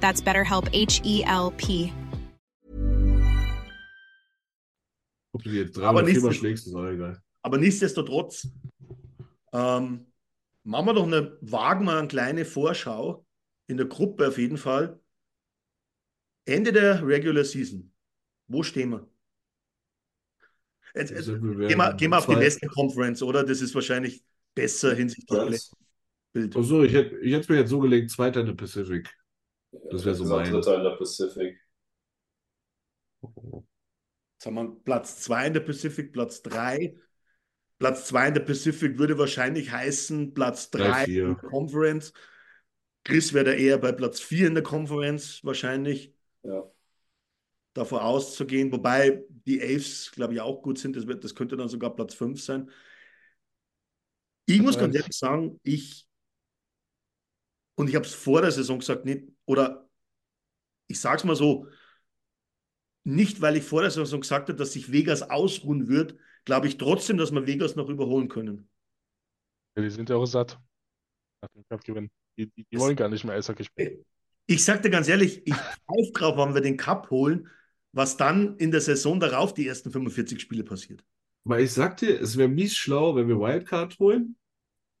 That's 0.00 0.22
BetterHelp 0.22 0.68
H 0.74 1.00
E 1.04 1.22
L 1.22 1.50
P. 1.56 1.92
Ob 5.32 5.42
du 5.42 5.50
die 5.50 5.56
jetzt 5.58 5.78
Aber 5.78 6.04
viermal 6.04 6.32
so- 6.32 6.38
schlägst, 6.38 6.66
ist 6.66 6.74
auch 6.74 6.86
egal. 6.86 7.20
Aber 7.42 7.58
nichtsdestotrotz, 7.58 8.48
ähm, 9.52 10.06
machen 10.64 10.86
wir 10.86 10.94
doch 10.94 11.06
eine, 11.06 11.38
wagen 11.40 11.84
wir 11.86 11.96
eine 11.98 12.08
kleine 12.08 12.44
Vorschau 12.44 13.24
in 13.66 13.76
der 13.76 13.86
Gruppe 13.86 14.28
auf 14.28 14.38
jeden 14.38 14.58
Fall. 14.58 14.98
Ende 16.44 16.72
der 16.72 17.06
Regular 17.06 17.44
Season. 17.44 17.92
Wo 18.48 18.62
stehen 18.62 18.90
wir? 18.90 19.08
Jetzt, 20.94 21.10
jetzt, 21.10 21.28
Also, 21.28 21.42
wir 21.42 21.68
gehen, 21.68 21.78
wir, 21.78 21.94
gehen 21.94 22.10
wir 22.10 22.18
auf 22.18 22.26
die 22.26 22.36
Western 22.36 22.68
Conference, 22.70 23.22
oder? 23.22 23.44
Das 23.44 23.60
ist 23.60 23.74
wahrscheinlich 23.74 24.22
besser 24.54 24.94
hinsichtlich. 24.94 25.70
Bild. 26.32 26.54
Ach 26.56 26.62
so, 26.62 26.82
ich 26.82 26.92
hätte 26.92 27.16
ich 27.18 27.48
mir 27.48 27.56
jetzt 27.58 27.70
so 27.70 27.80
gelegt, 27.80 28.10
Zweiter 28.10 28.40
in 28.40 28.46
der 28.46 28.54
Pacific. 28.54 29.08
Das 29.90 30.04
wär 30.04 30.14
so 30.14 30.24
mein- 30.24 30.50
Dritter 30.50 30.76
in 30.76 30.84
der 30.84 30.96
Pacific. 30.96 31.58
Jetzt 33.22 34.46
haben 34.46 34.54
wir 34.54 34.80
Platz 34.84 35.20
2 35.20 35.46
in 35.48 35.54
der 35.54 35.60
Pacific, 35.60 36.12
Platz 36.12 36.42
3 36.42 36.96
Platz 37.78 38.06
2 38.08 38.28
in 38.28 38.34
der 38.34 38.40
Pacific 38.42 38.98
würde 38.98 39.16
wahrscheinlich 39.18 39.70
heißen 39.70 40.34
Platz 40.34 40.70
Drei, 40.70 40.88
3 40.90 41.04
vier. 41.06 41.24
in 41.28 41.34
der 41.40 41.48
Conference. 41.50 42.12
Chris 43.04 43.32
wäre 43.32 43.46
da 43.46 43.52
eher 43.52 43.78
bei 43.78 43.92
Platz 43.92 44.20
4 44.20 44.48
in 44.48 44.54
der 44.54 44.62
Conference 44.62 45.42
wahrscheinlich. 45.44 46.14
Ja. 46.42 46.62
davon 47.74 48.00
auszugehen, 48.00 48.72
wobei 48.72 49.22
die 49.28 49.62
Aves, 49.62 50.10
glaube 50.12 50.34
ich, 50.34 50.40
auch 50.40 50.60
gut 50.62 50.78
sind. 50.78 50.96
Das, 50.96 51.06
wird, 51.06 51.22
das 51.22 51.34
könnte 51.34 51.56
dann 51.56 51.68
sogar 51.68 51.94
Platz 51.94 52.14
5 52.14 52.42
sein. 52.42 52.70
Ich 54.46 54.60
muss 54.60 54.76
ganz 54.78 54.94
ehrlich 54.96 55.16
sagen, 55.16 55.60
ich, 55.62 56.06
und 57.76 57.88
ich 57.88 57.94
habe 57.94 58.04
es 58.04 58.12
vor 58.14 58.42
der 58.42 58.50
Saison 58.50 58.78
gesagt, 58.80 59.04
nicht, 59.04 59.28
oder 59.50 59.88
ich 60.86 61.00
sage 61.00 61.16
es 61.18 61.24
mal 61.24 61.34
so, 61.36 61.66
nicht 63.04 63.40
weil 63.40 63.56
ich 63.56 63.64
vor 63.64 63.82
der 63.82 63.90
Saison 63.90 64.20
gesagt 64.20 64.48
habe, 64.48 64.56
dass 64.58 64.72
sich 64.72 64.92
Vegas 64.92 65.22
ausruhen 65.22 65.88
wird, 65.88 66.16
glaube 66.44 66.68
ich 66.68 66.78
trotzdem, 66.78 67.16
dass 67.16 67.32
wir 67.32 67.46
Vegas 67.46 67.74
noch 67.74 67.88
überholen 67.88 68.28
können. 68.28 68.68
Ja, 69.76 69.82
die 69.82 69.90
sind 69.90 70.08
ja 70.08 70.16
auch 70.16 70.26
satt. 70.26 70.58
Nach 71.42 71.48
dem 71.54 71.64
Cup-Gewinn. 71.68 72.10
Die, 72.38 72.46
die, 72.46 72.64
die 72.64 72.66
Das- 72.70 72.80
wollen 72.82 72.96
gar 72.96 73.08
nicht 73.08 73.24
mehr 73.24 73.34
Eishockey 73.34 73.64
spielen. 73.64 74.04
Ich 74.46 74.64
sage 74.64 74.82
dir 74.82 74.90
ganz 74.90 75.08
ehrlich, 75.08 75.42
ich 75.46 75.54
pfeife 75.54 76.12
drauf, 76.12 76.36
wenn 76.36 76.54
wir 76.54 76.60
den 76.60 76.76
Cup 76.76 77.10
holen, 77.10 77.48
was 77.92 78.16
dann 78.16 78.56
in 78.56 78.70
der 78.70 78.80
Saison 78.80 79.18
darauf 79.20 79.54
die 79.54 79.66
ersten 79.66 79.90
45 79.90 80.40
Spiele 80.40 80.64
passiert. 80.64 81.04
Weil 81.44 81.64
ich 81.64 81.72
sag 81.72 81.96
dir, 81.98 82.20
es 82.20 82.36
wäre 82.36 82.48
mies 82.48 82.76
schlau, 82.76 83.14
wenn 83.16 83.28
wir 83.28 83.38
Wildcard 83.38 83.98
holen, 83.98 84.36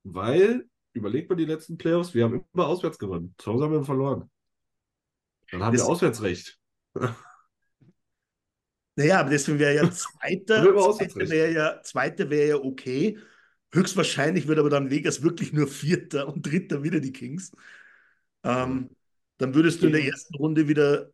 weil, 0.04 0.68
überleg 0.94 1.28
mal 1.28 1.36
die 1.36 1.44
letzten 1.44 1.76
Playoffs, 1.76 2.14
wir 2.14 2.24
haben 2.24 2.44
immer 2.54 2.66
auswärts 2.66 2.98
gewonnen. 2.98 3.34
Zu 3.38 3.52
Hause 3.52 3.64
haben 3.64 3.72
wir 3.72 3.84
verloren. 3.84 4.30
Dann 5.50 5.62
haben 5.62 5.76
Das- 5.76 5.86
wir 5.86 5.90
Auswärtsrecht. 5.90 6.58
Naja, 8.96 9.20
aber 9.20 9.30
deswegen 9.30 9.58
wäre 9.58 9.74
ja 9.76 9.90
Zweiter, 9.90 10.62
Zweiter 10.92 11.30
wäre 11.30 11.52
ja, 11.52 12.30
wäre 12.30 12.48
ja 12.48 12.56
okay. 12.56 13.18
Höchstwahrscheinlich 13.72 14.48
wird 14.48 14.58
aber 14.58 14.70
dann 14.70 14.90
Vegas 14.90 15.22
wirklich 15.22 15.52
nur 15.52 15.68
Vierter 15.68 16.28
und 16.28 16.44
Dritter 16.44 16.82
wieder 16.82 16.98
die 16.98 17.12
Kings. 17.12 17.52
Ähm, 18.42 18.90
dann 19.38 19.54
würdest 19.54 19.80
du 19.80 19.86
in 19.86 19.92
der 19.92 20.04
ersten 20.04 20.34
Runde 20.34 20.66
wieder 20.66 21.10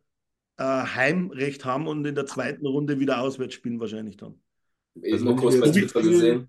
äh, 0.57 0.63
Heimrecht 0.63 1.65
haben 1.65 1.87
und 1.87 2.03
in 2.05 2.15
der 2.15 2.25
zweiten 2.25 2.65
Runde 2.65 2.99
wieder 2.99 3.21
auswärts 3.21 3.53
spielen, 3.53 3.79
wahrscheinlich 3.79 4.17
dann. 4.17 4.41
Also 5.03 5.23
nur 5.23 5.33
wenn 5.35 5.39
kurz 5.39 5.59
bei 5.59 5.69
Twitter 5.69 6.01
gesehen. 6.01 6.47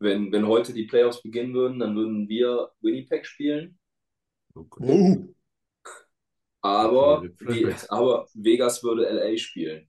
Wenn, 0.00 0.32
wenn 0.32 0.46
heute 0.46 0.72
die 0.72 0.84
Playoffs 0.84 1.22
beginnen 1.22 1.54
würden, 1.54 1.78
dann 1.78 1.94
würden 1.94 2.28
wir 2.28 2.70
Winnipeg 2.80 3.26
spielen. 3.26 3.78
Gott. 4.54 4.80
Oh, 4.80 5.34
Aber, 6.62 7.24
Flashbacks. 7.36 7.88
aber 7.88 8.26
Vegas 8.34 8.82
würde 8.82 9.06
LA 9.08 9.36
spielen. 9.38 9.88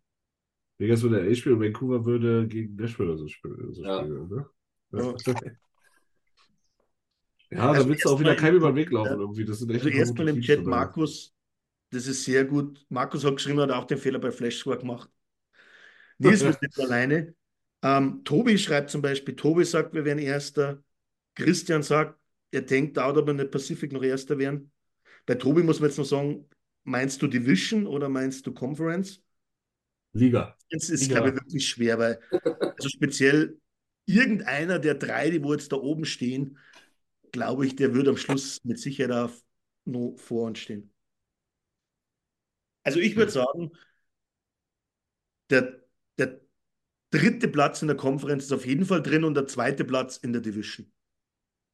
Vegas 0.77 1.01
würde 1.03 1.19
LA 1.21 1.35
spielen 1.35 1.55
und 1.55 1.61
Vancouver 1.61 2.05
würde 2.05 2.47
gegen 2.47 2.75
Nashville 2.75 3.09
oder 3.09 3.17
so 3.17 3.27
spielen. 3.27 3.73
So 3.73 3.83
Ja. 3.83 3.99
spielen 4.03 4.27
ne? 4.29 4.45
Ja. 4.93 5.13
Ja, 7.51 7.69
Also 7.69 7.83
da 7.83 7.89
willst 7.89 8.05
du 8.05 8.09
auch 8.09 8.19
wieder 8.19 8.35
keinem 8.35 8.55
über 8.57 8.71
den 8.71 8.77
Weg 8.77 8.91
laufen 8.91 9.11
ja. 9.13 9.19
irgendwie. 9.19 9.45
Das 9.45 9.59
sind 9.59 9.69
echt 9.71 9.85
also 9.85 9.97
erstmal 9.97 10.29
im 10.29 10.41
Chat. 10.41 10.65
Markus, 10.65 11.35
das 11.89 12.07
ist 12.07 12.23
sehr 12.23 12.45
gut. 12.45 12.85
Markus 12.89 13.25
hat 13.25 13.35
geschrieben, 13.35 13.59
er 13.59 13.63
hat 13.63 13.71
auch 13.71 13.85
den 13.85 13.97
Fehler 13.97 14.19
bei 14.19 14.31
Flashscore 14.31 14.77
gemacht. 14.77 15.09
Nils 16.17 16.41
ist 16.41 16.61
nicht 16.61 16.79
alleine. 16.79 17.35
Ähm, 17.83 18.21
Tobi 18.23 18.57
schreibt 18.57 18.89
zum 18.91 19.01
Beispiel, 19.01 19.35
Tobi 19.35 19.65
sagt, 19.65 19.93
wir 19.93 20.05
wären 20.05 20.19
Erster. 20.19 20.81
Christian 21.35 21.83
sagt, 21.83 22.19
er 22.51 22.61
denkt 22.61 22.97
auch, 22.99 23.15
ob 23.15 23.25
wir 23.25 23.31
in 23.31 23.37
der 23.37 23.45
Pacific 23.45 23.91
noch 23.91 24.03
Erster 24.03 24.37
wären. 24.37 24.71
Bei 25.25 25.35
Tobi 25.35 25.63
muss 25.63 25.79
man 25.79 25.89
jetzt 25.89 25.97
noch 25.97 26.05
sagen, 26.05 26.47
meinst 26.83 27.21
du 27.21 27.27
Division 27.27 27.87
oder 27.87 28.09
meinst 28.09 28.45
du 28.47 28.53
Conference? 28.53 29.21
Liga. 30.13 30.57
Das 30.69 30.89
ist, 30.89 31.09
Ja. 31.09 31.15
glaube 31.15 31.29
ich, 31.29 31.35
wirklich 31.35 31.67
schwer, 31.67 31.99
weil 31.99 32.19
also 32.77 32.89
speziell 32.89 33.59
irgendeiner 34.05 34.79
der 34.79 34.95
drei, 34.95 35.29
die 35.29 35.43
wo 35.43 35.53
jetzt 35.53 35.71
da 35.71 35.77
oben 35.77 36.05
stehen, 36.05 36.57
glaube 37.31 37.65
ich, 37.65 37.75
der 37.75 37.93
wird 37.93 38.07
am 38.07 38.17
Schluss 38.17 38.59
mit 38.63 38.79
Sicherheit 38.79 39.11
auf 39.13 39.43
noch 39.85 40.15
vor 40.17 40.47
uns 40.47 40.59
stehen. 40.59 40.93
Also 42.83 42.99
ich 42.99 43.15
würde 43.15 43.31
sagen, 43.31 43.71
der, 45.49 45.79
der 46.17 46.41
dritte 47.11 47.47
Platz 47.49 47.81
in 47.81 47.89
der 47.89 47.97
Konferenz 47.97 48.45
ist 48.45 48.53
auf 48.53 48.65
jeden 48.65 48.85
Fall 48.85 49.03
drin 49.03 49.23
und 49.25 49.35
der 49.35 49.47
zweite 49.47 49.85
Platz 49.85 50.17
in 50.17 50.33
der 50.33 50.41
Division. 50.41 50.91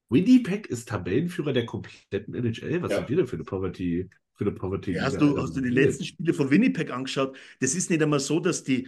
Winnipeg 0.09 0.67
ist 0.67 0.89
Tabellenführer 0.89 1.53
der 1.53 1.65
kompletten 1.65 2.33
NHL. 2.33 2.81
Was 2.81 2.91
Ja. 2.91 2.97
sind 2.99 3.09
wir 3.09 3.17
denn 3.17 3.27
für 3.27 3.35
eine 3.35 3.43
Poverty, 3.45 4.09
für 4.37 4.45
eine 4.45 4.53
Poverty 4.53 4.93
Ja, 4.93 5.03
hast 5.03 5.19
du, 5.21 5.37
hast 5.41 5.55
du 5.55 5.61
die 5.61 5.69
letzten 5.69 6.05
Spiele 6.05 6.33
von 6.33 6.49
Winnipeg 6.49 6.91
angeschaut? 6.91 7.37
Das 7.59 7.75
ist 7.75 7.89
nicht 7.89 8.01
einmal 8.01 8.19
so, 8.19 8.39
dass 8.39 8.63
die, 8.63 8.87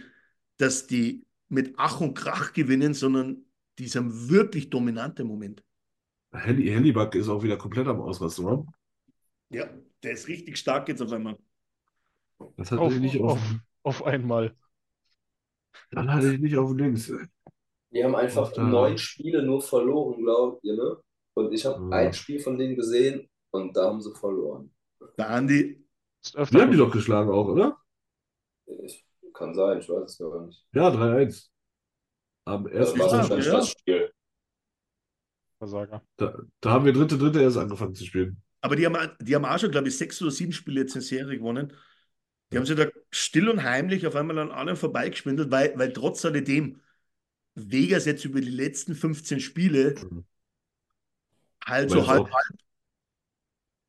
dass 0.56 0.86
die 0.86 1.26
mit 1.48 1.74
Ach 1.76 2.00
und 2.00 2.14
Krach 2.14 2.52
gewinnen, 2.52 2.94
sondern 2.94 3.44
die 3.78 3.88
sind 3.88 4.30
wirklich 4.30 4.70
dominant 4.70 5.20
im 5.20 5.26
Moment. 5.28 5.62
Helly, 6.34 6.66
Hellybuck 6.72 7.14
ist 7.14 7.28
auch 7.28 7.42
wieder 7.44 7.56
komplett 7.56 7.86
am 7.86 8.00
Ausrasten, 8.00 8.44
oder? 8.46 8.64
Ja, 9.50 9.68
der 10.02 10.12
ist 10.12 10.26
richtig 10.28 10.58
stark 10.58 10.88
jetzt 10.88 11.02
auf 11.02 11.12
einmal. 11.12 11.36
Das 12.56 12.70
hatte 12.70 12.86
Auf, 12.86 12.94
ich 12.94 13.00
nicht 13.00 13.20
auf, 13.20 13.20
auf, 13.20 13.56
auf 13.82 14.04
einmal. 14.04 14.54
das 15.90 16.06
hatte 16.08 16.32
ich 16.34 16.40
nicht 16.40 16.56
auf 16.56 16.72
Links. 16.76 17.12
Die 17.92 18.02
haben 18.02 18.16
einfach 18.16 18.56
Ach, 18.56 18.56
neun 18.56 18.98
Spiele 18.98 19.44
nur 19.44 19.62
verloren, 19.62 20.20
glaubt 20.24 20.64
ihr, 20.64 20.74
ne? 20.74 20.96
Und 21.34 21.52
ich 21.52 21.64
habe 21.66 21.84
Ja. 21.84 21.86
ein 21.90 22.12
Spiel 22.12 22.40
von 22.40 22.58
denen 22.58 22.74
gesehen 22.74 23.28
und 23.52 23.76
da 23.76 23.86
haben 23.86 24.00
sie 24.00 24.12
verloren. 24.14 24.72
Der 25.18 25.30
Andi, 25.30 25.84
Wir 26.34 26.60
haben 26.62 26.70
die 26.70 26.76
doch 26.76 26.92
geschlagen 26.92 27.30
auch, 27.30 27.48
oder? 27.48 27.78
Ich, 28.84 29.04
kann 29.32 29.54
sein, 29.54 29.78
ich 29.78 29.88
weiß 29.88 30.10
es 30.12 30.18
gar 30.18 30.46
nicht. 30.46 30.64
Ja, 30.72 30.90
3-1. 30.90 31.50
Am 32.44 32.64
Das 32.64 32.72
ersten 32.74 32.98
war 33.00 33.06
Ah, 33.12 33.18
wahrscheinlich 33.18 33.46
ja. 33.46 33.52
das 33.52 33.68
Spiel. 33.70 34.12
Versager. 35.58 36.02
da, 36.16 36.38
da 36.60 36.70
haben 36.70 36.84
wir 36.86 36.92
dritte, 36.92 37.18
dritte 37.18 37.40
erst 37.42 37.58
angefangen 37.58 37.94
zu 37.94 38.04
spielen. 38.04 38.42
aber 38.62 38.76
die 38.76 38.86
haben, 38.86 39.10
die 39.20 39.34
haben 39.34 39.44
auch 39.44 39.58
schon, 39.58 39.70
glaube 39.70 39.88
ich, 39.88 39.96
sechs 39.98 40.20
oder 40.22 40.30
sieben 40.30 40.52
Spiele 40.52 40.80
jetzt 40.80 40.94
in 40.94 41.02
Serie 41.02 41.36
gewonnen. 41.38 41.72
Die 42.52 42.56
haben 42.56 42.66
sich 42.66 42.76
da 42.76 42.86
still 43.10 43.48
und 43.48 43.62
heimlich 43.62 44.06
auf 44.06 44.16
einmal 44.16 44.38
an 44.38 44.50
allen 44.50 44.76
vorbeigeschwindelt, 44.76 45.50
weil, 45.50 45.78
weil 45.78 45.92
trotz 45.92 46.24
alledem 46.24 46.80
Vegas 47.54 48.06
jetzt 48.06 48.24
über 48.24 48.40
die 48.40 48.50
letzten 48.50 48.94
15 48.94 49.40
Spiele 49.40 49.94
Mhm. 50.10 50.24
halt 51.64 51.90
so 51.90 52.06
halb, 52.06 52.22
auch- 52.22 52.30
halb 52.32 52.60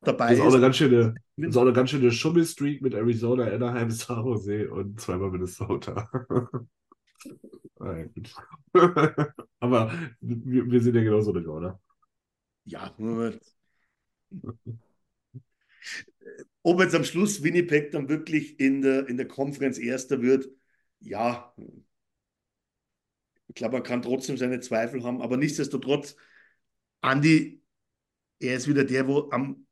dabei 0.02 0.30
Das 0.30 0.38
ist 0.38 0.44
auch 0.44 0.52
eine 0.52 0.60
ganz 0.60 0.76
schöne, 0.76 1.14
das 1.36 1.48
ist 1.50 1.56
auch 1.56 1.62
eine 1.62 1.72
ganz 1.72 1.90
schöne 1.90 2.12
Schummelstreak 2.12 2.82
mit 2.82 2.94
Arizona, 2.94 3.44
Anaheim, 3.46 3.90
San 3.90 4.24
Jose 4.24 4.70
und 4.70 5.00
zweimal 5.00 5.30
Minnesota. 5.30 6.08
Ah. 7.80 8.04
Aber 9.60 9.92
wir, 10.20 10.70
wir 10.70 10.80
sind 10.80 10.94
ja 10.94 11.02
genauso 11.02 11.32
eine 11.32 11.42
Gauner. 11.42 11.80
Ja, 12.64 12.94
nur- 12.96 13.38
ob 16.62 16.80
jetzt 16.80 16.94
am 16.94 17.04
Schluss 17.04 17.42
Winnipeg 17.42 17.90
dann 17.90 18.08
wirklich 18.08 18.58
in 18.60 18.82
der, 18.82 19.08
in 19.08 19.16
der 19.16 19.26
Konferenz 19.26 19.78
Erster 19.78 20.22
wird, 20.22 20.48
ja, 21.00 21.52
ich 23.48 23.54
glaube, 23.54 23.74
man 23.74 23.82
kann 23.82 24.02
trotzdem 24.02 24.36
seine 24.36 24.60
Zweifel 24.60 25.02
haben, 25.02 25.20
aber 25.20 25.36
nichtsdestotrotz, 25.36 26.16
Andi, 27.00 27.62
er 28.38 28.56
ist 28.56 28.68
wieder 28.68 28.84
der, 28.84 29.08
wo 29.08 29.30
am, 29.30 29.66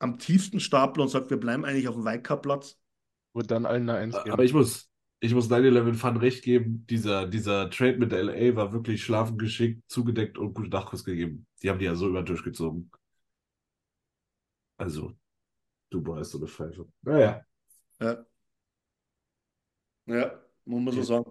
am 0.00 0.18
tiefsten 0.18 0.58
stapelt 0.60 0.98
und 0.98 1.08
sagt, 1.08 1.30
wir 1.30 1.38
bleiben 1.38 1.64
eigentlich 1.64 1.86
auf 1.86 1.94
dem 1.94 2.04
Wildcard-Platz. 2.04 2.78
Wird 3.34 3.50
dann 3.50 3.66
allen 3.66 3.88
eine 3.88 3.98
Eins 3.98 4.16
geben. 4.16 4.32
Aber 4.32 4.44
ich 4.44 4.52
muss, 4.52 4.90
ich 5.20 5.34
muss 5.34 5.48
9-11 5.48 5.94
Fun 5.94 6.16
recht 6.16 6.42
geben. 6.42 6.86
Dieser, 6.88 7.26
dieser 7.26 7.70
Trade 7.70 7.98
mit 7.98 8.10
der 8.10 8.24
LA 8.24 8.56
war 8.56 8.72
wirklich 8.72 9.04
schlafen 9.04 9.38
geschickt, 9.38 9.82
zugedeckt 9.88 10.38
und 10.38 10.54
gute 10.54 10.70
Nachkuss 10.70 11.04
gegeben. 11.04 11.46
Die 11.62 11.70
haben 11.70 11.78
die 11.78 11.84
ja 11.84 11.94
so 11.94 12.08
über 12.08 12.22
den 12.22 12.26
Tisch 12.26 12.42
gezogen. 12.42 12.90
Also, 14.78 15.12
du 15.90 16.04
weißt 16.04 16.30
so 16.30 16.38
eine 16.38 16.48
Pfeife. 16.48 16.88
Naja. 17.02 17.44
Ja, 18.00 18.24
ja 20.06 20.40
muss 20.64 20.82
man 20.82 20.94
so 20.94 21.02
sagen. 21.02 21.30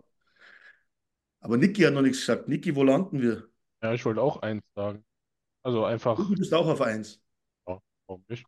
Aber 1.41 1.57
Niki 1.57 1.81
hat 1.81 1.93
noch 1.93 2.01
nichts 2.01 2.19
gesagt. 2.19 2.47
Niki, 2.47 2.75
wo 2.75 2.83
landen 2.83 3.19
wir? 3.21 3.49
Ja, 3.81 3.93
ich 3.93 4.05
wollte 4.05 4.21
auch 4.21 4.41
eins 4.41 4.61
sagen. 4.75 5.03
Also 5.63 5.85
einfach, 5.85 6.17
Du 6.17 6.35
bist 6.35 6.53
auch 6.53 6.67
auf 6.67 6.81
eins. 6.81 7.19
warum 7.65 8.23
nicht? 8.27 8.45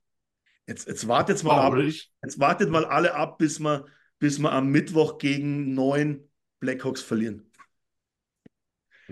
Jetzt, 0.67 0.87
jetzt 0.87 1.07
wartet 1.07 1.43
mal 1.43 1.59
ab. 1.59 1.73
Jetzt 1.77 2.39
wartet 2.39 2.69
mal 2.69 2.85
alle 2.85 3.15
ab, 3.15 3.37
bis 3.37 3.59
wir, 3.59 3.85
bis 4.19 4.39
wir 4.39 4.51
am 4.51 4.69
Mittwoch 4.69 5.17
gegen 5.17 5.73
neun 5.73 6.29
Blackhawks 6.59 7.01
verlieren. 7.01 7.51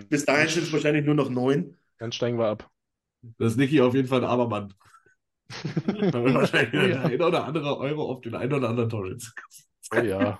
Bis 0.07 0.25
dahin 0.25 0.47
sind 0.47 0.63
es 0.63 0.73
wahrscheinlich 0.73 1.05
nur 1.05 1.15
noch 1.15 1.29
neun. 1.29 1.77
Dann 1.97 2.11
steigen 2.11 2.37
wir 2.37 2.47
ab. 2.47 2.69
Das 3.37 3.53
ist 3.53 3.57
Niki 3.57 3.81
auf 3.81 3.93
jeden 3.95 4.07
Fall 4.07 4.19
ein 4.23 4.29
armer 4.29 4.47
Mann. 4.47 4.73
Da 6.11 6.23
wird 6.23 6.35
wahrscheinlich 6.35 6.73
Ja. 6.73 6.87
der 6.87 7.05
ein 7.05 7.21
oder 7.21 7.43
andere 7.45 7.77
Euro 7.77 8.09
auf 8.11 8.21
den 8.21 8.35
einen 8.35 8.53
oder 8.53 8.69
anderen 8.69 8.89
Torschütz. 8.89 9.33
Oh 9.93 9.97
ja. 9.99 10.39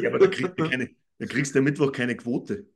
Ja, 0.00 0.08
aber 0.08 0.18
da 0.18 0.26
kriegst 0.28 0.58
du 0.58 0.68
keine, 0.68 0.90
da 1.18 1.26
kriegst 1.26 1.54
du 1.54 1.58
am 1.58 1.64
Mittwoch 1.64 1.92
keine 1.92 2.16
Quote. 2.16 2.66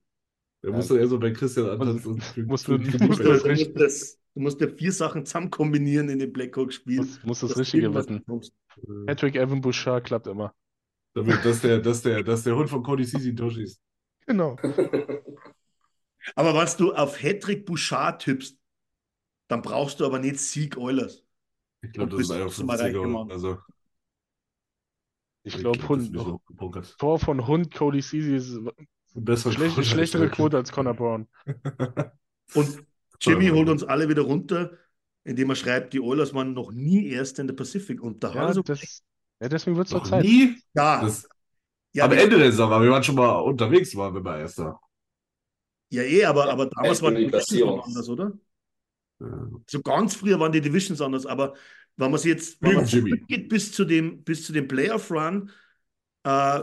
Da 0.62 0.70
musst 0.70 0.90
du 0.90 0.96
eher 0.96 1.08
so 1.08 1.18
bei 1.18 1.30
Christian 1.32 1.68
antanzen 1.70 2.12
und 2.12 2.22
für, 2.24 2.42
musst 2.44 2.66
für 2.66 2.78
du- 2.78 2.90
du 2.98 3.04
musst 3.04 3.20
Du 3.20 3.24
das 3.24 3.32
musst, 3.42 3.46
richtig- 3.46 3.74
das, 3.74 4.18
du 4.34 4.40
musst 4.40 4.60
ja 4.60 4.68
vier 4.68 4.92
Sachen 4.92 5.26
zusammen 5.26 5.50
kombinieren 5.50 6.08
in 6.08 6.18
dem 6.20 6.32
Blackhawks-Spiel. 6.32 6.98
Muss, 6.98 7.22
muss 7.24 7.40
das 7.40 7.50
dass 7.50 7.58
Richtige 7.58 7.92
wetten. 7.94 8.18
bekommst. 8.20 8.52
Patrick 9.06 9.34
Evan 9.36 9.60
Bouchard 9.60 10.04
klappt 10.04 10.26
immer. 10.28 10.54
Damit, 11.14 11.44
dass 11.44 11.60
der, 11.60 11.78
dass 11.80 12.02
der, 12.02 12.22
dass 12.22 12.42
der 12.44 12.56
Hund 12.56 12.70
von 12.70 12.82
Cody 12.82 13.04
Sisi 13.04 13.34
durchschießt. 13.34 13.80
Genau. 14.26 14.56
Aber 16.36 16.54
was 16.54 16.76
du 16.76 16.92
auf 16.94 17.20
Hedrick 17.20 17.66
Bouchard 17.66 18.22
tippst, 18.22 18.56
dann 19.48 19.60
brauchst 19.60 19.98
du 20.00 20.06
aber 20.06 20.20
nicht 20.20 20.38
Sieg 20.38 20.76
Oilers. 20.78 21.24
Ich 21.82 21.92
glaube, 21.92 22.14
Und 22.16 22.20
das 22.30 22.30
ist 22.30 22.60
50er. 22.60 22.92
gemacht. 22.92 23.30
Also, 23.32 23.58
Ich 25.42 25.56
ich 25.56 25.60
glaube, 25.60 25.78
glaub, 25.80 25.98
das 25.98 26.08
ist 26.08 26.14
Hund. 26.14 26.98
Tor 26.98 27.18
von 27.18 27.46
Hund, 27.48 27.74
Cody 27.74 28.00
Ceesay 28.00 28.36
ist 28.36 28.58
Bessere 29.14 29.52
schlecht, 29.52 29.74
Quote 29.74 29.84
schlechtere 29.84 30.28
als 30.28 30.30
Quote 30.30 30.56
als 30.56 30.72
Connor 30.72 30.94
Brown. 30.94 31.28
Und 32.52 32.84
Jimmy 33.20 33.48
holt 33.48 33.68
uns 33.68 33.84
alle 33.84 34.08
wieder 34.08 34.22
runter, 34.22 34.72
indem 35.24 35.50
er 35.50 35.56
schreibt, 35.56 35.92
die 35.92 36.00
Oilers 36.00 36.34
waren 36.34 36.54
noch 36.54 36.72
nie 36.72 37.08
Erster 37.10 37.42
in 37.42 37.46
der 37.48 37.54
Pacific. 37.54 38.02
Und 38.02 38.22
da 38.24 38.34
Ja, 38.34 38.46
er 38.48 38.54
so, 38.54 38.62
das, 38.62 39.02
ja 39.40 39.48
deswegen 39.48 39.76
wird 39.76 39.86
es 39.86 39.92
doch 39.92 40.02
Noch 40.02 40.08
Zeit. 40.10 40.24
nie? 40.24 40.56
ja, 40.74 41.00
Das, 41.02 41.28
ja, 41.92 42.04
am 42.06 42.12
Ende 42.12 42.38
der 42.38 42.50
Saison, 42.52 42.72
aber 42.72 42.84
wir 42.84 42.90
waren 42.92 43.02
schon 43.04 43.14
mal 43.16 43.30
unterwegs, 43.40 43.94
waren 43.96 44.14
wir 44.14 44.20
mal 44.22 44.40
Erster. 44.40 44.80
ja, 45.90 46.02
eh, 46.02 46.24
aber, 46.24 46.50
aber 46.50 46.66
damals 46.66 47.00
echt 47.00 47.02
waren 47.02 47.14
die 47.16 47.26
Divisions 47.26 47.84
anders, 47.84 48.08
oder? 48.08 48.32
Ja. 49.20 49.48
So 49.68 49.82
ganz 49.82 50.14
früher 50.14 50.38
waren 50.40 50.52
die 50.52 50.60
Divisions 50.60 51.00
anders, 51.00 51.26
aber 51.26 51.54
wenn 51.96 52.10
man 52.10 52.20
sich 52.20 52.30
jetzt, 52.32 52.62
wenn 52.62 52.74
man 52.74 52.84
Jimmy. 52.84 53.10
zurückgeht 53.10 53.48
bis 53.48 53.72
zu 53.72 53.84
dem, 53.84 54.24
bis 54.24 54.46
zu 54.46 54.52
dem 54.52 54.68
Playoff-Run, 54.68 55.50
äh, 56.24 56.62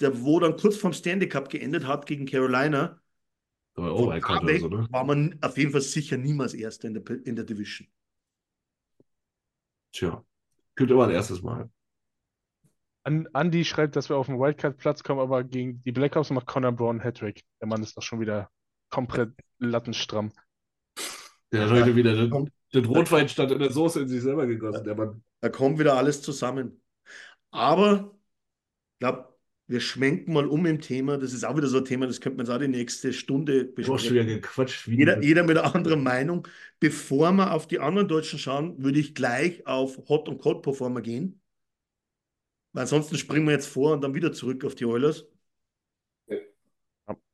der, 0.00 0.22
wo 0.22 0.40
dann 0.40 0.56
kurz 0.56 0.76
vorm 0.76 0.92
Stanley 0.92 1.28
Cup 1.28 1.48
geendet 1.48 1.86
hat 1.86 2.06
gegen 2.06 2.26
Carolina, 2.26 3.00
oh, 3.76 4.10
weg 4.10 4.60
so, 4.60 4.68
ne? 4.68 4.86
war 4.90 5.04
man 5.04 5.38
auf 5.42 5.56
jeden 5.56 5.72
Fall 5.72 5.80
sicher 5.80 6.16
niemals 6.16 6.54
Erster 6.54 6.88
in 6.88 6.94
der, 6.94 7.26
in 7.26 7.36
der 7.36 7.44
Division. 7.44 7.88
Tja, 9.92 10.24
gibt 10.76 10.90
immer 10.90 11.04
ein 11.04 11.10
erstes 11.10 11.42
Mal. 11.42 11.70
An, 13.04 13.26
Andy 13.32 13.64
schreibt, 13.64 13.96
dass 13.96 14.08
wir 14.08 14.16
auf 14.16 14.26
den 14.26 14.38
Wildcard-Platz 14.38 15.02
kommen, 15.02 15.20
aber 15.20 15.42
gegen 15.44 15.82
die 15.82 15.92
Blackhawks 15.92 16.30
macht 16.30 16.46
Connor 16.46 16.72
Brown 16.72 17.02
Hattrick. 17.02 17.42
Der 17.60 17.68
Mann 17.68 17.82
ist 17.82 17.96
doch 17.96 18.02
schon 18.02 18.20
wieder 18.20 18.50
komplett 18.90 19.32
lattenstramm. 19.58 20.32
Der 21.52 21.64
hat 21.64 21.70
heute 21.70 21.96
wieder 21.96 22.14
den, 22.14 22.50
den 22.74 22.84
Rotwein 22.84 23.28
statt 23.28 23.50
in 23.50 23.58
der 23.58 23.72
Soße 23.72 24.02
in 24.02 24.08
sich 24.08 24.22
selber 24.22 24.46
gegossen, 24.46 24.84
der 24.84 24.94
Mann. 24.94 25.24
Da 25.40 25.48
kommt 25.48 25.78
wieder 25.78 25.96
alles 25.96 26.20
zusammen. 26.20 26.82
Aber 27.50 28.14
ich 28.92 28.98
glaube, 28.98 29.37
wir 29.68 29.80
schwenken 29.80 30.32
mal 30.34 30.46
um 30.46 30.66
im 30.66 30.80
Thema. 30.80 31.18
Das 31.18 31.32
ist 31.32 31.44
auch 31.44 31.56
wieder 31.56 31.68
so 31.68 31.78
ein 31.78 31.84
Thema, 31.86 32.06
das 32.08 32.20
könnte 32.20 32.38
man 32.38 32.46
jetzt 32.46 32.54
auch 32.54 32.58
die 32.60 32.68
nächste 32.68 33.12
Stunde 33.12 33.66
Du 33.82 33.94
hast 33.94 34.04
schon 34.04 34.14
wieder 34.16 34.24
besprechen. 34.24 34.40
gequatscht. 34.40 34.88
Wie 34.88 34.96
Jeder, 34.96 35.22
jeder 35.22 35.42
mit 35.44 35.56
einer 35.58 35.74
anderen 35.74 36.02
Meinung. 36.02 36.46
Bevor 36.80 37.32
wir 37.32 37.52
auf 37.52 37.66
die 37.68 37.78
anderen 37.80 38.08
Deutschen 38.08 38.38
schauen, 38.38 38.82
würde 38.82 38.98
ich 39.00 39.14
gleich 39.14 39.66
auf 39.66 39.98
Hot 40.08 40.28
und 40.28 40.38
Cold 40.38 40.62
Performer 40.62 41.00
gehen. 41.02 41.40
Weil 42.72 42.82
ansonsten 42.82 43.18
springen 43.18 43.46
wir 43.46 43.52
jetzt 43.52 43.66
vor 43.68 43.92
und 43.92 44.00
dann 44.02 44.14
wieder 44.14 44.32
zurück 44.32 44.64
auf 44.64 44.74
die 44.74 44.86
Oilers. 44.86 45.26
Ja. 46.26 46.38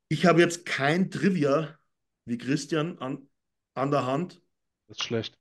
Ich 0.09 0.27
habe 0.27 0.41
jetzt 0.41 0.65
kein 0.67 1.11
Trivia 1.11 1.79
wie 2.25 2.39
Christian 2.39 2.99
an, 2.99 3.29
an 3.75 3.91
der 3.91 4.07
Hand. 4.07 4.41
Das 4.89 4.99
ist 4.99 5.05
schlecht. 5.05 5.39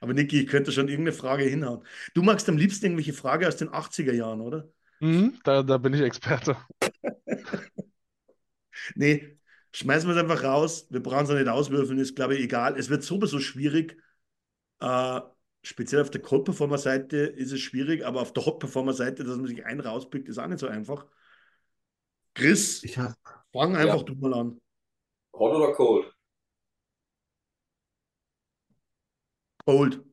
Aber 0.00 0.14
Niki, 0.14 0.40
ich 0.42 0.46
könnte 0.46 0.72
schon 0.72 0.88
irgendeine 0.88 1.16
Frage 1.16 1.44
hinhauen. 1.44 1.84
Du 2.14 2.22
magst 2.22 2.48
am 2.48 2.56
liebsten 2.56 2.86
irgendwelche 2.86 3.12
Frage 3.12 3.46
aus 3.48 3.56
den 3.56 3.68
80er 3.70 4.12
Jahren, 4.12 4.40
oder? 4.40 4.68
Mhm, 5.00 5.38
da, 5.44 5.62
da 5.62 5.78
bin 5.78 5.94
ich 5.94 6.00
Experte. 6.02 6.56
Nee, 8.94 9.38
schmeißen 9.72 10.08
wir 10.08 10.16
es 10.16 10.22
einfach 10.22 10.42
raus. 10.44 10.86
Wir 10.90 11.02
brauchen 11.02 11.24
es 11.24 11.30
auch 11.30 11.34
nicht 11.34 11.48
auswürfeln, 11.48 11.98
ist, 11.98 12.16
glaube 12.16 12.34
ich, 12.34 12.40
egal. 12.44 12.78
Es 12.78 12.88
wird 12.88 13.02
sowieso 13.02 13.38
schwierig. 13.40 13.96
Äh, 14.80 15.20
speziell 15.64 16.02
auf 16.02 16.10
der 16.10 16.22
Cold-Performer-Seite 16.22 17.16
ist 17.18 17.52
es 17.52 17.60
schwierig, 17.60 18.04
aber 18.06 18.22
auf 18.22 18.32
der 18.32 18.46
Hot-Performer-Seite, 18.46 19.24
dass 19.24 19.36
man 19.38 19.46
sich 19.46 19.64
einen 19.66 19.80
rauspickt, 19.80 20.28
ist 20.28 20.38
auch 20.38 20.46
nicht 20.48 20.60
so 20.60 20.68
einfach. 20.68 21.06
Chris, 22.34 22.82
Ich 22.82 22.98
hab, 22.98 23.14
fang 23.52 23.76
einfach 23.76 23.98
Ja. 23.98 24.02
du 24.02 24.14
mal 24.16 24.34
an. 24.34 24.60
Hot 25.34 25.54
oder 25.56 25.72
cold? 25.74 26.14
Cold. 29.66 30.04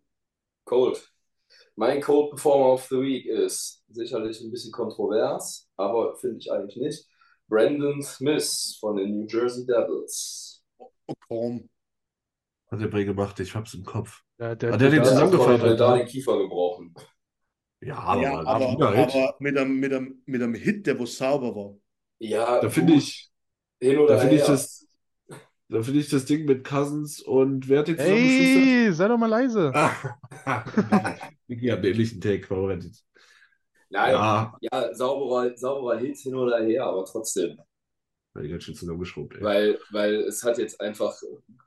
Cold. 0.65 1.11
Mein 1.77 2.01
Cold 2.01 2.31
Performer 2.31 2.73
of 2.73 2.87
the 2.89 2.99
Week 2.99 3.25
ist 3.27 3.83
sicherlich 3.89 4.41
ein 4.41 4.49
bisschen 4.49 4.71
kontrovers, 4.71 5.69
aber 5.77 6.15
finde 6.15 6.39
ich 6.39 6.51
eigentlich 6.51 6.77
nicht. 6.77 7.05
Brandon 7.47 8.01
Smith 8.01 8.77
von 8.79 8.95
den 8.97 9.11
New 9.11 9.27
Jersey 9.27 9.63
Devils. 9.65 10.63
Oh, 10.79 11.13
komm. 11.27 11.69
hat 12.71 12.81
der 12.81 12.87
Bray 12.87 13.05
gemacht, 13.05 13.39
ich 13.39 13.55
hab's 13.55 13.75
im 13.75 13.83
Kopf. 13.85 14.23
Der, 14.39 14.55
der, 14.55 14.73
Hat 14.73 14.81
der 14.81 14.89
den 14.89 15.01
Der 15.03 15.11
hat 15.11 15.13
zusammengefaltet? 15.13 15.61
Conor 15.61 15.75
da 15.77 15.97
den 15.97 16.07
Kiefer 16.07 16.37
gebrochen. 16.39 16.93
Ja, 17.79 17.97
aber, 17.99 18.21
Ja, 18.23 18.39
aber, 18.39 18.67
aber 18.69 19.35
mit 19.39 19.55
einem, 19.57 19.79
mit, 19.79 19.93
einem, 19.93 20.21
mit 20.25 20.41
einem 20.41 20.55
Hit, 20.55 20.87
der 20.87 20.97
wo 20.99 21.05
sauber 21.05 21.55
war. 21.55 21.75
Ja, 22.19 22.59
Da 22.59 22.69
finde 22.69 22.93
ich, 22.93 23.29
hin 23.79 23.99
oder 23.99 24.15
da 24.15 24.19
finde 24.19 24.35
ich 24.37 24.41
das, 24.43 24.87
da 25.69 25.83
finde 25.83 25.99
ich 25.99 26.09
das 26.09 26.25
Ding 26.25 26.45
mit 26.45 26.63
Cousins 26.65 27.21
und 27.21 27.69
wer 27.69 27.79
hat 27.79 27.87
den 27.87 27.97
zusammengeschustert? 27.97 28.63
Ey, 28.63 28.93
sei 28.93 29.07
doch 29.07 29.17
mal 29.17 29.27
leise. 29.27 29.71
Niki 31.47 31.67
hat 31.67 31.79
einen 31.79 31.87
ähnlichen 31.87 32.21
Take 32.21 32.45
vorbereitet. 32.45 32.95
Nein, 33.89 34.13
Ja, 34.13 34.57
ja, 34.61 34.93
sauberer, 34.93 35.55
sauberer 35.57 35.97
Hit 35.99 36.17
hin 36.17 36.35
oder 36.35 36.59
her, 36.63 36.85
aber 36.85 37.05
trotzdem. 37.05 37.57
hat 38.35 38.43
die 38.43 38.49
ganz 38.49 38.63
schön 38.63 38.75
zusammengeschraubt, 38.75 39.35
ey. 39.35 39.41
Weil, 39.43 39.79
weil 39.91 40.15
es 40.23 40.43
hat 40.43 40.57
jetzt 40.57 40.79
einfach 40.81 41.15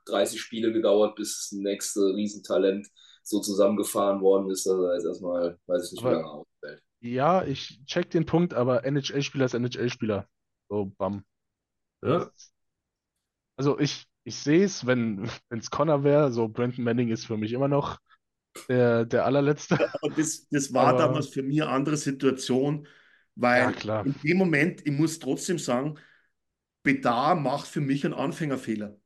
30 0.05 0.39
Spiele 0.39 0.71
gedauert, 0.71 1.15
bis 1.15 1.49
das 1.49 1.59
nächste 1.59 1.99
Riesentalent 2.15 2.87
so 3.23 3.39
zusammengefahren 3.41 4.21
worden 4.21 4.49
ist, 4.51 4.65
dass 4.65 4.73
er 4.73 4.93
jetzt 4.95 5.05
erstmal, 5.05 5.57
weiß 5.67 5.85
ich 5.87 5.91
nicht, 5.93 6.03
wie 6.03 6.07
Aber- 6.07 6.15
lange 6.17 6.29
ausfällt. 6.31 6.83
Ja, 7.03 7.43
ich 7.43 7.83
check 7.85 8.11
den 8.11 8.27
Punkt, 8.27 8.53
aber 8.53 8.85
NHL-Spieler 8.85 9.45
ist 9.45 9.55
NHL-Spieler. 9.55 10.27
So, 10.69 10.91
bam. 10.99 11.25
Ja, 12.03 12.29
Also 13.57 13.79
ich, 13.79 14.05
ich 14.23 14.35
sehe 14.35 14.63
es, 14.63 14.85
wenn 14.85 15.27
es 15.49 15.69
Connor 15.71 16.03
wäre, 16.03 16.31
so 16.31 16.47
Brandon 16.47 16.83
Manning 16.83 17.09
ist 17.09 17.25
für 17.25 17.37
mich 17.37 17.53
immer 17.53 17.67
noch 17.67 17.97
der, 18.69 19.05
der 19.05 19.25
allerletzte. 19.25 19.75
Aber 20.01 20.13
das, 20.15 20.47
das 20.49 20.73
war 20.73 20.87
Aber- 20.87 20.99
damals 20.99 21.27
für 21.29 21.43
mich 21.43 21.61
eine 21.61 21.71
andere 21.71 21.97
Situation, 21.97 22.87
weil 23.35 23.61
Ja, 23.63 23.71
klar. 23.71 24.05
in 24.05 24.15
dem 24.23 24.37
Moment, 24.37 24.85
ich 24.85 24.91
muss 24.91 25.19
trotzdem 25.19 25.57
sagen, 25.59 25.97
Bedar 26.83 27.35
macht 27.35 27.67
für 27.67 27.81
mich 27.81 28.03
einen 28.05 28.13
Anfängerfehler. 28.15 28.97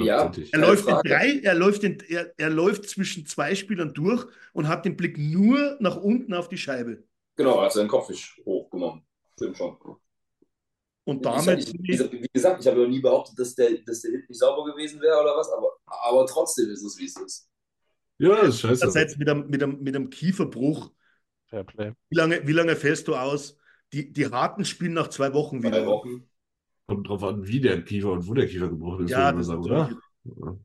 ja. 0.00 0.32
Er 0.52 0.58
läuft 0.58 0.88
in 0.88 0.96
drei, 1.04 1.40
er 1.42 1.54
läuft 1.54 1.84
in, 1.84 1.98
er, 2.08 2.32
er 2.38 2.50
läuft 2.50 2.88
zwischen 2.88 3.26
zwei 3.26 3.54
Spielern 3.54 3.92
durch 3.92 4.26
und 4.54 4.66
hat 4.68 4.84
den 4.84 4.96
Blick 4.96 5.18
nur 5.18 5.76
nach 5.80 5.96
unten 5.96 6.32
auf 6.34 6.48
die 6.48 6.56
Scheibe. 6.58 7.04
Genau, 7.36 7.58
er 7.58 7.66
hat 7.66 7.72
seinen 7.74 7.88
Kopf 7.88 8.08
nicht 8.08 8.40
hochgenommen. 8.46 9.02
Stimmt 9.34 9.58
schon. 9.58 9.76
Und 11.04 11.16
Ich, 11.18 11.22
damit, 11.22 11.58
ich, 11.68 11.72
wie, 11.74 12.22
wie 12.22 12.28
gesagt, 12.32 12.60
ich 12.62 12.66
habe 12.66 12.80
ja 12.82 12.88
nie 12.88 13.00
behauptet, 13.00 13.38
dass 13.38 13.54
der, 13.54 13.70
dass 13.84 14.00
der 14.00 14.12
Hit 14.12 14.28
nicht 14.28 14.38
sauber 14.38 14.64
gewesen 14.72 15.00
wäre 15.00 15.20
oder 15.20 15.36
was, 15.36 15.50
aber, 15.52 15.68
aber 15.84 16.26
trotzdem 16.26 16.70
ist 16.70 16.82
es, 16.82 16.98
wie 16.98 17.04
es 17.04 17.16
ist. 17.16 17.48
Ja, 18.18 18.36
das 18.36 18.54
ist 18.56 18.60
scheiße. 18.60 18.82
einerseits 18.82 19.16
mit 19.16 19.28
einem, 19.28 19.48
mit 19.48 19.62
einem, 19.62 19.82
mit 19.82 19.94
einem 19.96 20.10
Kieferbruch, 20.10 20.92
Fair 21.46 21.64
Play. 21.64 21.92
wie 22.10 22.16
lange, 22.16 22.46
wie 22.46 22.52
lange 22.52 22.76
fällst 22.76 23.08
du 23.08 23.14
aus? 23.14 23.58
Die, 23.92 24.12
die 24.12 24.26
Harten 24.26 24.64
spielen 24.64 24.94
nach 24.94 25.08
zwei 25.08 25.32
Wochen 25.32 25.60
Drei 25.60 25.68
wieder. 25.68 25.86
Wochen. 25.86 26.28
Kommt 26.86 27.08
drauf 27.08 27.22
an, 27.24 27.46
wie 27.46 27.60
der 27.60 27.82
Kiefer 27.84 28.12
und 28.12 28.26
wo 28.26 28.34
der 28.34 28.46
Kiefer 28.46 28.68
gebrochen 28.68 29.04
ist, 29.04 29.10
Ja, 29.10 29.34
würde 29.34 29.40
ich 29.42 29.46
das 29.46 29.46
sagen, 29.46 29.62
oder? 29.62 29.90
Ja. 30.24 30.58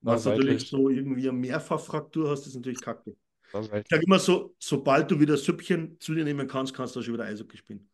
was 0.00 0.24
natürlich 0.24 0.68
so 0.68 0.88
irgendwie 0.88 1.28
eine 1.28 1.38
Mehrfachfraktur 1.38 2.30
hast, 2.30 2.46
ist 2.46 2.54
natürlich 2.54 2.80
kacke. 2.80 3.16
Ich 3.52 3.88
sage 3.88 4.02
immer 4.04 4.18
so, 4.18 4.54
sobald 4.58 5.10
du 5.10 5.18
wieder 5.18 5.36
Süppchen 5.36 5.98
zu 6.00 6.14
dir 6.14 6.24
nehmen 6.24 6.46
kannst, 6.46 6.74
kannst 6.74 6.94
du 6.94 7.00
auch 7.00 7.04
schon 7.04 7.14
wieder 7.14 7.24
Eishockey 7.24 7.56
spielen. 7.56 7.88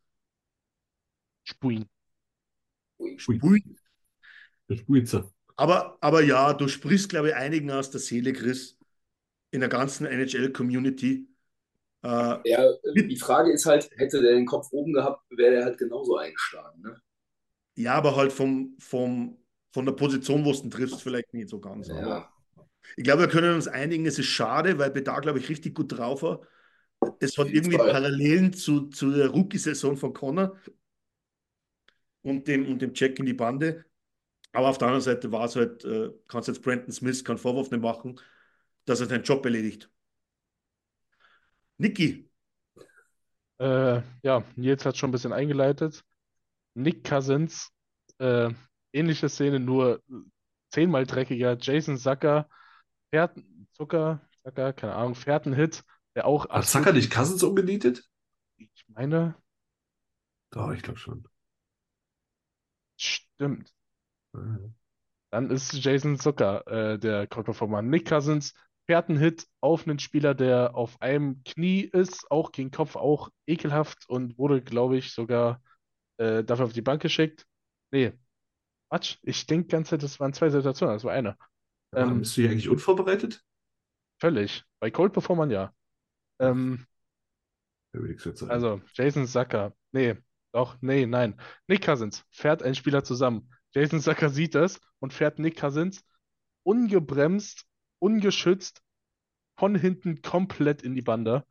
Spuin. 1.45 1.89
Ui. 2.99 3.17
Ui. 3.43 3.63
Der. 5.05 5.31
Aber, 5.57 5.97
aber 6.01 6.23
ja, 6.23 6.53
du 6.53 6.69
sprichst, 6.69 7.09
glaube 7.09 7.29
ich, 7.29 7.35
einigen 7.37 7.71
aus 7.71 7.91
der 7.91 8.01
Seele, 8.01 8.33
Chris, 8.33 8.79
in 9.55 9.61
der 9.61 9.69
ganzen 9.69 10.05
NHL-Community. 10.07 11.29
Äh, 12.03 12.09
Ja, 12.45 12.73
die 12.85 13.17
Frage 13.17 13.53
ist 13.53 13.67
halt, 13.67 13.89
hätte 13.97 14.21
der 14.21 14.33
den 14.35 14.47
Kopf 14.47 14.69
oben 14.73 14.93
gehabt, 14.93 15.23
wäre 15.31 15.53
der 15.53 15.65
halt 15.65 15.79
genauso 15.79 16.17
eingeschlagen. 16.17 16.83
Ne? 16.83 17.01
ja, 17.77 17.95
aber 17.95 18.17
halt 18.17 18.33
vom, 18.33 18.77
vom, 18.79 19.39
von 19.73 19.87
der 19.87 19.93
Position, 19.93 20.45
wo 20.45 20.53
du 20.53 20.59
ihn 20.59 20.71
triffst, 20.71 21.03
vielleicht 21.03 21.33
nicht 21.35 21.49
so 21.49 21.61
ganz. 21.61 21.89
Ja. 21.89 22.29
ich 22.97 23.05
glaube, 23.05 23.23
wir 23.23 23.29
können 23.29 23.55
uns 23.55 23.69
einigen, 23.69 24.07
es 24.07 24.19
ist 24.19 24.27
schade, 24.27 24.79
weil 24.79 24.91
Bedar, 24.91 25.21
glaube 25.21 25.39
ich, 25.39 25.49
richtig 25.49 25.75
gut 25.75 25.97
drauf 25.97 26.23
war. 26.23 26.41
Es 27.21 27.39
hat 27.39 27.49
irgendwie 27.49 27.77
Fall. 27.77 27.91
Parallelen 27.93 28.53
zu, 28.53 28.89
zu 28.89 29.11
der 29.13 29.29
Rookie-Saison 29.29 29.97
von 29.97 30.13
Connor 30.13 30.57
und 32.23 32.49
dem, 32.49 32.67
und 32.71 32.81
dem 32.83 32.95
Check 32.95 33.19
in 33.19 33.27
die 33.27 33.35
Bande. 33.35 33.85
Aber 34.53 34.69
auf 34.69 34.79
der 34.79 34.89
anderen 34.89 35.03
Seite 35.05 35.33
war 35.33 35.47
es 35.47 35.57
halt, 35.57 35.85
äh, 35.85 36.11
kannst 36.29 36.49
jetzt 36.49 36.63
Brandon 36.63 36.93
Smith 36.93 37.25
keinen 37.25 37.39
Vorwurf 37.39 37.71
nicht 37.71 37.83
machen, 37.83 38.21
dass 38.87 39.01
er 39.01 39.07
seinen 39.07 39.25
Job 39.25 39.45
erledigt. 39.45 39.91
Niki, 41.79 42.07
Äh, 43.59 44.03
ja, 44.23 44.45
Nils 44.57 44.85
hat 44.85 44.97
schon 44.97 45.11
ein 45.11 45.13
bisschen 45.13 45.33
eingeleitet. 45.33 46.05
Nick 46.75 47.05
Cousins, 47.09 47.71
äh, 48.19 48.51
ähnliche 48.93 49.29
Szene, 49.29 49.61
nur 49.61 50.03
zehnmal 50.71 51.07
dreckiger. 51.07 51.57
Jason 51.61 51.99
Zucker, 51.99 52.49
Fährten, 53.13 53.69
Zucker, 53.75 54.23
Zucker, 54.45 54.73
keine 54.75 54.95
Ahnung, 54.97 55.15
Fährten-Hit, 55.15 55.85
der 56.17 56.27
auch 56.27 56.49
Hat 56.49 56.67
Zucker 56.67 56.93
nicht 56.95 57.11
Cousins 57.13 57.43
umgenietet? 57.43 58.09
ich 58.59 58.85
meine, 58.89 59.37
Doch, 60.53 60.73
ich 60.73 60.83
glaube 60.83 60.99
schon. 60.99 61.21
st- 61.23 61.31
Stimmt. 62.97 63.73
Dann 65.31 65.51
ist 65.51 65.73
Jason 65.75 66.19
Zucker 66.19 66.67
äh, 66.67 66.99
der 66.99 67.27
Cold-Performer. 67.27 67.83
Nick 67.83 68.09
Cousins 68.09 68.55
fährt 68.87 69.09
einen 69.09 69.19
Hit 69.19 69.47
auf 69.61 69.87
einen 69.87 69.99
Spieler, 69.99 70.35
der 70.35 70.75
auf 70.75 71.01
einem 71.01 71.43
Knie 71.45 71.81
ist, 71.83 72.31
auch 72.31 72.53
gegen 72.53 72.71
Kopf, 72.71 72.97
auch 72.97 73.31
ekelhaft 73.47 74.09
und 74.09 74.39
wurde, 74.39 74.63
glaube 74.63 74.97
ich, 74.99 75.13
sogar 75.13 75.63
äh, 76.19 76.45
dafür 76.45 76.67
auf 76.67 76.73
die 76.73 76.83
Bank 76.83 77.03
geschickt. 77.03 77.47
Nee, 77.93 78.13
Quatsch. 78.91 79.19
Ich 79.23 79.47
denke 79.47 79.69
ganze 79.69 79.91
Zeit, 79.91 80.03
das 80.03 80.21
waren 80.21 80.33
zwei 80.33 80.51
Situationen, 80.51 80.97
das 80.97 81.05
war 81.05 81.13
eine. 81.13 81.37
Ähm, 81.95 82.21
bist 82.21 82.37
du 82.37 82.43
hier 82.43 82.51
eigentlich 82.51 82.69
unvorbereitet? 82.69 83.45
völlig. 84.19 84.65
Bei 84.81 84.91
Cold-Performern 84.91 85.51
ja. 85.51 85.73
Ähm, 86.41 86.87
Ja, 87.93 88.01
sagen. 88.35 88.51
Also, 88.51 88.81
Jason 88.95 89.27
Zucker. 89.27 89.73
Nee, 89.93 90.17
doch, 90.53 90.77
nee, 90.81 91.07
nein. 91.07 91.41
Nick 91.67 91.85
Cousins 91.85 92.25
fährt 92.31 92.63
einen 92.63 92.75
Spieler 92.75 93.05
zusammen. 93.05 93.51
Jason 93.75 94.01
Zucker 94.01 94.31
sieht 94.31 94.55
das 94.55 94.81
und 95.01 95.13
fährt 95.13 95.39
Nick 95.39 95.59
Cousins 95.59 96.05
ungebremst, 96.65 97.67
ungeschützt 98.05 98.83
von 99.59 99.75
hinten 99.75 100.21
komplett 100.21 100.83
in 100.83 100.95
die 100.95 101.03
Bande. 101.03 101.47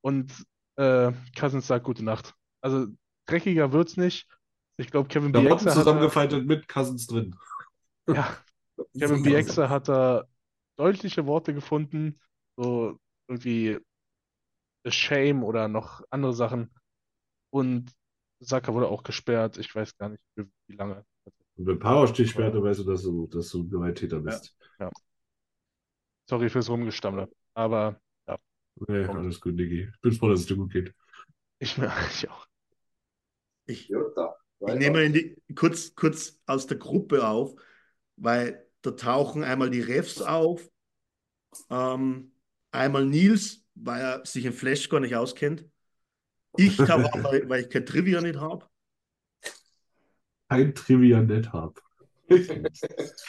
Und 0.00 0.32
äh, 0.76 1.12
Cousins 1.38 1.68
sagt 1.68 1.84
gute 1.84 2.04
Nacht. 2.04 2.34
Also, 2.60 2.88
dreckiger 3.26 3.72
wird's 3.72 3.96
nicht. 3.96 4.28
Ich 4.78 4.90
glaube, 4.90 5.08
Kevin 5.08 5.30
Klamotten 5.30 5.58
Bieksa 5.58 5.70
hat 5.70 5.76
da, 5.76 5.80
zusammengefaltet 5.80 6.46
mit 6.46 6.66
Cousins 6.66 7.06
drin. 7.06 7.36
ja, 8.08 8.36
Kevin 8.98 9.22
Bieksa 9.22 9.68
hat 9.68 9.88
da 9.88 10.24
deutliche 10.76 11.24
Worte 11.26 11.54
gefunden. 11.54 12.20
So 12.56 12.98
irgendwie 13.28 13.78
Shame 14.86 15.44
oder 15.44 15.68
noch 15.68 16.02
andere 16.10 16.32
Sachen. 16.32 16.74
Und 17.50 17.92
Saka 18.40 18.74
wurde 18.74 18.88
auch 18.88 19.04
gesperrt. 19.04 19.56
Ich 19.56 19.72
weiß 19.74 19.96
gar 19.96 20.08
nicht, 20.08 20.22
wie 20.36 20.74
lange. 20.74 21.04
Und 21.56 21.66
wenn 21.66 21.78
Power 21.78 22.10
dich 22.12 22.30
sperrt, 22.30 22.54
dann 22.54 22.62
weißt 22.62 22.80
du, 22.80 22.84
dass 22.84 23.02
du, 23.02 23.26
dass 23.28 23.50
du 23.50 23.62
ein 23.62 23.70
Gewalttäter 23.70 24.20
bist. 24.20 24.56
Sorry 26.28 26.48
fürs 26.48 26.68
Rumgestammle. 26.68 27.28
Aber 27.54 28.00
ja, 28.28 28.38
Nee, 28.88 29.04
alles 29.06 29.40
gut, 29.40 29.54
Niki. 29.54 29.88
Ich 29.92 30.00
bin 30.00 30.12
froh, 30.12 30.28
dass 30.28 30.40
es 30.40 30.46
dir 30.46 30.56
gut 30.56 30.72
geht. 30.72 30.92
ich, 31.58 31.78
ich 32.10 32.28
auch. 32.28 32.46
Ich, 33.66 33.90
ich 33.90 34.74
nehme 34.74 35.04
ihn 35.04 35.12
die, 35.12 35.36
kurz, 35.54 35.94
kurz 35.94 36.40
aus 36.46 36.66
der 36.66 36.76
Gruppe 36.76 37.26
auf, 37.26 37.54
weil 38.16 38.66
da 38.82 38.92
tauchen 38.92 39.42
einmal 39.42 39.70
die 39.70 39.80
Refs 39.80 40.22
auf, 40.22 40.68
ähm, 41.70 42.32
einmal 42.70 43.06
Nils, 43.06 43.64
weil 43.74 44.00
er 44.00 44.26
sich 44.26 44.44
im 44.44 44.52
Flash 44.52 44.88
gar 44.88 45.00
nicht 45.00 45.16
auskennt. 45.16 45.64
Ich 46.56 46.76
tauche 46.76 47.04
auf, 47.14 47.24
weil, 47.24 47.48
weil 47.48 47.62
ich 47.62 47.70
kein 47.70 47.86
Trivia 47.86 48.20
nicht 48.20 48.38
habe. 48.38 48.66
Kein 50.48 50.74
Trivia 50.74 51.22
net 51.22 51.52
hab. 51.52 51.85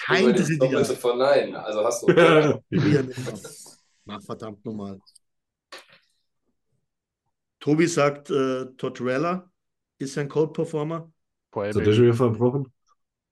Kein. 0.05 0.35
Doppelte 0.35 0.95
von 0.95 1.17
Nein. 1.17 1.55
Also 1.55 1.83
hast 1.83 2.03
du. 2.03 2.13
Na, 4.05 4.19
verdammt 4.19 4.65
nochmal. 4.65 4.99
Tobi 7.59 7.87
sagt, 7.87 8.29
äh, 8.29 8.65
Tortorella 8.77 9.51
ist 9.99 10.17
ein 10.17 10.29
Cold 10.29 10.53
Performer. 10.53 11.11
Ist 11.63 11.77
der 11.77 11.93
schon 11.93 12.03
wieder 12.03 12.13
verbrochen? 12.13 12.71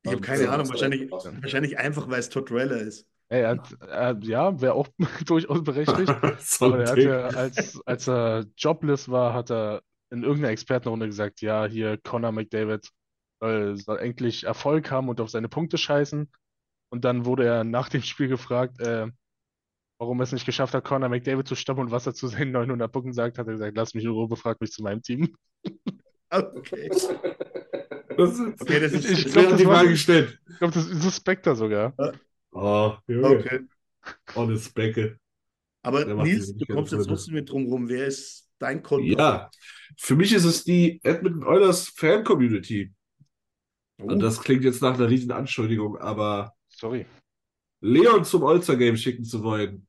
Ich 0.03 0.11
habe 0.11 0.21
keine 0.21 0.49
Ahnung, 0.49 0.69
wahrscheinlich, 0.69 1.09
wahrscheinlich 1.11 1.77
einfach, 1.77 2.09
weil 2.09 2.19
es 2.19 2.29
Tortorella 2.29 2.75
ist. 2.75 3.07
er 3.29 3.49
hat, 3.49 3.71
er, 3.81 4.17
ja, 4.21 4.59
wäre 4.61 4.73
auch 4.73 4.87
durchaus 5.25 5.63
berechtigt. 5.63 6.13
So 6.39 6.65
Aber 6.65 6.83
er 6.83 6.91
hat 6.91 6.97
ja, 6.97 7.27
als, 7.27 7.79
als 7.85 8.07
er 8.07 8.45
jobless 8.57 9.09
war, 9.09 9.33
hat 9.33 9.51
er 9.51 9.81
in 10.11 10.23
irgendeiner 10.23 10.51
Expertenrunde 10.51 11.07
gesagt, 11.07 11.41
ja, 11.41 11.65
hier 11.65 11.97
Conor 11.97 12.31
McDavid 12.31 12.89
soll, 13.45 13.77
soll 13.77 13.99
endlich 13.99 14.43
Erfolg 14.45 14.91
haben 14.91 15.09
und 15.09 15.21
auf 15.21 15.29
seine 15.29 15.49
Punkte 15.49 15.77
scheißen. 15.77 16.29
Und 16.89 17.05
dann 17.05 17.25
wurde 17.25 17.45
er 17.45 17.63
nach 17.63 17.89
dem 17.89 18.01
Spiel 18.01 18.27
gefragt, 18.27 18.79
äh, 18.79 19.07
warum 19.97 20.19
er 20.19 20.23
es 20.23 20.31
nicht 20.31 20.45
geschafft 20.45 20.73
hat, 20.73 20.83
Conor 20.83 21.09
McDavid 21.09 21.47
zu 21.47 21.55
stoppen 21.55 21.85
und 21.85 21.91
was 21.91 22.05
er 22.05 22.13
zu 22.13 22.27
seinen 22.27 22.51
900 22.51 22.91
Punkten 22.91 23.13
sagt, 23.13 23.37
hat 23.37 23.47
er 23.47 23.53
gesagt, 23.53 23.75
lass 23.77 23.93
mich 23.93 24.03
in 24.03 24.11
Ruhe, 24.11 24.27
befrag 24.27 24.59
mich 24.61 24.71
zu 24.71 24.83
meinem 24.83 25.01
Team. 25.01 25.35
Okay. 26.29 26.89
Das 28.17 28.39
ist, 28.39 28.61
Okay, 28.61 28.79
das 28.79 28.93
ist, 28.93 29.05
Ich- 29.09 29.25
ich 29.27 29.33
das 29.33 29.49
das 29.49 29.57
die 29.57 29.65
Frage 29.65 29.89
gestellt. 29.89 30.39
Ich 30.49 30.57
glaube, 30.57 30.73
das 30.73 30.87
ist 30.87 31.01
suspekter 31.01 31.55
sogar. 31.55 31.93
Oh, 32.51 32.93
Junge. 33.07 33.27
okay. 33.39 33.59
Honest 34.35 34.73
Becke. 34.73 35.17
Aber 35.83 36.03
Nils, 36.05 36.55
du 36.55 36.65
kommst 36.65 36.93
jetzt 36.93 37.07
trotzdem 37.07 37.35
mit 37.35 37.49
drum 37.49 37.65
rum. 37.67 37.87
Wer 37.89 38.07
ist 38.07 38.49
dein 38.57 38.81
Cold 38.81 39.05
Ja, 39.05 39.49
für 39.97 40.15
mich 40.15 40.33
ist 40.33 40.45
es 40.45 40.63
die 40.63 40.99
Edmonton 41.03 41.43
Oilers 41.43 41.89
Fan-Community. 41.89 42.91
Performer? 43.97 44.13
Und 44.13 44.19
das 44.19 44.41
klingt 44.41 44.63
jetzt 44.63 44.81
nach 44.81 44.95
einer 44.95 45.09
riesen 45.09 45.31
Anschuldigung, 45.31 45.97
aber 45.97 46.53
Sorry. 46.69 47.05
Leon 47.81 48.25
zum 48.25 48.43
All-Star-Game 48.43 48.97
schicken 48.97 49.23
zu 49.23 49.43
wollen, 49.43 49.87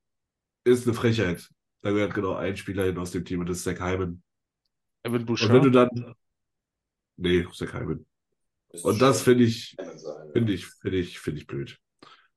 ist 0.64 0.86
eine 0.86 0.94
Frechheit. 0.94 1.48
Da 1.82 1.90
gehört 1.90 2.14
genau 2.14 2.34
ein 2.34 2.56
Spieler 2.56 2.84
hin 2.84 2.98
aus 2.98 3.12
dem 3.12 3.24
Team 3.24 3.40
und 3.40 3.48
das 3.48 3.58
ist 3.58 3.64
Zach 3.64 3.80
Hyman. 3.80 4.22
Evan 5.04 5.24
Und 5.38 5.52
wenn 5.52 5.62
du 5.62 5.70
Bouchard. 5.70 5.74
dann. 5.90 6.14
Nee, 7.16 7.46
Zach 7.52 7.72
Hyman. 7.72 8.04
Und 8.82 9.00
das 9.00 9.22
finde 9.22 9.44
ich, 9.44 9.76
finde 10.32 10.52
ich, 10.52 10.66
finde 10.66 10.98
ich, 10.98 11.18
finde 11.18 11.40
ich 11.40 11.46
blöd. 11.46 11.78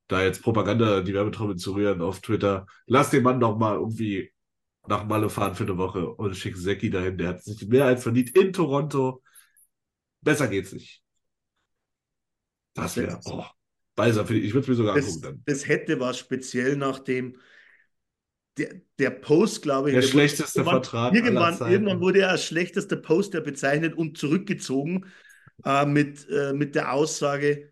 Da 0.07 0.23
jetzt 0.23 0.41
Propaganda, 0.41 1.01
die 1.01 1.13
Werbetrommel 1.13 1.57
zu 1.57 1.73
rühren 1.75 2.01
auf 2.01 2.21
Twitter. 2.21 2.65
Lass 2.87 3.09
den 3.11 3.23
Mann 3.23 3.39
doch 3.39 3.57
mal 3.57 3.75
irgendwie 3.75 4.31
nach 4.87 5.05
Malle 5.05 5.29
fahren 5.29 5.55
für 5.55 5.63
eine 5.63 5.77
Woche 5.77 6.09
und 6.09 6.35
schick 6.35 6.57
Säcki 6.57 6.89
dahin. 6.89 7.17
Der 7.17 7.29
hat 7.29 7.43
sich 7.43 7.67
mehr 7.67 7.85
als 7.85 8.03
verdient 8.03 8.35
in 8.35 8.53
Toronto. 8.53 9.21
Besser 10.21 10.47
geht's 10.47 10.73
nicht. 10.73 11.03
Das 12.81 12.97
wäre, 12.97 13.19
oh, 13.26 13.43
Beiser, 13.95 14.26
finde 14.26 14.41
ich, 14.41 14.47
ich 14.47 14.53
würde 14.53 14.64
es 14.64 14.68
mir 14.69 14.76
sogar 14.76 14.95
Das, 14.95 15.06
angucken 15.06 15.22
dann. 15.22 15.43
das 15.45 15.68
hätte 15.68 15.99
was 15.99 16.18
speziell 16.18 16.76
nach 16.76 16.99
dem 16.99 17.38
der, 18.57 18.81
der 18.97 19.10
Post, 19.10 19.61
glaube 19.61 19.89
ich. 19.89 19.93
Der 19.93 20.03
wurde 20.03 20.11
schlechteste 20.11 20.60
irgendwann, 20.60 20.84
Vertrag 20.84 21.14
irgendwann, 21.14 21.72
irgendwann 21.72 22.01
wurde 22.01 22.19
er 22.22 22.30
als 22.31 22.45
schlechtester 22.45 22.97
Poster 22.97 23.41
bezeichnet 23.41 23.95
und 23.95 24.18
zurückgezogen 24.18 25.06
äh, 25.65 25.85
mit, 25.85 26.27
äh, 26.30 26.53
mit 26.53 26.76
der 26.76 26.93
Aussage, 26.93 27.72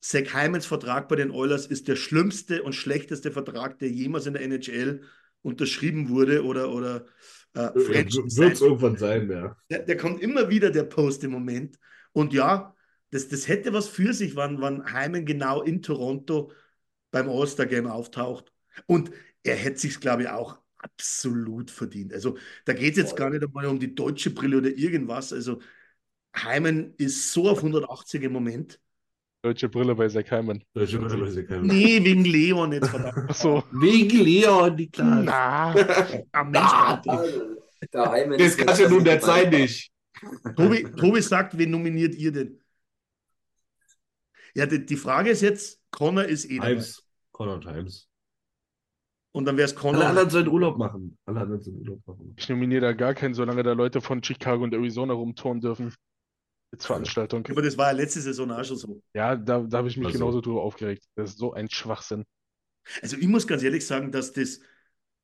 Zach 0.00 0.34
Hymans 0.34 0.66
Vertrag 0.66 1.08
bei 1.08 1.16
den 1.16 1.30
Oilers 1.30 1.66
ist 1.66 1.88
der 1.88 1.96
schlimmste 1.96 2.62
und 2.62 2.74
schlechteste 2.74 3.32
Vertrag, 3.32 3.78
der 3.78 3.88
jemals 3.90 4.26
in 4.26 4.34
der 4.34 4.42
NHL 4.42 5.02
unterschrieben 5.42 6.10
wurde 6.10 6.44
oder, 6.44 6.70
oder 6.70 7.06
äh, 7.54 7.70
French 7.80 8.14
Wird 8.14 8.52
es 8.52 8.60
irgendwann 8.60 8.96
sein, 8.96 9.28
ja. 9.30 9.56
Der, 9.70 9.80
der 9.80 9.96
kommt 9.96 10.20
immer 10.20 10.48
wieder, 10.48 10.70
der 10.70 10.84
Post 10.84 11.24
im 11.24 11.32
Moment. 11.32 11.78
Und 12.12 12.32
ja, 12.32 12.75
das, 13.10 13.28
das 13.28 13.48
hätte 13.48 13.72
was 13.72 13.88
für 13.88 14.12
sich, 14.12 14.36
wann, 14.36 14.60
wann 14.60 14.92
Hyman 14.92 15.24
genau 15.26 15.62
in 15.62 15.82
Toronto 15.82 16.52
beim 17.10 17.28
All-Star-Game 17.28 17.86
auftaucht. 17.86 18.52
Und 18.86 19.10
er 19.42 19.56
hätte 19.56 19.78
sich, 19.78 20.00
glaube 20.00 20.22
ich, 20.24 20.28
auch 20.28 20.58
absolut 20.78 21.70
verdient. 21.70 22.12
Also 22.12 22.36
da 22.64 22.72
geht 22.74 22.92
es 22.92 22.98
jetzt 22.98 23.10
Voll. 23.10 23.18
gar 23.18 23.30
nicht 23.30 23.42
einmal 23.44 23.66
um 23.66 23.78
die 23.80 23.94
deutsche 23.94 24.30
Brille 24.30 24.58
oder 24.58 24.70
irgendwas. 24.70 25.32
Also 25.32 25.60
Hyman 26.34 26.94
ist 26.98 27.32
so 27.32 27.48
auf 27.48 27.58
180 27.62 28.22
im 28.22 28.32
Moment. 28.32 28.80
Deutsche 29.42 29.68
Brille 29.68 29.94
bei 29.94 30.08
Zach 30.08 30.28
Hyman. 30.30 30.62
Deutsche 30.74 30.98
Brille 30.98 31.22
weiß 31.24 31.36
ich 31.36 31.46
keiner. 31.46 31.62
Nee, 31.62 32.02
wegen 32.04 32.24
Leon 32.24 32.72
jetzt, 32.72 32.88
verdammt. 32.88 33.26
Ach 33.28 33.34
so. 33.34 33.62
Wegen 33.72 34.18
Leon, 34.24 34.74
Niklas. 34.74 35.24
Na, 35.24 35.72
Am 36.32 36.50
Mensch, 36.50 36.64
Ah, 36.72 37.00
Also, 37.06 37.56
der 37.92 38.12
Hyman 38.12 38.38
Das 38.38 38.56
kann 38.56 38.76
ja 38.78 38.88
nun 38.88 39.02
nicht 39.04 39.22
sein, 39.22 39.50
nicht. 39.50 39.92
Tobi, 40.56 40.82
Tobi 40.96 41.20
sagt, 41.22 41.56
wen 41.56 41.70
nominiert 41.70 42.14
ihr 42.16 42.32
denn? 42.32 42.60
Ja, 44.56 44.64
die, 44.66 44.84
die 44.86 44.96
Frage 44.96 45.28
ist 45.30 45.42
jetzt, 45.42 45.82
Connor 45.90 46.24
ist 46.24 46.46
eh 46.50 46.56
dabei. 46.56 46.70
Times. 46.74 47.02
Connor 47.32 47.60
Times. 47.60 48.08
Und 49.32 49.44
dann 49.44 49.58
wäre 49.58 49.66
es 49.66 49.74
Connor. 49.74 50.00
Alle 50.00 50.08
anderen 50.08 50.30
sollen 50.30 50.48
Urlaub 50.48 50.78
machen. 50.78 51.18
Alle 51.26 51.40
anderen 51.40 51.60
sollen 51.60 51.78
Urlaub 51.80 52.00
machen. 52.06 52.34
ich 52.38 52.48
nominiere 52.48 52.80
da 52.80 52.92
gar 52.94 53.12
keinen, 53.12 53.34
solange 53.34 53.62
da 53.62 53.72
Leute 53.74 54.00
von 54.00 54.22
Chicago 54.24 54.64
und 54.64 54.72
Arizona 54.72 55.12
rumtouren 55.12 55.60
dürfen. 55.60 55.92
Als 56.72 56.86
Veranstaltung. 56.86 57.46
Aber 57.48 57.60
das 57.62 57.76
war 57.76 57.88
ja 57.88 57.92
letzte 57.92 58.20
Saison 58.22 58.50
auch 58.50 58.64
schon 58.64 58.76
so. 58.78 59.02
Ja, 59.14 59.36
da, 59.36 59.60
da 59.60 59.78
habe 59.78 59.88
ich 59.88 59.96
mich 59.98 60.06
Also- 60.06 60.18
genauso 60.18 60.40
drüber 60.40 60.62
aufgeregt. 60.62 61.04
Das 61.16 61.30
ist 61.32 61.38
so 61.38 61.52
ein 61.52 61.68
Schwachsinn. 61.70 62.24
Also 63.02 63.16
ich 63.18 63.28
muss 63.28 63.46
ganz 63.46 63.62
ehrlich 63.62 63.86
sagen, 63.86 64.10
dass 64.10 64.32
das, 64.32 64.60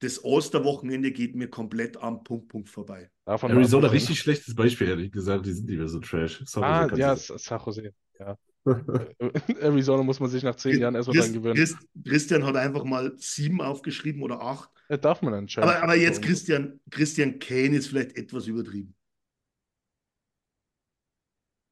das 0.01 0.23
Osterwochenende 0.23 1.11
geht 1.11 1.35
mir 1.35 1.49
komplett 1.49 1.97
am 1.97 2.23
Punkt, 2.23 2.49
Punkt 2.49 2.69
vorbei. 2.69 3.11
Davon 3.25 3.51
Arizona, 3.51 3.89
richtig 3.89 4.19
schlechtes 4.21 4.55
Beispiel, 4.55 4.89
hätte 4.89 5.03
ich 5.03 5.11
gesagt. 5.13 5.47
Die 5.47 5.53
sind 5.53 5.69
nicht 5.69 5.79
mehr 5.79 5.89
so 5.89 6.01
trash. 6.01 6.43
Sorry, 6.45 6.67
Ah, 6.67 6.95
ja, 6.97 7.17
San 7.17 7.61
Jose. 7.65 7.95
Ja. 8.19 8.37
Arizona 8.65 10.03
muss 10.03 10.21
man 10.21 10.31
sich 10.31 10.43
nach 10.43 10.55
zehn 10.57 10.79
Jahren 10.79 10.95
erstmal 10.95 11.17
dran 11.17 11.33
gewöhnen. 11.33 11.57
Christ, 11.57 11.77
Christian 12.05 12.45
hat 12.45 12.57
einfach 12.57 12.85
mal 12.85 13.13
sieben 13.17 13.61
aufgeschrieben 13.61 14.23
oder 14.23 14.41
acht. 14.41 14.71
Ja, 14.89 14.97
darf 14.97 15.23
man 15.23 15.35
anscheinend. 15.35 15.71
Aber, 15.71 15.83
aber 15.83 15.97
jetzt 15.97 16.23
Christian, 16.23 16.81
Christian 16.91 17.39
Kane 17.39 17.77
ist 17.77 17.89
vielleicht 17.89 18.17
etwas 18.17 18.47
übertrieben. 18.47 18.95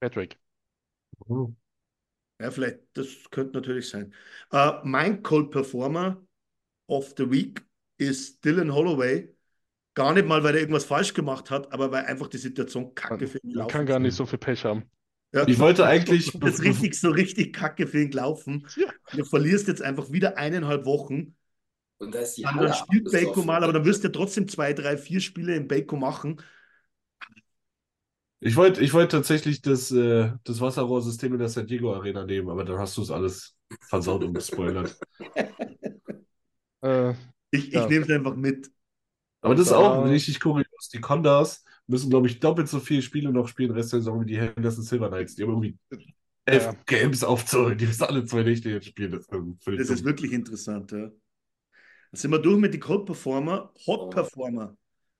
Patrick. 0.00 0.38
sagen. 1.28 1.56
Ja, 2.40 2.50
vielleicht, 2.50 2.78
das 2.94 3.08
könnte 3.30 3.58
natürlich 3.58 3.88
sein. 3.88 4.14
Äh, 4.50 4.72
mein 4.82 5.22
Cold 5.22 5.50
Performer 5.50 6.22
of 6.86 7.14
the 7.18 7.30
Week 7.30 7.62
ist 7.98 8.42
Dylan 8.44 8.72
Holloway. 8.72 9.34
Gar 9.94 10.14
nicht 10.14 10.26
mal, 10.26 10.42
weil 10.42 10.54
er 10.54 10.60
irgendwas 10.60 10.84
falsch 10.84 11.12
gemacht 11.12 11.50
hat, 11.50 11.70
aber 11.72 11.90
weil 11.90 12.06
einfach 12.06 12.28
die 12.28 12.38
Situation 12.38 12.94
kacke 12.94 13.26
für 13.26 13.38
ihn 13.38 13.50
Man 13.50 13.58
laufen 13.58 13.70
kann 13.70 13.86
gar 13.86 13.98
nicht 13.98 14.14
so 14.14 14.24
viel 14.24 14.38
Pech 14.38 14.64
haben. 14.64 14.90
Ja. 15.32 15.46
Ich 15.46 15.58
wollte 15.58 15.86
eigentlich. 15.86 16.32
Das 16.40 16.54
ist 16.54 16.62
richtig 16.64 16.98
so 16.98 17.10
richtig 17.10 17.52
kacke 17.54 17.86
für 17.86 18.02
ihn 18.02 18.10
gelaufen. 18.10 18.66
Ja. 18.76 18.86
Du 19.12 19.24
verlierst 19.24 19.68
jetzt 19.68 19.82
einfach 19.82 20.10
wieder 20.10 20.36
eineinhalb 20.38 20.84
Wochen. 20.84 21.36
Und 21.98 22.14
da 22.14 22.20
ist 22.20 22.36
die 22.36 22.42
Dann, 22.42 22.54
Halle 22.56 22.68
dann 22.68 22.76
spielt. 22.76 23.12
Bako 23.12 23.42
mal, 23.44 23.62
aber 23.62 23.72
dann 23.72 23.84
wirst 23.84 24.02
du 24.04 24.08
ja 24.08 24.12
trotzdem 24.12 24.48
zwei, 24.48 24.72
drei, 24.72 24.96
vier 24.96 25.20
Spiele 25.20 25.54
in 25.54 25.68
Bako 25.68 25.96
machen. 25.96 26.40
Ich 28.42 28.56
wollte 28.56 28.80
ich 28.82 28.92
wollt 28.94 29.10
tatsächlich 29.12 29.60
das, 29.60 29.90
äh, 29.90 30.32
das 30.44 30.60
Wasserrohrsystem 30.60 31.32
in 31.34 31.38
der 31.38 31.48
San 31.48 31.66
Diego 31.66 31.94
Arena 31.94 32.24
nehmen, 32.24 32.48
aber 32.48 32.64
dann 32.64 32.78
hast 32.78 32.96
du 32.96 33.02
es 33.02 33.10
alles 33.10 33.56
versaut 33.88 34.24
und 34.24 34.32
gespoilert. 34.34 34.98
Äh, 36.82 37.14
Ich, 37.52 37.72
Ja. 37.72 37.82
ich 37.84 37.88
nehme 37.90 38.04
es 38.04 38.10
einfach 38.10 38.36
mit. 38.36 38.70
Aber 39.40 39.54
das 39.54 39.66
ist 39.66 39.72
Ja. 39.72 39.78
auch 39.78 40.04
richtig 40.04 40.40
kurios. 40.40 40.88
Die 40.92 41.00
Condas 41.00 41.64
müssen, 41.90 42.10
glaube 42.10 42.28
ich, 42.28 42.40
doppelt 42.40 42.68
so 42.68 42.80
viele 42.80 43.02
Spiele 43.02 43.32
noch 43.32 43.48
spielen, 43.48 43.70
Rest 43.72 43.92
der 43.92 44.00
Saison 44.00 44.20
wie 44.22 44.26
die 44.26 44.38
Henderson 44.38 44.84
Silver 44.84 45.08
Knights. 45.08 45.34
Die 45.34 45.42
haben 45.42 45.50
irgendwie 45.50 45.76
elf 46.46 46.64
Ja. 46.64 46.74
Games 46.86 47.22
aufzuholen. 47.24 47.78
Die 47.78 47.86
müssen 47.86 48.04
alle 48.04 48.24
zwei 48.24 48.42
Nächte 48.42 48.70
jetzt 48.70 48.86
spielen. 48.86 49.12
Das 49.12 49.26
Das 49.26 49.90
ist 49.90 50.04
wirklich 50.04 50.32
interessant, 50.32 50.92
ja. 50.92 50.98
Dann 51.08 51.12
sind 52.12 52.30
wir 52.30 52.38
durch 52.38 52.58
mit 52.58 52.74
den 52.74 52.80
Cold 52.80 53.06
Performer. 53.06 53.72
Hot 53.86 54.00
Oh. 54.00 54.10
Performer. 54.10 54.76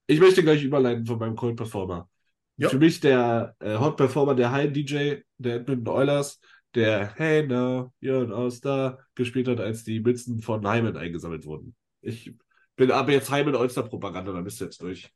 Ich 0.07 0.19
möchte 0.19 0.43
gleich 0.43 0.65
überleiten 0.65 1.07
von 1.07 1.19
meinem 1.19 1.37
Cold 1.37 1.57
Performer. 1.57 2.09
Ja. 2.57 2.69
Für 2.69 2.79
mich 2.79 3.01
der 3.01 3.55
äh, 3.61 3.79
Hot 3.79 3.97
Performer, 3.97 4.35
der 4.35 4.51
High 4.51 4.73
DJ 4.73 5.17
der 5.39 5.57
Edmonton 5.57 5.89
Oilers, 5.89 6.41
der 6.75 7.15
Hey 7.15 7.47
Now, 7.47 7.93
you're 8.03 8.25
an 8.25 8.33
All-Star 8.33 8.99
gespielt 9.15 9.49
hat, 9.49 9.61
als 9.61 9.85
die 9.85 10.01
Münzen 10.01 10.43
von 10.43 10.67
Hyman 10.69 10.97
eingesammelt 10.97 11.45
wurden. 11.47 11.75
Ich 12.03 12.35
bin 12.77 12.91
aber 12.91 13.13
jetzt 13.13 13.31
Hyman 13.31 13.55
All-Star-Propaganda, 13.57 14.33
da 14.33 14.41
bist 14.41 14.61
du 14.61 14.65
jetzt 14.65 14.83
durch. 14.83 15.11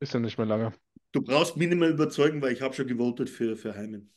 Ist 0.00 0.14
ja 0.14 0.20
nicht 0.20 0.38
mehr 0.38 0.46
lange. 0.46 0.72
Du 1.12 1.22
brauchst 1.22 1.56
mich 1.56 1.68
nicht 1.68 1.78
mehr 1.78 1.88
überzeugen, 1.90 2.40
weil 2.42 2.52
ich 2.52 2.62
habe 2.62 2.74
schon 2.74 2.86
gewotet 2.86 3.30
für, 3.30 3.56
für 3.56 3.74
Heimen. 3.74 4.12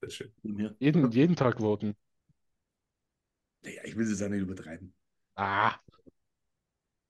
Sehr 0.00 0.10
schön. 0.10 0.32
Ja. 0.58 0.70
Jeden, 0.80 1.10
jeden 1.12 1.36
Tag 1.36 1.60
voten. 1.60 1.94
Naja, 3.64 3.80
ich 3.84 3.96
will 3.96 4.06
es 4.10 4.22
auch 4.22 4.28
nicht 4.28 4.40
übertreiben. 4.42 4.92
Ah, 5.36 5.80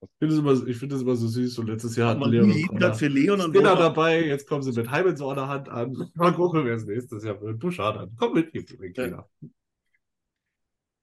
Ich 0.00 0.08
finde 0.18 0.34
es 0.34 0.40
immer, 0.40 0.66
ich 0.68 0.76
finde 0.76 0.96
es 0.96 1.02
immer 1.02 1.14
so 1.16 1.28
süß. 1.28 1.58
Und 1.58 1.68
letztes 1.68 1.96
Jahr 1.96 2.10
hatten 2.10 2.28
Leon 2.28 2.50
jeden 2.50 2.78
Tag 2.78 2.96
für 2.96 3.06
Leon 3.08 3.40
und 3.40 3.56
Robert. 3.56 3.78
dabei. 3.80 4.24
Jetzt 4.26 4.48
kommen 4.48 4.62
sie 4.62 4.72
mit 4.72 4.90
Hyman 4.90 5.16
so 5.16 5.30
an 5.30 5.36
der 5.36 5.48
Hand 5.48 5.68
an. 5.68 6.10
Mal 6.14 6.32
gucken, 6.34 6.64
wer 6.64 6.74
es 6.74 6.84
nächstes 6.84 7.24
Jahr 7.24 7.40
wird. 7.40 7.58
Bouchard 7.58 7.96
an. 7.98 8.16
Komm 8.18 8.34
mit, 8.34 8.52
den 8.54 8.92
Kinder. 8.92 9.28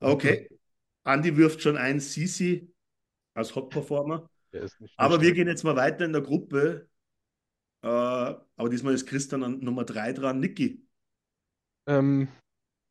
Okay. 0.01 0.47
Andi 1.03 1.35
wirft 1.37 1.61
schon 1.61 1.77
ein 1.77 1.99
Sisi 1.99 2.71
als 3.33 3.55
Hot 3.55 3.69
Performer. 3.69 4.29
der 4.53 4.63
ist 4.63 4.79
nicht 4.81 4.93
Aber 4.97 5.21
wir 5.21 5.33
gehen 5.33 5.47
jetzt 5.47 5.63
mal 5.63 5.75
weiter 5.75 6.05
in 6.05 6.13
der 6.13 6.21
Gruppe. 6.21 6.87
Äh, 7.81 7.88
aber 7.88 8.69
diesmal 8.69 8.93
ist 8.93 9.07
Christian 9.07 9.43
an 9.43 9.60
Nummer 9.60 9.85
3 9.85 10.14
dran. 10.14 10.39
Niki. 10.39 10.85
Ähm, 11.88 12.27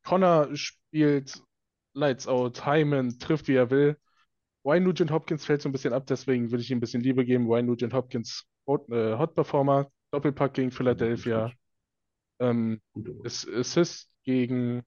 Connor 0.05 0.55
spielt 0.55 1.41
Lights 1.93 2.27
Out, 2.27 2.65
Hyman 2.65 3.19
trifft 3.19 3.47
wie 3.47 3.55
er 3.55 3.69
will. 3.69 3.97
Wayne 4.63 4.85
Nugent 4.85 5.11
Hopkins 5.11 5.45
fällt 5.45 5.61
so 5.61 5.69
ein 5.69 5.71
bisschen 5.71 5.93
ab, 5.93 6.05
deswegen 6.07 6.51
würde 6.51 6.61
ich 6.61 6.71
ihm 6.71 6.77
ein 6.77 6.81
bisschen 6.81 7.01
Liebe 7.01 7.25
geben. 7.25 7.47
Wayne 7.47 7.67
Nugent 7.67 7.93
Hopkins, 7.93 8.45
Hot, 8.67 8.89
äh, 8.89 9.17
Hot 9.17 9.35
Performer, 9.35 9.89
Doppelpack 10.11 10.53
gegen 10.53 10.71
Philadelphia. 10.71 11.51
Ähm, 12.39 12.81
Assist 13.23 14.09
gegen 14.23 14.83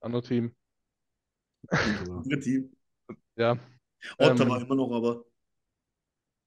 andere 0.00 0.22
Team. 0.22 0.54
Andere 1.68 2.40
Team. 2.40 2.70
Ja, 3.36 3.58
Ottawa 4.18 4.56
Ähm, 4.56 4.64
immer 4.64 4.74
noch, 4.74 4.92
aber 4.92 5.24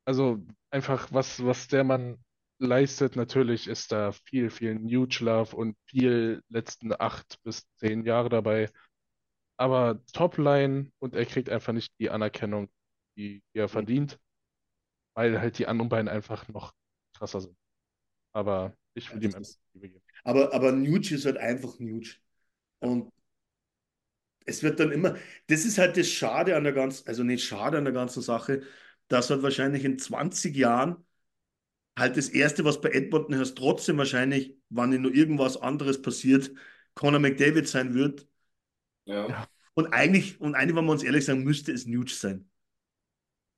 also 0.05 0.39
einfach 0.69 1.11
was, 1.11 1.43
was 1.43 1.67
der 1.67 1.83
Mann 1.83 2.17
leistet, 2.59 3.15
natürlich 3.15 3.67
ist 3.67 3.91
da 3.91 4.11
viel, 4.11 4.49
viel 4.49 4.75
Nuge 4.75 5.23
Love 5.23 5.55
und 5.55 5.77
viel 5.87 6.41
letzten 6.49 6.93
acht 6.99 7.41
bis 7.43 7.67
zehn 7.77 8.05
Jahre 8.05 8.29
dabei. 8.29 8.69
Aber 9.57 10.03
Topline 10.13 10.91
und 10.99 11.15
er 11.15 11.25
kriegt 11.25 11.49
einfach 11.49 11.73
nicht 11.73 11.93
die 11.99 12.09
Anerkennung, 12.09 12.69
die, 13.17 13.41
er 13.53 13.69
verdient, 13.69 14.19
weil 15.15 15.39
halt 15.39 15.57
die 15.59 15.67
anderen 15.67 15.89
beiden 15.89 16.09
einfach 16.09 16.47
noch 16.49 16.73
krasser 17.13 17.41
sind. 17.41 17.57
Aber 18.33 18.75
ich 18.95 19.11
würde 19.13 19.27
ihm 19.27 19.35
einfach 19.35 19.53
Liebe 19.73 19.89
geben. 19.89 20.05
Aber, 20.23 20.53
aber 20.53 20.71
Nuge 20.71 21.15
ist 21.15 21.25
halt 21.25 21.37
einfach 21.37 21.79
Nuge. 21.79 22.15
Und 22.79 23.11
es 24.45 24.63
wird 24.63 24.79
dann 24.79 24.91
immer, 24.91 25.15
das 25.47 25.65
ist 25.65 25.77
halt 25.77 25.97
das 25.97 26.09
Schade 26.09 26.55
an 26.55 26.63
der 26.63 26.73
ganzen, 26.73 27.07
also 27.07 27.23
nicht 27.23 27.43
schade 27.43 27.77
an 27.77 27.85
der 27.85 27.93
ganzen 27.93 28.21
Sache, 28.21 28.61
dass 29.07 29.29
halt 29.29 29.43
wahrscheinlich 29.43 29.85
in 29.85 29.99
20 29.99 30.55
Jahren 30.55 31.04
halt 31.97 32.17
das 32.17 32.29
Erste, 32.29 32.65
was 32.65 32.81
bei 32.81 32.89
Edmonton 32.89 33.35
hörst, 33.35 33.57
trotzdem 33.57 33.97
wahrscheinlich, 33.97 34.57
wann 34.69 34.89
nur 35.01 35.13
irgendwas 35.13 35.57
anderes 35.57 36.01
passiert, 36.01 36.51
Conor 36.93 37.19
McDavid 37.19 37.67
sein 37.67 37.93
wird. 37.93 38.27
Ja. 39.05 39.47
Und 39.73 39.87
eigentlich, 39.87 40.39
und 40.39 40.55
eigentlich, 40.55 40.75
wenn 40.75 40.85
wir 40.85 40.91
uns 40.91 41.03
ehrlich 41.03 41.25
sagen, 41.25 41.43
müsste 41.43 41.71
es 41.71 41.85
Nuge 41.85 42.11
sein. 42.11 42.49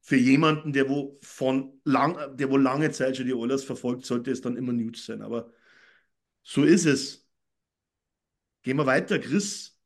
Für 0.01 0.15
jemanden, 0.15 0.73
der 0.73 0.89
wo 0.89 1.19
von 1.22 1.80
lang, 1.84 2.38
der 2.38 2.49
wo 2.49 2.57
lange 2.57 2.91
Zeit 2.91 3.18
schon 3.18 3.26
die 3.26 3.34
Oilers 3.34 3.64
verfolgt, 3.64 4.05
sollte 4.05 4.31
es 4.31 4.41
dann 4.41 4.55
immer 4.55 4.73
Nuge 4.73 4.97
sein. 4.97 5.22
Aber 5.22 5.51
so 6.43 6.64
ist 6.64 6.85
es. 6.85 7.27
Gehen 8.61 8.77
wir 8.77 8.85
weiter, 8.85 9.19
Chris. 9.19 9.77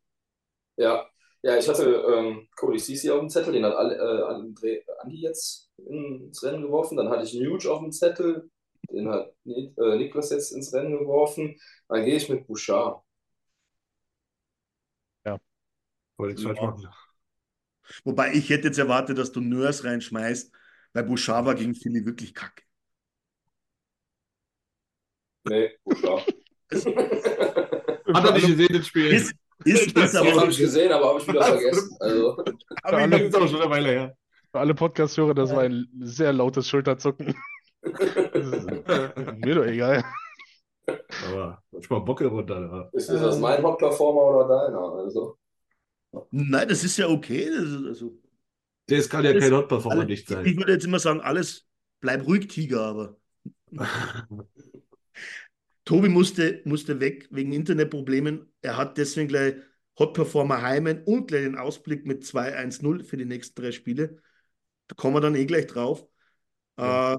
Ja, 0.77 1.10
ja, 1.43 1.57
ich 1.57 1.67
hatte 1.67 1.85
ähm, 1.85 2.47
Cody 2.55 2.77
Ceci 2.79 3.09
auf 3.11 3.19
dem 3.19 3.29
Zettel, 3.29 3.53
den 3.53 3.65
hat 3.65 3.73
alle, 3.75 3.95
äh, 3.95 4.23
Andi 5.01 5.21
jetzt 5.21 5.69
ins 5.77 6.43
Rennen 6.43 6.61
geworfen. 6.63 6.97
Dann 6.97 7.09
hatte 7.09 7.23
ich 7.23 7.33
Nuge 7.33 7.71
auf 7.71 7.79
dem 7.81 7.91
Zettel, 7.91 8.49
den 8.91 9.09
hat 9.09 9.33
Ni- 9.43 9.73
äh, 9.77 9.95
Niklas 9.97 10.29
jetzt 10.31 10.51
ins 10.51 10.73
Rennen 10.73 10.99
geworfen. 10.99 11.55
Dann 11.89 12.05
gehe 12.05 12.15
ich 12.17 12.29
mit 12.29 12.45
Bouchard. 12.47 13.01
Wollte 16.17 16.35
ich 16.35 16.41
falsch 16.41 16.61
Ja. 16.61 16.67
machen. 16.67 16.87
Wobei 18.03 18.33
ich 18.33 18.49
hätte 18.49 18.67
jetzt 18.67 18.77
erwartet, 18.77 19.17
dass 19.17 19.31
du 19.31 19.41
Nurse 19.41 19.83
reinschmeißt, 19.85 20.51
weil 20.93 21.03
Bouchard 21.03 21.45
war 21.45 21.55
gegen 21.55 21.73
Philly 21.75 22.05
wirklich 22.05 22.33
kacke. 22.35 22.63
Nee, 25.45 25.77
Bouchard. 25.83 26.25
Hat 28.13 28.25
er 28.25 28.31
nicht 28.33 28.47
gesehen, 28.47 28.73
das 28.73 28.87
Spiel? 28.87 29.07
Ist, 29.09 29.33
ist, 29.65 29.95
Das 29.97 30.13
ist 30.13 30.15
aber 30.15 30.41
habe 30.41 30.51
ich 30.51 30.57
gesehen, 30.57 30.91
aber 30.91 31.09
habe 31.09 31.19
ich 31.19 31.27
wieder 31.27 31.39
Was? 31.39 31.49
vergessen. 31.49 31.97
Also, 31.99 32.37
aber 32.83 32.97
alle- 32.97 33.09
Das 33.19 33.21
ist 33.29 33.35
aber 33.35 33.47
schon 33.47 33.61
eine 33.61 33.69
Weile 33.71 33.89
her. 33.89 34.17
Für 34.51 34.59
alle 34.59 34.73
Podcast-Hörer, 34.75 35.33
das 35.33 35.51
war 35.55 35.61
ein 35.63 35.87
sehr 36.01 36.33
lautes 36.33 36.67
Schulterzucken. 36.67 37.33
Ist 37.83 38.65
mir 39.45 39.55
doch 39.55 39.65
egal. 39.65 40.03
Aber 41.29 41.61
manchmal 41.71 42.01
Bocke 42.01 42.25
runter. 42.27 42.59
Ja. 42.59 42.89
ist 42.93 43.09
das 43.09 43.39
mein 43.39 43.63
Hot-Performer 43.63 44.21
oder 44.37 44.47
deiner? 44.67 45.03
Also, 45.03 45.37
Nein, 46.31 46.67
das 46.67 46.83
ist 46.83 46.97
ja 46.97 47.07
okay. 47.07 47.49
Das 47.49 47.63
ist, 47.69 47.85
also, 47.85 48.11
Das 48.87 49.09
kann 49.09 49.23
ja 49.23 49.29
Alles- 49.31 49.43
kein 49.45 49.53
Hot-Performer 49.53 50.03
nicht 50.05 50.23
ich 50.23 50.35
sein. 50.35 50.45
würde 50.57 50.73
jetzt 50.73 50.85
immer 50.85 50.99
sagen, 50.99 51.21
alles, 51.21 51.65
bleib 52.01 52.25
ruhig, 52.27 52.47
Tiger, 52.47 52.81
aber. 52.81 53.15
Tobi 55.91 56.07
musste, 56.07 56.61
musste 56.63 57.01
weg 57.01 57.27
wegen 57.31 57.51
Internetproblemen. 57.51 58.49
Er 58.61 58.77
hat 58.77 58.97
deswegen 58.97 59.27
gleich 59.27 59.55
Hot 59.99 60.13
Performer 60.13 60.61
Heimen 60.61 61.03
und 61.03 61.27
gleich 61.27 61.43
den 61.43 61.57
Ausblick 61.57 62.05
mit 62.05 62.23
2-1-0 62.23 63.03
für 63.03 63.17
die 63.17 63.25
nächsten 63.25 63.61
drei 63.61 63.73
Spiele. 63.73 64.21
Da 64.87 64.95
kommen 64.95 65.17
wir 65.17 65.19
dann 65.19 65.35
eh 65.35 65.43
gleich 65.43 65.67
drauf. 65.67 66.07
Ja. 66.77 67.15
Äh, 67.15 67.17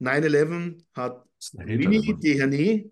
9-11 0.00 0.84
hat 0.92 1.24
Winnie. 1.54 2.14
Dehane. 2.18 2.90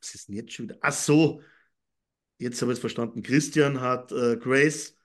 Was 0.00 0.16
ist 0.16 0.26
denn 0.26 0.34
jetzt 0.34 0.52
schon 0.52 0.64
wieder? 0.64 0.78
Ach 0.80 0.92
so, 0.92 1.42
jetzt 2.38 2.60
habe 2.60 2.72
ich 2.72 2.78
es 2.78 2.80
verstanden. 2.80 3.22
Christian 3.22 3.80
hat 3.80 4.10
äh, 4.10 4.36
Grace. 4.36 4.96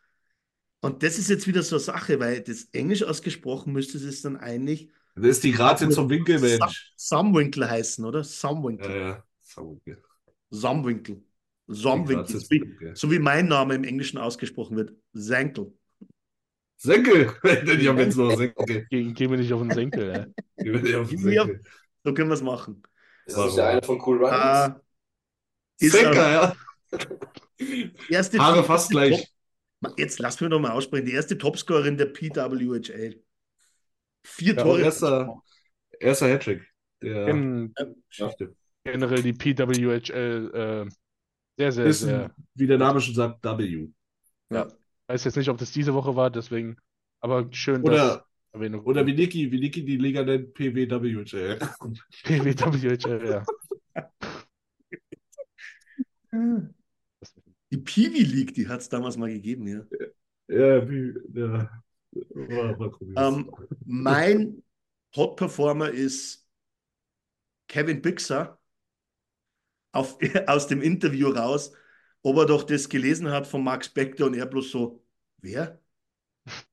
Und 0.81 1.03
das 1.03 1.19
ist 1.19 1.29
jetzt 1.29 1.45
wieder 1.45 1.61
so 1.61 1.75
eine 1.75 1.83
Sache, 1.83 2.19
weil 2.19 2.41
das 2.41 2.63
Englisch 2.71 3.03
ausgesprochen 3.03 3.73
müsste 3.73 3.99
es 3.99 4.23
dann 4.23 4.37
eigentlich 4.37 4.89
Das 5.15 5.25
ist 5.25 5.43
die 5.43 5.51
Grazie 5.51 5.89
zum 5.89 6.09
Winkelmensch. 6.09 6.93
Sumwinkle 6.95 7.69
heißen, 7.69 8.05
oder? 8.05 8.19
Ja, 8.19 8.23
Sumwinkle. 8.23 8.99
ja. 8.99 9.23
Sumwinkle. 10.49 11.15
Die 11.67 11.73
Sumwinkle. 11.73 12.15
Grazie 12.23 12.39
So 12.39 12.49
wie, 12.49 12.61
Winkel. 12.61 12.95
so 12.95 13.11
wie 13.11 13.19
mein 13.19 13.47
Name 13.47 13.75
im 13.75 13.83
Englischen 13.83 14.17
ausgesprochen 14.17 14.77
wird. 14.77 14.93
Senkel. 15.13 15.73
Senkel! 16.77 17.33
Ich 17.43 17.87
hab 17.87 17.97
jetzt 17.97 18.15
noch 18.15 18.35
Senkel. 18.35 18.87
Geh, 18.89 19.11
geh 19.13 19.27
mir 19.27 19.37
nicht 19.37 19.51
auf 19.51 19.61
den 19.61 19.71
Senkel, 19.71 20.09
ey. 20.09 20.25
Ich 20.57 20.71
bin 20.71 20.85
eher 20.85 21.01
auf 21.01 21.09
den 21.09 21.21
mir- 21.23 21.43
Senkel. 21.43 21.61
So 22.05 22.13
können 22.13 22.29
wir 22.29 22.35
es 22.35 22.41
machen. 22.41 22.81
ist 23.25 23.35
das 23.37 23.45
nicht 23.47 23.57
der 23.57 23.67
eine 23.67 23.81
von 23.83 24.01
Cool 24.01 24.23
Runnings? 24.25 24.79
Ist 25.79 25.91
Senker, 25.93 26.31
ja. 26.31 26.55
erste 28.09 28.39
Haare 28.39 28.63
fast 28.63 28.89
gleich. 28.91 29.27
Top- 29.83 29.97
Jetzt 29.99 30.19
lass 30.19 30.39
mich 30.41 30.49
doch 30.49 30.59
mal 30.59 30.71
aussprechen. 30.71 31.05
Die 31.05 31.13
erste 31.13 31.37
Topscorerin 31.37 31.97
der 31.97 32.07
PWHL. 32.07 33.21
Vier 34.23 34.55
Ja, 34.55 34.63
Tore. 34.63 34.81
erster, 34.81 35.41
erster 35.99 36.27
Hattrick 36.29 36.61
der 37.01 37.25
Gen 37.25 37.73
Geschichte. 38.09 38.55
generell 38.83 39.23
die 39.23 39.33
PWHL 39.33 40.51
äh, 40.87 40.89
sehr, 41.57 41.71
sehr, 41.71 41.89
Ist, 41.89 42.01
sehr. 42.01 42.31
wie 42.55 42.67
der 42.67 42.77
Name 42.77 43.01
schon 43.01 43.15
sagt, 43.15 43.43
W. 43.43 43.89
Weiß 45.07 45.23
jetzt 45.23 45.35
nicht, 45.37 45.49
ob 45.49 45.57
das 45.57 45.71
diese 45.71 45.93
Woche 45.93 46.15
war, 46.15 46.29
deswegen. 46.29 46.77
Aber 47.19 47.47
schön, 47.51 47.83
dass 47.83 47.93
Oder 47.93 48.25
Erwähnung. 48.53 48.83
Oder 48.85 49.05
wie 49.05 49.13
Niki, 49.13 49.51
wie 49.51 49.59
Niki 49.59 49.83
die 49.85 49.97
Liga 49.97 50.23
nennt. 50.23 50.53
PWWHL, 50.53 51.59
ja. 53.29 53.45
Die 57.71 57.77
Peewee 57.77 58.23
League, 58.23 58.53
die 58.53 58.67
hat 58.67 58.81
es 58.81 58.89
damals 58.89 59.17
mal 59.17 59.29
gegeben, 59.31 59.67
ja. 59.67 59.81
Ja, 60.47 60.89
wie, 60.89 61.13
ja. 61.33 61.69
War, 62.13 62.79
war 62.79 62.91
komisch. 62.91 63.15
Ähm, 63.17 63.51
mein 63.85 64.63
Hot 65.15 65.35
Performer 65.37 65.89
ist 65.89 66.47
Kevin 67.67 68.01
Bixer 68.01 68.59
auf, 69.91 70.17
aus 70.47 70.67
dem 70.67 70.81
Interview 70.81 71.29
raus, 71.29 71.73
ob 72.21 72.37
er 72.37 72.45
doch 72.45 72.63
das 72.63 72.89
gelesen 72.89 73.29
hat 73.29 73.47
von 73.47 73.63
Max 73.63 73.87
Spector 73.87 74.27
und 74.27 74.35
er 74.35 74.45
bloß 74.45 74.71
so, 74.71 75.03
wer? 75.37 75.79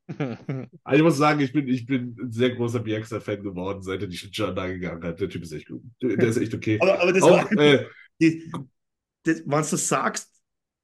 Also 0.85 0.99
ich 0.99 1.03
muss 1.03 1.17
sagen, 1.17 1.41
ich 1.41 1.53
bin, 1.53 1.69
ich 1.69 1.85
bin 1.87 2.17
ein 2.21 2.31
sehr 2.31 2.51
großer 2.55 2.81
Bielsa-Fan 2.81 3.43
geworden, 3.43 3.83
seit 3.83 4.01
er 4.03 4.07
die 4.07 4.17
Shitshow 4.17 4.55
gegangen 4.55 5.03
hat. 5.05 5.21
Der 5.21 5.29
Typ 5.29 5.43
ist 5.43 5.53
echt 5.53 5.69
gut. 5.69 5.83
Der 6.01 6.29
ist 6.29 6.37
echt 6.37 6.55
okay. 6.55 6.79
Aber, 6.81 7.01
aber 7.01 7.13
das 7.13 7.23
Auch, 7.25 7.31
war, 7.31 7.53
äh, 7.61 7.87
die, 8.21 8.51
das, 9.25 9.41
wenn 9.41 9.63
du 9.63 9.71
das 9.71 9.89
sagst, 9.89 10.36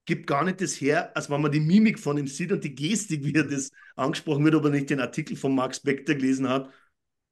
gibt 0.05 0.27
gar 0.27 0.45
nicht 0.45 0.61
das 0.61 0.81
her, 0.81 1.17
als 1.17 1.31
wenn 1.31 1.41
man 1.41 1.53
die 1.53 1.61
Mimik 1.61 1.99
von 1.99 2.19
ihm 2.19 2.27
sieht 2.27 2.53
und 2.53 2.65
die 2.65 2.75
Gestik, 2.75 3.25
wie 3.25 3.35
er 3.35 3.45
das 3.45 3.71
angesprochen 3.97 4.45
wird, 4.45 4.55
ob 4.55 4.65
er 4.65 4.71
nicht 4.71 4.91
den 4.91 5.01
Artikel 5.01 5.37
von 5.37 5.55
Max 5.55 5.77
Spector 5.77 6.15
gelesen 6.15 6.49
hat. 6.49 6.71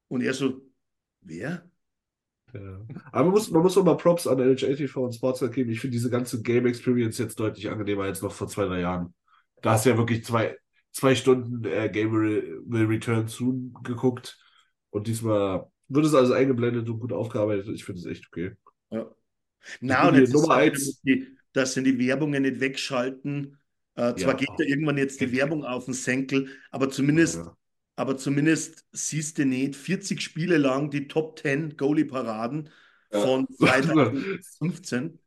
Und 0.07 0.21
er 0.21 0.33
so, 0.33 0.61
wer? 1.21 1.69
Ja. 2.53 2.85
Aber 3.11 3.23
man 3.25 3.31
muss, 3.31 3.49
man 3.49 3.61
muss 3.61 3.77
auch 3.77 3.83
mal 3.83 3.95
Props 3.95 4.27
an 4.27 4.39
NHL 4.39 4.75
TV 4.75 5.05
und 5.05 5.15
Sportsnet 5.15 5.53
geben. 5.53 5.71
Ich 5.71 5.79
finde 5.79 5.93
diese 5.93 6.09
ganze 6.09 6.41
Game 6.41 6.65
Experience 6.65 7.17
jetzt 7.17 7.39
deutlich 7.39 7.69
angenehmer 7.69 8.03
als 8.03 8.21
noch 8.21 8.31
vor 8.31 8.47
zwei, 8.47 8.65
drei 8.65 8.81
Jahren. 8.81 9.13
Da 9.61 9.71
hast 9.71 9.85
du 9.85 9.91
ja 9.91 9.97
wirklich 9.97 10.25
zwei, 10.25 10.57
zwei 10.91 11.15
Stunden 11.15 11.63
äh, 11.65 11.89
Game 11.89 12.11
Will, 12.11 12.61
Will 12.65 12.85
Return 12.85 13.27
Soon 13.27 13.73
geguckt. 13.83 14.37
Und 14.89 15.07
diesmal 15.07 15.69
wird 15.87 16.05
es 16.05 16.13
also 16.13 16.33
eingeblendet 16.33 16.89
und 16.89 16.99
gut 16.99 17.13
aufgearbeitet. 17.13 17.67
Ich 17.69 17.85
finde 17.85 17.99
es 17.99 18.05
echt 18.05 18.27
okay. 18.27 18.51
Ja. 18.89 19.09
Na, 19.79 20.09
und 20.09 20.15
jetzt 20.15 20.29
ist 20.29 20.33
Nummer 20.33 20.55
auch 20.55 20.57
eins. 20.57 20.99
die, 21.01 21.27
dass 21.53 21.73
sie 21.73 21.83
die 21.83 21.99
Werbungen 21.99 22.43
nicht 22.43 22.59
wegschalten. 22.59 23.57
Äh, 23.95 24.15
zwar 24.15 24.33
Ja. 24.33 24.35
geht 24.35 24.49
da 24.57 24.63
irgendwann 24.63 24.97
jetzt 24.97 25.21
die 25.21 25.31
Werbung 25.31 25.65
auf 25.65 25.85
den 25.85 25.93
Senkel, 25.93 26.47
aber 26.71 26.89
zumindest, 26.89 27.35
Ja. 27.45 27.55
aber 27.95 28.17
zumindest 28.17 28.85
siehst 28.91 29.37
du 29.37 29.45
nicht 29.45 29.75
40 29.75 30.21
Spiele 30.21 30.57
lang 30.57 30.89
die 30.89 31.07
Top 31.07 31.39
10 31.39 31.75
Goalie-Paraden 31.77 32.69
Ja. 33.11 33.19
von 33.19 33.47
2015. 33.49 35.19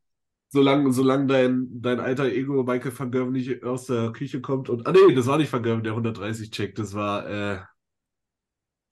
Solange, 0.50 0.92
solange 0.92 1.26
dein, 1.26 1.68
dein 1.82 1.98
alter 1.98 2.26
Ego 2.26 2.62
Michael 2.62 2.96
van 2.96 3.10
Gerven 3.10 3.32
nicht 3.32 3.64
aus 3.64 3.86
der 3.86 4.12
Küche 4.12 4.40
kommt 4.40 4.68
und. 4.70 4.86
Ah, 4.86 4.92
nee, 4.92 5.14
das 5.14 5.26
war 5.26 5.36
nicht 5.36 5.52
van 5.52 5.62
Gerven, 5.64 5.82
der 5.82 5.94
130 5.94 6.50
checkt. 6.52 6.78
Das 6.78 6.94
war 6.94 7.28
äh, 7.28 7.60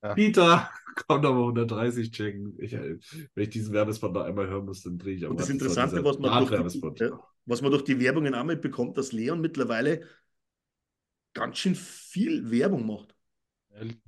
Ja. 0.03 0.15
Peter. 0.15 0.71
Komm 1.09 1.23
doch 1.23 1.33
mal 1.33 1.41
130 1.41 2.11
checken. 2.11 2.55
Ich, 2.59 2.75
äh, 2.75 2.99
wenn 3.35 3.45
ich 3.45 3.51
diesen 3.51 3.73
Werbespot 3.73 4.13
noch 4.13 4.25
einmal 4.25 4.47
hören 4.49 4.67
muss, 4.67 4.83
dann 4.83 4.99
drehe 4.99 5.15
ich 5.15 5.27
Und 5.27 5.41
das 5.41 5.49
Interessante, 5.49 6.05
was 6.05 6.19
man, 6.19 6.47
durch 6.47 6.73
die, 6.73 7.05
ja, 7.05 7.19
was 7.47 7.63
man 7.63 7.71
durch 7.71 7.85
die 7.85 7.99
Werbungen 7.99 8.35
auch 8.35 8.45
mitbekommt, 8.45 8.99
dass 8.99 9.13
Leon 9.13 9.41
mittlerweile 9.41 10.03
ganz 11.33 11.59
schön 11.59 11.75
viel 11.75 12.51
Werbung 12.51 12.87
macht. 12.87 13.15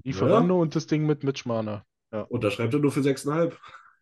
Lieferando 0.02 0.60
und 0.60 0.76
das 0.76 0.86
Ding 0.86 1.06
mit 1.06 1.24
Mitch 1.24 1.48
Marner. 1.48 1.86
Und 2.28 2.44
da 2.44 2.50
schreibt 2.50 2.74
er 2.74 2.80
nur 2.80 2.92
für 2.92 3.00
6,5. 3.00 3.54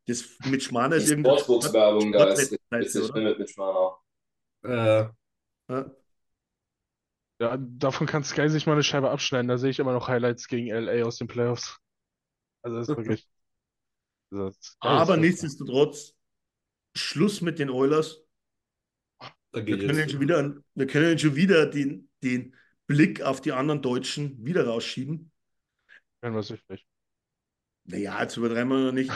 Das 0.07 0.25
mit 0.51 0.63
Schmaner 0.63 0.97
Die 0.97 1.05
ist 1.05 1.11
irgendwie. 1.11 1.31
Sportsbooks-Werbung, 1.31 2.13
da 2.13 2.25
ist 2.31 2.59
witzig 2.71 3.11
oder? 3.11 3.23
mit, 3.23 3.39
mit 3.39 3.51
Schmaner. 3.51 3.97
Äh, 4.65 5.05
Ja. 5.69 5.93
Ja, 7.43 7.57
davon 7.59 8.07
kann 8.07 8.23
Sky 8.23 8.49
sich 8.49 8.67
mal 8.67 8.75
eine 8.75 8.85
Scheibe 8.85 9.11
abschneiden. 9.11 9.49
Da 9.49 9.59
sehe 9.59 9.71
ich 9.71 9.81
immer 9.81 9.93
noch 9.93 10.07
Highlights 10.07 10.47
gegen 10.47 10.69
LA 10.69 11.05
aus 11.05 11.17
den 11.19 11.27
Playoffs. 11.27 11.77
Also 12.63 12.77
das 12.79 12.89
ist 12.89 12.97
wirklich. 12.97 13.29
Also, 14.35 14.51
Aber 14.81 15.15
ist- 15.17 15.21
nichtsdestotrotz, 15.21 16.15
Schluss 16.97 17.43
mit 17.43 17.59
den 17.59 17.69
Oilers. 17.69 18.23
da 19.51 19.67
Wir 19.67 19.77
können 19.79 19.99
jetzt. 19.99 20.13
schon 20.13 20.21
wieder, 20.21 20.55
wir 20.75 20.87
können 20.87 21.19
schon 21.19 21.37
wieder 21.37 21.67
den, 21.67 22.09
den 22.23 22.57
Blick 22.87 23.21
auf 23.21 23.43
die 23.43 23.53
anderen 23.53 23.83
Deutschen 23.83 24.43
wieder 24.47 24.67
rausschieben. 24.67 25.31
Wenn 26.23 26.33
wir 26.35 26.43
süchtig. 26.43 26.87
Naja, 27.85 28.23
jetzt 28.23 28.39
übertreiben 28.39 28.69
wir 28.71 28.87
noch 28.87 28.93
nicht. 28.93 29.13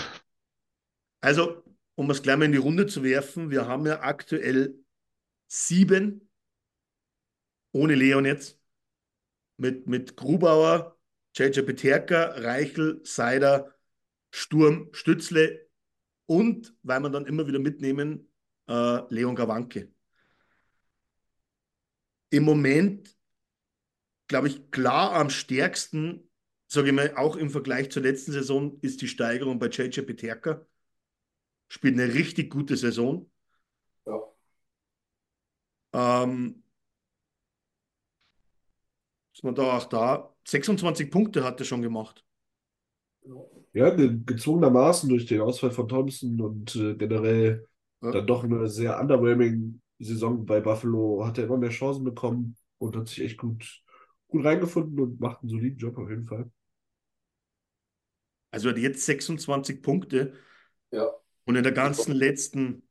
Also, 1.22 1.62
um 1.94 2.10
es 2.10 2.20
gleich 2.20 2.36
mal 2.36 2.44
in 2.44 2.52
die 2.52 2.58
Runde 2.58 2.86
zu 2.86 3.02
werfen, 3.02 3.50
wir 3.50 3.66
haben 3.66 3.86
ja 3.86 4.00
aktuell 4.02 4.74
sieben, 5.46 6.25
ohne 7.76 7.94
Leon 7.94 8.24
jetzt, 8.24 8.58
mit, 9.58 9.86
mit 9.86 10.16
Grubauer, 10.16 10.98
JJ 11.34 11.62
Peterka, 11.62 12.32
Reichel, 12.36 13.00
Seider, 13.04 13.74
Sturm, 14.30 14.88
Stützle 14.92 15.68
und, 16.26 16.74
weil 16.82 17.00
man 17.00 17.12
dann 17.12 17.26
immer 17.26 17.46
wieder 17.46 17.58
mitnehmen, 17.58 18.30
äh, 18.68 19.00
Leon 19.14 19.36
Gawanke. 19.36 19.92
Im 22.30 22.44
Moment, 22.44 23.16
glaube 24.28 24.48
ich, 24.48 24.70
klar 24.70 25.12
am 25.12 25.30
stärksten, 25.30 26.28
sage 26.66 26.88
ich 26.88 26.94
mal, 26.94 27.14
auch 27.16 27.36
im 27.36 27.50
Vergleich 27.50 27.90
zur 27.90 28.02
letzten 28.02 28.32
Saison, 28.32 28.78
ist 28.80 29.00
die 29.02 29.08
Steigerung 29.08 29.58
bei 29.58 29.68
JJ 29.68 30.00
Peterka. 30.02 30.66
Spielt 31.68 31.94
eine 31.94 32.12
richtig 32.14 32.50
gute 32.50 32.76
Saison. 32.76 33.30
Ja. 34.06 34.20
Ähm, 35.92 36.62
ist 39.36 39.44
man 39.44 39.54
da 39.54 39.76
auch 39.76 39.84
da? 39.86 40.34
26 40.44 41.10
Punkte 41.12 41.44
hat 41.44 41.60
er 41.60 41.66
schon 41.66 41.82
gemacht. 41.82 42.24
Ja, 43.72 43.90
ge 43.90 44.18
gezwungenermaßen 44.24 45.08
durch 45.08 45.26
den 45.26 45.40
Ausfall 45.42 45.70
von 45.70 45.88
Thompson 45.88 46.40
und 46.40 46.74
äh, 46.76 46.94
generell 46.94 47.66
Ja. 48.02 48.10
dann 48.12 48.26
doch 48.26 48.44
eine 48.44 48.68
sehr 48.68 48.98
underwhelming 49.00 49.80
Saison 49.98 50.44
bei 50.46 50.60
Buffalo, 50.60 51.24
hat 51.26 51.38
er 51.38 51.44
immer 51.44 51.56
mehr 51.58 51.70
Chancen 51.70 52.04
bekommen 52.04 52.56
und 52.78 52.96
hat 52.96 53.08
sich 53.08 53.20
echt 53.24 53.38
gut, 53.38 53.82
gut 54.28 54.44
reingefunden 54.44 54.98
und 55.00 55.20
macht 55.20 55.42
einen 55.42 55.50
soliden 55.50 55.78
Job 55.78 55.98
auf 55.98 56.08
jeden 56.10 56.26
Fall. 56.26 56.50
Also 58.50 58.68
er 58.68 58.74
hat 58.74 58.80
jetzt 58.80 59.04
26 59.04 59.82
Punkte 59.82 60.34
Ja. 60.90 61.10
und 61.44 61.56
in 61.56 61.62
der 61.62 61.72
ganzen 61.72 62.12
letzten 62.12 62.82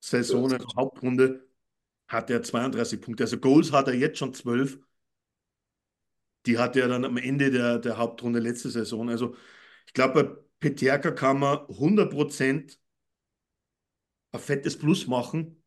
Saison, 0.00 0.52
also 0.52 0.66
Hauptrunde, 0.76 1.46
hat 2.08 2.30
er 2.30 2.42
32 2.42 3.00
Punkte. 3.00 3.24
Also 3.24 3.38
Goals 3.38 3.72
hat 3.72 3.88
er 3.88 3.94
jetzt 3.94 4.18
schon 4.18 4.34
12. 4.34 4.78
Die 6.46 6.58
hatte 6.58 6.80
er 6.80 6.88
dann 6.88 7.04
am 7.04 7.16
Ende 7.16 7.50
der, 7.50 7.78
der 7.78 7.96
Hauptrunde 7.98 8.38
letzte 8.40 8.70
Saison. 8.70 9.08
Also 9.10 9.36
ich 9.86 9.94
glaube, 9.94 10.24
bei 10.24 10.36
Peterka 10.60 11.10
kann 11.12 11.38
man 11.38 11.58
100% 11.68 12.78
ein 14.32 14.40
fettes 14.40 14.78
Plus 14.78 15.06
machen. 15.06 15.62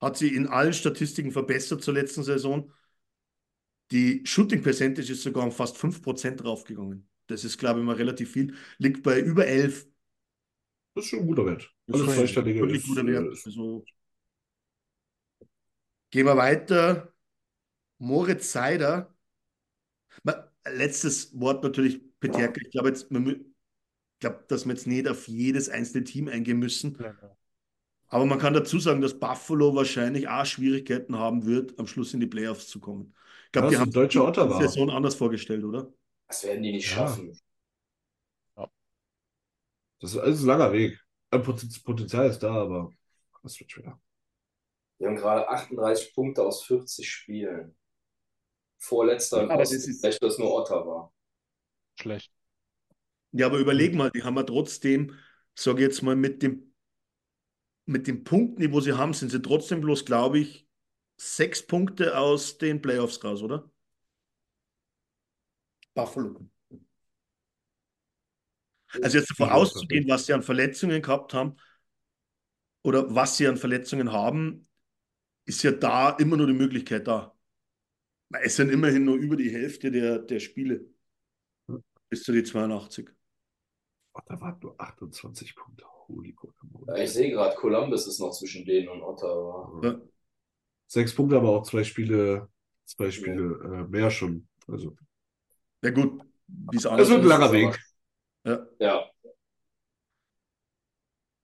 Hat 0.00 0.16
sie 0.16 0.34
in 0.34 0.46
allen 0.48 0.72
Statistiken 0.72 1.32
verbessert 1.32 1.82
zur 1.82 1.94
letzten 1.94 2.22
Saison. 2.24 2.72
Die 3.92 4.22
Shooting 4.26 4.62
Percentage 4.62 5.12
ist 5.12 5.22
sogar 5.22 5.44
um 5.44 5.52
fast 5.52 5.76
5% 5.76 6.42
draufgegangen. 6.42 7.08
Das 7.28 7.44
ist, 7.44 7.58
glaube 7.58 7.80
ich, 7.80 7.86
mal 7.86 7.94
relativ 7.96 8.32
viel. 8.32 8.54
Liegt 8.78 9.02
bei 9.02 9.20
über 9.20 9.46
11. 9.46 9.86
Das 10.94 11.04
ist 11.04 11.10
schon 11.10 11.20
ein 11.20 11.26
guter 11.26 11.46
Wert. 11.46 11.70
Ist 11.86 11.98
zweistellige 12.14 12.60
wirklich 12.60 12.82
ist, 12.82 12.88
guter 12.88 13.06
Wert. 13.06 13.24
äh, 13.24 13.36
Also, 13.44 13.84
gehen 16.10 16.26
wir 16.26 16.36
weiter. 16.36 17.12
Moritz 17.98 18.52
Seider. 18.52 19.14
Letztes 20.64 21.38
Wort 21.40 21.64
natürlich, 21.64 22.00
Peterka. 22.20 22.60
Ich 22.64 22.70
glaube, 22.70 22.88
jetzt, 22.88 23.10
ich 23.10 23.36
glaube, 24.20 24.44
dass 24.46 24.64
wir 24.64 24.72
jetzt 24.72 24.86
nicht 24.86 25.08
auf 25.08 25.26
jedes 25.26 25.68
einzelne 25.68 26.04
Team 26.04 26.28
eingehen 26.28 26.58
müssen. 26.58 26.96
Ja, 27.00 27.06
ja. 27.06 27.36
Aber 28.08 28.26
man 28.26 28.38
kann 28.38 28.52
dazu 28.54 28.78
sagen, 28.78 29.00
dass 29.00 29.18
Buffalo 29.18 29.74
wahrscheinlich 29.74 30.28
auch 30.28 30.44
Schwierigkeiten 30.46 31.18
haben 31.18 31.46
wird, 31.46 31.78
am 31.78 31.86
Schluss 31.86 32.14
in 32.14 32.20
die 32.20 32.26
Playoffs 32.26 32.68
zu 32.68 32.78
kommen. 32.78 33.14
Ich 33.46 33.52
glaube, 33.52 33.66
Ja, 33.66 33.70
die 33.70 33.74
das 33.74 33.80
haben 33.80 33.88
ist 33.88 33.96
ein 33.96 34.00
deutscher 34.02 34.20
sich 34.20 34.34
die. 34.34 34.62
Saison 34.62 34.90
anders 34.90 35.14
vorgestellt, 35.14 35.64
oder? 35.64 35.92
Das 36.28 36.44
werden 36.44 36.62
die 36.62 36.72
nicht 36.72 36.88
Ja. 36.90 36.96
schaffen. 36.96 37.36
Das 40.00 40.12
ist 40.14 40.18
alles 40.18 40.42
ein 40.42 40.46
langer 40.46 40.72
Weg. 40.72 41.00
Ein 41.30 41.42
Poten- 41.42 41.82
Potenzial 41.84 42.28
ist 42.28 42.40
da, 42.40 42.52
aber 42.52 42.92
das 43.42 43.58
wird 43.58 43.70
schwer. 43.70 43.98
Die 45.00 45.06
haben 45.06 45.16
gerade 45.16 45.48
38 45.48 46.14
Punkte 46.14 46.42
aus 46.44 46.64
40 46.64 47.08
Spielen. 47.10 47.74
Vorletzter 48.82 49.48
Osten. 49.58 49.58
das 49.58 49.72
ist- 49.72 50.00
Schlechter 50.00 50.26
ist 50.26 50.38
nur 50.38 50.52
Ottawa. 50.54 51.10
Schlecht. 52.00 52.30
Ja, 53.32 53.46
aber 53.46 53.58
überleg 53.58 53.94
mal, 53.94 54.10
die 54.10 54.22
haben 54.22 54.36
ja 54.36 54.42
trotzdem, 54.42 55.18
sage 55.54 55.78
ich 55.82 55.88
jetzt 55.88 56.02
mal, 56.02 56.16
mit 56.16 56.42
dem, 56.42 56.72
mit 57.86 58.06
die 58.58 58.72
wo 58.72 58.80
sie 58.80 58.92
haben, 58.94 59.14
sind 59.14 59.30
sie 59.30 59.40
trotzdem 59.42 59.80
bloß, 59.80 60.04
glaube 60.04 60.38
ich, 60.40 60.68
sechs 61.16 61.64
Punkte 61.66 62.18
aus 62.18 62.58
den 62.58 62.82
Playoffs 62.82 63.22
raus, 63.24 63.42
oder? 63.42 63.70
Buffalo. 65.94 66.50
Also 69.02 69.18
jetzt 69.18 69.30
davon 69.30 69.48
Ja, 69.48 69.54
auszugehen, 69.54 70.08
was 70.08 70.26
sie 70.26 70.32
an 70.34 70.42
Verletzungen 70.42 71.02
gehabt 71.02 71.34
haben 71.34 71.56
oder 72.82 73.12
was 73.14 73.36
sie 73.36 73.46
an 73.48 73.56
Verletzungen 73.56 74.12
haben, 74.12 74.68
ist 75.46 75.62
ja 75.64 75.72
da 75.72 76.10
immer 76.12 76.36
nur 76.38 76.46
die 76.48 76.52
Möglichkeit 76.54 77.06
da. 77.08 77.36
Es 78.42 78.56
sind 78.56 78.70
immerhin 78.70 79.04
nur 79.04 79.16
über 79.16 79.36
die 79.36 79.50
Hälfte 79.50 79.90
der, 79.90 80.18
der 80.18 80.40
Spiele. 80.40 80.86
Bis 82.08 82.22
zu 82.22 82.32
die 82.32 82.42
82. 82.42 83.10
Oh, 84.14 84.20
da 84.26 84.40
waren 84.40 84.58
nur 84.60 84.80
28 84.80 85.54
Punkte. 85.54 85.84
Holy 86.08 86.34
ja, 86.88 86.96
Ich 86.96 87.12
sehe 87.12 87.30
gerade, 87.30 87.56
Columbus 87.56 88.06
ist 88.06 88.18
noch 88.18 88.32
zwischen 88.32 88.64
denen 88.64 88.88
und 88.88 89.02
Ottawa. 89.02 89.80
Ja. 89.82 90.00
Sechs 90.86 91.14
Punkte, 91.14 91.36
aber 91.36 91.50
auch 91.50 91.62
zwei 91.62 91.84
Spiele, 91.84 92.48
zwei 92.84 93.10
Spiele 93.10 93.58
ja. 93.62 93.80
äh, 93.80 93.84
mehr 93.84 94.10
schon. 94.10 94.46
Also. 94.66 94.94
Ja, 95.82 95.90
gut. 95.90 96.22
Es 96.74 96.84
wird 96.84 97.10
ein 97.10 97.24
langer 97.24 97.52
Weg. 97.52 97.78
Ja. 98.44 98.66
ja. 98.78 99.10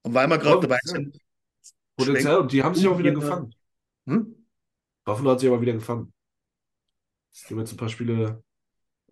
Und 0.02 0.14
weil 0.14 0.28
wir 0.28 0.38
gerade 0.38 0.60
dabei 0.60 0.78
sind. 0.82 1.18
Potenzial, 1.96 2.38
und 2.40 2.52
die 2.52 2.62
haben 2.62 2.74
sich 2.74 2.86
auch 2.86 2.98
wieder 2.98 3.12
gefangen. 3.12 3.54
Hm? 4.06 4.46
Buffalo 5.04 5.30
hat 5.30 5.40
sich 5.40 5.48
aber 5.48 5.60
wieder 5.60 5.72
gefangen. 5.72 6.12
Es 7.42 7.46
gibt 7.46 7.60
jetzt 7.60 7.72
ein 7.72 7.76
paar 7.76 7.88
Spiele. 7.88 8.42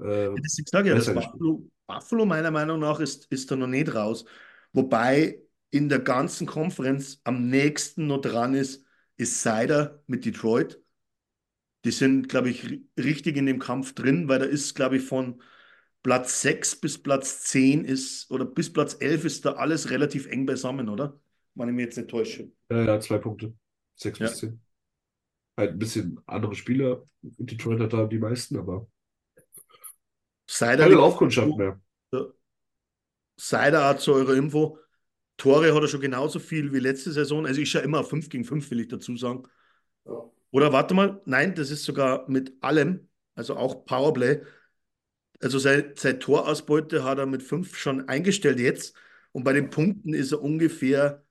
Äh, 0.00 0.30
das 0.42 0.58
ich 0.58 0.68
sage 0.68 0.88
ja, 0.88 0.94
das 0.96 1.12
Buffalo, 1.12 1.70
Buffalo, 1.86 2.26
meiner 2.26 2.50
Meinung 2.50 2.80
nach, 2.80 2.98
ist, 2.98 3.26
ist 3.26 3.50
da 3.50 3.56
noch 3.56 3.68
nicht 3.68 3.94
raus. 3.94 4.24
Wobei 4.72 5.40
in 5.70 5.88
der 5.88 6.00
ganzen 6.00 6.46
Konferenz 6.46 7.20
am 7.24 7.48
nächsten 7.48 8.06
noch 8.06 8.20
dran 8.20 8.54
ist, 8.54 8.84
ist 9.16 9.42
Cider 9.42 10.02
mit 10.06 10.24
Detroit. 10.24 10.80
Die 11.84 11.92
sind, 11.92 12.28
glaube 12.28 12.50
ich, 12.50 12.80
richtig 12.98 13.36
in 13.36 13.46
dem 13.46 13.60
Kampf 13.60 13.94
drin, 13.94 14.28
weil 14.28 14.40
da 14.40 14.44
ist, 14.44 14.74
glaube 14.74 14.96
ich, 14.96 15.04
von 15.04 15.40
Platz 16.02 16.42
6 16.42 16.76
bis 16.76 17.00
Platz 17.00 17.42
10 17.44 17.84
ist, 17.84 18.30
oder 18.30 18.44
bis 18.44 18.72
Platz 18.72 18.96
11 18.98 19.24
ist 19.24 19.44
da 19.44 19.52
alles 19.52 19.90
relativ 19.90 20.26
eng 20.26 20.46
beisammen, 20.46 20.88
oder? 20.88 21.18
Wenn 21.54 21.68
ich 21.68 21.74
mich 21.74 21.84
jetzt 21.84 21.96
nicht 21.96 22.10
täusche. 22.10 22.50
Ja, 22.70 22.84
ja, 22.84 23.00
zwei 23.00 23.18
Punkte. 23.18 23.54
6 23.94 24.18
ja. 24.18 24.26
bis 24.26 24.38
10. 24.38 24.65
Halt 25.56 25.72
ein 25.72 25.78
bisschen 25.78 26.20
andere 26.26 26.54
Spieler. 26.54 27.02
Detroit 27.22 27.80
hat 27.80 27.92
da 27.92 28.06
die 28.06 28.18
meisten, 28.18 28.58
aber 28.58 28.86
Seider 30.48 30.84
keine 30.84 30.96
Laufkundschaft 30.96 31.56
mehr. 31.56 31.80
Seider 33.36 33.84
hat 33.84 34.00
zu 34.00 34.14
eurer 34.14 34.34
Info. 34.34 34.78
Tore 35.36 35.74
hat 35.74 35.82
er 35.82 35.88
schon 35.88 36.00
genauso 36.00 36.38
viel 36.38 36.72
wie 36.72 36.78
letzte 36.78 37.12
Saison. 37.12 37.46
Also 37.46 37.60
ich 37.60 37.70
schaue 37.70 37.82
immer 37.82 38.00
auf 38.00 38.08
5 38.08 38.28
gegen 38.28 38.44
5, 38.44 38.70
will 38.70 38.80
ich 38.80 38.88
dazu 38.88 39.16
sagen. 39.16 39.44
Ja. 40.06 40.30
Oder 40.50 40.72
warte 40.72 40.94
mal, 40.94 41.20
nein, 41.26 41.54
das 41.54 41.70
ist 41.70 41.84
sogar 41.84 42.28
mit 42.30 42.54
allem, 42.62 43.08
also 43.34 43.56
auch 43.56 43.84
Powerplay. 43.84 44.40
Also 45.40 45.58
seit, 45.58 45.98
seit 45.98 46.22
Torausbeute 46.22 47.04
hat 47.04 47.18
er 47.18 47.26
mit 47.26 47.42
5 47.42 47.76
schon 47.76 48.08
eingestellt 48.08 48.58
jetzt. 48.58 48.96
Und 49.32 49.44
bei 49.44 49.52
den 49.52 49.68
Punkten 49.68 50.14
ist 50.14 50.32
er 50.32 50.40
ungefähr 50.40 51.25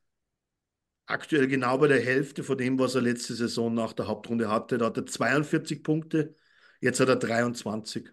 aktuell 1.05 1.47
genau 1.47 1.77
bei 1.77 1.87
der 1.87 2.01
Hälfte 2.01 2.43
von 2.43 2.57
dem, 2.57 2.79
was 2.79 2.95
er 2.95 3.01
letzte 3.01 3.35
Saison 3.35 3.73
nach 3.73 3.93
der 3.93 4.07
Hauptrunde 4.07 4.49
hatte. 4.49 4.77
Da 4.77 4.87
hat 4.87 4.97
er 4.97 5.05
42 5.05 5.83
Punkte, 5.83 6.35
jetzt 6.81 6.99
hat 6.99 7.09
er 7.09 7.15
23. 7.17 8.09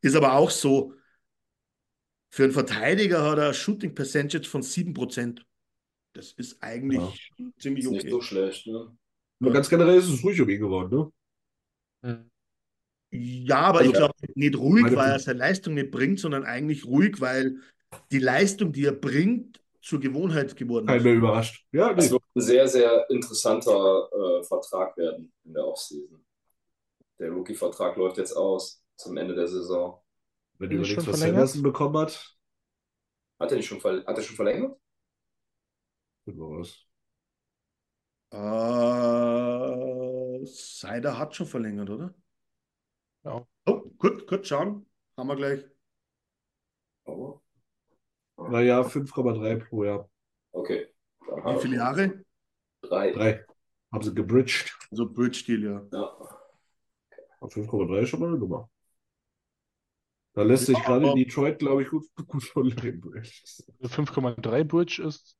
Ist 0.00 0.16
aber 0.16 0.34
auch 0.34 0.50
so, 0.50 0.94
für 2.30 2.44
einen 2.44 2.52
Verteidiger 2.52 3.30
hat 3.30 3.38
er 3.38 3.48
ein 3.48 3.54
Shooting 3.54 3.94
Percentage 3.94 4.48
von 4.48 4.62
7%. 4.62 5.44
Das 6.14 6.32
ist 6.32 6.62
eigentlich 6.62 7.30
ja. 7.36 7.46
ziemlich 7.58 7.86
okay. 7.86 7.96
Nicht 7.96 8.10
so 8.10 8.20
schlecht, 8.20 8.66
ne? 8.66 8.96
Nur 9.38 9.52
ganz 9.52 9.68
generell 9.68 9.98
ist 9.98 10.08
es 10.08 10.22
ruhig 10.22 10.40
um 10.40 10.48
ihn 10.48 10.60
geworden, 10.60 11.12
ne? 12.02 12.26
Ja, 13.10 13.58
aber 13.58 13.80
also, 13.80 13.90
ich 13.90 13.96
glaube 13.96 14.14
nicht 14.34 14.56
ruhig, 14.56 14.84
weil 14.96 15.10
er 15.10 15.18
seine 15.18 15.40
Leistung 15.40 15.74
nicht 15.74 15.90
bringt, 15.90 16.18
sondern 16.18 16.44
eigentlich 16.44 16.86
ruhig, 16.86 17.20
weil 17.20 17.58
die 18.10 18.18
Leistung, 18.18 18.72
die 18.72 18.86
er 18.86 18.92
bringt, 18.92 19.61
zur 19.82 20.00
Gewohnheit 20.00 20.56
geworden 20.56 20.88
ist. 20.88 21.02
mehr 21.02 21.14
überrascht. 21.14 21.66
Ja. 21.72 21.92
Das 21.92 22.10
wird 22.10 22.22
ein 22.34 22.40
sehr, 22.40 22.68
sehr 22.68 23.10
interessanter 23.10 24.08
äh, 24.12 24.42
Vertrag 24.44 24.96
werden 24.96 25.32
in 25.44 25.54
der 25.54 25.66
Offseason. 25.66 26.24
Der 27.18 27.30
Rookie-Vertrag 27.30 27.96
läuft 27.96 28.16
jetzt 28.18 28.32
aus 28.32 28.82
zum 28.96 29.16
Ende 29.16 29.34
der 29.34 29.48
Saison. 29.48 30.00
Wenn 30.58 30.70
du 30.70 30.76
überlegst, 30.76 31.06
was 31.06 31.20
Sanderson 31.20 31.62
bekommen 31.62 31.98
hat. 31.98 32.36
Hat 33.38 33.50
er, 33.50 33.56
nicht 33.56 33.66
schon, 33.66 33.82
hat 33.82 34.16
er 34.16 34.22
schon 34.22 34.36
verlängert? 34.36 34.78
Was? 36.26 36.86
Äh, 38.30 38.38
Seider 40.46 41.18
hat 41.18 41.34
schon 41.34 41.46
verlängert, 41.46 41.90
oder? 41.90 42.14
Ja. 43.24 43.46
Oh, 43.66 43.82
gut, 43.98 44.26
gut, 44.28 44.46
schauen. 44.46 44.86
Haben 45.16 45.28
wir 45.28 45.36
gleich. 45.36 45.64
Oh. 47.04 47.40
Naja, 48.36 48.82
5,3 48.82 49.64
pro 49.68 49.84
Jahr. 49.84 50.10
Okay. 50.52 50.88
Wie 51.20 51.60
viele 51.60 51.76
Jahre? 51.76 52.24
Drei. 52.82 53.12
Drei. 53.12 53.44
Haben 53.92 54.02
sie 54.02 54.14
gebridged. 54.14 54.76
Also 54.90 55.08
Bridge-Deal, 55.08 55.62
ja. 55.62 55.86
Ja. 55.92 56.32
5,3 57.40 58.06
schon 58.06 58.20
mal 58.20 58.28
eine 58.28 58.38
Nummer. 58.38 58.70
Da 60.34 60.42
lässt 60.42 60.66
sich 60.66 60.78
gerade 60.82 61.10
in 61.10 61.16
Detroit, 61.16 61.58
glaube 61.58 61.82
ich, 61.82 61.90
gut, 61.90 62.06
gut 62.26 62.44
von 62.44 62.66
leben. 62.66 63.02
5,3 63.82 64.64
Bridge 64.64 65.02
ist. 65.02 65.36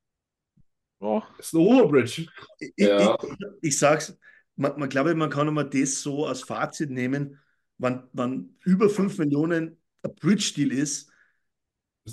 Oh. 1.01 1.23
Ist 1.39 1.55
eine 1.55 1.65
hohe 1.65 1.89
Bridge. 1.89 2.27
Ich, 2.59 2.73
ja. 2.77 3.17
ich, 3.23 3.37
ich 3.63 3.79
sag's, 3.79 4.17
man, 4.57 4.79
man 4.79 4.89
glaube, 4.89 5.15
man 5.15 5.31
kann 5.31 5.49
immer 5.49 5.65
das 5.65 6.03
so 6.03 6.27
als 6.27 6.43
Fazit 6.43 6.91
nehmen, 6.91 7.41
wann, 7.79 8.09
wann 8.13 8.57
über 8.65 8.89
5 8.89 9.19
Millionen 9.19 9.81
ein 10.03 10.15
Bridge-Deal 10.15 10.73
ist, 10.73 11.12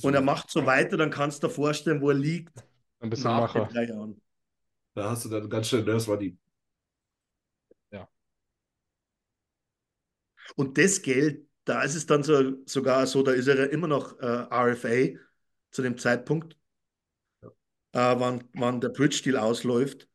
und 0.02 0.14
er 0.14 0.22
macht 0.22 0.50
so 0.50 0.66
weiter, 0.66 0.98
dann 0.98 1.10
kannst 1.10 1.44
du 1.44 1.48
dir 1.48 1.54
vorstellen, 1.54 2.02
wo 2.02 2.10
er 2.10 2.16
liegt. 2.16 2.64
Ein 3.00 3.10
bisschen 3.10 3.26
nach 3.26 3.54
Macher. 3.54 3.66
drei 3.66 3.86
Jahren. 3.86 4.22
Da 4.94 5.10
hast 5.12 5.26
du 5.26 5.30
dann 5.30 5.50
ganz 5.50 5.68
schnell, 5.68 5.86
das 5.86 6.08
war 6.08 6.18
die. 6.18 6.38
Ja. 7.92 8.08
Und 10.56 10.78
das 10.78 11.02
Geld, 11.02 11.48
da 11.64 11.82
ist 11.84 11.96
es 11.96 12.06
dann 12.06 12.24
so, 12.24 12.64
sogar 12.66 13.08
so, 13.08 13.24
da 13.24 13.32
ist 13.32 13.48
er 13.48 13.58
ja 13.58 13.66
immer 13.66 13.88
noch 13.88 14.20
äh, 14.20 14.26
RFA 14.26 15.18
zu 15.72 15.82
dem 15.82 15.98
Zeitpunkt, 15.98 16.58
ja. 17.42 17.50
äh, 17.94 18.20
wann, 18.20 18.44
wann 18.54 18.82
der 18.82 18.90
Bridge-Deal 18.90 19.38
ausläuft. 19.38 20.08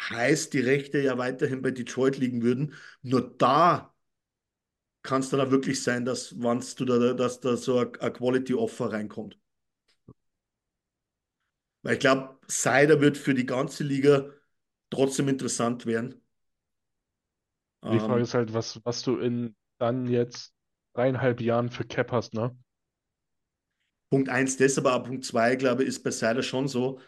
Heißt, 0.00 0.52
die 0.52 0.60
Rechte 0.60 1.00
ja 1.00 1.18
weiterhin 1.18 1.62
bei 1.62 1.70
Detroit 1.70 2.18
liegen 2.18 2.42
würden. 2.42 2.74
Nur 3.02 3.36
da 3.38 3.93
kann 5.04 5.20
es 5.20 5.28
dann 5.28 5.40
auch 5.40 5.50
wirklich 5.50 5.82
sein, 5.82 6.04
dass, 6.04 6.42
wann's 6.42 6.74
du 6.74 6.84
da, 6.86 7.12
dass 7.12 7.38
da 7.38 7.56
so 7.56 7.78
ein, 7.78 7.92
Quality-Offer 7.92 8.90
reinkommt. 8.90 9.38
Weil 11.82 11.94
ich 11.94 12.00
glaube, 12.00 12.38
Cider 12.48 13.00
wird 13.00 13.18
für 13.18 13.34
die 13.34 13.44
ganze 13.44 13.84
Liga 13.84 14.30
trotzdem 14.88 15.28
interessant 15.28 15.84
werden. 15.84 16.22
Die 17.84 17.98
Frage 17.98 18.14
ähm, 18.14 18.22
ist 18.22 18.32
halt, 18.32 18.54
was, 18.54 18.80
was 18.84 19.02
du 19.02 19.18
in 19.18 19.54
dann 19.78 20.06
jetzt 20.06 20.54
dreieinhalb 20.94 21.42
Jahren 21.42 21.68
für 21.68 21.84
Cap 21.84 22.10
hast, 22.10 22.32
ne? 22.32 22.56
Punkt 24.08 24.30
1 24.30 24.56
das, 24.56 24.78
aber 24.78 25.02
Punkt 25.02 25.26
2, 25.26 25.56
glaube 25.56 25.82
ich, 25.82 25.90
ist 25.90 26.02
bei 26.02 26.12
Cider 26.12 26.42
schon 26.42 26.66
so, 26.66 26.98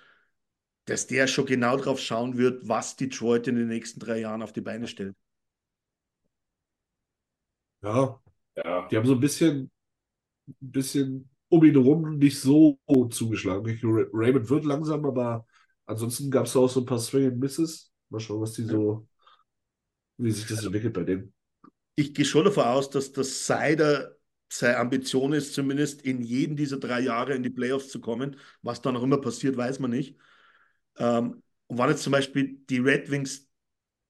dass 0.85 1.07
der 1.07 1.29
schon 1.29 1.47
genau 1.47 1.79
drauf 1.79 1.99
schauen 1.99 2.37
wird, 2.37 2.69
was 2.69 2.97
Detroit 2.97 3.49
in 3.49 3.57
den 3.57 3.69
nächsten 3.69 4.01
drei 4.01 4.19
Jahren 4.19 4.43
auf 4.43 4.53
die 4.53 4.61
Beine 4.61 4.87
stellt. 4.87 5.17
Ja. 7.83 8.21
ja. 8.57 8.89
Die 8.89 8.97
haben 8.97 9.07
so 9.07 9.15
ein 9.15 9.21
bisschen, 9.21 9.71
ein 10.47 10.71
bisschen 10.71 11.31
um 11.49 11.65
ihn 11.65 11.75
herum 11.75 12.19
nicht 12.19 12.41
so 12.41 12.79
zugeschlagen. 13.11 13.79
Raymond 14.13 14.51
wird 14.51 14.65
langsam, 14.65 15.05
aber 15.05 15.47
ansonsten 15.87 16.31
gab 16.31 16.47
es 16.47 16.57
auch 16.57 16.69
so 16.69 16.81
ein 16.81 16.87
paar 16.87 16.99
Swing 16.99 17.27
and 17.27 17.39
Misses. 17.39 17.93
Mal 18.09 18.21
schauen, 18.21 18.41
was 18.41 18.53
die 18.53 18.65
so, 18.65 19.07
wie 20.19 20.31
sich 20.31 20.47
das 20.47 20.65
entwickelt 20.65 20.95
bei 20.95 21.05
denen. 21.05 21.33
Ich 21.95 22.15
gehe 22.15 22.25
schon 22.25 22.45
davon 22.45 22.65
aus, 22.65 22.91
dass 22.91 23.13
das 23.13 23.47
Seider 23.47 24.17
seine 24.49 24.79
Ambition 24.79 25.33
ist, 25.33 25.55
zumindest 25.55 26.03
in 26.03 26.23
jedem 26.23 26.57
dieser 26.57 26.79
drei 26.79 27.01
Jahre 27.01 27.35
in 27.35 27.43
die 27.43 27.51
Playoffs 27.51 27.89
zu 27.89 28.01
kommen. 28.01 28.37
Was 28.63 28.81
dann 28.81 28.97
auch 28.97 29.03
immer 29.03 29.21
passiert, 29.21 29.57
weiß 29.57 29.81
man 29.81 29.91
nicht. 29.91 30.17
Ähm, 30.99 31.43
und 31.67 31.79
wenn 31.79 31.89
jetzt 31.89 32.03
zum 32.03 32.13
Beispiel 32.13 32.61
die 32.69 32.79
Red 32.79 33.11
Wings 33.11 33.46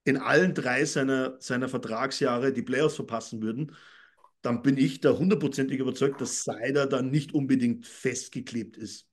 in 0.07 0.16
allen 0.16 0.55
drei 0.55 0.85
seiner, 0.85 1.37
seiner 1.41 1.69
Vertragsjahre 1.69 2.53
die 2.53 2.62
Playoffs 2.62 2.95
verpassen 2.95 3.43
würden, 3.43 3.74
dann 4.41 4.62
bin 4.62 4.77
ich 4.77 5.01
da 5.01 5.11
hundertprozentig 5.11 5.81
überzeugt, 5.81 6.20
dass 6.20 6.45
Seider 6.45 6.87
dann 6.87 7.11
nicht 7.11 7.35
unbedingt 7.35 7.87
festgeklebt 7.87 8.77
ist 8.77 9.09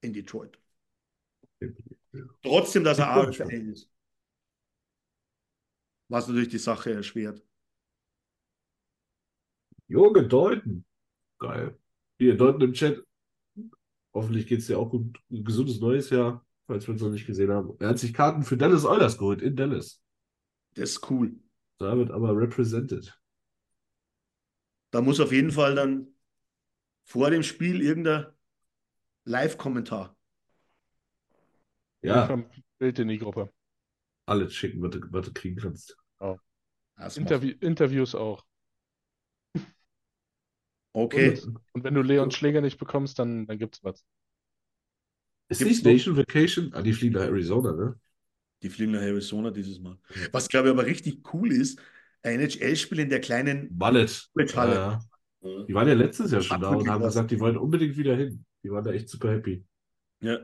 in 0.00 0.12
Detroit. 0.12 0.58
Trotzdem, 2.42 2.82
dass 2.82 2.98
er 2.98 3.10
AFL 3.10 3.70
ist. 3.70 3.88
Was 6.08 6.26
natürlich 6.26 6.48
die 6.48 6.58
Sache 6.58 6.92
erschwert. 6.92 7.40
Junge 9.86 10.26
Deuten. 10.26 10.84
Geil. 11.38 11.78
Hier, 12.18 12.36
Deuten 12.36 12.60
im 12.62 12.72
Chat. 12.72 13.04
Hoffentlich 14.12 14.48
geht 14.48 14.60
es 14.60 14.66
dir 14.66 14.78
auch 14.78 14.90
gut. 14.90 15.16
Ein 15.30 15.44
gesundes 15.44 15.80
neues 15.80 16.10
Jahr, 16.10 16.44
falls 16.66 16.88
wir 16.88 16.94
es 16.96 17.00
noch 17.00 17.10
nicht 17.10 17.26
gesehen 17.26 17.52
haben. 17.52 17.76
Er 17.78 17.90
hat 17.90 18.00
sich 18.00 18.12
Karten 18.12 18.42
für 18.42 18.56
Dallas 18.56 18.84
Oilers 18.84 19.16
geholt 19.16 19.40
in 19.40 19.54
Dallas. 19.54 20.03
Das 20.74 20.90
ist 20.90 21.10
cool. 21.10 21.34
Da 21.78 21.96
wird 21.96 22.10
aber 22.10 22.36
represented. 22.36 23.18
Da 24.90 25.00
muss 25.00 25.20
auf 25.20 25.32
jeden 25.32 25.50
Fall 25.50 25.74
dann 25.74 26.14
vor 27.02 27.30
dem 27.30 27.42
Spiel 27.42 27.80
irgendein 27.80 28.26
Live-Kommentar. 29.24 30.16
Ja. 32.02 32.26
Bild 32.78 32.98
in 32.98 33.08
die 33.08 33.18
Gruppe. 33.18 33.52
Alles 34.26 34.54
schicken, 34.54 34.82
was 34.82 34.90
du, 34.90 35.00
was 35.10 35.26
du 35.26 35.32
kriegen 35.32 35.56
kannst. 35.56 35.96
Oh. 36.20 36.38
Interview, 37.16 37.54
Interviews 37.60 38.14
auch. 38.14 38.44
Okay. 40.92 41.30
Und, 41.30 41.60
und 41.72 41.84
wenn 41.84 41.94
du 41.94 42.02
Leon 42.02 42.30
Schläger 42.30 42.60
nicht 42.60 42.78
bekommst, 42.78 43.18
dann, 43.18 43.46
dann 43.46 43.58
gibt's 43.58 43.82
was. 43.82 44.04
Ist 45.48 45.58
Gibt's 45.58 45.82
nicht 45.82 45.84
Nation 45.84 46.16
Vacation? 46.16 46.72
Ah, 46.72 46.82
die 46.82 46.92
fliegen 46.92 47.14
nach 47.14 47.22
Arizona, 47.22 47.72
ne? 47.72 48.00
Die 48.64 48.70
fliegen 48.70 48.92
nach 48.92 49.02
Arizona 49.02 49.50
dieses 49.50 49.78
Mal. 49.78 49.98
Was, 50.32 50.48
glaube 50.48 50.68
ich, 50.68 50.72
aber 50.72 50.86
richtig 50.86 51.20
cool 51.34 51.52
ist, 51.52 51.78
ein 52.22 52.40
NHL-Spiel 52.40 53.00
in 53.00 53.10
der 53.10 53.20
kleinen. 53.20 53.68
Balletthalle. 53.76 54.74
Ja. 54.74 55.00
Mhm. 55.42 55.66
Die 55.66 55.74
waren 55.74 55.86
ja 55.86 55.92
letztes 55.92 56.30
Jahr 56.30 56.40
schon 56.40 56.62
da 56.62 56.70
und 56.70 56.88
haben 56.88 57.02
gesagt, 57.02 57.30
die 57.30 57.38
wollen 57.38 57.58
unbedingt 57.58 57.94
wieder 57.98 58.16
hin. 58.16 58.42
Die 58.62 58.70
waren 58.70 58.82
da 58.82 58.90
echt 58.90 59.10
super 59.10 59.30
happy. 59.32 59.62
Ja. 60.20 60.38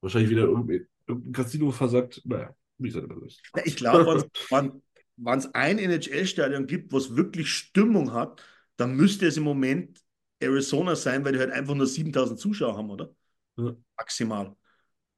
Wahrscheinlich 0.00 0.30
wieder 0.30 0.42
irgendein, 0.42 0.88
irgendein 1.06 1.32
Casino 1.32 1.70
versagt. 1.70 2.20
Naja, 2.24 2.52
wie 2.78 2.88
ist. 2.88 2.96
Ja, 2.96 3.62
Ich 3.64 3.76
glaube, 3.76 4.28
wenn 4.50 5.38
es 5.38 5.54
ein 5.54 5.78
NHL-Stadion 5.78 6.66
gibt, 6.66 6.92
was 6.92 7.14
wirklich 7.14 7.50
Stimmung 7.50 8.12
hat, 8.12 8.42
dann 8.76 8.96
müsste 8.96 9.28
es 9.28 9.36
im 9.36 9.44
Moment 9.44 10.00
Arizona 10.40 10.96
sein, 10.96 11.24
weil 11.24 11.34
die 11.34 11.38
halt 11.38 11.52
einfach 11.52 11.76
nur 11.76 11.86
7000 11.86 12.40
Zuschauer 12.40 12.76
haben, 12.76 12.90
oder? 12.90 13.14
Ja. 13.56 13.76
Maximal. 13.96 14.56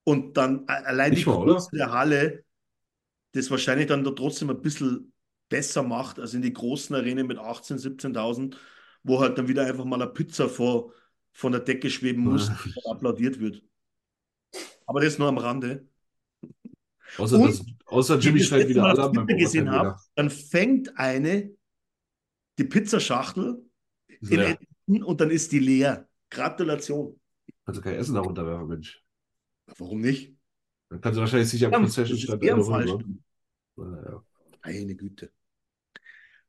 Und 0.08 0.38
dann 0.38 0.66
allein 0.68 1.14
die? 1.14 1.22
Größe 1.22 1.76
der 1.76 1.92
Halle, 1.92 2.42
das 3.32 3.50
wahrscheinlich 3.50 3.88
dann 3.88 4.04
da 4.04 4.10
trotzdem 4.10 4.48
ein 4.48 4.62
bisschen 4.62 5.12
besser 5.50 5.82
macht 5.82 6.18
als 6.18 6.32
in 6.32 6.40
die 6.40 6.52
großen 6.52 6.96
Arenen 6.96 7.26
mit 7.26 7.36
18.000, 7.38 7.98
17.000, 8.00 8.56
wo 9.02 9.20
halt 9.20 9.36
dann 9.36 9.48
wieder 9.48 9.66
einfach 9.66 9.84
mal 9.84 10.00
eine 10.00 10.10
Pizza 10.10 10.48
vor, 10.48 10.94
von 11.32 11.52
der 11.52 11.60
Decke 11.60 11.90
schweben 11.90 12.22
muss 12.24 12.48
und 12.48 12.90
applaudiert 12.90 13.38
wird. 13.38 13.62
Aber 14.86 15.02
das 15.02 15.18
nur 15.18 15.28
am 15.28 15.36
Rande. 15.36 15.86
Außer, 17.18 17.38
Und- 17.38 17.48
dass, 17.48 17.66
außer 17.84 18.18
Jimmy 18.18 18.38
das 18.38 18.48
schreit 18.48 18.66
wieder 18.66 18.84
alle 18.84 19.12
Twitter 19.12 19.34
gesehen 19.34 19.70
habe, 19.70 19.94
dann 20.14 20.30
fängt 20.30 20.98
eine 20.98 21.50
die 22.58 22.64
Pizzaschachtel 22.64 23.62
in 24.86 25.02
und 25.04 25.20
dann 25.20 25.30
ist 25.30 25.52
die 25.52 25.58
leer. 25.58 26.08
Gratulation. 26.30 27.20
Du 27.66 27.80
kein 27.82 27.96
Essen 27.96 28.14
darunter 28.14 28.46
werfen, 28.46 28.68
Mensch. 28.68 29.02
Warum 29.76 30.00
nicht? 30.00 30.34
Dann 30.88 31.00
kannst 31.00 31.16
du 31.16 31.20
wahrscheinlich 31.20 31.48
sich 31.48 31.64
am 31.64 31.72
Ja, 31.72 31.78
Concession 31.78 32.18
Stand 32.18 32.42
ne? 32.42 33.18
Naja. 33.76 34.24
Meine 34.64 34.94
Güte. 34.94 35.30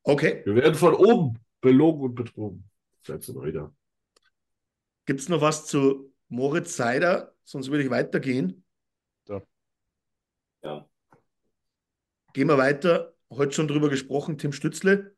Okay, 0.03 0.41
Wir 0.45 0.55
werden 0.55 0.75
von 0.75 0.93
oben 0.95 1.39
belogen 1.61 2.01
und 2.01 2.15
betrogen. 2.15 2.69
Seid 3.01 3.27
ihr 3.27 3.43
wieder. 3.43 3.73
gibt 5.05 5.19
es 5.19 5.29
noch 5.29 5.41
was 5.41 5.65
zu 5.65 6.13
Moritz 6.29 6.75
Seider? 6.75 7.35
Sonst 7.43 7.69
würde 7.69 7.83
ich 7.83 7.89
weitergehen. 7.89 8.63
Ja. 10.61 10.89
Gehen 12.33 12.47
wir 12.47 12.57
weiter. 12.57 13.13
Heute 13.31 13.53
schon 13.53 13.67
drüber 13.67 13.89
gesprochen, 13.89 14.37
Tim 14.37 14.53
Stützle. 14.53 15.15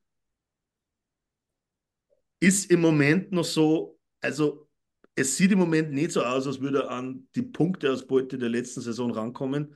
Ist 2.40 2.72
im 2.72 2.82
Moment 2.82 3.32
noch 3.32 3.46
so, 3.46 4.00
also 4.22 4.68
es 5.16 5.38
sieht 5.38 5.52
im 5.52 5.60
Moment 5.60 5.92
nicht 5.92 6.12
so 6.12 6.24
aus, 6.24 6.48
als 6.48 6.62
würde 6.62 6.80
er 6.84 6.92
an 6.92 7.28
die 7.36 7.42
Punkteausbeute 7.42 8.38
der 8.38 8.50
letzten 8.50 8.82
Saison 8.82 9.12
rankommen. 9.12 9.76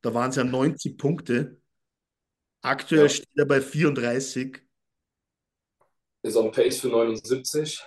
Da 0.00 0.14
waren 0.14 0.30
es 0.30 0.36
ja 0.36 0.44
90 0.44 0.96
Punkte. 0.96 1.60
Aktuell 2.62 3.02
Ja. 3.02 3.08
steht 3.08 3.28
er 3.36 3.46
bei 3.46 3.60
34, 3.60 4.62
Ist 6.22 6.36
on 6.36 6.50
pace 6.50 6.80
für 6.80 6.88
79 6.88 7.84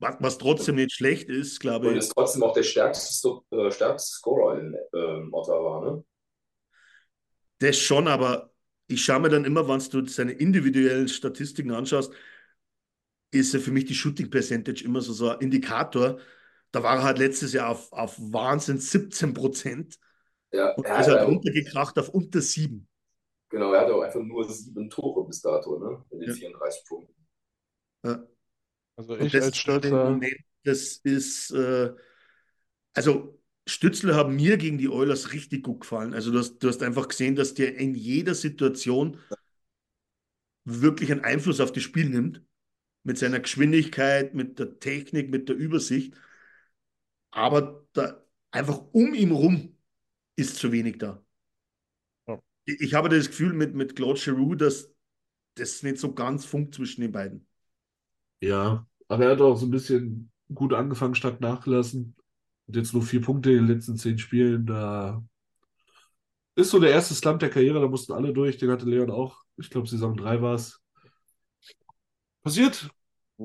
was, 0.00 0.16
was 0.20 0.38
trotzdem 0.38 0.76
nicht 0.76 0.92
schlecht 0.92 1.28
ist, 1.28 1.60
glaube 1.60 1.88
und 1.88 1.92
ich. 1.92 1.98
ist 2.00 2.12
trotzdem 2.14 2.42
auch 2.42 2.54
der 2.54 2.62
stärkste, 2.62 3.40
äh, 3.50 3.70
stärkste 3.70 4.10
Scorer 4.12 4.58
in 4.58 4.74
ähm, 4.94 5.28
Ottawa. 5.32 5.84
Ne? 5.84 6.04
Das 7.58 7.78
schon, 7.78 8.08
aber 8.08 8.50
ich 8.88 9.04
schaue 9.04 9.20
mir 9.20 9.28
dann 9.28 9.44
immer, 9.44 9.68
wenn 9.68 9.78
du 9.78 10.10
seine 10.10 10.32
individuellen 10.32 11.08
Statistiken 11.08 11.70
anschaust, 11.72 12.12
ist 13.32 13.54
ja 13.54 13.60
für 13.60 13.70
mich 13.72 13.84
die 13.86 13.94
Shooting 13.94 14.30
Percentage 14.30 14.84
immer 14.84 15.00
so, 15.02 15.12
so 15.12 15.30
ein 15.30 15.40
Indikator. 15.40 16.18
Da 16.72 16.82
war 16.82 16.96
er 16.98 17.02
halt 17.04 17.18
letztes 17.18 17.52
Jahr 17.52 17.68
auf, 17.70 17.92
auf 17.92 18.16
Wahnsinn 18.18 18.78
17 18.78 19.34
Prozent 19.34 19.98
Ja, 20.52 20.76
und 20.76 20.88
er 20.90 20.98
ist 20.98 21.08
hat 21.08 21.08
halt 21.08 21.22
runtergekracht 21.22 21.98
auf 21.98 22.10
unter 22.10 22.40
7. 22.42 22.88
genau, 23.48 23.72
er 23.72 23.82
hatte 23.82 23.94
auch 23.94 24.02
einfach 24.02 24.20
nur 24.22 24.48
sieben 24.50 24.90
Tore 24.90 25.26
bis 25.26 25.40
dato, 25.42 25.78
ne? 25.78 26.04
In 26.10 26.20
den 26.20 26.30
Ja. 26.30 26.34
34 26.34 26.84
Punkten. 26.88 27.14
Ja. 28.04 28.26
Also 28.96 29.16
ich 29.18 29.32
das 29.32 29.42
als 29.42 29.58
ist 29.58 29.66
halt 29.68 30.00
Moment, 30.02 30.36
das 30.64 30.98
ist, 31.04 31.50
äh, 31.52 31.92
also 32.94 33.40
Stützle 33.66 34.14
haben 34.14 34.36
mir 34.36 34.56
gegen 34.56 34.78
die 34.78 34.88
Oilers 34.88 35.32
richtig 35.32 35.62
gut 35.64 35.80
gefallen. 35.82 36.14
Also 36.14 36.32
du 36.32 36.38
hast, 36.38 36.58
du 36.58 36.68
hast 36.68 36.82
einfach 36.82 37.08
gesehen, 37.08 37.36
dass 37.36 37.54
der 37.54 37.76
in 37.76 37.94
jeder 37.94 38.34
Situation 38.34 39.18
wirklich 40.64 41.10
einen 41.12 41.22
Einfluss 41.24 41.60
auf 41.60 41.72
das 41.72 41.82
Spiel 41.82 42.08
nimmt. 42.08 42.42
Mit 43.02 43.18
seiner 43.18 43.40
Geschwindigkeit, 43.40 44.34
mit 44.34 44.58
der 44.58 44.78
Technik, 44.78 45.30
mit 45.30 45.48
der 45.48 45.56
Übersicht. 45.56 46.14
Aber 47.30 47.86
da 47.92 48.22
einfach 48.50 48.82
um 48.92 49.14
ihn 49.14 49.30
rum 49.30 49.76
ist 50.36 50.56
zu 50.56 50.72
wenig 50.72 50.98
da. 50.98 51.24
Ja. 52.26 52.40
Ich, 52.64 52.94
habe 52.94 53.08
das 53.08 53.28
Gefühl 53.28 53.52
mit, 53.52 53.74
mit 53.74 53.96
Claude 53.96 54.20
Giroux, 54.20 54.54
dass 54.54 54.92
das 55.54 55.82
nicht 55.82 55.98
so 55.98 56.14
ganz 56.14 56.44
funkt 56.44 56.74
zwischen 56.74 57.02
den 57.02 57.12
beiden. 57.12 57.46
Ja, 58.40 58.86
aber 59.08 59.24
er 59.24 59.32
hat 59.32 59.40
auch 59.40 59.56
so 59.56 59.66
ein 59.66 59.70
bisschen 59.70 60.30
gut 60.54 60.72
angefangen, 60.72 61.14
stark 61.14 61.40
nachgelassen. 61.40 62.16
Und 62.66 62.76
jetzt 62.76 62.92
nur 62.92 63.02
vier 63.02 63.20
Punkte 63.20 63.50
in 63.50 63.66
den 63.66 63.74
letzten 63.74 63.96
zehn 63.96 64.18
Spielen. 64.18 64.66
Da 64.66 65.22
ist 66.54 66.70
so 66.70 66.78
der 66.78 66.90
erste 66.90 67.14
Slump 67.14 67.40
der 67.40 67.50
Karriere, 67.50 67.80
da 67.80 67.88
mussten 67.88 68.12
alle 68.12 68.32
durch. 68.32 68.56
Den 68.58 68.70
hatte 68.70 68.86
Leon 68.86 69.10
auch. 69.10 69.42
Ich 69.56 69.70
glaube, 69.70 69.88
Saison 69.88 70.16
3 70.16 70.40
war 70.40 70.54
es. 70.54 70.79
Passiert. 72.42 72.90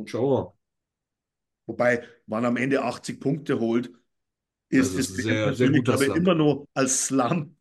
Schauen 0.05 0.29
wir. 0.29 0.53
Wobei, 1.67 2.03
wenn 2.27 2.43
er 2.43 2.49
am 2.49 2.57
Ende 2.57 2.83
80 2.83 3.19
Punkte 3.19 3.59
holt, 3.59 3.91
ist 4.69 4.91
Also 4.93 4.99
es 4.99 5.15
sehr- 5.15 5.53
sehr 5.55 5.69
glaube 5.71 6.05
ich, 6.05 6.11
Slump. 6.11 6.17
immer 6.17 6.35
noch 6.35 6.67
als 6.73 7.07
Slump. 7.07 7.55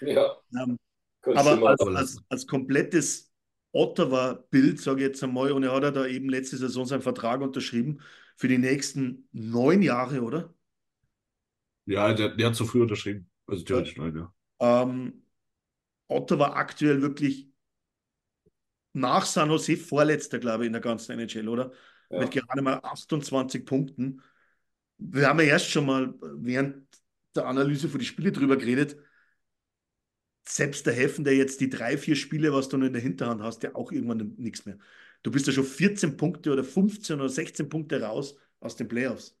Ja, 0.00 0.40
Ähm, 0.56 0.78
aber 1.32 1.68
als, 1.68 1.80
aber 1.80 1.96
als, 1.96 2.18
als 2.28 2.46
komplettes 2.46 3.32
Ottawa-Bild, 3.72 4.80
sage 4.80 5.00
ich 5.02 5.06
jetzt 5.08 5.22
einmal, 5.24 5.52
und 5.52 5.62
er 5.62 5.72
hat 5.74 5.82
ja 5.84 5.90
da 5.90 6.06
eben 6.06 6.28
letzte 6.28 6.56
Saison 6.56 6.86
seinen 6.86 7.02
Vertrag 7.02 7.40
unterschrieben 7.40 8.00
für 8.36 8.48
die 8.48 8.58
nächsten 8.58 9.28
neun 9.32 9.82
Jahre, 9.82 10.22
oder? 10.22 10.54
Ja, 11.86 12.12
der, 12.14 12.30
der 12.36 12.46
hat 12.48 12.56
zu 12.56 12.64
früh 12.66 12.80
unterschrieben. 12.82 13.30
Also 13.46 13.64
theoretisch 13.64 13.96
nein, 13.96 14.16
ja. 14.16 14.32
Ähm, 14.60 15.24
Ottawa 16.08 16.54
aktuell 16.54 17.02
wirklich 17.02 17.49
nach 18.92 19.24
San 19.26 19.50
Jose 19.50 19.76
vorletzter, 19.76 20.38
glaube 20.38 20.64
ich, 20.64 20.66
in 20.68 20.72
der 20.72 20.82
ganzen 20.82 21.12
NHL, 21.12 21.48
oder? 21.48 21.72
Ja. 22.10 22.20
Mit 22.20 22.32
gerade 22.32 22.62
mal 22.62 22.80
28 22.82 23.64
Punkten. 23.64 24.22
Wir 24.98 25.28
haben 25.28 25.40
ja 25.40 25.46
erst 25.46 25.70
schon 25.70 25.86
mal 25.86 26.14
während 26.20 26.86
der 27.34 27.46
Analyse 27.46 27.88
für 27.88 27.98
die 27.98 28.04
Spiele 28.04 28.32
drüber 28.32 28.56
geredet. 28.56 28.96
Selbst 30.46 30.86
der 30.86 30.94
Heffen, 30.94 31.24
der 31.24 31.36
jetzt 31.36 31.60
die 31.60 31.70
drei, 31.70 31.96
vier 31.96 32.16
Spiele, 32.16 32.52
was 32.52 32.68
du 32.68 32.76
noch 32.76 32.86
in 32.86 32.92
der 32.92 33.02
Hinterhand 33.02 33.40
hast, 33.42 33.62
ja 33.62 33.74
auch 33.74 33.92
irgendwann 33.92 34.34
nichts 34.36 34.66
mehr. 34.66 34.78
Du 35.22 35.30
bist 35.30 35.46
ja 35.46 35.52
schon 35.52 35.64
14 35.64 36.16
Punkte 36.16 36.52
oder 36.52 36.64
15 36.64 37.20
oder 37.20 37.28
16 37.28 37.68
Punkte 37.68 38.00
raus 38.02 38.36
aus 38.58 38.76
den 38.76 38.88
Playoffs. 38.88 39.36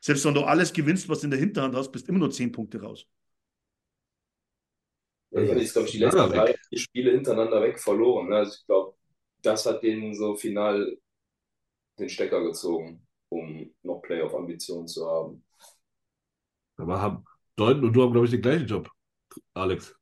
Selbst 0.00 0.24
wenn 0.24 0.34
du 0.34 0.42
alles 0.42 0.72
gewinnst, 0.72 1.08
was 1.08 1.20
du 1.20 1.26
in 1.26 1.30
der 1.30 1.40
Hinterhand 1.40 1.74
hast, 1.76 1.92
bist 1.92 2.08
immer 2.08 2.18
nur 2.18 2.30
10 2.30 2.52
Punkte 2.52 2.82
raus. 2.82 3.06
Ja, 5.32 5.40
die 5.40 5.50
haben 5.50 5.58
jetzt, 5.58 5.72
glaube 5.72 5.86
ich, 5.86 5.92
die 5.92 5.98
letzten 5.98 6.30
drei 6.30 6.54
Spiele 6.74 7.12
hintereinander 7.12 7.62
weg 7.62 7.80
verloren. 7.80 8.28
Ne? 8.28 8.36
Also 8.36 8.54
ich 8.58 8.66
glaube, 8.66 8.94
das 9.40 9.64
hat 9.64 9.82
denen 9.82 10.14
so 10.14 10.36
final 10.36 10.98
den 11.98 12.08
Stecker 12.08 12.42
gezogen, 12.44 13.06
um 13.30 13.74
noch 13.82 14.02
Playoff-Ambitionen 14.02 14.86
zu 14.86 15.06
haben. 15.06 15.44
Aber 16.76 17.00
haben 17.00 17.24
Deuten 17.56 17.84
und 17.84 17.92
du 17.94 18.02
haben, 18.02 18.12
glaube 18.12 18.26
ich, 18.26 18.30
den 18.30 18.42
gleichen 18.42 18.66
Job, 18.66 18.90
Alex. 19.54 19.94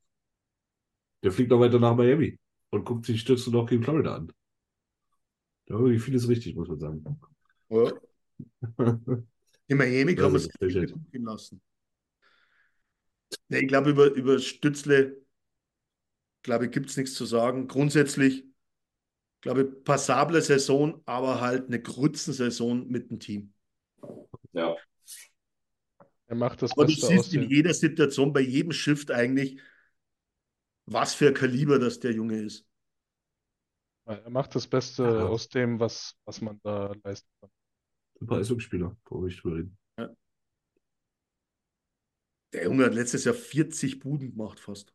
Der 1.22 1.30
fliegt 1.30 1.50
noch 1.50 1.60
weiter 1.60 1.78
nach 1.78 1.94
Miami 1.94 2.38
und 2.70 2.84
guckt 2.84 3.06
sich 3.06 3.20
Stütze 3.20 3.50
noch 3.50 3.66
gegen 3.66 3.82
Florida 3.82 4.16
an. 4.16 4.32
Da 5.66 5.74
haben 5.74 5.90
wir 5.90 6.00
vieles 6.00 6.28
richtig, 6.28 6.56
muss 6.56 6.68
man 6.68 6.78
sagen. 6.78 7.20
Ja. 7.68 7.92
In 9.68 9.76
Miami 9.76 10.16
kann 10.16 10.32
man 10.32 10.42
gut 10.42 11.12
gehen 11.12 11.24
lassen. 11.24 11.60
Nee, 13.48 13.60
ich 13.60 13.68
glaube, 13.68 13.90
über, 13.90 14.06
über 14.12 14.38
Stützle, 14.38 15.20
glaube 16.42 16.66
ich, 16.66 16.70
gibt 16.72 16.90
es 16.90 16.96
nichts 16.96 17.14
zu 17.14 17.24
sagen. 17.26 17.68
Grundsätzlich, 17.68 18.44
glaube 19.42 19.62
ich, 19.62 19.84
passable 19.84 20.42
Saison, 20.42 21.02
aber 21.06 21.40
halt 21.40 21.68
eine 21.68 21.80
Grützensaison 21.82 22.88
mit 22.88 23.10
dem 23.10 23.20
Team. 23.20 23.54
Ja, 24.52 24.76
er 26.28 26.34
macht 26.36 26.62
das 26.62 26.72
Aber 26.72 26.84
du 26.86 26.92
Beste 26.92 27.06
aus 27.08 27.08
siehst 27.08 27.34
in 27.34 27.42
den, 27.42 27.50
jeder 27.50 27.74
Situation, 27.74 28.32
bei 28.32 28.40
jedem 28.40 28.72
Shift 28.72 29.10
eigentlich, 29.10 29.60
was 30.86 31.14
für 31.14 31.28
ein 31.28 31.34
Kaliber 31.34 31.78
das 31.78 32.00
der 32.00 32.12
Junge 32.12 32.38
ist. 32.42 32.66
er 34.04 34.28
macht 34.30 34.54
das 34.54 34.66
Beste 34.66 35.04
Ja. 35.04 35.26
aus 35.26 35.48
dem, 35.48 35.80
was, 35.80 36.14
was 36.24 36.40
man 36.42 36.60
da 36.62 36.92
leisten 37.02 37.28
kann. 37.40 37.50
Super 38.20 38.36
Eishockeyspieler, 38.36 38.96
brauche 39.04 39.28
ich 39.28 39.40
drüber 39.40 39.56
reden. 39.56 39.76
Der 42.52 42.64
Junge 42.64 42.84
hat 42.84 42.94
letztes 42.94 43.24
Jahr 43.24 43.34
40 43.34 44.00
Buden 44.00 44.32
gemacht 44.32 44.58
fast. 44.60 44.92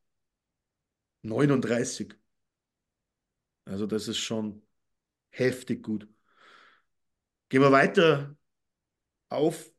39. 1.23 2.15
Also 3.65 3.88
das 3.88 4.07
ist 4.07 4.18
schon 4.18 4.61
heftig 5.30 5.84
gut. 5.84 6.07
Gehen 7.49 7.61
wir 7.61 7.72
weiter 7.72 8.36
auf 9.30 9.72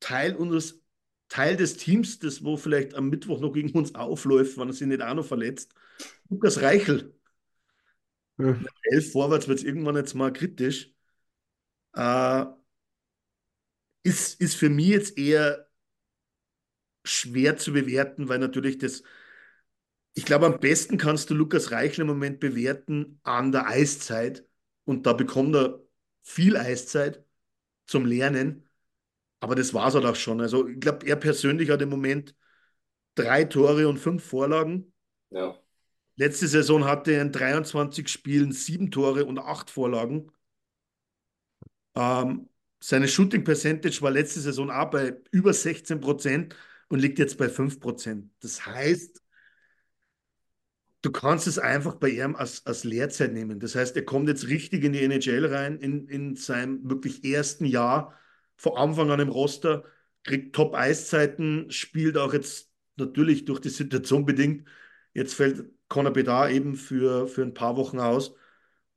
Teil 0.00 0.34
unseres 0.36 0.82
Teil 1.28 1.56
des 1.56 1.76
Teams, 1.76 2.18
das 2.18 2.44
wo 2.44 2.56
vielleicht 2.56 2.94
am 2.94 3.08
Mittwoch 3.08 3.40
noch 3.40 3.52
gegen 3.52 3.70
uns 3.72 3.94
aufläuft, 3.94 4.58
wenn 4.58 4.68
er 4.68 4.74
sich 4.74 4.86
nicht 4.86 5.02
auch 5.02 5.14
noch 5.14 5.24
verletzt. 5.24 5.74
Lukas 6.28 6.60
Reichel. 6.60 7.18
Ja. 8.38 8.58
Elf 8.84 9.12
vorwärts 9.12 9.48
wird 9.48 9.58
es 9.58 9.64
irgendwann 9.64 9.96
jetzt 9.96 10.14
mal 10.14 10.32
kritisch. 10.32 10.92
Äh, 11.94 12.44
ist, 14.02 14.40
ist 14.40 14.56
für 14.56 14.68
mich 14.68 14.88
jetzt 14.88 15.16
eher 15.16 15.70
schwer 17.04 17.56
zu 17.56 17.72
bewerten, 17.72 18.28
weil 18.28 18.38
natürlich 18.38 18.78
das, 18.78 19.02
ich 20.14 20.24
glaube, 20.24 20.46
am 20.46 20.60
besten 20.60 20.98
kannst 20.98 21.30
du 21.30 21.34
Lukas 21.34 21.70
Reichel 21.70 22.02
im 22.02 22.08
Moment 22.08 22.40
bewerten 22.40 23.20
an 23.22 23.52
der 23.52 23.66
Eiszeit 23.68 24.46
und 24.84 25.06
da 25.06 25.12
bekommt 25.12 25.54
er 25.56 25.80
viel 26.22 26.56
Eiszeit 26.56 27.24
zum 27.86 28.06
Lernen. 28.06 28.68
Aber 29.40 29.54
das 29.54 29.74
war 29.74 29.88
es 29.88 29.94
halt 29.94 30.04
auch 30.04 30.16
schon. 30.16 30.40
Also 30.40 30.68
ich 30.68 30.80
glaube, 30.80 31.06
er 31.06 31.16
persönlich 31.16 31.70
hat 31.70 31.82
im 31.82 31.88
Moment 31.88 32.36
drei 33.14 33.44
Tore 33.44 33.88
und 33.88 33.98
fünf 33.98 34.24
Vorlagen. 34.24 34.92
Ja. 35.30 35.58
Letzte 36.16 36.46
Saison 36.46 36.84
hatte 36.84 37.12
er 37.12 37.22
in 37.22 37.32
23 37.32 38.08
Spielen 38.08 38.52
sieben 38.52 38.90
Tore 38.90 39.24
und 39.24 39.38
acht 39.38 39.70
Vorlagen. 39.70 40.30
Ähm, 41.94 42.48
seine 42.80 43.08
Shooting 43.08 43.44
Percentage 43.44 44.00
war 44.02 44.10
letzte 44.10 44.40
Saison 44.40 44.70
auch 44.70 44.90
bei 44.90 45.16
über 45.30 45.52
16 45.52 46.00
Prozent 46.00 46.54
und 46.92 46.98
liegt 46.98 47.18
jetzt 47.18 47.38
bei 47.38 47.48
5 47.48 47.80
Prozent. 47.80 48.30
Das 48.40 48.66
heißt, 48.66 49.22
du 51.00 51.10
kannst 51.10 51.46
es 51.46 51.58
einfach 51.58 51.94
bei 51.94 52.10
ihm 52.10 52.36
als, 52.36 52.66
als 52.66 52.84
Lehrzeit 52.84 53.32
nehmen. 53.32 53.60
Das 53.60 53.74
heißt, 53.74 53.96
er 53.96 54.04
kommt 54.04 54.28
jetzt 54.28 54.48
richtig 54.48 54.84
in 54.84 54.92
die 54.92 55.02
NHL 55.02 55.46
rein, 55.46 55.78
in, 55.78 56.06
in 56.08 56.36
seinem 56.36 56.90
wirklich 56.90 57.24
ersten 57.24 57.64
Jahr, 57.64 58.14
vor 58.56 58.78
Anfang 58.78 59.10
an 59.10 59.20
im 59.20 59.30
Roster, 59.30 59.84
kriegt 60.22 60.54
Top-Eiszeiten, 60.54 61.70
spielt 61.70 62.18
auch 62.18 62.34
jetzt 62.34 62.70
natürlich 62.96 63.46
durch 63.46 63.60
die 63.60 63.70
Situation 63.70 64.26
bedingt. 64.26 64.68
Jetzt 65.14 65.32
fällt 65.34 65.70
Conor 65.88 66.12
Bedard 66.12 66.52
eben 66.52 66.74
für, 66.76 67.26
für 67.26 67.40
ein 67.42 67.54
paar 67.54 67.78
Wochen 67.78 68.00
aus. 68.00 68.34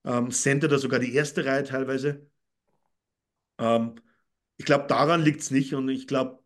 Ähm, 0.04 0.32
sendet 0.32 0.74
er 0.74 0.80
sogar 0.80 1.00
die 1.00 1.14
erste 1.14 1.46
Reihe 1.46 1.64
teilweise. 1.64 2.30
Ähm, 3.58 3.96
ich 4.58 4.66
glaube, 4.66 4.88
daran 4.88 5.22
liegt 5.22 5.42
es 5.42 5.52
nicht 5.52 5.74
und 5.74 5.88
ich 5.88 6.08
glaube, 6.08 6.45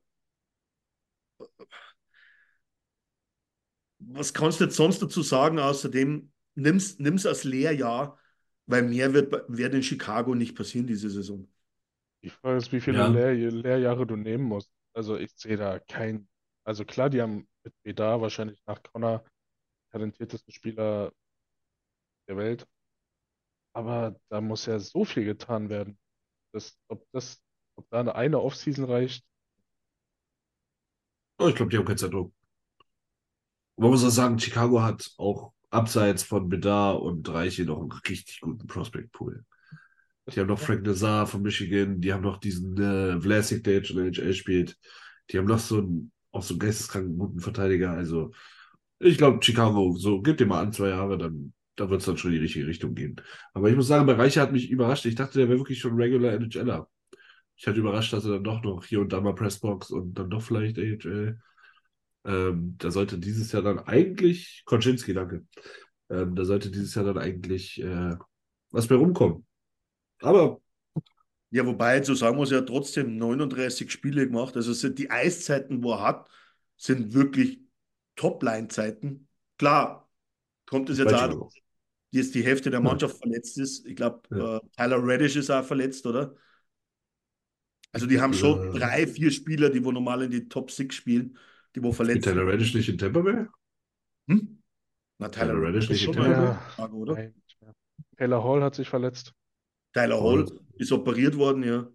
was 4.00 4.34
kannst 4.34 4.60
du 4.60 4.66
jetzt 4.66 4.76
sonst 4.76 5.02
dazu 5.02 5.22
sagen, 5.22 5.60
außerdem, 5.60 6.32
nimm's, 6.56 7.00
nimm's 7.00 7.26
als 7.26 7.44
Lehrjahr, 7.44 8.18
weil 8.66 8.84
mehr 8.84 9.14
wird, 9.14 9.34
wird 9.48 9.74
in 9.74 9.84
Chicago 9.84 10.36
nicht 10.36 10.56
passieren 10.56 10.88
diese 10.88 11.10
Saison. 11.10 11.48
Die 12.24 12.30
Frage 12.30 12.58
ist, 12.58 12.72
wie 12.72 12.82
viele 12.82 13.02
Ja. 13.02 13.08
Lehr 13.08 13.34
Lehrjahre 13.52 14.06
du 14.08 14.16
nehmen 14.16 14.44
musst. 14.46 14.72
Also 14.94 15.18
ich 15.18 15.32
sehe 15.36 15.58
da 15.58 15.80
kein, 15.80 16.28
also 16.64 16.86
klar, 16.86 17.10
die 17.10 17.22
haben 17.22 17.48
mit 17.64 17.74
Bedar 17.84 18.22
wahrscheinlich 18.22 18.62
nach 18.66 18.82
Connor 18.84 19.24
talentiertesten 19.92 20.54
Spieler 20.54 21.12
der 22.28 22.38
Welt, 22.38 22.68
aber 23.74 24.16
da 24.30 24.42
muss 24.42 24.66
ja 24.66 24.80
so 24.80 25.06
viel 25.06 25.26
getan 25.26 25.70
werden. 25.70 25.98
Das, 26.54 26.78
ob 26.90 27.06
das, 27.14 27.42
ob 27.78 27.90
da 27.92 28.02
eine, 28.02 28.16
eine 28.16 28.42
Offseason 28.42 28.86
reicht, 28.86 29.26
Oh, 31.40 31.48
ich 31.50 31.56
glaube, 31.56 31.70
die 31.72 31.78
haben 31.78 31.86
keinen 31.86 31.98
Zeitdruck. 31.98 32.32
Man 33.80 33.92
muss 33.92 34.04
auch 34.04 34.10
sagen, 34.10 34.38
Chicago 34.38 34.82
hat 34.82 35.10
auch 35.18 35.54
abseits 35.70 36.24
von 36.24 36.50
Bedar 36.50 37.02
und 37.02 37.30
Reiche 37.30 37.64
noch 37.64 37.80
einen 37.80 37.92
richtig 37.92 38.42
guten 38.42 38.68
Prospect-Pool. 38.68 39.46
Die 40.28 40.40
haben 40.40 40.48
noch 40.48 40.60
Frank 40.60 40.86
Nazar 40.86 41.26
von 41.28 41.42
Michigan, 41.42 42.02
die 42.02 42.12
haben 42.12 42.22
noch 42.22 42.40
diesen 42.40 42.78
äh, 42.78 43.20
Vlasic, 43.22 43.64
der 43.64 43.76
jetzt 43.76 43.88
schon 43.88 43.98
in 44.00 44.12
der 44.12 44.22
NHL 44.22 44.34
spielt. 44.34 44.78
Die 45.30 45.38
haben 45.38 45.48
noch 45.48 45.60
so 45.60 45.78
einen, 45.78 46.12
auch 46.32 46.44
so 46.44 46.56
einen 46.56 46.60
geisteskranken 46.60 47.18
guten 47.18 47.40
Verteidiger. 47.40 47.92
Also, 47.92 48.32
ich 49.00 49.18
glaube, 49.18 49.42
Chicago, 49.42 49.96
so, 49.96 50.22
gib 50.22 50.38
dir 50.38 50.46
mal 50.46 50.62
an, 50.62 50.74
zwei 50.74 50.90
Jahre, 50.90 51.18
dann, 51.18 51.54
dann 51.78 51.90
wird 51.90 52.02
es 52.02 52.06
dann 52.06 52.18
schon 52.18 52.32
in 52.32 52.36
die 52.38 52.44
richtige 52.44 52.68
Richtung 52.68 52.94
gehen. 52.96 53.16
Aber 53.54 53.70
ich 53.70 53.78
muss 53.78 53.88
sagen, 53.88 54.06
bei 54.06 54.14
Reiche 54.14 54.42
hat 54.42 54.52
mich 54.52 54.70
überrascht. 54.70 55.06
Ich 55.06 55.16
dachte, 55.16 55.40
der 55.40 55.48
wäre 55.48 55.60
wirklich 55.60 55.80
schon 55.80 55.96
regular 55.96 56.34
NHLer. 56.34 56.90
Ich 57.56 57.66
hatte 57.66 57.80
überrascht, 57.80 58.12
dass 58.12 58.26
er 58.26 58.34
dann 58.34 58.44
doch 58.44 58.62
noch 58.62 58.84
hier 58.84 59.00
und 59.00 59.14
da 59.14 59.22
mal 59.22 59.36
Pressbox 59.36 59.90
und 59.92 60.16
dann 60.20 60.30
doch 60.30 60.42
vielleicht 60.42 60.78
AHL. 60.78 61.40
Ähm, 62.26 62.76
da 62.78 62.92
sollte 62.92 63.18
dieses 63.20 63.52
Jahr 63.52 63.64
dann 63.64 63.80
eigentlich, 63.80 64.64
Konczynski, 64.66 65.14
danke. 65.14 65.46
Ähm, 66.10 66.36
da 66.36 66.46
sollte 66.46 66.72
dieses 66.72 66.96
Jahr 66.96 67.06
dann 67.06 67.18
eigentlich 67.18 67.82
äh, 67.82 68.16
was 68.72 68.88
bei 68.88 68.96
rumkommen. 68.96 69.46
Aber 70.22 70.62
Ja, 71.52 71.66
wobei 71.66 72.02
so 72.04 72.14
sagen 72.14 72.38
muss, 72.38 72.52
er 72.52 72.60
hat 72.60 72.68
trotzdem 72.68 73.18
39 73.18 73.90
Spiele 73.92 74.28
gemacht. 74.28 74.56
Also 74.56 74.74
sind 74.74 75.00
die 75.00 75.10
Eiszeiten, 75.10 75.84
wo 75.84 75.94
er 75.94 76.02
hat, 76.02 76.30
sind 76.78 77.14
wirklich 77.14 77.60
Top-Line-Zeiten. 78.16 79.28
Klar, 79.58 80.10
kommt 80.68 80.90
es 80.90 81.00
jetzt 81.00 81.16
Chicago. 81.18 81.52
jetzt 82.12 82.36
die 82.36 82.44
Hälfte 82.44 82.72
der 82.72 82.82
Mannschaft 82.82 83.18
verletzt 83.20 83.58
ist. 83.60 83.86
Ich 83.88 83.96
glaube, 83.96 84.24
Ja. 84.32 84.50
äh, 84.66 84.68
Tyler 84.78 85.04
Reddish 85.06 85.36
ist 85.38 85.50
auch 85.52 85.66
verletzt, 85.66 86.06
oder? 86.08 86.36
Also 87.92 88.06
die 88.08 88.22
haben 88.22 88.34
schon 88.34 88.60
Ja. 88.60 88.72
drei, 88.72 89.08
vier 89.08 89.32
Spieler, 89.32 89.70
die 89.70 89.84
wo 89.84 89.92
normal 89.92 90.24
in 90.24 90.32
die 90.32 90.48
Top 90.50 90.72
6 90.72 90.96
spielen, 90.96 91.38
die 91.76 91.84
wo 91.84 91.92
verletzt 91.92 92.24
Tyler 92.26 92.48
Reddish 92.48 92.74
nicht 92.74 92.90
in 92.90 92.98
Tampa 92.98 93.22
Bay? 93.22 93.46
Hm? 94.28 94.62
Na, 95.18 95.30
Tyler 95.30 95.54
Tyler 95.54 95.68
Reddish 95.68 95.90
nicht 95.90 96.06
in 96.06 96.14
Tampa 96.14 96.32
Ja. 96.32 96.70
Chicago, 96.70 96.98
oder? 96.98 97.14
nein. 97.14 97.36
Taylor 98.18 98.44
Hall 98.44 98.64
hat 98.64 98.76
sich 98.76 98.90
verletzt. 98.90 99.34
Tyler 99.94 100.22
Hall 100.22 100.46
ist 100.76 100.92
operiert 100.92 101.38
worden, 101.38 101.64
ja. 101.64 101.90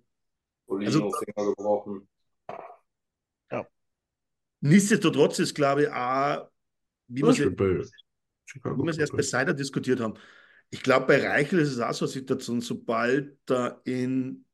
Also- 0.68 1.10
Finger 1.12 1.50
gebrochen. 1.50 2.08
Nichtsdestotrotz 4.60 5.38
ist, 5.40 5.54
glaube 5.54 5.82
ich, 5.82 5.88
auch, 5.90 6.48
wie 7.08 7.20
Ja, 7.20 7.26
wir 7.26 8.88
es 8.88 8.96
erst 8.98 9.12
bei 9.14 9.20
Seider 9.20 9.52
diskutiert 9.52 10.00
haben. 10.00 10.14
Ich 10.70 10.82
glaube, 10.82 11.06
bei 11.06 11.28
Reichel 11.28 11.58
ist 11.58 11.72
es 11.72 11.80
auch 11.80 11.92
so 11.92 12.06
eine 12.06 12.12
Situation, 12.12 12.62
sobald 12.62 13.38
da 13.44 13.82
in 13.84 14.46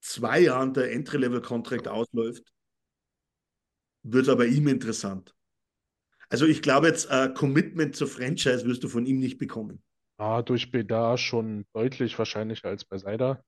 zwei 0.00 0.40
Jahren 0.40 0.74
der 0.74 0.90
Entry-Level-Contract 0.90 1.86
ausläuft, 1.86 2.42
wird 4.10 4.28
er 4.28 4.36
bei 4.36 4.46
ihm 4.46 4.68
interessant. 4.68 5.34
Also 6.28 6.46
ich 6.46 6.62
glaube 6.62 6.88
jetzt, 6.88 7.10
ein 7.10 7.34
Commitment 7.34 7.94
zur 7.94 8.08
Franchise 8.08 8.64
wirst 8.64 8.82
du 8.82 8.88
von 8.88 9.06
ihm 9.06 9.18
nicht 9.18 9.38
bekommen. 9.38 9.82
Ah, 10.18 10.42
durch 10.42 10.70
Bedar 10.70 11.18
schon 11.18 11.66
deutlich 11.72 12.18
wahrscheinlicher 12.18 12.68
als 12.68 12.84
bei 12.84 12.98
Seider. 12.98 13.44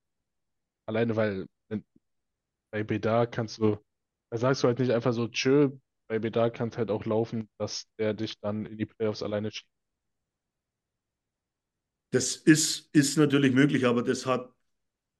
Alleine 0.85 1.15
weil 1.15 1.47
bei 2.71 2.83
Bedar 2.83 3.27
kannst 3.27 3.57
du, 3.57 3.77
da 4.31 4.37
sagst 4.37 4.63
du 4.63 4.67
halt 4.67 4.79
nicht 4.79 4.91
einfach 4.91 5.13
so, 5.13 5.27
tschö, 5.27 5.71
bei 6.07 6.19
Bedar 6.19 6.51
kann 6.51 6.69
es 6.69 6.77
halt 6.77 6.91
auch 6.91 7.05
laufen, 7.05 7.49
dass 7.57 7.85
der 7.97 8.13
dich 8.13 8.39
dann 8.39 8.65
in 8.65 8.77
die 8.77 8.85
Playoffs 8.85 9.23
alleine 9.23 9.51
schiebt. 9.51 9.69
Das 12.11 12.35
ist, 12.35 12.89
ist 12.93 13.17
natürlich 13.17 13.53
möglich, 13.53 13.85
aber 13.85 14.01
das 14.01 14.25
hat, 14.25 14.51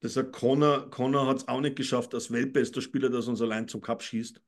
das 0.01 0.15
hat 0.15 0.31
Connor, 0.31 0.89
Connor 0.89 1.27
hat 1.27 1.37
es 1.37 1.47
auch 1.47 1.61
nicht 1.61 1.75
geschafft, 1.75 2.15
als 2.15 2.31
weltbester 2.31 2.81
Spieler, 2.81 3.09
dass 3.09 3.27
uns 3.27 3.41
allein 3.41 3.67
zum 3.67 3.81
Cup 3.81 4.01
schießt. 4.01 4.41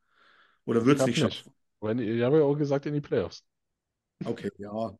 Oder 0.66 0.86
wird 0.86 1.00
es 1.00 1.06
nicht 1.06 1.20
schaffen. 1.20 1.54
Wenn, 1.82 2.00
ich 2.00 2.22
habe 2.22 2.38
ja 2.38 2.44
auch 2.44 2.56
gesagt, 2.56 2.86
in 2.86 2.94
die 2.94 3.02
Playoffs. 3.02 3.44
Okay, 4.24 4.52
ja. 4.58 4.96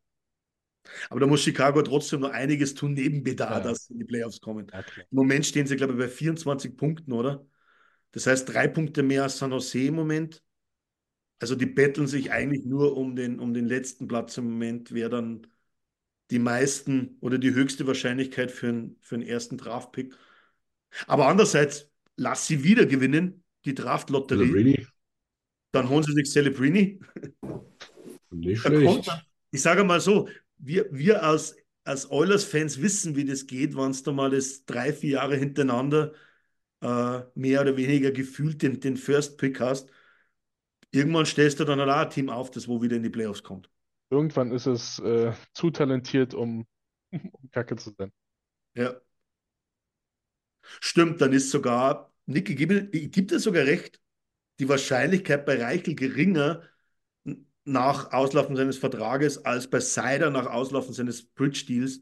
Aber 1.10 1.20
da 1.20 1.28
muss 1.28 1.42
Chicago 1.42 1.82
trotzdem 1.84 2.22
noch 2.22 2.32
einiges 2.32 2.74
tun, 2.74 2.94
neben 2.94 3.24
Bedard, 3.24 3.64
Ja, 3.64 3.72
dass 3.72 3.86
sie 3.86 3.94
in 3.94 4.00
die 4.00 4.06
Playoffs 4.06 4.42
kommen. 4.42 4.68
Klar. 4.68 4.84
Im 4.98 5.16
Moment 5.16 5.46
stehen 5.46 5.68
sie, 5.68 5.76
glaube 5.76 5.94
ich, 5.94 6.00
bei 6.00 6.08
24 6.08 6.76
Punkten, 6.76 7.12
oder? 7.12 7.46
Das 8.12 8.28
heißt, 8.28 8.52
drei 8.52 8.68
Punkte 8.68 9.04
mehr 9.04 9.24
als 9.24 9.38
San 9.38 9.52
Jose 9.52 9.86
im 9.86 9.96
Moment. 9.96 10.44
Also 11.40 11.56
die 11.56 11.66
betteln 11.66 12.08
sich 12.08 12.32
eigentlich 12.32 12.66
nur 12.66 12.98
um 12.98 13.16
den, 13.16 13.40
um 13.40 13.54
den 13.54 13.66
letzten 13.66 14.08
Platz 14.08 14.38
im 14.38 14.46
Moment, 14.46 14.92
wer 14.92 15.10
dann 15.10 15.48
die 16.30 16.40
meisten 16.40 17.18
oder 17.20 17.38
die 17.38 17.54
höchste 17.54 17.88
Wahrscheinlichkeit 17.88 18.52
für, 18.52 18.70
einen 18.70 18.98
für 19.02 19.16
einen 19.16 19.26
ersten 19.26 19.58
Draftpick. 19.58 20.16
Aber 21.08 21.28
andererseits, 21.28 21.90
lass 22.16 22.48
sie 22.48 22.64
wieder 22.64 22.86
gewinnen, 22.86 23.44
die 23.66 23.76
Draftlotterie. 23.76 24.52
Pellegrini? 24.52 24.88
Dann 25.72 25.90
holen 25.90 26.04
sie 26.04 26.14
sich 26.14 26.32
Celebrini. 26.32 27.00
Nicht 28.30 28.64
kommt 28.64 28.78
schlecht. 28.78 29.26
ich 29.52 29.62
sage 29.62 29.84
mal 29.84 30.02
so, 30.02 30.28
wir, 30.58 30.88
wir 30.92 31.24
als, 31.24 31.56
als 31.84 32.10
Oilers-Fans 32.10 32.82
wissen, 32.82 33.16
wie 33.16 33.26
das 33.26 33.48
geht, 33.48 33.76
wenn 33.76 33.92
es 33.92 34.04
da 34.04 34.12
mal 34.12 34.30
das 34.30 34.66
drei, 34.66 34.94
vier 34.94 35.12
Jahre 35.12 35.36
hintereinander 35.36 36.14
äh, 36.82 37.22
mehr 37.36 37.62
oder 37.62 37.78
weniger 37.78 38.12
gefühlt 38.12 38.62
den, 38.62 38.80
den 38.80 38.98
First 38.98 39.38
Pick 39.38 39.60
hast. 39.60 39.90
Irgendwann 40.92 41.26
stellst 41.26 41.60
du 41.60 41.64
dann 41.64 41.80
auch 41.80 41.88
ein 41.88 42.10
Team 42.10 42.30
auf, 42.30 42.52
das 42.52 42.68
wo 42.68 42.82
wieder 42.82 42.98
in 42.98 43.04
die 43.04 43.10
Playoffs 43.10 43.44
kommt. 43.44 43.70
Irgendwann 44.10 44.52
ist 44.52 44.66
es 44.66 45.00
äh, 45.00 45.32
zu 45.54 45.72
talentiert, 45.72 46.34
um, 46.34 46.68
um 47.12 47.52
Kacke 47.52 47.78
zu 47.78 47.94
sein. 47.98 48.12
Ja. 48.76 48.96
Stimmt, 50.80 51.22
dann 51.22 51.34
ist 51.34 51.50
sogar, 51.50 52.14
gib, 52.28 52.92
gibt 52.92 53.32
es 53.32 53.44
sogar 53.44 53.66
recht, 53.66 54.01
die 54.62 54.70
Wahrscheinlichkeit 54.70 55.44
bei 55.44 55.60
Reichel 55.60 55.96
geringer 55.96 56.62
nach 57.64 58.14
Auslaufen 58.14 58.56
seines 58.56 58.78
Vertrages 58.78 59.44
als 59.44 59.68
bei 59.68 59.80
Seider 59.80 60.30
nach 60.30 60.46
Auslaufen 60.46 60.94
seines 60.94 61.26
Bridge-Deals, 61.26 62.00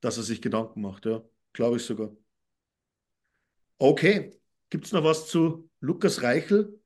dass 0.00 0.18
er 0.18 0.22
sich 0.22 0.42
Gedanken 0.42 0.82
macht, 0.82 1.06
ja. 1.06 1.24
Glaube 1.54 1.78
ich 1.78 1.82
sogar. 1.82 2.14
Okay, 3.78 4.38
gibt 4.68 4.84
es 4.84 4.92
noch 4.92 5.02
was 5.02 5.28
zu 5.28 5.70
Lukas 5.80 6.22
Reichel? 6.22 6.78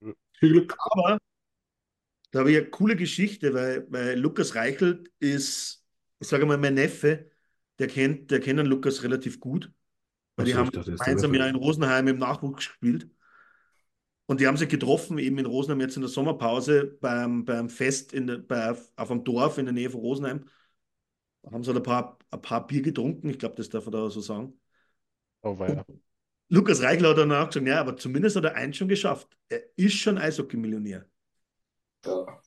Viel 0.00 0.16
Glück. 0.50 0.74
Aber 0.78 1.18
da 2.32 2.40
habe 2.40 2.50
ich 2.50 2.56
eine 2.56 2.70
coole 2.70 2.96
Geschichte, 2.96 3.54
weil, 3.54 3.86
weil 3.88 4.18
Lukas 4.18 4.56
Reichel 4.56 5.04
ist, 5.20 5.86
ich 6.18 6.26
sage 6.26 6.44
mal, 6.44 6.58
mein 6.58 6.74
Neffe, 6.74 7.30
der 7.78 7.86
kennt, 7.86 8.32
der 8.32 8.40
kennt 8.40 8.58
den 8.58 8.66
Lukas 8.66 9.04
relativ 9.04 9.38
gut. 9.38 9.70
Weil 10.34 10.46
die 10.46 10.56
haben 10.56 10.72
gemeinsam 10.72 11.34
ja 11.34 11.46
in 11.46 11.54
Rosenheim 11.54 12.08
im 12.08 12.18
Nachwuchs 12.18 12.66
gespielt. 12.66 13.08
Und 14.28 14.40
die 14.40 14.46
haben 14.46 14.58
sich 14.58 14.68
getroffen, 14.68 15.16
eben 15.16 15.38
in 15.38 15.46
Rosenheim 15.46 15.80
jetzt 15.80 15.96
in 15.96 16.02
der 16.02 16.10
Sommerpause 16.10 16.98
beim, 17.00 17.46
beim 17.46 17.70
Fest 17.70 18.12
in 18.12 18.26
der, 18.26 18.36
bei, 18.36 18.76
auf 18.96 19.10
einem 19.10 19.24
Dorf 19.24 19.56
in 19.56 19.64
der 19.64 19.72
Nähe 19.72 19.88
von 19.88 20.00
Rosenheim. 20.00 20.44
Da 21.42 21.50
haben 21.50 21.64
sie 21.64 21.68
halt 21.72 21.78
ein 21.78 21.82
paar, 21.82 22.18
ein 22.30 22.42
paar 22.42 22.66
Bier 22.66 22.82
getrunken, 22.82 23.30
ich 23.30 23.38
glaube, 23.38 23.54
das 23.56 23.70
darf 23.70 23.86
man 23.86 23.92
da 23.92 24.10
so 24.10 24.20
sagen. 24.20 24.60
Oh, 25.40 25.58
weia. 25.58 25.82
Lukas 26.50 26.82
Reichel 26.82 27.08
hat 27.08 27.16
danach 27.16 27.48
gesagt, 27.48 27.66
ja, 27.66 27.80
aber 27.80 27.96
zumindest 27.96 28.36
hat 28.36 28.44
er 28.44 28.54
eins 28.54 28.76
schon 28.76 28.88
geschafft. 28.88 29.28
Er 29.48 29.62
ist 29.76 29.94
schon 29.94 30.18
Eishockey-Millionär. 30.18 31.06
Ja. 32.04 32.40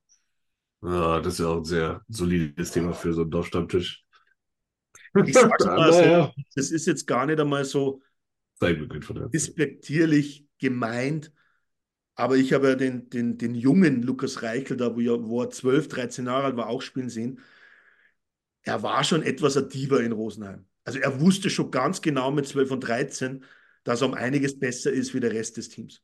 Ja, 0.83 1.19
das 1.19 1.33
ist 1.33 1.39
ja 1.39 1.47
auch 1.47 1.57
ein 1.57 1.65
sehr 1.65 2.01
solides 2.07 2.71
Thema 2.71 2.93
für 2.93 3.13
so 3.13 3.21
einen 3.21 3.31
Dorfstammtisch. 3.31 4.05
Ich 5.25 5.33
sag's 5.33 5.65
mal 5.65 5.93
so, 5.93 6.43
das 6.55 6.69
ist 6.69 6.85
jetzt 6.85 7.07
gar 7.07 7.25
nicht 7.25 7.39
einmal 7.39 7.65
so 7.65 8.01
despektierlich 8.61 10.45
gemeint, 10.59 11.31
aber 12.21 12.37
ich 12.37 12.53
habe 12.53 12.69
ja 12.69 12.75
den, 12.75 13.09
den, 13.09 13.39
den 13.39 13.55
jungen 13.55 14.03
Lukas 14.03 14.43
Reichel, 14.43 14.77
da 14.77 14.95
wo, 14.95 14.99
wo 15.27 15.41
er 15.41 15.49
12, 15.49 15.87
13 15.87 16.27
Jahre 16.27 16.45
alt 16.45 16.55
war, 16.55 16.67
auch 16.67 16.83
spielen 16.83 17.09
sehen. 17.09 17.39
Er 18.61 18.83
war 18.83 19.03
schon 19.03 19.23
etwas 19.23 19.57
ein 19.57 19.67
Diva 19.69 19.97
in 19.97 20.11
Rosenheim. 20.11 20.67
Also 20.83 20.99
er 20.99 21.19
wusste 21.19 21.49
schon 21.49 21.71
ganz 21.71 21.99
genau 21.99 22.29
mit 22.29 22.47
12 22.47 22.69
und 22.69 22.81
13, 22.81 23.43
dass 23.83 24.01
er 24.01 24.09
um 24.09 24.13
einiges 24.13 24.59
besser 24.59 24.91
ist 24.91 25.15
wie 25.15 25.19
der 25.19 25.31
Rest 25.31 25.57
des 25.57 25.69
Teams. 25.69 26.03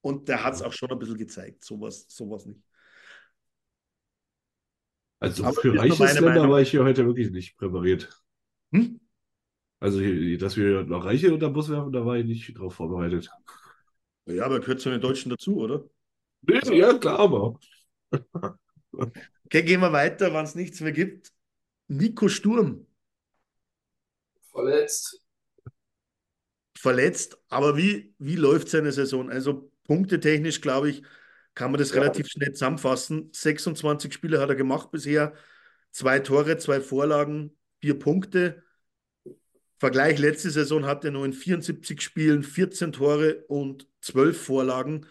Und 0.00 0.28
der 0.28 0.42
hat 0.42 0.54
es 0.54 0.62
auch 0.62 0.72
schon 0.72 0.90
ein 0.90 0.98
bisschen 0.98 1.18
gezeigt, 1.18 1.62
sowas, 1.62 2.06
sowas 2.08 2.44
nicht. 2.44 2.60
Also 5.20 5.44
Aber 5.44 5.60
für 5.60 5.78
reiches 5.78 6.00
meine 6.00 6.14
Länder 6.14 6.30
Meinung. 6.30 6.50
war 6.50 6.60
ich 6.62 6.72
hier 6.72 6.82
heute 6.82 7.06
wirklich 7.06 7.30
nicht 7.30 7.56
präpariert. 7.56 8.10
Hm? 8.72 8.98
Also, 9.78 10.00
dass 10.38 10.56
wir 10.56 10.82
noch 10.82 11.04
Reiche 11.04 11.32
unter 11.32 11.46
den 11.46 11.52
Bus 11.52 11.68
werfen, 11.68 11.92
da 11.92 12.04
war 12.04 12.16
ich 12.16 12.26
nicht 12.26 12.58
drauf 12.58 12.74
vorbereitet. 12.74 13.30
Ja, 14.26 14.44
aber 14.44 14.60
gehört 14.60 14.80
zu 14.80 14.90
den 14.90 15.00
Deutschen 15.00 15.30
dazu, 15.30 15.56
oder? 15.58 15.84
Ja, 16.72 16.98
klar, 16.98 17.18
aber. 17.20 17.58
Okay, 19.46 19.62
gehen 19.62 19.80
wir 19.80 19.92
weiter, 19.92 20.32
wenn 20.34 20.44
es 20.44 20.54
nichts 20.54 20.80
mehr 20.80 20.92
gibt. 20.92 21.32
Nico 21.88 22.28
Sturm, 22.28 22.86
Verletzt. 24.50 25.20
verletzt, 26.78 27.38
aber 27.48 27.76
wie, 27.76 28.14
wie 28.18 28.36
läuft 28.36 28.68
seine 28.68 28.92
Saison? 28.92 29.30
Also 29.30 29.70
punktetechnisch, 29.84 30.60
glaube 30.60 30.90
ich, 30.90 31.02
kann 31.54 31.70
man 31.70 31.78
das 31.78 31.92
Ja. 31.94 32.00
relativ 32.00 32.28
schnell 32.28 32.52
zusammenfassen. 32.52 33.30
26 33.32 34.12
Spiele 34.12 34.40
hat 34.40 34.48
er 34.50 34.56
gemacht 34.56 34.90
bisher, 34.90 35.34
zwei 35.90 36.20
Tore, 36.20 36.58
zwei 36.58 36.80
Vorlagen, 36.80 37.56
vier 37.80 37.98
Punkte. 37.98 38.62
Vergleich 39.78 40.18
letzte 40.18 40.50
Saison 40.50 40.86
hat 40.86 41.04
er 41.04 41.10
nur 41.10 41.24
in 41.26 41.32
74 41.32 42.00
Spielen 42.00 42.42
14 42.42 42.92
Tore 42.92 43.44
und 43.48 43.86
12 44.00 44.40
Vorlagen. 44.40 45.06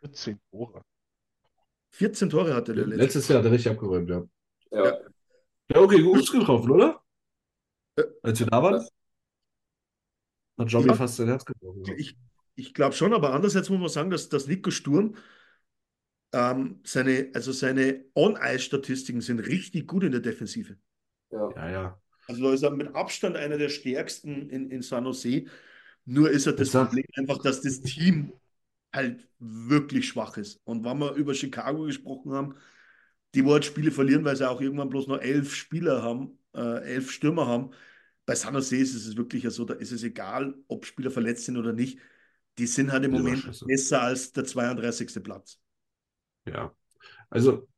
14 0.00 0.40
Tore. 0.50 0.82
14 1.90 2.30
Tore 2.30 2.54
hatte 2.54 2.74
der 2.74 2.86
letzte. 2.86 3.02
Letztes 3.02 3.28
Jahr 3.28 3.38
hat 3.38 3.46
er 3.46 3.52
richtig 3.52 3.72
abgeräumt, 3.72 4.10
ja. 4.10 4.24
Ja. 4.70 4.84
Ja. 4.84 4.98
Ja, 5.70 5.80
okay, 5.80 6.02
gut 6.02 6.30
getroffen, 6.32 6.70
oder? 6.70 7.02
Ja. 7.98 8.04
Als 8.22 8.38
wir 8.40 8.46
da 8.46 8.62
waren, 8.62 8.86
hat 10.58 10.70
Johnny 10.70 10.88
Ja. 10.88 10.94
fast 10.94 11.16
sein 11.16 11.28
Herz 11.28 11.44
gebrochen. 11.44 11.82
Ich, 11.96 12.16
ich 12.54 12.74
glaube 12.74 12.94
schon, 12.94 13.12
aber 13.12 13.32
andererseits 13.32 13.68
muss 13.70 13.78
man 13.78 13.88
sagen, 13.88 14.10
dass, 14.10 14.28
dass 14.28 14.46
Nico 14.46 14.70
Sturm 14.70 15.14
ähm, 16.32 16.80
seine, 16.84 17.30
also 17.34 17.52
seine 17.52 18.04
On-Ice-Statistiken 18.14 19.20
sind 19.20 19.40
richtig 19.40 19.86
gut 19.86 20.04
in 20.04 20.12
der 20.12 20.20
Defensive. 20.20 20.76
Ja. 21.30 21.50
Ja, 21.56 21.70
ja. 21.70 22.00
Also 22.28 22.44
da 22.44 22.54
ist 22.54 22.64
er 22.64 22.72
mit 22.72 22.94
Abstand 22.96 23.36
einer 23.36 23.58
der 23.58 23.70
stärksten 23.70 24.50
in, 24.50 24.70
in 24.70 24.82
San 24.82 25.06
Jose. 25.06 25.46
Nur 26.06 26.30
ist 26.30 26.46
halt 26.48 26.60
das 26.60 26.72
sag- 26.72 26.90
Problem 26.90 27.06
einfach, 27.16 27.38
dass 27.42 27.62
das 27.62 27.82
Team 27.82 28.32
halt 28.94 29.28
wirklich 29.40 30.08
schwach 30.08 30.36
ist. 30.38 30.60
Und 30.64 30.84
wenn 30.84 30.98
wir 30.98 31.14
über 31.14 31.34
Chicago 31.34 31.84
gesprochen 31.84 32.32
haben, 32.34 32.56
die 33.34 33.44
wo 33.44 33.52
halt 33.52 33.64
Spiele 33.64 33.90
verlieren, 33.90 34.24
weil 34.24 34.36
sie 34.36 34.48
auch 34.48 34.60
irgendwann 34.60 34.90
bloß 34.90 35.06
noch 35.08 35.20
elf 35.20 35.54
Spieler 35.54 36.02
haben, 36.02 36.38
äh, 36.54 36.82
elf 36.94 37.10
Stürmer 37.12 37.46
haben. 37.46 37.70
Bei 38.26 38.34
San 38.34 38.54
Jose 38.54 38.76
ist 38.76 38.94
es 38.94 39.16
wirklich 39.16 39.44
so, 39.50 39.64
da 39.64 39.74
ist 39.74 39.92
es 39.92 40.02
egal, 40.02 40.54
ob 40.68 40.86
Spieler 40.86 41.10
verletzt 41.10 41.44
sind 41.46 41.56
oder 41.58 41.72
nicht. 41.72 41.98
Die 42.58 42.66
sind 42.66 42.92
halt 42.92 43.04
im 43.04 43.12
Moment 43.12 43.44
besser 43.66 44.02
als 44.02 44.32
der 44.32 44.44
32. 44.44 45.20
Platz. 45.20 45.60
Ja. 46.46 46.74
Also, 47.30 47.68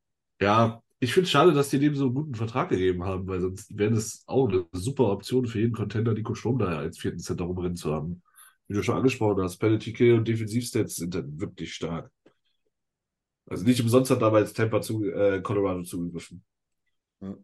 ja, 0.41 0.83
ich 1.01 1.15
finde 1.15 1.25
es 1.25 1.31
schade, 1.31 1.53
dass 1.53 1.71
die 1.71 1.79
dem 1.79 1.95
so 1.95 2.05
einen 2.07 2.15
guten 2.15 2.35
Vertrag 2.35 2.69
gegeben 2.69 3.05
haben, 3.05 3.27
weil 3.27 3.41
sonst 3.41 3.77
wäre 3.77 3.93
das 3.93 4.23
auch 4.27 4.49
eine 4.49 4.67
super 4.73 5.11
Option 5.11 5.47
für 5.47 5.59
jeden 5.59 5.75
Contender, 5.75 6.13
Nico 6.13 6.35
Sturm 6.35 6.59
da 6.59 6.79
als 6.79 6.99
vierten 6.99 7.19
Center 7.19 7.45
rumrennen 7.45 7.77
zu 7.77 7.93
haben. 7.93 8.23
Wie 8.69 8.75
du 8.75 8.83
schon 8.83 8.97
angesprochen 8.97 9.43
hast, 9.43 9.59
Penalty 9.59 9.93
Kill 9.93 10.15
und 10.15 10.29
Defensivstats 10.29 10.97
sind 10.97 11.15
dann 11.15 11.41
wirklich 11.41 11.75
stark. 11.75 12.13
Also 13.47 13.65
nicht 13.65 13.81
umsonst 13.81 14.11
hat 14.11 14.23
damals 14.23 14.53
Tampa 14.53 14.81
zu, 14.81 15.05
äh, 15.05 15.41
Colorado 15.43 15.83
zugegriffen. 15.83 16.45
Ja. 17.21 17.37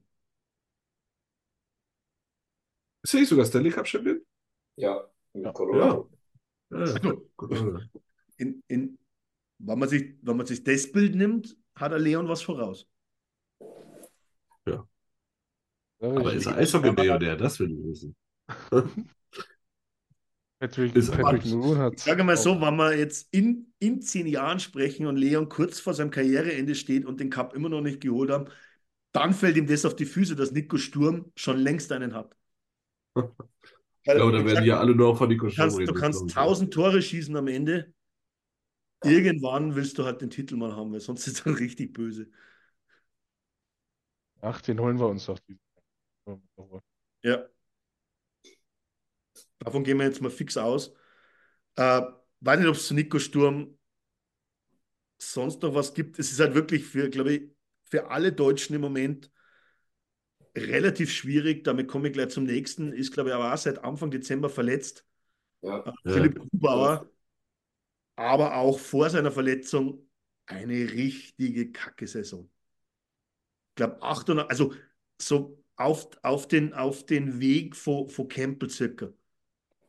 Ist 3.03 3.15
er 3.15 3.21
nicht 3.21 3.29
sogar 3.29 3.45
Stanley 3.47 3.71
Cup 3.71 3.89
Champion? 3.89 4.21
Ja. 4.77 5.03
Mit 5.33 5.45
Ja. 5.45 5.53
Colorado. 5.53 6.11
Ja. 6.71 6.85
Ja, 6.85 7.13
Colorado. 7.37 7.81
In, 8.37 8.63
in, 8.69 8.99
wenn, 9.59 9.79
man 9.79 9.89
sich, 9.89 10.15
wenn 10.23 10.37
man 10.37 10.47
sich 10.47 10.63
das 10.63 10.93
Bild 10.93 11.15
nimmt, 11.15 11.57
hat 11.75 11.93
er 11.93 11.99
Leon 11.99 12.29
was 12.29 12.43
voraus. 12.43 12.87
Ja, 14.67 14.87
Aber 16.01 16.33
ist 16.35 16.47
er 16.47 16.57
Eishockey-Millionär? 16.57 17.37
Das 17.37 17.59
will 17.61 17.71
ich 17.73 17.85
wissen. 17.85 18.17
Patrick, 20.59 20.95
Ist 20.95 21.13
Patrick 21.13 21.43
hat 21.77 21.95
Ich 21.97 22.03
sage 22.03 22.25
mal 22.25 22.37
so, 22.37 22.61
wenn 22.61 22.77
wir 22.77 22.97
jetzt 22.97 23.29
in, 23.31 23.73
in 23.79 24.01
zehn 24.01 24.27
Jahren 24.27 24.59
sprechen 24.59 25.07
und 25.07 25.17
Leon 25.17 25.49
kurz 25.51 25.81
vor 25.81 25.93
seinem 25.93 26.11
Karriereende 26.11 26.75
steht 26.75 27.05
und 27.05 27.21
den 27.21 27.29
Cup 27.31 27.55
immer 27.55 27.69
noch 27.69 27.83
nicht 27.83 28.01
geholt 28.01 28.31
haben, 28.31 28.47
dann 29.13 29.35
fällt 29.35 29.57
ihm 29.57 29.67
das 29.67 29.85
auf 29.85 29.97
die 29.97 30.07
Füße, 30.07 30.35
dass 30.37 30.53
Nico 30.53 30.79
Sturm 30.79 31.31
schon 31.37 31.59
längst 31.59 31.93
einen 31.93 32.15
hat. 32.15 32.35
Ich 34.05 34.13
glaube, 34.15 34.33
da 34.39 34.45
werden 34.45 34.65
ja 34.65 34.79
alle 34.79 34.95
nur 34.95 35.17
von 35.17 35.29
Nico 35.29 35.49
du 35.49 35.53
Sturm 35.53 35.57
kannst, 35.57 35.79
reden. 35.79 35.95
du 35.95 36.01
kannst 36.01 36.29
1000 36.29 36.73
Tore 36.75 37.03
schießen 37.03 37.37
am 37.37 37.49
Ende. 37.49 37.93
Irgendwann 39.03 39.75
willst 39.75 39.97
du 39.99 40.05
halt 40.05 40.21
den 40.21 40.29
Titel 40.31 40.57
mal 40.57 40.75
haben, 40.77 40.93
weil 40.93 41.01
sonst 41.01 41.27
ist 41.27 41.39
es 41.39 41.45
dann 41.45 41.55
richtig 41.55 41.93
böse. 41.95 42.31
Ach, 44.41 44.61
den 44.63 44.81
holen 44.81 44.99
wir 44.99 45.09
uns 45.09 45.27
doch. 45.27 45.39
Ja. 47.23 47.47
Davon 49.59 49.85
gehen 49.85 49.99
wir 49.99 50.07
jetzt 50.07 50.21
mal 50.21 50.31
fix 50.31 50.57
aus. 50.57 50.95
Äh, 51.77 52.03
weiß 52.41 52.59
nicht, 52.61 52.69
ob 52.69 52.77
es 52.77 52.87
zu 52.87 52.95
Nico 52.95 53.19
Sturm 53.19 53.79
sonst 55.19 55.63
noch 55.63 55.75
was 55.75 55.95
gibt. 55.95 56.19
Es 56.19 56.33
ist 56.33 56.41
halt 56.41 56.55
wirklich 56.55 56.85
für, 56.85 57.09
glaube 57.11 57.33
ich, 57.33 57.51
für 57.85 58.11
alle 58.11 58.33
Deutschen 58.33 58.75
im 58.75 58.81
Moment 58.83 59.31
relativ 60.57 61.13
schwierig. 61.13 61.65
Damit 61.65 61.89
komme 61.89 62.09
ich 62.09 62.15
gleich 62.15 62.29
zum 62.31 62.45
nächsten. 62.45 62.93
Ist, 62.93 63.13
glaube 63.13 63.31
ich, 63.31 63.35
aber 63.35 63.53
auch 63.53 63.59
seit 63.59 63.83
Anfang 63.85 64.11
Dezember 64.11 64.49
verletzt. 64.51 65.05
Ja. 65.63 65.81
Äh, 65.81 65.93
Ja. 66.05 66.13
Philipp 66.13 66.39
Grubauer. 66.39 67.11
Aber 68.17 68.57
auch 68.57 68.79
vor 68.79 69.11
seiner 69.11 69.31
Verletzung 69.31 70.09
eine 70.47 70.75
richtige 70.93 71.71
Kacke-Saison. 71.73 72.49
Ich 73.77 73.85
glaube, 73.85 74.03
800, 74.03 74.49
also 74.51 74.73
so 75.21 75.63
auf, 75.77 76.09
auf, 76.23 76.49
den, 76.49 76.73
auf 76.73 77.05
den 77.05 77.41
Weg 77.41 77.77
von, 77.77 78.09
von 78.09 78.27
Campbell 78.27 78.71
circa. 78.71 79.13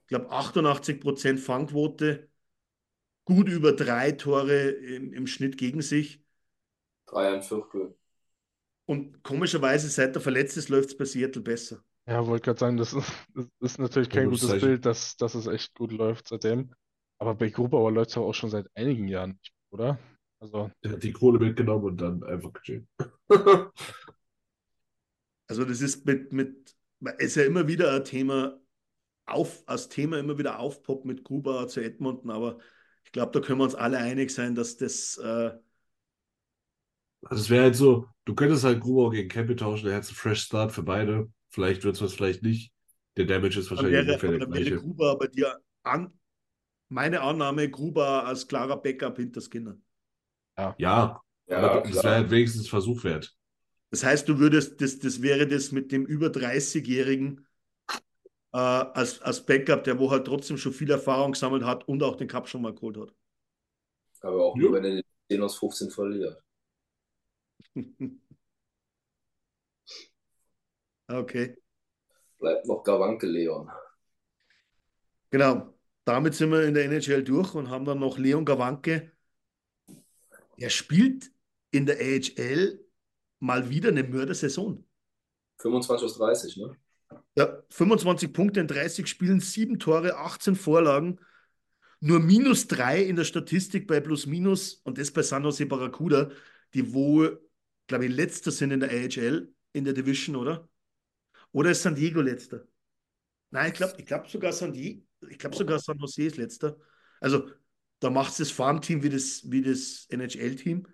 Ich 0.02 0.08
glaube, 0.08 0.30
88% 0.30 1.38
Fangquote, 1.38 2.28
gut 3.24 3.48
über 3.48 3.72
drei 3.72 4.12
Tore 4.12 4.70
im, 4.70 5.14
im 5.14 5.26
Schnitt 5.26 5.58
gegen 5.58 5.82
sich. 5.82 6.22
Drei 7.06 7.34
ein 7.34 7.42
Viertel. 7.42 7.96
Und 8.86 9.24
komischerweise, 9.24 9.88
seit 9.88 10.16
er 10.16 10.22
verletzt 10.22 10.58
ist, 10.58 10.68
läuft 10.68 10.90
es 10.90 10.98
bei 10.98 11.06
Seattle 11.06 11.42
besser. 11.42 11.82
Ja, 12.06 12.26
wollte 12.28 12.44
gerade 12.44 12.60
sagen, 12.60 12.76
das 12.76 12.94
ist, 12.94 13.12
das 13.34 13.48
ist 13.60 13.80
natürlich 13.80 14.10
kein 14.10 14.26
gutes 14.26 14.42
gutes 14.42 14.62
Zeichen. 14.62 14.68
Bild, 14.68 14.86
dass, 14.86 15.16
dass 15.16 15.34
es 15.34 15.48
echt 15.48 15.74
gut 15.76 15.94
läuft 15.94 16.28
seitdem. 16.28 16.74
Aber 17.20 17.36
bei 17.36 17.50
Grubauer 17.50 17.92
läuft 17.92 18.12
es 18.12 18.18
auch 18.18 18.34
schon 18.34 18.50
seit 18.50 18.68
einigen 18.76 19.08
Jahren 19.08 19.32
nicht, 19.32 19.54
oder? 19.72 19.98
Also, 20.40 20.72
Der 20.84 20.94
hat 20.94 21.04
die 21.04 21.12
Kohle 21.12 21.40
mitgenommen 21.40 21.86
und 21.86 22.02
dann 22.02 22.24
einfach 22.24 22.54
gechillt. 22.54 22.88
Also 25.48 25.64
das 25.66 25.82
ist 25.82 26.06
mit, 26.06 26.34
mit, 26.34 26.76
ist 27.20 27.36
ja 27.36 27.44
immer 27.44 27.68
wieder 27.68 27.94
ein 27.94 28.04
Thema, 28.04 28.60
auf, 29.26 29.64
als 29.68 29.90
Thema 29.90 30.20
immer 30.20 30.38
wieder 30.38 30.60
aufpoppt 30.60 31.06
mit 31.06 31.24
Grubauer 31.24 31.68
zu 31.68 31.82
Edmonton, 31.82 32.32
aber 32.32 32.60
ich 33.06 33.12
glaube, 33.12 33.32
da 33.34 33.42
können 33.46 33.60
wir 33.60 33.66
uns 33.66 33.76
alle 33.76 33.98
einig 34.00 34.32
sein, 34.32 34.56
dass 34.56 34.78
das, 34.78 35.18
äh, 35.18 35.52
Also 37.24 37.42
es 37.44 37.50
wäre 37.50 37.64
halt 37.64 37.76
so, 37.76 38.08
du 38.26 38.36
könntest 38.36 38.64
halt 38.64 38.80
Grubauer 38.82 39.12
gegen 39.12 39.30
Campbell 39.30 39.56
tauschen, 39.56 39.86
der 39.86 39.96
hätte 39.96 40.08
einen 40.08 40.16
Fresh 40.16 40.44
Start 40.44 40.72
für 40.72 40.84
beide. 40.84 41.30
Vielleicht 41.50 41.84
wird 41.84 41.96
es 41.96 42.02
was, 42.02 42.14
vielleicht 42.14 42.44
nicht. 42.44 42.72
Der 43.18 43.26
Damage 43.26 43.60
ist 43.60 43.70
wahrscheinlich 43.72 43.98
wäre, 43.98 44.08
ungefähr 44.08 44.30
der 44.30 44.40
dann 44.40 44.54
wäre 44.54 44.64
gleiche. 44.64 44.82
Gruber 44.82 45.12
aber 45.12 45.28
dir 45.28 45.60
an, 45.84 46.14
meine 46.90 47.22
Annahme, 47.22 47.70
Gruber 47.70 48.26
als 48.26 48.48
klarer 48.48 48.82
Backup 48.82 49.18
hinter 49.18 49.42
Skinner. 49.42 49.78
Ja, 50.58 50.76
Ja, 51.48 51.60
aber 51.60 51.82
das 51.82 52.04
wäre 52.04 52.16
halt 52.16 52.32
wenigstens 52.32 52.68
Versuch 52.68 53.04
wert. 53.04 53.36
Das 53.92 54.04
heißt, 54.04 54.28
du 54.28 54.38
würdest, 54.40 54.82
das, 54.82 55.00
das 55.00 55.22
wäre 55.22 55.48
das 55.48 55.72
mit 55.72 55.92
dem 55.92 56.06
über 56.06 56.30
30-Jährigen 56.30 57.48
äh, 58.54 58.58
als, 58.58 59.22
als 59.22 59.46
Backup, 59.46 59.84
der 59.84 60.00
wo 60.00 60.12
halt 60.12 60.26
trotzdem 60.26 60.58
schon 60.58 60.74
viel 60.74 60.92
Erfahrung 60.92 61.32
gesammelt 61.34 61.64
hat 61.64 61.88
und 61.88 62.04
auch 62.04 62.16
den 62.16 62.28
Cup 62.28 62.50
schon 62.50 62.62
mal 62.62 62.74
geholt 62.74 62.98
hat. 62.98 63.14
Aber 64.22 64.46
auch 64.46 64.56
nur, 64.56 64.74
wenn 64.74 64.84
er 64.84 64.96
den 64.96 65.04
10 65.30 65.44
aus 65.44 65.58
15 65.58 65.92
verliert. 65.92 66.42
okay. 71.08 71.56
Bleibt 72.40 72.66
noch 72.66 72.84
Gawanke 72.84 73.28
Leon. 73.28 73.72
Genau. 75.30 75.74
Damit 76.04 76.36
sind 76.36 76.52
wir 76.52 76.64
in 76.64 76.74
der 76.74 76.86
NHL 76.86 77.24
durch 77.24 77.54
und 77.54 77.70
haben 77.70 77.86
dann 77.86 78.00
noch 78.00 78.18
Leon 78.18 78.46
Gawanke. 78.46 79.12
Er 80.58 80.70
spielt 80.70 81.32
in 81.72 81.86
der 81.86 81.98
AHL 82.00 82.84
mal 83.40 83.70
wieder 83.70 83.90
eine 83.90 84.04
Mördersaison. 84.04 84.84
25 85.60 86.06
aus 86.06 86.18
30, 86.18 86.58
ne? 86.58 86.76
Ja, 87.36 87.64
25 87.70 88.34
Punkte 88.34 88.60
in 88.60 88.68
30 88.68 89.08
Spielen, 89.08 89.40
7 89.40 89.80
Tore, 89.80 90.18
18 90.18 90.56
Vorlagen. 90.56 91.20
Nur 92.00 92.20
minus 92.20 92.68
3 92.68 93.04
in 93.04 93.16
der 93.16 93.24
Statistik 93.24 93.88
bei 93.88 94.00
Plus 94.00 94.26
Minus 94.26 94.74
und 94.84 94.98
das 94.98 95.12
bei 95.12 95.24
San 95.24 95.44
Jose 95.44 95.66
Barracuda, 95.66 96.32
die 96.74 96.94
wohl, 96.94 97.42
glaube 97.88 98.06
ich, 98.06 98.12
letzter 98.12 98.52
sind 98.52 98.72
in 98.72 98.82
der 98.82 98.90
AHL, 98.90 99.52
in 99.74 99.84
der 99.84 99.94
Division, 99.94 100.36
oder? 100.36 100.68
Oder 101.52 101.72
ist 101.72 101.82
San 101.82 101.96
Diego 101.96 102.22
letzter? 102.22 102.68
Nein, 103.50 103.72
ich 103.72 103.78
glaube 103.78 103.96
ich 103.98 104.06
glaub 104.06 104.28
sogar 104.28 104.52
San 104.52 104.74
Diego, 104.74 105.04
ich 105.30 105.40
glaube 105.40 105.56
sogar 105.56 105.80
San 105.80 105.98
Jose 105.98 106.24
ist 106.24 106.38
letzter. 106.38 106.78
Also 107.20 107.50
da 108.00 108.10
macht 108.10 108.32
es 108.32 108.38
das 108.38 108.52
Farmteam 108.52 109.04
wie 109.04 109.10
das, 109.10 109.44
wie 109.50 109.62
das 109.62 110.06
NHL-Team. 110.10 110.88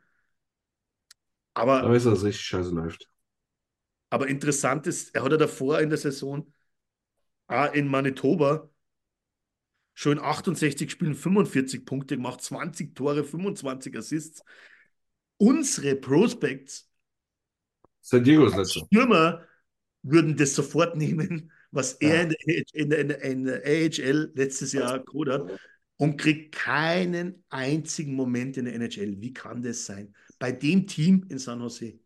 Da 1.80 1.86
Aber, 1.86 1.94
er, 2.06 2.06
dass 2.06 2.20
es 2.20 2.24
richtig 2.26 2.46
scheiße 2.46 2.72
läuft. 2.72 3.08
aber 4.10 4.28
interessant 4.28 4.88
ist, 4.88 5.14
er 5.16 5.24
hat 5.24 5.32
ja 5.32 5.38
davor 5.38 5.80
in 5.80 5.90
der 5.90 5.98
Saison 5.98 6.52
auch 7.48 7.74
in 7.74 7.88
Manitoba 7.88 8.70
schon 9.94 10.14
in 10.18 10.24
68 10.24 10.90
Spielen 10.92 11.16
45 11.16 11.86
Punkte 11.86 12.16
gemacht, 12.16 12.42
20 12.42 12.96
Tore, 12.96 13.24
25 13.24 13.96
Assists. 13.98 14.44
Unsere 15.38 15.96
Prospects, 15.96 16.90
San 18.02 18.24
Diego 18.24 18.46
ist 18.46 18.56
letzter. 18.56 18.88
Stürmer, 18.88 19.46
würden 20.04 20.38
das 20.38 20.56
sofort 20.56 20.98
nehmen, 20.98 21.52
was 21.72 21.94
er 21.94 22.16
Ja. 22.16 22.22
in, 22.24 22.30
der, 22.30 22.64
in, 22.74 22.90
der, 23.10 23.22
in 23.24 23.44
der 23.46 23.64
AHL 23.66 24.32
letztes 24.36 24.74
Jahr 24.74 25.00
geholt 25.04 25.30
hat 25.30 25.50
und 26.04 26.18
kriegt 26.18 26.54
keinen 26.54 27.46
einzigen 27.48 28.14
Moment 28.14 28.58
in 28.58 28.66
der 28.66 28.76
NHL. 28.76 29.22
Wie 29.22 29.32
kann 29.32 29.62
das 29.64 29.86
sein? 29.86 30.14
Bei 30.38 30.52
dem 30.52 30.86
Team 30.86 31.26
in 31.30 31.40
San 31.40 31.62
Jose. 31.62 31.98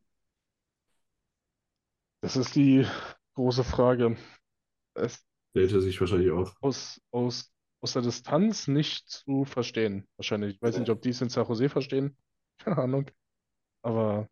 Das 2.21 2.35
ist 2.35 2.55
die 2.55 2.85
große 3.33 3.63
Frage. 3.63 4.15
Es 4.93 5.25
Stellt 5.49 5.71
er 5.71 5.81
sich 5.81 5.99
wahrscheinlich 5.99 6.29
auf. 6.29 6.55
aus, 6.61 7.01
aus, 7.09 7.51
aus 7.81 7.93
der 7.93 8.03
Distanz 8.03 8.67
nicht 8.67 9.09
zu 9.09 9.45
verstehen. 9.45 10.07
Wahrscheinlich. 10.17 10.57
Ich 10.57 10.61
weiß 10.61 10.77
nicht, 10.77 10.91
ob 10.91 11.01
die 11.01 11.09
es 11.09 11.21
in 11.21 11.29
San 11.29 11.47
Jose 11.47 11.67
verstehen. 11.67 12.15
Keine 12.59 12.77
Ahnung. 12.77 13.09
Aber 13.81 14.29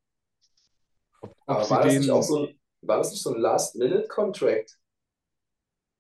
ob, 1.22 1.32
ob 1.32 1.38
Aber 1.48 1.64
sie 1.64 1.72
war 1.72 1.84
das 1.84 1.94
den. 1.94 2.12
auch 2.12 2.22
so 2.22 2.46
ein, 2.46 2.60
war 2.82 2.98
das 3.00 3.10
nicht 3.10 3.24
so 3.24 3.34
ein 3.34 3.42
Last-Minute-Contract? 3.42 4.78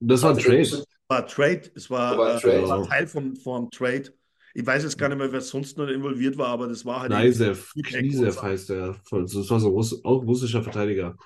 Das 0.02 0.22
war 0.22 0.32
ein 0.32 0.38
der 0.38 0.46
Trade. 0.46 0.86
War 1.08 1.28
Trade, 1.28 1.62
es 1.76 1.90
war, 1.90 2.18
War 2.18 2.36
äh, 2.36 2.40
Trade. 2.40 2.68
war 2.68 2.88
Teil 2.88 3.08
vom, 3.08 3.36
vom 3.36 3.70
Trade. 3.70 4.14
Ich 4.54 4.66
weiß 4.66 4.84
jetzt 4.84 4.98
gar 4.98 5.10
nicht 5.10 5.18
mehr, 5.18 5.32
wer 5.32 5.42
sonst 5.42 5.78
noch 5.78 5.88
involviert 5.88 6.38
war, 6.38 6.48
aber 6.48 6.68
das 6.68 6.86
war 6.86 7.02
halt 7.02 7.12
Knisev, 7.12 7.74
Knisev 7.84 8.42
heißt 8.42 8.70
der. 8.70 8.96
Das 9.12 9.50
war 9.50 9.60
so 9.60 9.70
Russ, 9.70 10.04
auch 10.06 10.22
ein 10.22 10.28
russischer 10.28 10.64
Verteidiger. 10.64 11.18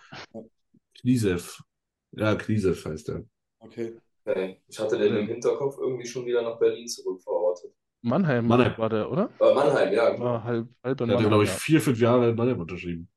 Knisev. 1.00 1.62
Ja, 2.12 2.34
Knisev 2.36 2.84
heißt 2.84 3.08
der. 3.10 3.24
Okay. 3.60 3.94
Okay. 4.26 4.58
Ich 4.68 4.80
hatte 4.80 4.98
den 4.98 5.16
im 5.16 5.28
Hinterkopf 5.28 5.78
irgendwie 5.80 6.08
schon 6.08 6.26
wieder 6.26 6.42
nach 6.42 6.58
Berlin 6.60 6.88
zurückverortet. 6.88 7.72
Mannheim 8.02 8.48
Mannheim. 8.48 8.78
war 8.78 8.90
der, 8.90 9.12
oder? 9.12 9.30
Äh, 9.40 9.54
Mannheim, 9.54 9.94
ja. 9.94 10.10
genau. 10.10 10.26
War 10.26 10.44
halb, 10.44 10.68
halb 10.84 11.02
in 11.02 11.08
Der 11.08 11.16
Mannheim, 11.16 11.30
glaube 11.30 11.44
ich, 11.44 11.50
vier, 11.50 11.82
fünf 11.82 12.00
Jahre 12.00 12.30
in 12.30 12.36
Mannheim 12.36 12.60
unterschrieben. 12.60 13.10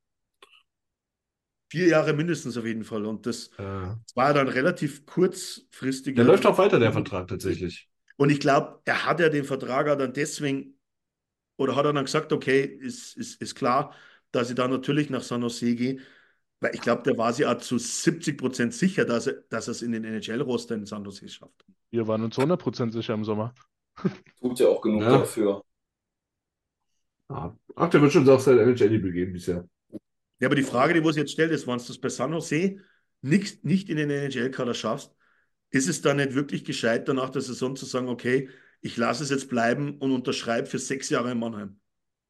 Vier 1.73 1.87
Jahre 1.87 2.13
mindestens 2.13 2.55
auf 2.55 2.65
jeden 2.67 2.83
Fall. 2.83 3.03
Und 3.07 3.25
das 3.25 3.49
Äh, 3.57 3.95
war 4.13 4.31
dann 4.31 4.47
relativ 4.47 5.07
kurzfristig. 5.07 6.15
der 6.15 6.23
läuft 6.25 6.45
auch 6.45 6.59
weiter, 6.59 6.77
der 6.79 6.91
Vertrag 6.91 7.27
tatsächlich. 7.27 7.89
Und 8.15 8.29
ich 8.29 8.39
glaube, 8.39 8.79
er 8.85 9.05
hat 9.07 9.19
ja 9.19 9.29
den 9.29 9.43
Vertrag 9.43 9.87
dann 9.97 10.13
deswegen, 10.13 10.77
oder 11.57 11.75
hat 11.75 11.85
er 11.85 11.93
dann 11.93 12.05
gesagt, 12.05 12.31
okay, 12.31 12.61
ist, 12.61 13.17
ist, 13.17 13.41
ist 13.41 13.55
klar, 13.55 13.95
dass 14.31 14.51
ich 14.51 14.55
da 14.55 14.67
natürlich 14.67 15.09
nach 15.09 15.23
San 15.23 15.41
Jose 15.41 15.73
gehe. 15.73 15.99
Weil 16.59 16.75
ich 16.75 16.81
glaube, 16.81 17.01
der 17.01 17.17
war 17.17 17.33
sich 17.33 17.47
auch 17.47 17.57
zu 17.57 17.79
70 17.79 18.37
Prozent 18.37 18.75
sicher, 18.75 19.03
dass 19.03 19.25
er, 19.25 19.33
dass 19.49 19.67
er 19.67 19.71
es 19.71 19.81
in 19.81 19.93
den 19.93 20.03
NHL-Roster 20.03 20.75
in 20.75 20.85
San 20.85 21.03
Jose 21.03 21.27
schafft. 21.27 21.65
Wir 21.91 22.07
waren 22.07 22.23
uns 22.23 22.37
100% 22.37 22.91
sicher 22.93 23.13
im 23.15 23.23
Sommer. 23.23 23.53
Tut 24.39 24.59
ja 24.59 24.67
auch 24.67 24.81
genug 24.81 25.01
Ja. 25.01 25.19
dafür. 25.19 25.63
Ja. 27.29 27.55
Ach, 27.75 27.89
der 27.89 28.01
wird 28.01 28.11
schon 28.13 28.29
auch 28.29 28.39
sein 28.39 28.57
NHL-Debüt 28.59 29.13
geben 29.13 29.33
bisher. 29.33 29.67
Ja, 30.39 30.47
aber 30.47 30.55
die 30.55 30.63
Frage, 30.63 30.93
die 30.93 31.01
wir 31.01 31.07
uns 31.07 31.17
jetzt 31.17 31.31
stellt, 31.31 31.51
ist, 31.51 31.67
wenn 31.67 31.77
du 31.77 31.83
das 31.85 31.97
bei 31.99 32.09
San 32.09 32.33
Jose 32.33 32.77
nicht, 33.21 33.63
nicht 33.63 33.89
in 33.89 33.97
den 33.97 34.09
NHL-Kader 34.09 34.73
schaffst, 34.73 35.15
ist 35.71 35.87
es 35.87 36.01
dann 36.01 36.17
nicht 36.17 36.33
wirklich 36.35 36.65
gescheit, 36.65 37.07
danach 37.07 37.29
der 37.29 37.41
Saison 37.41 37.75
zu 37.75 37.85
sagen, 37.85 38.09
okay, 38.09 38.49
ich 38.81 38.97
lasse 38.97 39.23
es 39.23 39.29
jetzt 39.29 39.49
bleiben 39.49 39.97
und 39.99 40.11
unterschreibe 40.11 40.67
für 40.67 40.79
sechs 40.79 41.09
Jahre 41.09 41.31
in 41.31 41.39
Mannheim? 41.39 41.79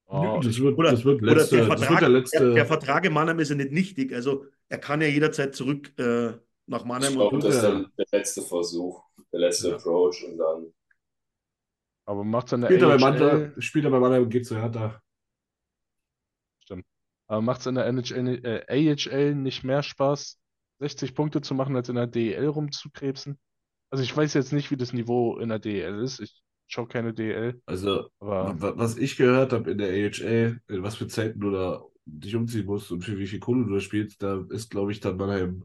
Oh, 0.06 0.40
das, 0.44 0.60
wird, 0.60 0.78
Oder, 0.78 0.92
das 0.92 1.04
wird 1.04 1.24
oder 1.24 1.36
letzte, 1.36 1.56
der 1.58 1.66
Vertrag, 1.66 2.00
der 2.00 2.10
letzte. 2.10 2.38
der, 2.40 2.54
der 2.54 2.66
Vertrag 2.68 3.06
in 3.06 3.14
Mannheim 3.14 3.40
ist 3.40 3.50
ja 3.50 3.56
nicht 3.56 3.72
nichtig. 3.72 4.14
Also 4.14 4.46
er 4.70 4.78
kann 4.78 5.02
ja 5.02 5.08
jederzeit 5.08 5.56
zurück 5.56 5.92
äh, 5.98 6.34
nach 6.68 6.82
Ich 6.82 6.86
Mannheim 6.86 7.14
glaube, 7.14 7.36
und 7.36 7.44
das 7.44 7.56
ist 7.56 7.64
Ja. 7.64 7.86
der, 7.98 8.06
letzte 8.12 8.42
Versuch, 8.44 9.04
der 9.32 9.40
letzte 9.40 9.70
Ja. 9.70 9.76
Approach 9.76 10.24
und 10.26 10.38
dann. 10.38 10.74
aber 12.06 12.24
macht 12.24 12.48
es 12.48 12.54
in 12.54 12.62
der 12.62 12.68
spielt 12.68 12.82
er 12.84 12.88
bei 12.90 12.98
Mannheim, 12.98 13.54
spielt 13.62 13.86
er 13.86 13.92
bei 13.92 14.00
Mannheim 14.00 14.24
und 14.24 14.30
geht 14.30 14.46
zu 14.46 14.56
Hertha. 14.56 15.02
Aber 17.34 17.42
macht's 17.42 17.66
in 17.66 17.76
der 17.76 17.86
NHL, 17.88 18.46
äh, 18.46 18.66
AHL 18.70 19.36
nicht 19.36 19.64
mehr 19.64 19.84
Spaß, 19.84 20.40
60 20.80 21.16
Punkte 21.16 21.42
zu 21.42 21.56
machen, 21.56 21.76
als 21.76 21.90
in 21.90 21.96
der 21.96 22.08
DEL 22.08 22.48
rumzukrebsen? 22.48 23.40
Also 23.90 24.04
ich 24.04 24.16
weiß 24.16 24.34
jetzt 24.36 24.54
nicht, 24.54 24.72
wie 24.72 24.78
das 24.78 24.94
Niveau 24.94 25.38
in 25.40 25.50
der 25.50 25.60
DEL 25.60 26.00
ist. 26.02 26.20
Ich 26.20 26.44
schaue 26.68 26.88
keine 26.88 27.14
DEL, 27.14 27.62
Also, 27.66 28.10
aber 28.20 28.60
wa- 28.62 28.74
was 28.78 28.98
ich 28.98 29.16
gehört 29.18 29.54
habe 29.54 29.72
in 29.72 29.78
der 29.78 29.90
AHL, 29.90 30.60
in 30.68 30.84
was 30.84 30.96
für 30.98 31.08
Zeiten 31.08 31.40
du 31.40 31.52
da 31.52 31.84
dich 32.06 32.36
umziehen 32.36 32.66
musst 32.66 32.92
und 32.92 33.04
für 33.04 33.18
wie 33.18 33.28
viel 33.28 33.40
Kohle 33.40 33.66
du 33.66 33.74
da 33.76 33.80
spielst, 33.80 34.22
da 34.22 34.44
ist, 34.50 34.70
glaube 34.70 34.92
ich, 34.92 35.00
dann 35.00 35.16
Mannheim 35.18 35.64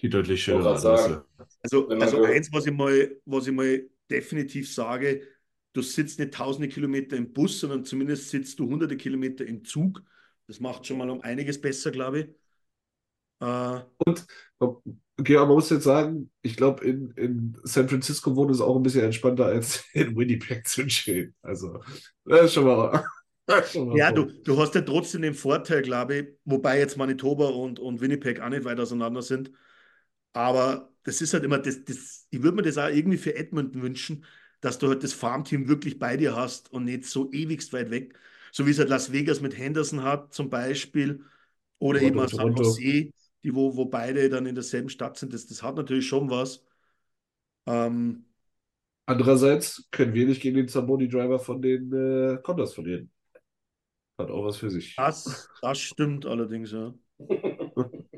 die 0.00 0.08
deutlich 0.10 0.42
schönere. 0.42 0.76
Adresse. 0.76 1.24
Also, 1.62 1.88
also 1.88 2.22
eins, 2.24 2.52
was 2.52 2.66
ich 2.66 2.72
mal, 2.72 3.16
was 3.24 3.46
ich 3.46 3.52
mal 3.52 3.88
definitiv 4.10 4.72
sage, 4.72 5.22
du 5.72 5.82
sitzt 5.82 6.18
nicht 6.18 6.34
tausende 6.34 6.68
Kilometer 6.68 7.16
im 7.16 7.32
Bus, 7.32 7.60
sondern 7.60 7.84
zumindest 7.84 8.30
sitzt 8.30 8.58
du 8.58 8.68
hunderte 8.68 8.96
Kilometer 8.96 9.46
im 9.46 9.64
Zug. 9.64 10.02
Das 10.50 10.60
macht 10.60 10.86
schon 10.86 10.98
mal 10.98 11.10
um 11.10 11.20
einiges 11.22 11.60
besser, 11.60 11.90
glaube 11.92 12.20
ich. 12.20 12.28
Äh, 13.40 13.80
Okay, 15.18 15.36
aber 15.36 15.46
man 15.48 15.56
muss 15.56 15.68
jetzt 15.70 15.84
sagen, 15.84 16.30
ich 16.40 16.56
glaube, 16.56 16.84
in, 16.84 17.10
in 17.12 17.56
San 17.64 17.88
Francisco 17.88 18.34
wohnen 18.36 18.50
ist 18.52 18.60
auch 18.62 18.76
ein 18.76 18.82
bisschen 18.82 19.04
entspannter 19.04 19.46
als 19.46 19.84
in 19.92 20.16
Winnipeg 20.16 20.66
zu 20.66 20.86
chillen. 20.86 21.34
Also, 21.42 21.80
das 22.24 22.46
ist 22.46 22.54
schon 22.54 22.64
mal. 22.64 23.04
das 23.46 23.66
ist 23.66 23.72
schon 23.72 23.88
mal 23.88 23.98
ja, 23.98 24.12
du, 24.12 24.26
du 24.44 24.58
hast 24.58 24.74
ja 24.74 24.80
trotzdem 24.82 25.22
den 25.22 25.34
Vorteil, 25.34 25.82
glaube 25.82 26.14
ich, 26.16 26.28
wobei 26.44 26.78
jetzt 26.78 26.96
Manitoba 26.96 27.48
und, 27.48 27.78
und 27.80 28.00
Winnipeg 28.00 28.40
auch 28.40 28.48
nicht 28.48 28.64
weit 28.64 28.80
auseinander 28.80 29.22
sind. 29.22 29.50
Aber 30.32 30.92
das 31.04 31.20
ist 31.22 31.34
halt 31.34 31.44
immer, 31.44 31.58
das, 31.58 31.84
das, 31.84 32.26
ich 32.30 32.42
würde 32.42 32.56
mir 32.56 32.62
das 32.62 32.78
auch 32.78 32.88
irgendwie 32.88 33.18
für 33.18 33.34
Edmonton 33.36 33.82
wünschen, 33.82 34.24
dass 34.60 34.78
du 34.78 34.88
halt 34.88 35.02
das 35.04 35.12
Farmteam 35.14 35.68
wirklich 35.68 35.98
bei 35.98 36.16
dir 36.16 36.36
hast 36.36 36.72
und 36.72 36.84
nicht 36.84 37.04
so 37.06 37.30
ewigst 37.32 37.72
weit 37.72 37.90
weg. 37.90 38.14
So 38.52 38.66
wie 38.66 38.70
es 38.70 38.78
halt 38.78 38.88
Las 38.88 39.12
Vegas 39.12 39.40
mit 39.40 39.56
Henderson 39.56 40.02
hat, 40.02 40.32
zum 40.32 40.50
Beispiel. 40.50 41.24
Oder 41.78 42.00
Toronto 42.00 42.18
eben 42.18 42.26
auch 42.26 42.30
San. 42.30 42.54
Jose, 42.56 43.12
die, 43.42 43.54
wo, 43.54 43.76
wo 43.76 43.86
beide 43.86 44.28
dann 44.28 44.46
in 44.46 44.54
derselben 44.54 44.88
Stadt 44.88 45.16
sind. 45.16 45.32
Das, 45.32 45.46
das 45.46 45.62
hat 45.62 45.76
natürlich 45.76 46.06
schon 46.06 46.30
was. 46.30 46.64
Ähm, 47.66 48.26
Andererseits 49.06 49.88
können 49.90 50.14
wir 50.14 50.26
nicht 50.26 50.40
gegen 50.40 50.56
den 50.56 50.68
Zamboni-Driver 50.68 51.38
von 51.40 51.60
den 51.60 51.92
äh, 51.92 52.38
Condors 52.42 52.74
verlieren. 52.74 53.10
Hat 54.18 54.30
auch 54.30 54.44
was 54.44 54.58
für 54.58 54.70
sich. 54.70 54.94
das, 54.96 55.48
das 55.62 55.78
stimmt 55.78 56.26
allerdings, 56.26 56.72
ja. 56.72 56.94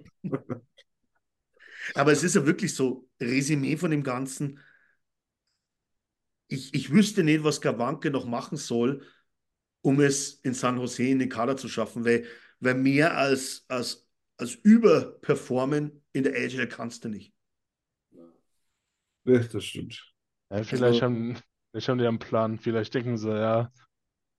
Aber 1.95 2.13
es 2.13 2.23
ist 2.23 2.35
ja 2.35 2.47
wirklich 2.47 2.75
so, 2.75 3.09
Resümee 3.21 3.77
von 3.77 3.91
dem 3.91 4.03
Ganzen. 4.03 4.61
Ich, 6.49 6.75
ich 6.75 6.91
wüsste 6.91 7.25
nicht, 7.25 7.45
was 7.45 7.61
Gawanke 7.61 8.11
noch 8.11 8.27
machen 8.27 8.57
soll, 8.57 9.07
um 9.83 10.01
es 10.01 10.35
in 10.43 10.55
San 10.55 10.79
Jose 10.79 11.03
in 11.05 11.19
den 11.19 11.29
Kader 11.29 11.57
zu 11.57 11.69
schaffen, 11.69 12.05
weil, 12.05 12.25
weil 12.61 12.75
mehr 12.75 13.17
als, 13.17 13.65
als 13.69 14.09
als 14.39 14.55
überperformen 14.57 16.03
in 16.13 16.25
der 16.25 16.33
AHL 16.35 16.67
kannst 16.67 17.05
du 17.05 17.09
nicht. 17.09 17.33
Ja, 19.25 19.39
das 19.39 19.65
stimmt. 19.65 20.13
Ja, 20.51 20.65
vielleicht 20.65 20.83
Also- 20.85 21.03
haben, 21.03 21.37
vielleicht 21.71 21.89
haben 21.89 21.99
die 21.99 22.07
einen 22.07 22.19
Plan. 22.19 22.59
Vielleicht 22.59 22.93
denken 22.95 23.17
sie, 23.19 23.31
ja, 23.31 23.73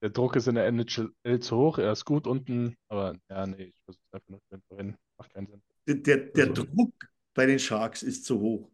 der 0.02 0.10
Druck 0.10 0.36
ist 0.36 0.48
in 0.48 0.56
der 0.56 0.66
NHL 0.68 1.40
zu 1.40 1.56
hoch, 1.56 1.78
er 1.78 1.94
ist 1.94 2.04
gut 2.04 2.28
unten, 2.28 2.76
aber 2.90 3.16
ja, 3.30 3.48
nee, 3.48 3.66
ich 3.66 3.76
versuche 3.86 4.04
einfach 4.12 4.30
nur 4.30 4.42
zu 4.50 4.60
gewinnen. 4.70 4.98
Macht 5.18 5.34
keinen 5.34 5.48
Sinn. 5.48 5.64
Der, 5.88 5.96
der, 5.96 6.18
der 6.18 6.50
Also- 6.50 6.64
Druck 6.66 6.94
bei 7.34 7.46
den 7.46 7.60
Sharks 7.60 8.04
ist 8.04 8.26
zu 8.26 8.40
hoch. 8.42 8.72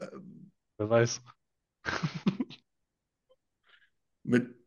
Ähm, 0.00 0.52
Wer 0.76 0.88
weiß. 0.90 1.20
Mit 4.22 4.57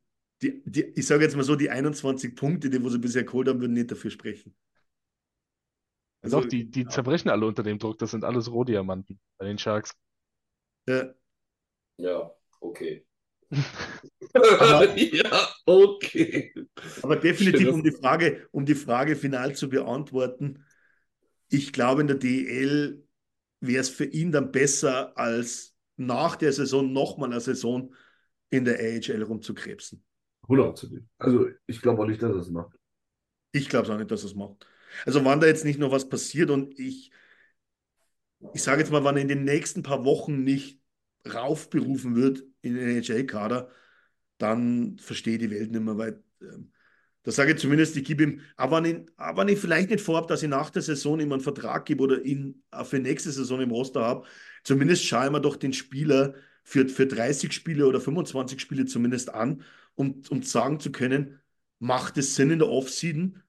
die, 0.42 0.62
die, 0.66 0.84
ich 0.96 1.06
sage 1.06 1.24
jetzt 1.24 1.36
mal 1.36 1.44
so, 1.44 1.56
die 1.56 1.70
21 1.70 2.36
Punkte, 2.36 2.70
die 2.70 2.84
wo 2.84 2.90
sie 2.90 3.00
bisher 3.00 3.24
geholt 3.24 3.48
haben, 3.48 3.62
würden 3.62 3.74
nicht 3.74 3.92
dafür 3.92 4.12
sprechen. 4.12 4.56
Ja, 4.56 6.24
Also, 6.24 6.42
Doch, 6.42 6.48
die, 6.48 6.70
die 6.70 6.86
zerbrechen 6.86 7.30
alle 7.30 7.46
unter 7.46 7.64
dem 7.64 7.80
Druck. 7.80 7.98
Das 8.00 8.12
sind 8.12 8.24
alles 8.24 8.52
Rohdiamanten 8.52 9.20
bei 9.38 9.46
den 9.46 9.58
Sharks. 9.58 9.96
Ja, 10.88 11.14
Ja, 11.98 12.32
okay. 12.60 13.06
Aber- 14.34 14.98
ja, 14.98 15.50
okay. 15.66 16.54
aber 17.02 17.18
definitiv, 17.18 17.70
um 17.70 17.84
die 17.84 17.92
Frage, 17.92 18.48
um 18.52 18.66
die 18.66 18.76
Frage 18.76 19.16
final 19.16 19.56
zu 19.56 19.70
beantworten, 19.70 20.66
ich 21.50 21.74
glaube, 21.74 22.02
in 22.02 22.08
der 22.08 22.16
DEL 22.18 23.06
wäre 23.60 23.82
es 23.82 23.90
für 23.90 24.06
ihn 24.06 24.32
dann 24.32 24.52
besser, 24.52 25.18
als 25.18 25.76
nach 25.98 26.36
der 26.38 26.54
Saison 26.54 26.92
nochmal 26.94 27.30
eine 27.32 27.42
Saison 27.42 27.94
in 28.50 28.66
der 28.66 28.80
AHL 28.80 29.22
rumzukrebsen. 29.24 30.04
100%. 30.48 31.04
Also, 31.18 31.48
ich 31.68 31.82
glaube 31.82 32.02
auch 32.02 32.08
nicht, 32.08 32.22
dass 32.22 32.36
es 32.36 32.50
macht. 32.50 32.78
Ich 33.52 33.70
glaube 33.70 33.86
es 33.86 33.92
auch 33.92 33.98
nicht, 33.98 34.12
dass 34.12 34.24
es 34.24 34.36
macht. 34.36 34.68
Also, 35.06 35.24
wann 35.24 35.40
da 35.40 35.48
jetzt 35.48 35.66
nicht 35.66 35.80
noch 35.80 35.92
was 35.92 36.10
passiert 36.10 36.50
und 36.50 36.78
ich, 36.80 37.12
ich 38.54 38.64
sage 38.64 38.82
jetzt 38.82 38.92
mal, 38.92 39.04
wann 39.04 39.18
in 39.18 39.28
den 39.28 39.44
nächsten 39.44 39.84
paar 39.84 40.06
Wochen 40.06 40.44
nicht 40.44 40.82
raufberufen 41.32 42.16
wird 42.16 42.44
in 42.62 42.76
den 42.76 42.88
NHL-Kader, 42.88 43.70
dann 44.38 44.98
verstehe 44.98 45.38
die 45.38 45.52
Welt 45.52 45.72
nicht 45.72 45.82
mehr, 45.82 45.98
weil 45.98 46.24
ähm, 46.42 46.72
da 47.24 47.32
sage 47.32 47.52
ich 47.54 47.60
zumindest, 47.60 47.96
ich 47.98 48.04
gebe 48.04 48.24
ihm, 48.24 48.42
aber 48.56 48.78
wenn 48.78 48.86
ich, 48.86 49.10
aber 49.18 49.42
wenn 49.42 49.50
ich 49.54 49.60
vielleicht 49.60 49.92
nicht 49.92 50.02
vorhabe, 50.02 50.28
dass 50.28 50.42
ich 50.42 50.50
nach 50.50 50.72
der 50.72 50.82
Saison 50.82 51.20
ihm 51.20 51.32
einen 51.32 51.42
Vertrag 51.42 51.86
gebe 51.86 52.02
oder 52.02 52.24
ihn 52.24 52.64
für 52.84 52.98
nächste 52.98 53.32
Saison 53.32 53.62
im 53.62 53.70
Roster 53.70 54.02
habe, 54.02 54.28
zumindest 54.64 55.06
schaue 55.06 55.26
ich 55.26 55.32
mir 55.32 55.42
doch 55.42 55.56
den 55.56 55.74
Spieler 55.74 56.34
für, 56.64 56.88
für 56.90 57.06
30 57.06 57.54
Spiele 57.54 57.86
oder 57.86 58.02
25 58.02 58.60
Spiele 58.60 58.86
zumindest 58.86 59.34
an, 59.34 59.64
um, 59.96 60.22
um 60.30 60.44
sagen 60.44 60.80
zu 60.80 60.92
können, 60.92 61.40
macht 61.80 62.18
es 62.18 62.36
Sinn 62.36 62.52
in 62.52 62.60
der 62.60 62.70
Offseason 62.70 63.42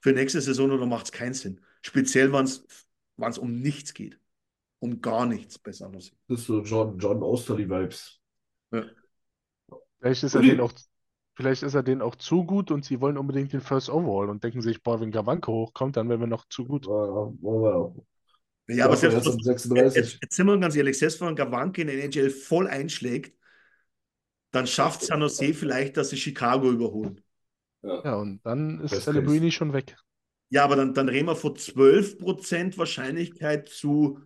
für 0.00 0.12
nächste 0.12 0.40
Saison 0.40 0.70
oder 0.70 0.86
macht 0.86 1.06
es 1.06 1.12
keinen 1.12 1.34
Sinn? 1.34 1.60
Speziell, 1.82 2.32
wenn 2.32 2.44
es 2.44 3.38
um 3.38 3.60
nichts 3.60 3.94
geht. 3.94 4.18
Um 4.78 5.02
gar 5.02 5.26
nichts 5.26 5.58
bei 5.58 5.72
San 5.72 5.92
Jose. 5.92 6.12
Das 6.26 6.40
ist 6.40 6.46
so 6.46 6.62
John, 6.62 6.98
John 6.98 7.22
Osterly-Vibes. 7.22 8.18
Vielleicht 9.98 10.22
ist 10.22 10.34
er 10.34 10.40
denen 10.40 10.60
auch, 10.60 10.72
vielleicht 11.34 11.62
ist 11.62 11.74
er 11.74 11.82
denen 11.82 12.00
auch 12.00 12.16
zu 12.16 12.44
gut 12.44 12.70
und 12.70 12.86
sie 12.86 13.00
wollen 13.00 13.18
unbedingt 13.18 13.52
den 13.52 13.60
First 13.60 13.90
Overall 13.90 14.30
und 14.30 14.42
denken 14.42 14.62
sich, 14.62 14.82
boah, 14.82 14.98
wenn 15.00 15.10
Gawanke 15.10 15.52
hochkommt, 15.52 15.98
dann 15.98 16.08
wären 16.08 16.20
wir 16.20 16.26
noch 16.26 16.48
zu 16.48 16.64
gut. 16.64 16.86
Ja, 18.68 18.84
aber 18.86 18.96
selbst 18.96 19.26
um 19.26 19.34
jetzt, 19.34 19.44
36. 19.44 20.18
jetzt 20.22 20.34
sind 20.34 20.46
wir 20.46 20.58
ganz 20.58 20.76
ehrlich, 20.76 20.98
selbst 20.98 21.20
wenn 21.20 21.36
Gawanke 21.36 21.82
in 21.82 21.88
der 21.88 22.02
NHL 22.02 22.30
voll 22.30 22.66
einschlägt, 22.66 23.36
dann 24.50 24.66
schafft 24.66 25.02
San 25.02 25.20
Jose 25.20 25.54
vielleicht, 25.54 25.96
dass 25.96 26.10
sie 26.10 26.16
Chicago 26.16 26.70
überholen. 26.70 27.20
Ja, 27.82 28.16
und 28.16 28.40
dann 28.44 28.80
ist 28.80 28.90
Best 28.90 29.04
Celebrini 29.04 29.50
schon 29.50 29.72
weg. 29.72 29.96
Ja, 30.50 30.64
aber 30.64 30.76
dann, 30.76 30.94
dann 30.94 31.08
reden 31.08 31.28
wir 31.28 31.36
von 31.36 31.54
12% 31.54 32.76
Wahrscheinlichkeit 32.76 33.68
zu 33.68 34.20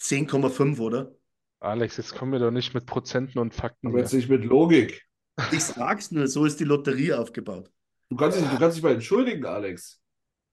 10,5, 0.00 0.78
oder? 0.80 1.14
Alex, 1.60 1.96
jetzt 1.96 2.14
kommen 2.14 2.32
wir 2.32 2.38
doch 2.38 2.50
nicht 2.50 2.74
mit 2.74 2.84
Prozenten 2.84 3.38
und 3.38 3.54
Fakten 3.54 3.88
Aber 3.88 3.98
jetzt 3.98 4.12
nicht 4.12 4.28
mit 4.28 4.44
Logik. 4.44 5.06
Ich 5.52 5.64
sag's 5.64 6.10
nur, 6.10 6.26
so 6.28 6.44
ist 6.44 6.60
die 6.60 6.64
Lotterie 6.64 7.12
aufgebaut. 7.12 7.70
Du 8.08 8.16
kannst 8.16 8.38
dich, 8.38 8.46
du 8.46 8.58
kannst 8.58 8.76
dich 8.76 8.84
mal 8.84 8.92
entschuldigen, 8.92 9.44
Alex. 9.46 10.00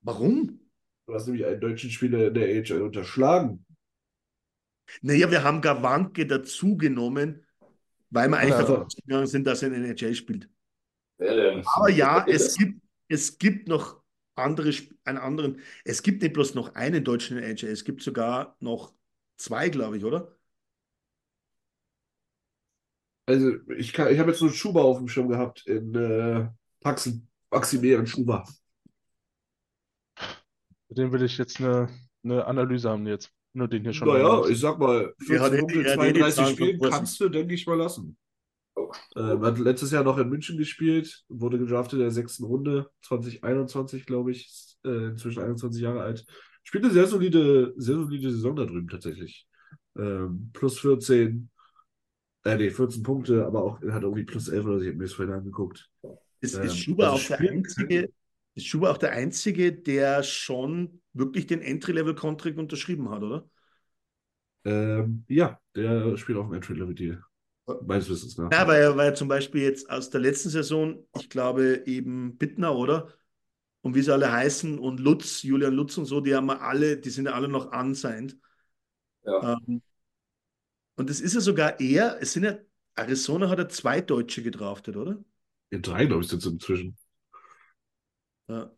Warum? 0.02 0.60
Du 1.06 1.14
hast 1.14 1.27
nämlich 1.27 1.45
einen 1.45 1.60
deutschen 1.60 1.90
Spieler 1.90 2.27
in 2.27 2.34
der 2.34 2.48
AHL 2.48 2.81
unterschlagen. 2.81 3.65
Naja, 5.02 5.30
wir 5.31 5.44
haben 5.44 5.61
Gawanke 5.61 6.26
dazugenommen, 6.26 7.42
weil 8.14 8.30
wir 8.30 8.38
eigentlich 8.38 8.52
Ja. 8.52 8.61
davon 8.61 8.84
ausgegangen 8.85 9.27
sind, 9.27 9.45
dass 9.45 9.61
er 9.64 9.69
in 9.73 9.81
der 9.84 9.91
NHL 9.91 10.15
spielt. 10.15 10.49
Aber 11.19 11.90
ja, 11.90 12.26
es 12.27 12.56
gibt, 12.57 12.81
es 13.07 13.38
gibt 13.38 13.68
noch 13.68 14.02
andere, 14.35 14.72
einen 15.06 15.18
anderen. 15.18 15.61
Es 15.85 16.03
gibt 16.03 16.22
nicht 16.22 16.34
bloß 16.34 16.56
noch 16.56 16.76
einen 16.76 17.03
Deutschen 17.03 17.38
NHL, 17.38 17.69
es 17.72 17.85
gibt 17.85 18.02
sogar 18.03 18.57
noch 18.60 18.94
zwei, 19.38 19.69
glaube 19.69 19.98
ich, 19.98 20.06
oder? 20.06 20.35
Also, 23.26 23.52
ich, 23.77 23.94
kann- 23.94 24.11
ich 24.14 24.19
habe 24.19 24.31
jetzt 24.31 24.41
nur 24.41 24.52
Schuber 24.52 24.84
auf 24.84 24.98
dem 24.98 25.07
Schirm 25.07 25.30
gehabt 25.30 25.65
in 25.68 25.95
äh, 25.95 26.49
Paxen. 26.81 27.27
Maximilian 27.52 28.06
Schuber. 28.07 28.44
Mit 30.90 30.98
dem 30.98 31.11
will 31.11 31.23
ich 31.23 31.38
jetzt 31.38 31.60
eine, 31.60 31.90
eine 32.23 32.45
Analyse 32.45 32.90
haben 32.90 33.06
jetzt. 33.07 33.31
Nur 33.53 33.67
den 33.67 33.84
hier 33.84 33.93
schon 33.93 34.07
Naja, 34.07 34.47
ich 34.47 34.59
sag 34.59 34.80
mal, 34.80 35.13
Er 35.30 35.39
hat 35.39 35.51
14 35.51 35.53
eh- 35.53 35.59
Punkte, 35.59 35.85
er 35.85 35.97
hat 35.97 36.05
eh 36.05 36.13
die 36.13 36.19
32 36.19 36.35
Zahlen 36.35 36.55
Spielen 36.55 36.80
kannst 36.81 37.19
du, 37.19 37.30
denke 37.30 37.53
ich, 37.53 37.67
mal 37.67 37.77
lassen. 37.77 38.17
Ähm, 39.15 39.41
hat 39.41 39.59
letztes 39.59 39.91
Jahr 39.91 40.03
noch 40.03 40.17
in 40.17 40.30
München 40.30 40.57
gespielt, 40.57 41.23
wurde 41.30 41.59
gedraftet 41.59 41.93
in 41.93 41.99
der 41.99 42.11
sechsten 42.11 42.43
Runde, 42.43 42.89
2021, 43.03 44.05
glaube 44.05 44.31
ich, 44.31 44.47
ist, 44.47 44.80
äh, 44.84 45.09
inzwischen 45.09 45.43
21 45.43 45.81
Jahre 45.81 46.01
alt. 46.01 46.25
Spielt 46.63 46.84
eine 46.84 46.93
sehr 46.93 47.07
solide, 47.07 47.73
sehr 47.77 47.95
solide 47.95 48.31
Saison 48.31 48.55
da 48.55 48.65
drüben 48.65 48.88
tatsächlich. 48.88 49.47
Ähm, 49.97 50.49
plus 50.53 50.80
14, 50.80 51.49
äh, 52.45 52.57
nee, 52.57 52.71
14 52.71 53.03
Punkte, 53.03 53.45
aber 53.45 53.63
auch 53.63 53.81
er 53.81 53.93
hat 53.93 54.03
irgendwie 54.03 54.23
plus 54.23 54.47
11 54.47 54.65
oder 54.65 54.77
so, 54.77 54.81
ich 54.81 54.88
habe 54.89 54.97
mir 54.97 55.03
das 55.05 55.13
vorhin 55.13 55.34
angeguckt. 55.35 55.89
Ist, 56.41 56.55
Ähm, 56.55 56.63
ist 56.63 56.77
Schuber 56.77 57.11
also 57.11 57.34
auch 57.34 57.38
der 57.38 57.51
einzige, 57.51 58.09
ist 58.55 58.67
Schuber 58.67 58.91
auch 58.91 58.97
der 58.97 59.11
einzige, 59.11 59.71
der 59.71 60.23
schon 60.23 61.01
wirklich 61.14 61.48
den 61.48 61.61
Entry-Level-Contract 61.61 62.57
unterschrieben 62.57 63.10
hat, 63.10 63.23
oder? 63.23 63.49
Ähm, 64.65 65.26
ja, 65.27 65.60
der 65.76 66.18
spielt 66.18 66.38
auf 66.38 66.48
dem 66.48 66.56
Entry-Level-Deal. 66.56 67.23
Meines 67.85 68.10
Wissens 68.10 68.38
nach. 68.38 68.52
Ja, 68.52 68.68
weil 68.68 68.81
er, 68.81 68.98
weil 68.98 69.15
zum 69.15 69.30
Beispiel 69.30 69.61
jetzt 69.61 69.90
aus 69.90 70.10
der 70.10 70.19
letzten 70.19 70.49
Saison, 70.49 71.07
ich 71.18 71.30
glaube 71.30 71.84
eben 71.85 72.38
Bittner, 72.38 72.76
oder? 72.76 73.14
Und 73.81 73.95
wie 73.95 74.02
sie 74.02 74.14
alle 74.14 74.31
heißen 74.31 74.80
und 74.80 74.99
Lutz, 74.99 75.44
Julian 75.44 75.73
Lutz 75.73 75.98
und 75.98 76.06
so, 76.06 76.19
die 76.22 76.35
haben 76.35 76.48
wir 76.48 76.61
alle, 76.61 76.98
die 76.98 77.10
sind 77.10 77.26
ja 77.26 77.34
alle 77.34 77.48
noch 77.48 77.72
unsigned. 77.72 78.38
Ja. 79.26 79.57
Ähm, 79.68 79.81
und 80.95 81.10
es 81.10 81.22
ist 81.22 81.35
ja 81.35 81.41
sogar 81.41 81.80
er, 81.80 82.22
es 82.22 82.34
sind 82.34 82.44
ja, 82.44 82.57
Arizona 82.95 83.49
hat 83.49 83.60
ja 83.60 83.68
zwei 83.68 84.02
Deutsche 84.02 84.44
gedraftet, 84.44 84.95
oder? 84.95 85.23
In 85.69 85.81
drei, 85.81 86.06
glaube 86.06 86.23
ich, 86.23 86.30
sind 86.30 86.40
es 86.40 86.45
inzwischen. 86.45 86.98
Ja. 88.48 88.72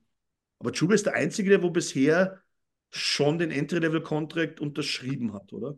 Aber 0.60 0.72
Chuba 0.72 0.94
ist 0.94 1.06
der 1.06 1.14
Einzige, 1.14 1.50
der 1.50 1.64
wo 1.64 1.70
bisher 1.70 2.42
schon 2.92 3.38
den 3.38 3.52
Entry-Level-Contract 3.52 4.60
unterschrieben 4.60 5.34
hat, 5.34 5.52
oder? 5.54 5.78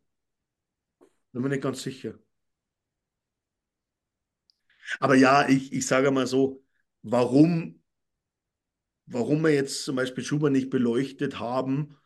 Bin 1.32 1.42
mir 1.42 1.50
nicht 1.50 1.64
ganz 1.64 1.82
sicher. 1.82 2.14
Aber 5.00 5.16
ja, 5.16 5.48
ich, 5.50 5.74
ich 5.74 5.86
sage 5.86 6.12
mal 6.12 6.28
so, 6.28 6.64
warum, 7.04 7.82
warum 9.06 9.42
wir 9.42 9.54
jetzt 9.54 9.84
zum 9.84 9.96
Beispiel 9.96 10.24
Schuber 10.24 10.50
nicht 10.50 10.70
beleuchtet 10.70 11.40
haben, 11.40 11.98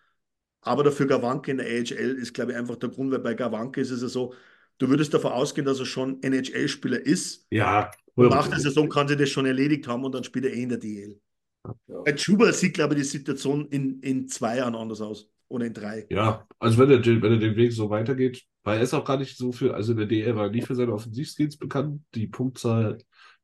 aber 0.61 0.83
dafür 0.83 1.07
Gawanke 1.07 1.51
in 1.51 1.57
der 1.57 1.67
AHL 1.67 2.17
ist, 2.17 2.33
glaube 2.33 2.51
ich, 2.51 2.57
einfach 2.57 2.75
der 2.75 2.89
Grund, 2.89 3.11
weil 3.11 3.19
bei 3.19 3.33
Gawanke 3.33 3.81
ist 3.81 3.91
es 3.91 4.01
ja 4.01 4.07
so, 4.07 4.33
du 4.77 4.89
würdest 4.89 5.13
davon 5.13 5.31
ausgehen, 5.31 5.65
dass 5.65 5.79
er 5.79 5.85
schon 5.85 6.21
NHL-Spieler 6.21 6.99
ist. 6.99 7.47
Ja, 7.51 7.91
nach 8.15 8.47
der 8.47 8.59
Saison 8.59 8.89
kann 8.89 9.07
sie 9.07 9.17
das 9.17 9.29
schon 9.29 9.45
erledigt 9.45 9.87
haben 9.87 10.03
und 10.03 10.13
dann 10.13 10.23
spielt 10.23 10.45
er 10.45 10.53
eh 10.53 10.63
in 10.63 10.69
der 10.69 10.77
DL. 10.77 11.19
Ja. 11.65 12.01
Bei 12.03 12.17
Schuber 12.17 12.51
sieht, 12.53 12.73
glaube 12.73 12.95
ich, 12.95 13.01
die 13.01 13.07
Situation 13.07 13.67
in, 13.67 13.99
in 14.01 14.27
zwei 14.27 14.57
Jahren 14.57 14.75
anders 14.75 15.01
aus. 15.01 15.29
Oder 15.47 15.65
in 15.65 15.73
drei. 15.73 16.07
Ja, 16.09 16.47
also 16.59 16.77
wenn 16.77 16.89
er, 16.91 16.99
den- 16.99 17.21
wenn 17.21 17.33
er 17.33 17.37
den 17.39 17.57
Weg 17.57 17.73
so 17.73 17.89
weitergeht, 17.89 18.41
weil 18.63 18.77
er 18.77 18.83
ist 18.83 18.93
auch 18.93 19.03
gar 19.03 19.17
nicht 19.17 19.37
so 19.37 19.51
für, 19.51 19.73
also 19.73 19.91
in 19.91 19.97
der 19.97 20.07
DL 20.07 20.35
war 20.35 20.45
er 20.45 20.51
nie 20.51 20.61
für 20.61 20.75
seine 20.75 20.93
Offensivskills 20.93 21.57
bekannt. 21.57 22.01
Die 22.15 22.27
Punktzahl 22.27 22.97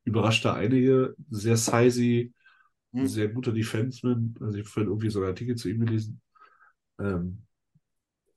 überraschte 0.06 0.54
einige. 0.54 1.16
Sehr 1.30 1.58
sizey, 1.58 2.32
Hm. 2.94 3.06
sehr 3.08 3.28
guter 3.28 3.52
Defenseman. 3.52 4.34
Also 4.40 4.54
ich 4.58 4.64
habe 4.64 4.70
vorhin 4.70 4.90
irgendwie 4.90 5.10
so 5.10 5.20
einen 5.20 5.28
Artikel 5.30 5.56
zu 5.56 5.68
ihm 5.70 5.86
gelesen. 5.86 6.22
Ähm, 7.00 7.44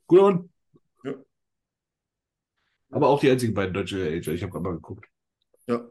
guter 0.09 0.23
Mann. 0.25 0.51
Ja. 1.05 1.15
Aber 2.91 3.09
auch 3.09 3.21
die 3.21 3.31
einzigen 3.31 3.55
beiden 3.55 3.73
Deutsche 3.75 3.99
der 3.99 4.09
AHL. 4.09 4.35
Ich 4.35 4.43
habe 4.43 4.51
gerade 4.53 4.65
mal 4.65 4.75
geguckt. 4.75 5.07
Ja. 5.69 5.89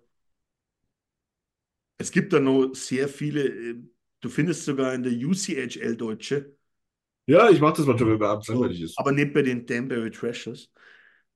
Es 2.00 2.12
gibt 2.12 2.34
da 2.34 2.40
noch 2.40 2.74
sehr 2.74 3.08
viele, 3.08 3.48
äh, 3.48 3.76
du 4.22 4.30
findest 4.30 4.66
sogar 4.66 4.94
in 4.94 5.04
der 5.04 5.12
UCHL 5.14 5.96
Deutsche, 5.96 6.56
Ja, 7.28 7.50
ich 7.50 7.62
mache 7.62 7.78
das 7.78 7.86
manchmal, 7.86 8.12
wenn 8.12 8.18
mir 8.20 8.28
abends 8.28 8.48
langweilig 8.48 8.82
ist. 8.82 8.98
aber 8.98 9.12
nicht 9.12 9.34
bei 9.34 9.44
den 9.44 9.66
Danbury 9.66 10.10
Trashers. 10.10 10.72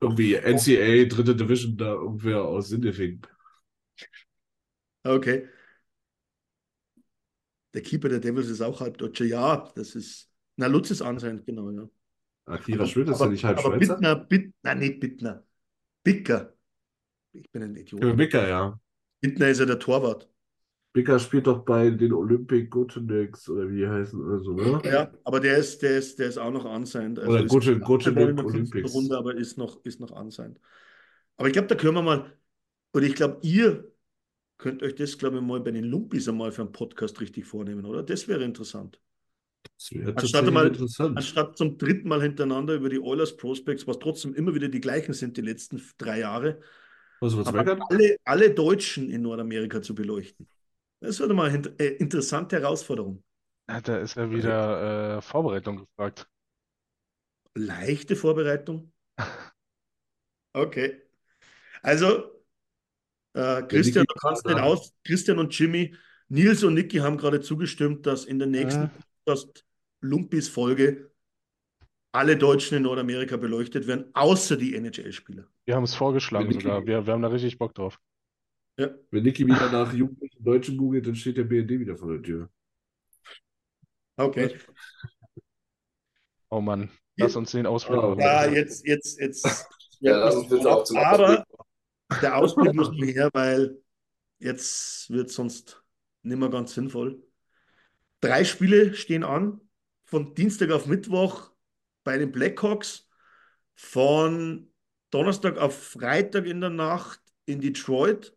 Irgendwie 0.02 0.36
NCAA, 0.36 1.06
dritte 1.06 1.36
Division, 1.36 1.78
da 1.78 1.94
irgendwer 1.94 2.44
aus 2.44 2.70
Sindelfingen. 2.70 3.22
Okay. 5.06 5.48
Der 7.74 7.82
Keeper 7.82 8.10
der 8.10 8.20
Devils 8.20 8.48
ist 8.50 8.62
auch 8.62 8.80
Halbdeutscher. 8.82 9.26
Ja, 9.26 9.72
das 9.76 9.96
ist. 9.96 10.30
Na, 10.56 10.68
Lutz 10.68 10.92
ist 10.92 11.02
anscheinend, 11.02 11.46
genau, 11.46 11.72
ja. 11.72 11.90
Akira 12.46 12.86
Schmidt 12.86 13.10
ist 13.10 13.20
ja 13.20 13.28
nicht 13.28 13.44
halb 13.44 13.58
aber 13.60 13.78
Schweizer. 13.78 13.96
Bittner, 13.96 14.16
Bitt, 14.16 14.54
nein, 14.62 14.80
nicht 14.80 15.00
Bittner. 15.00 15.46
Bicker. 16.04 16.54
Ich 17.34 17.50
bin 17.52 17.64
ein 17.64 17.76
Idiot. 17.76 18.16
Bicker, 18.18 18.48
ja. 18.48 18.80
Bittner 19.22 19.48
ist 19.50 19.60
ja 19.60 19.66
der 19.66 19.80
Torwart. 19.80 20.30
Bicker 20.94 21.18
spielt 21.18 21.48
doch 21.48 21.66
bei 21.66 21.90
den 21.90 22.14
Olympic 22.14 22.68
Gotenecks 22.68 23.50
oder 23.50 23.68
wie 23.70 23.78
die 23.78 23.88
heißen 23.88 24.24
oder 24.24 24.40
so, 24.40 24.54
ne? 24.54 24.80
Ja, 24.86 25.12
aber 25.24 25.40
der 25.40 25.58
ist, 25.58 25.82
der 25.82 25.98
ist, 25.98 26.20
der 26.20 26.28
ist 26.28 26.38
auch 26.38 26.52
noch 26.52 26.66
anscheinend. 26.66 27.18
Also 27.18 27.32
Oder 27.32 27.42
der 27.42 27.50
fünften 27.50 28.40
Olympics. 28.40 28.94
Runde, 28.94 29.18
aber 29.18 29.36
ist 29.36 29.58
noch, 29.58 29.84
ist 29.84 30.00
noch 30.00 30.12
anscheinend. 30.12 30.60
Aber 31.38 31.48
ich 31.48 31.54
glaube, 31.54 31.68
da 31.68 31.74
können 31.76 31.96
wir 31.96 32.04
mal, 32.04 32.32
oder 32.94 33.06
ich 33.06 33.16
glaube, 33.16 33.40
ihr 33.42 33.92
könnt 34.60 34.84
euch 34.84 34.94
das, 34.94 35.18
glaube 35.18 35.38
ich, 35.38 35.42
mal 35.42 35.60
bei 35.62 35.72
den 35.72 35.86
Lumpis 35.86 36.30
einmal 36.30 36.52
für 36.52 36.62
einen 36.62 36.72
Podcast 36.72 37.20
richtig 37.20 37.46
vornehmen, 37.46 37.86
oder? 37.86 38.04
Das 38.04 38.28
wäre 38.28 38.44
interessant. 38.44 39.00
Das 39.78 39.92
wäre 39.92 40.16
Anstatt 40.16 40.52
mal- 40.52 40.68
interessant. 40.68 41.18
Anstatt 41.18 41.58
zum 41.58 41.80
dritten 41.80 42.08
Mal 42.08 42.22
hintereinander 42.22 42.76
über 42.76 42.90
die 42.90 43.00
Oilers 43.00 43.36
Prospects, 43.36 43.88
was 43.88 43.98
trotzdem 43.98 44.36
immer 44.36 44.54
wieder 44.54 44.68
die 44.68 44.80
gleichen 44.80 45.14
sind, 45.14 45.38
die 45.38 45.42
letzten 45.42 45.82
drei 45.98 46.20
Jahre, 46.20 46.60
meckern? 47.20 47.82
alle, 47.90 48.18
alle 48.26 48.52
Deutschen 48.52 49.10
in 49.10 49.24
Nordamerika 49.24 49.82
zu 49.82 49.96
beleuchten. 49.96 50.48
Das 51.04 51.20
wäre 51.20 51.34
mal 51.34 51.50
eine 51.50 51.68
äh, 51.80 51.98
interessante 51.98 52.56
Herausforderung. 52.56 53.24
Ja, 53.70 53.82
da 53.82 53.98
ist 53.98 54.16
ja 54.16 54.32
wieder 54.32 55.18
äh, 55.18 55.22
Vorbereitung 55.22 55.78
gefragt. 55.78 56.28
Leichte 57.56 58.16
Vorbereitung. 58.16 58.92
Okay. 60.56 61.02
Also, 61.82 62.30
äh, 63.34 63.64
Christian, 63.64 64.06
du 64.08 64.14
kannst 64.22 64.44
kann 64.44 64.54
nicht 64.54 64.64
aus. 64.64 64.94
Christian 65.04 65.40
und 65.40 65.58
Jimmy, 65.58 65.96
Nils 66.30 66.64
und 66.64 66.76
Niki 66.76 66.98
haben 66.98 67.18
gerade 67.18 67.42
zugestimmt, 67.42 68.06
dass 68.06 68.26
in 68.26 68.38
der 68.38 68.48
nächsten 68.48 68.84
Mhm. 68.84 68.92
Podcast 69.26 69.66
Lumpis-Folge 70.02 71.10
alle 72.12 72.38
Deutschen 72.38 72.78
in 72.78 72.84
Nordamerika 72.84 73.36
beleuchtet 73.36 73.88
werden, 73.88 74.12
außer 74.14 74.58
die 74.58 74.76
NHL-Spieler. 74.76 75.48
Wir 75.66 75.76
haben 75.76 75.86
es 75.86 75.96
vorgeschlagen 75.96 76.52
sogar. 76.52 76.86
Wir, 76.86 77.04
wir 77.08 77.14
haben 77.14 77.24
da 77.24 77.30
richtig 77.30 77.58
Bock 77.58 77.74
drauf. 77.74 78.00
Ja. 78.78 78.90
Wenn 79.12 79.24
Niki 79.24 79.46
wieder 79.46 79.72
nach 79.72 79.94
jugendlichen 79.94 80.44
Deutschen 80.44 80.78
googelt, 80.78 81.06
dann 81.06 81.16
steht 81.16 81.38
der 81.38 81.44
BND 81.44 81.80
wieder 81.80 81.96
vor 81.96 82.12
der 82.12 82.22
Tür. 82.22 82.50
Okay. 84.18 84.56
Oh 86.50 86.62
Mann, 86.62 86.90
lass 87.18 87.36
uns 87.36 87.52
den 87.52 87.66
Ausflug 87.66 88.04
Oh, 88.04 88.10
machen. 88.10 88.20
Ja, 88.20 88.46
jetzt, 88.46 88.86
jetzt, 88.86 89.20
jetzt. 89.20 89.68
Ja, 90.00 90.18
lass 90.18 90.36
uns 90.36 90.50
bitte 90.50 90.70
auch 90.70 90.84
zum 90.84 90.98
Aber 90.98 91.46
der 92.22 92.36
Ausblick 92.36 92.74
muss 92.74 92.90
noch 92.90 93.06
her, 93.06 93.30
weil 93.32 93.82
jetzt 94.40 95.10
wird 95.10 95.30
sonst 95.30 95.82
nicht 96.24 96.38
mehr 96.38 96.50
ganz 96.50 96.74
sinnvoll. 96.74 97.24
Drei 98.20 98.44
Spiele 98.44 98.96
stehen 98.96 99.24
an, 99.24 99.62
von 100.04 100.36
Dienstag 100.36 100.72
auf 100.72 100.88
Mittwoch 100.88 101.52
bei 102.04 102.18
den 102.18 102.34
Blackhawks, 102.34 103.08
von 103.76 104.74
Donnerstag 105.10 105.58
auf 105.58 105.82
Freitag 105.82 106.48
in 106.48 106.60
der 106.60 106.70
Nacht 106.70 107.22
in 107.46 107.62
Detroit 107.62 108.36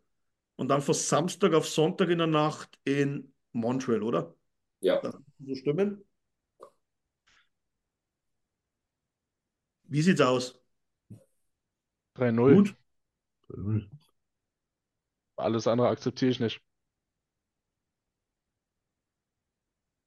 und 0.57 0.69
dann 0.69 0.83
von 0.83 0.95
Samstag 0.95 1.53
auf 1.55 1.69
Sonntag 1.69 2.09
in 2.09 2.19
der 2.19 2.27
Nacht 2.27 2.78
in 2.85 3.33
Montreal, 3.53 4.03
oder? 4.03 4.35
Ja. 4.81 5.01
Das 5.01 5.15
so 5.45 5.55
stimmen. 5.55 6.05
Wie 9.85 10.03
sieht's 10.03 10.20
aus? 10.20 10.61
3-0. 12.15 12.55
Gut. 12.55 12.77
Alles 15.37 15.66
andere 15.66 15.89
akzeptiere 15.89 16.31
ich 16.31 16.41
nicht. 16.41 16.62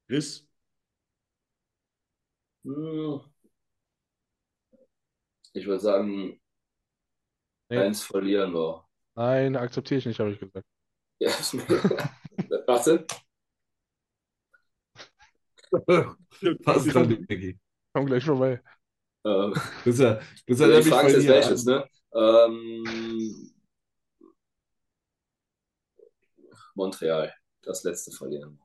Chris? 0.08 0.44
Ich 5.54 5.66
würde 5.66 5.80
sagen, 5.80 6.40
Nee. 7.70 7.78
eins 7.78 8.04
verlieren 8.04 8.54
wir. 8.54 8.89
Nein, 9.20 9.58
akzeptiere 9.58 9.98
ich 10.00 10.06
nicht, 10.06 10.18
habe 10.22 10.32
ich 10.32 10.40
gesagt. 10.40 10.66
Ja, 11.20 11.30
ist 11.30 11.54
mir- 11.54 11.68
Warte. 12.68 13.06
Passt 16.64 16.94
dran, 16.96 17.26
Niki. 17.28 17.60
Komm 17.94 18.06
gleich 18.06 18.24
vorbei. 18.24 18.62
Ähm, 19.26 19.54
Das 19.54 19.88
ist 19.88 20.00
ja, 20.00 20.14
das 20.48 20.58
die 20.58 20.64
erinnert 20.64 20.86
mich 20.86 20.94
Frage 20.94 21.08
ist 21.10 21.24
jetzt 21.26 21.28
welches, 21.28 21.68
an, 21.68 21.74
ne? 21.76 21.90
Ähm, 22.14 23.52
Montreal, 26.76 27.34
das 27.64 27.84
letzte 27.84 28.12
verlieren. 28.12 28.58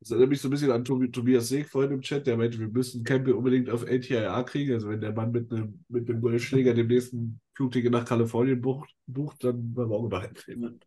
Das 0.00 0.10
erinnert 0.10 0.30
mich 0.30 0.40
so 0.40 0.48
ein 0.48 0.52
bisschen 0.52 0.70
an 0.70 0.84
Tobi, 0.84 1.10
Tobias 1.10 1.48
Seeg 1.48 1.68
vorhin 1.68 1.92
im 1.92 2.02
Chat, 2.02 2.26
der 2.26 2.36
meinte, 2.36 2.58
wir 2.58 2.68
müssen 2.68 3.02
Campbell 3.02 3.34
unbedingt 3.34 3.68
auf 3.68 3.84
LTIA 3.84 4.42
kriegen. 4.44 4.74
Also 4.74 4.88
wenn 4.88 5.00
der 5.00 5.12
Mann 5.12 5.32
mit 5.32 5.52
einem 5.52 5.84
mit 5.88 6.08
einem 6.08 6.20
Golfschläger 6.20 6.74
dem 6.74 6.86
nächsten 6.86 7.40
Flugticket 7.54 7.90
nach 7.90 8.04
Kalifornien 8.04 8.60
bucht, 8.60 8.90
bucht 9.06 9.42
dann 9.42 9.74
wollen 9.74 9.90
wir 9.90 9.96
auch 9.96 10.04
über 10.04 10.20
einen 10.20 10.80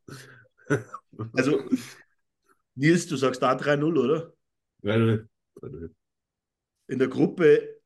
Also, 1.34 1.62
Nils, 2.76 3.08
du 3.08 3.18
sagst 3.18 3.42
da 3.42 3.56
3-0, 3.56 3.98
oder? 3.98 4.34
Weil, 4.82 5.28
In 6.88 7.00
der 7.00 7.10
Gruppe 7.10 7.82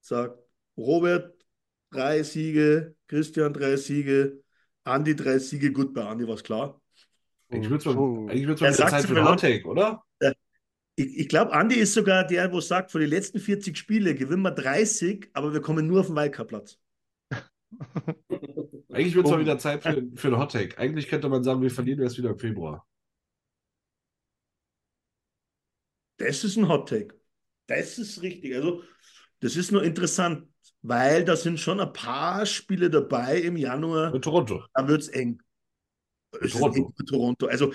sagt 0.00 0.38
Robert 0.76 1.34
drei 1.90 2.22
Siege, 2.22 2.94
Christian 3.06 3.52
drei 3.52 3.76
Siege, 3.76 4.42
Andi 4.84 5.14
drei 5.14 5.38
Siege. 5.38 5.72
Gut, 5.72 5.92
bei 5.92 6.04
Andi 6.04 6.26
war 6.26 6.34
es 6.34 6.42
klar. 6.42 6.80
Eigentlich 7.50 7.70
wird 7.70 7.82
es 7.82 8.60
wieder 8.60 8.72
sagt 8.72 8.90
Zeit 8.90 9.04
für 9.04 9.12
mir 9.12 9.18
einen 9.20 9.26
laut- 9.26 9.34
Hot 9.34 9.40
Take, 9.40 9.66
oder? 9.66 10.04
Ich, 10.96 11.18
ich 11.20 11.28
glaube, 11.28 11.52
Andi 11.52 11.76
ist 11.76 11.94
sogar 11.94 12.26
der, 12.26 12.52
wo 12.52 12.60
sagt, 12.60 12.90
von 12.90 13.00
den 13.00 13.10
letzten 13.10 13.38
40 13.40 13.76
Spiele 13.76 14.14
gewinnen 14.14 14.42
wir 14.42 14.50
30, 14.50 15.30
aber 15.32 15.52
wir 15.52 15.60
kommen 15.62 15.86
nur 15.86 16.00
auf 16.00 16.06
den 16.08 16.16
Wildcard-Platz. 16.16 16.78
Eigentlich 18.92 19.14
wird 19.14 19.26
es 19.26 19.32
Oh. 19.32 19.36
mal 19.36 19.40
wieder 19.40 19.58
Zeit 19.58 19.82
für, 19.82 20.02
für 20.16 20.28
einen 20.28 20.38
Hot 20.38 20.52
Take. 20.52 20.76
Eigentlich 20.78 21.08
könnte 21.08 21.28
man 21.28 21.42
sagen, 21.44 21.62
wir 21.62 21.70
verlieren 21.70 22.00
erst 22.00 22.18
wieder 22.18 22.30
im 22.30 22.38
Februar. 22.38 22.86
Das 26.18 26.44
ist 26.44 26.56
ein 26.56 26.68
Hot 26.68 26.88
Take. 26.88 27.14
Das 27.66 27.98
ist 27.98 28.20
richtig. 28.22 28.54
Also, 28.54 28.82
das 29.40 29.56
ist 29.56 29.72
nur 29.72 29.82
interessant, 29.84 30.48
weil 30.82 31.24
da 31.24 31.36
sind 31.36 31.58
schon 31.60 31.80
ein 31.80 31.92
paar 31.92 32.44
Spiele 32.44 32.90
dabei 32.90 33.38
im 33.40 33.56
Januar. 33.56 34.10
Mit 34.12 34.24
Toronto. 34.24 34.64
Da 34.74 34.86
wird 34.86 35.00
es 35.02 35.08
eng. 35.08 35.40
Toronto. 36.32 36.92
Toronto. 37.06 37.46
Also, 37.46 37.72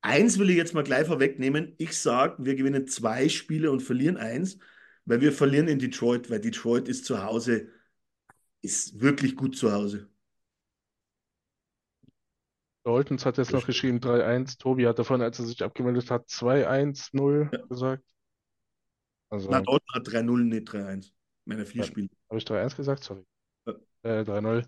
eins 0.00 0.38
will 0.38 0.50
ich 0.50 0.56
jetzt 0.56 0.74
mal 0.74 0.82
gleich 0.84 1.06
vorwegnehmen. 1.06 1.74
Ich 1.78 1.96
sage, 1.96 2.44
wir 2.44 2.54
gewinnen 2.54 2.86
zwei 2.86 3.28
Spiele 3.28 3.70
und 3.70 3.80
verlieren 3.80 4.16
eins, 4.16 4.58
weil 5.04 5.20
wir 5.20 5.32
verlieren 5.32 5.68
in 5.68 5.78
Detroit, 5.78 6.30
weil 6.30 6.40
Detroit 6.40 6.88
ist 6.88 7.04
zu 7.04 7.22
Hause, 7.22 7.68
ist 8.62 9.00
wirklich 9.00 9.36
gut 9.36 9.56
zu 9.56 9.72
Hause. 9.72 10.08
Doltons 12.84 13.24
hat 13.24 13.38
jetzt 13.38 13.52
noch 13.52 13.64
geschrieben 13.64 14.00
3-1. 14.00 14.58
Tobi 14.58 14.86
hat 14.88 14.98
davon, 14.98 15.22
als 15.22 15.38
er 15.38 15.46
sich 15.46 15.62
abgemeldet 15.62 16.10
hat, 16.10 16.28
2-1-0 16.28 17.48
gesagt. 17.68 18.02
Also, 19.30 19.48
Na, 19.48 19.58
habe 19.58 19.66
Dortmund 19.66 19.94
hat 19.94 20.08
3-0, 20.08 20.44
nicht 20.44 20.68
3-1. 20.68 21.12
Meine 21.44 21.64
vier 21.64 21.82
Ja. 21.82 21.86
Spiele. 21.86 22.08
ich 22.34 22.44
3-1 22.44 22.76
gesagt? 22.76 23.04
Sorry. 23.04 23.24
Ja. 23.66 23.74
Äh, 24.02 24.24
3-0. 24.24 24.66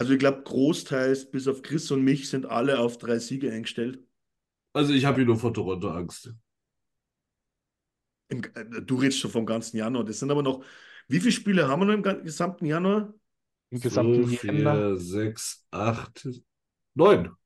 Also, 0.00 0.14
ich 0.14 0.18
glaube, 0.18 0.42
großteils, 0.42 1.30
bis 1.30 1.46
auf 1.46 1.62
Chris 1.62 1.90
und 1.92 2.02
mich, 2.02 2.28
sind 2.28 2.44
alle 2.46 2.80
auf 2.80 2.98
drei 2.98 3.18
Siege 3.20 3.52
eingestellt. 3.52 4.00
Also 4.72 4.92
ich 4.92 5.04
habe 5.04 5.18
hier 5.18 5.26
nur 5.26 5.36
vor 5.38 5.54
Toronto 5.54 5.88
Angst. 5.90 6.34
Im, 8.28 8.42
äh, 8.54 8.82
du 8.82 8.96
redest 8.96 9.18
schon 9.20 9.30
vom 9.30 9.46
ganzen 9.46 9.76
Januar. 9.76 10.04
Das 10.04 10.18
sind 10.18 10.30
aber 10.30 10.42
noch, 10.42 10.64
wie 11.08 11.20
viele 11.20 11.32
Spiele 11.32 11.68
haben 11.68 11.80
wir 11.80 11.86
noch 11.86 11.94
im 11.94 12.24
gesamten 12.24 12.66
Januar? 12.66 13.12
Im 13.70 13.80
gesamten 13.80 14.22
So, 14.22 14.26
Jänner. 14.26 14.86
vier, 14.86 14.96
sechs, 14.96 15.66
acht, 15.70 16.26
neun. 16.94 17.36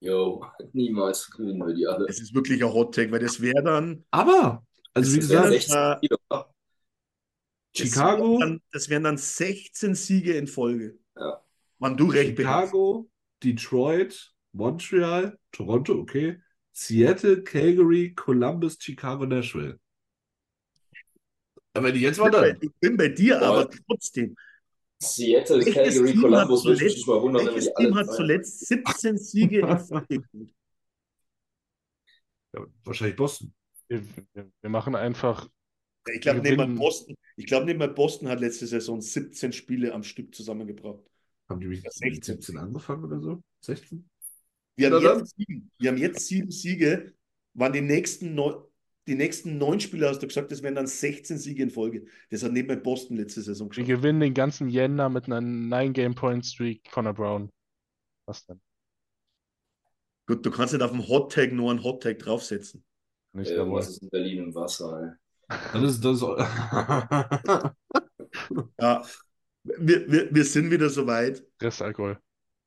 Jo, 0.00 0.40
niemals 0.72 1.30
gewinnen 1.30 1.58
wir 1.58 1.74
die 1.74 1.86
alle. 1.86 2.06
Es 2.08 2.20
ist 2.20 2.34
wirklich 2.34 2.62
ein 2.62 2.72
Hot 2.72 2.94
Take, 2.94 3.10
weil 3.12 3.20
das 3.20 3.40
wäre 3.40 3.62
dann, 3.62 4.04
Aber, 4.10 4.64
also 4.94 5.12
wie 5.12 5.20
gesagt, 5.20 5.48
16 5.48 5.78
Spiele, 5.96 6.16
oder? 6.28 6.52
das 7.76 7.94
Chicago, 7.94 8.38
wären 8.38 8.38
dann, 8.38 8.62
das 8.72 8.88
wären 8.88 9.04
dann 9.04 9.16
16 9.18 9.94
Siege 9.94 10.34
in 10.36 10.46
Folge. 10.46 10.98
Ja. 11.16 11.45
Wann 11.78 11.96
du 11.96 12.06
recht. 12.06 12.36
Chicago, 12.36 13.10
Detroit, 13.42 14.32
Montreal, 14.52 15.38
Toronto, 15.52 15.94
okay, 15.98 16.40
Seattle, 16.72 17.42
Calgary, 17.42 18.14
Columbus, 18.14 18.78
Chicago, 18.80 19.26
Nashville. 19.26 19.78
Aber 21.74 21.88
wenn 21.88 21.96
jetzt 21.96 22.16
Ich 22.18 22.22
bin 22.22 22.32
bei, 22.32 22.38
wandern, 22.38 22.58
ich 22.62 22.72
bin 22.80 22.96
bei 22.96 23.08
dir, 23.08 23.38
Boah. 23.38 23.46
aber 23.48 23.70
trotzdem. 23.86 24.34
Seattle, 24.98 25.58
Welches 25.58 25.74
Calgary, 25.74 26.12
Team 26.12 26.20
Columbus, 26.22 26.60
hat 26.60 26.64
würde 26.66 26.86
ich 26.86 26.92
zuletzt- 26.92 27.06
mal 27.08 27.22
wundern, 27.22 27.46
Welches 27.46 27.74
Team 27.74 27.94
hat 27.94 28.06
zuletzt 28.12 28.66
17 28.66 29.18
Siege 29.18 29.58
in 29.60 30.50
ja, 32.54 32.66
wahrscheinlich 32.84 33.16
Boston. 33.16 33.52
Wir, 33.88 34.02
wir, 34.32 34.50
wir 34.62 34.70
machen 34.70 34.94
einfach. 34.94 35.48
Ich 36.12 36.20
glaube, 36.22 36.40
nicht 36.40 36.56
mal 36.56 36.64
gewinnen. 36.64 36.78
Boston, 36.78 37.14
ich 37.36 37.46
glaube, 37.46 37.66
nicht 37.66 37.78
mal 37.78 37.88
Boston 37.88 38.28
hat 38.28 38.40
letzte 38.40 38.66
Saison 38.66 39.02
17 39.02 39.52
Spiele 39.52 39.92
am 39.92 40.02
Stück 40.02 40.34
zusammengebracht. 40.34 41.04
Haben 41.48 41.60
die 41.60 41.66
mit 41.68 41.82
16. 41.82 42.22
17 42.24 42.58
angefangen 42.58 43.04
oder 43.04 43.20
so? 43.20 43.42
16? 43.60 44.08
Wir 44.76 44.90
haben, 44.90 45.02
dann. 45.02 45.18
jetzt 45.18 45.36
sieben, 45.36 45.70
wir 45.78 45.90
haben 45.90 45.96
jetzt 45.98 46.26
sieben 46.26 46.50
Siege. 46.50 47.14
Wann 47.54 47.72
die 47.72 47.80
nächsten, 47.80 48.34
neun, 48.34 48.62
die 49.06 49.14
nächsten 49.14 49.56
neun 49.56 49.80
Spiele, 49.80 50.08
hast 50.08 50.22
du 50.22 50.26
gesagt, 50.26 50.52
das 50.52 50.62
wären 50.62 50.74
dann 50.74 50.86
16 50.86 51.38
Siege 51.38 51.62
in 51.62 51.70
Folge. 51.70 52.04
Das 52.30 52.42
hat 52.42 52.52
nicht 52.52 52.68
mal 52.68 52.76
Boston 52.76 53.16
letzte 53.16 53.40
Saison 53.40 53.68
Wir 53.68 53.84
geschafft. 53.84 53.88
gewinnen 53.88 54.20
den 54.20 54.34
ganzen 54.34 54.68
Jänner 54.68 55.08
mit 55.08 55.26
einer 55.26 55.38
9-Game-Point-Streak. 55.38 56.90
Connor 56.90 57.14
Brown. 57.14 57.50
Was 58.26 58.44
denn? 58.46 58.60
Gut, 60.26 60.44
du 60.44 60.50
kannst 60.50 60.74
nicht 60.74 60.82
auf 60.82 60.90
dem 60.90 61.06
Hot 61.08 61.32
Tag 61.32 61.52
nur 61.52 61.70
einen 61.70 61.84
Hot 61.84 62.02
Tag 62.02 62.18
draufsetzen. 62.18 62.84
Nicht 63.32 63.50
Äh, 63.52 63.70
was 63.70 63.88
ist 63.88 64.02
in 64.02 64.10
Berlin 64.10 64.38
im 64.44 64.54
Wasser, 64.54 65.00
ey? 65.00 65.10
Das 65.72 65.82
ist, 65.82 66.04
das 66.04 66.20
Ja, 68.80 69.04
wir, 69.78 70.10
wir, 70.10 70.34
wir 70.34 70.44
sind 70.44 70.70
wieder 70.70 70.88
soweit. 70.90 71.42
Restalkohol. 71.60 72.18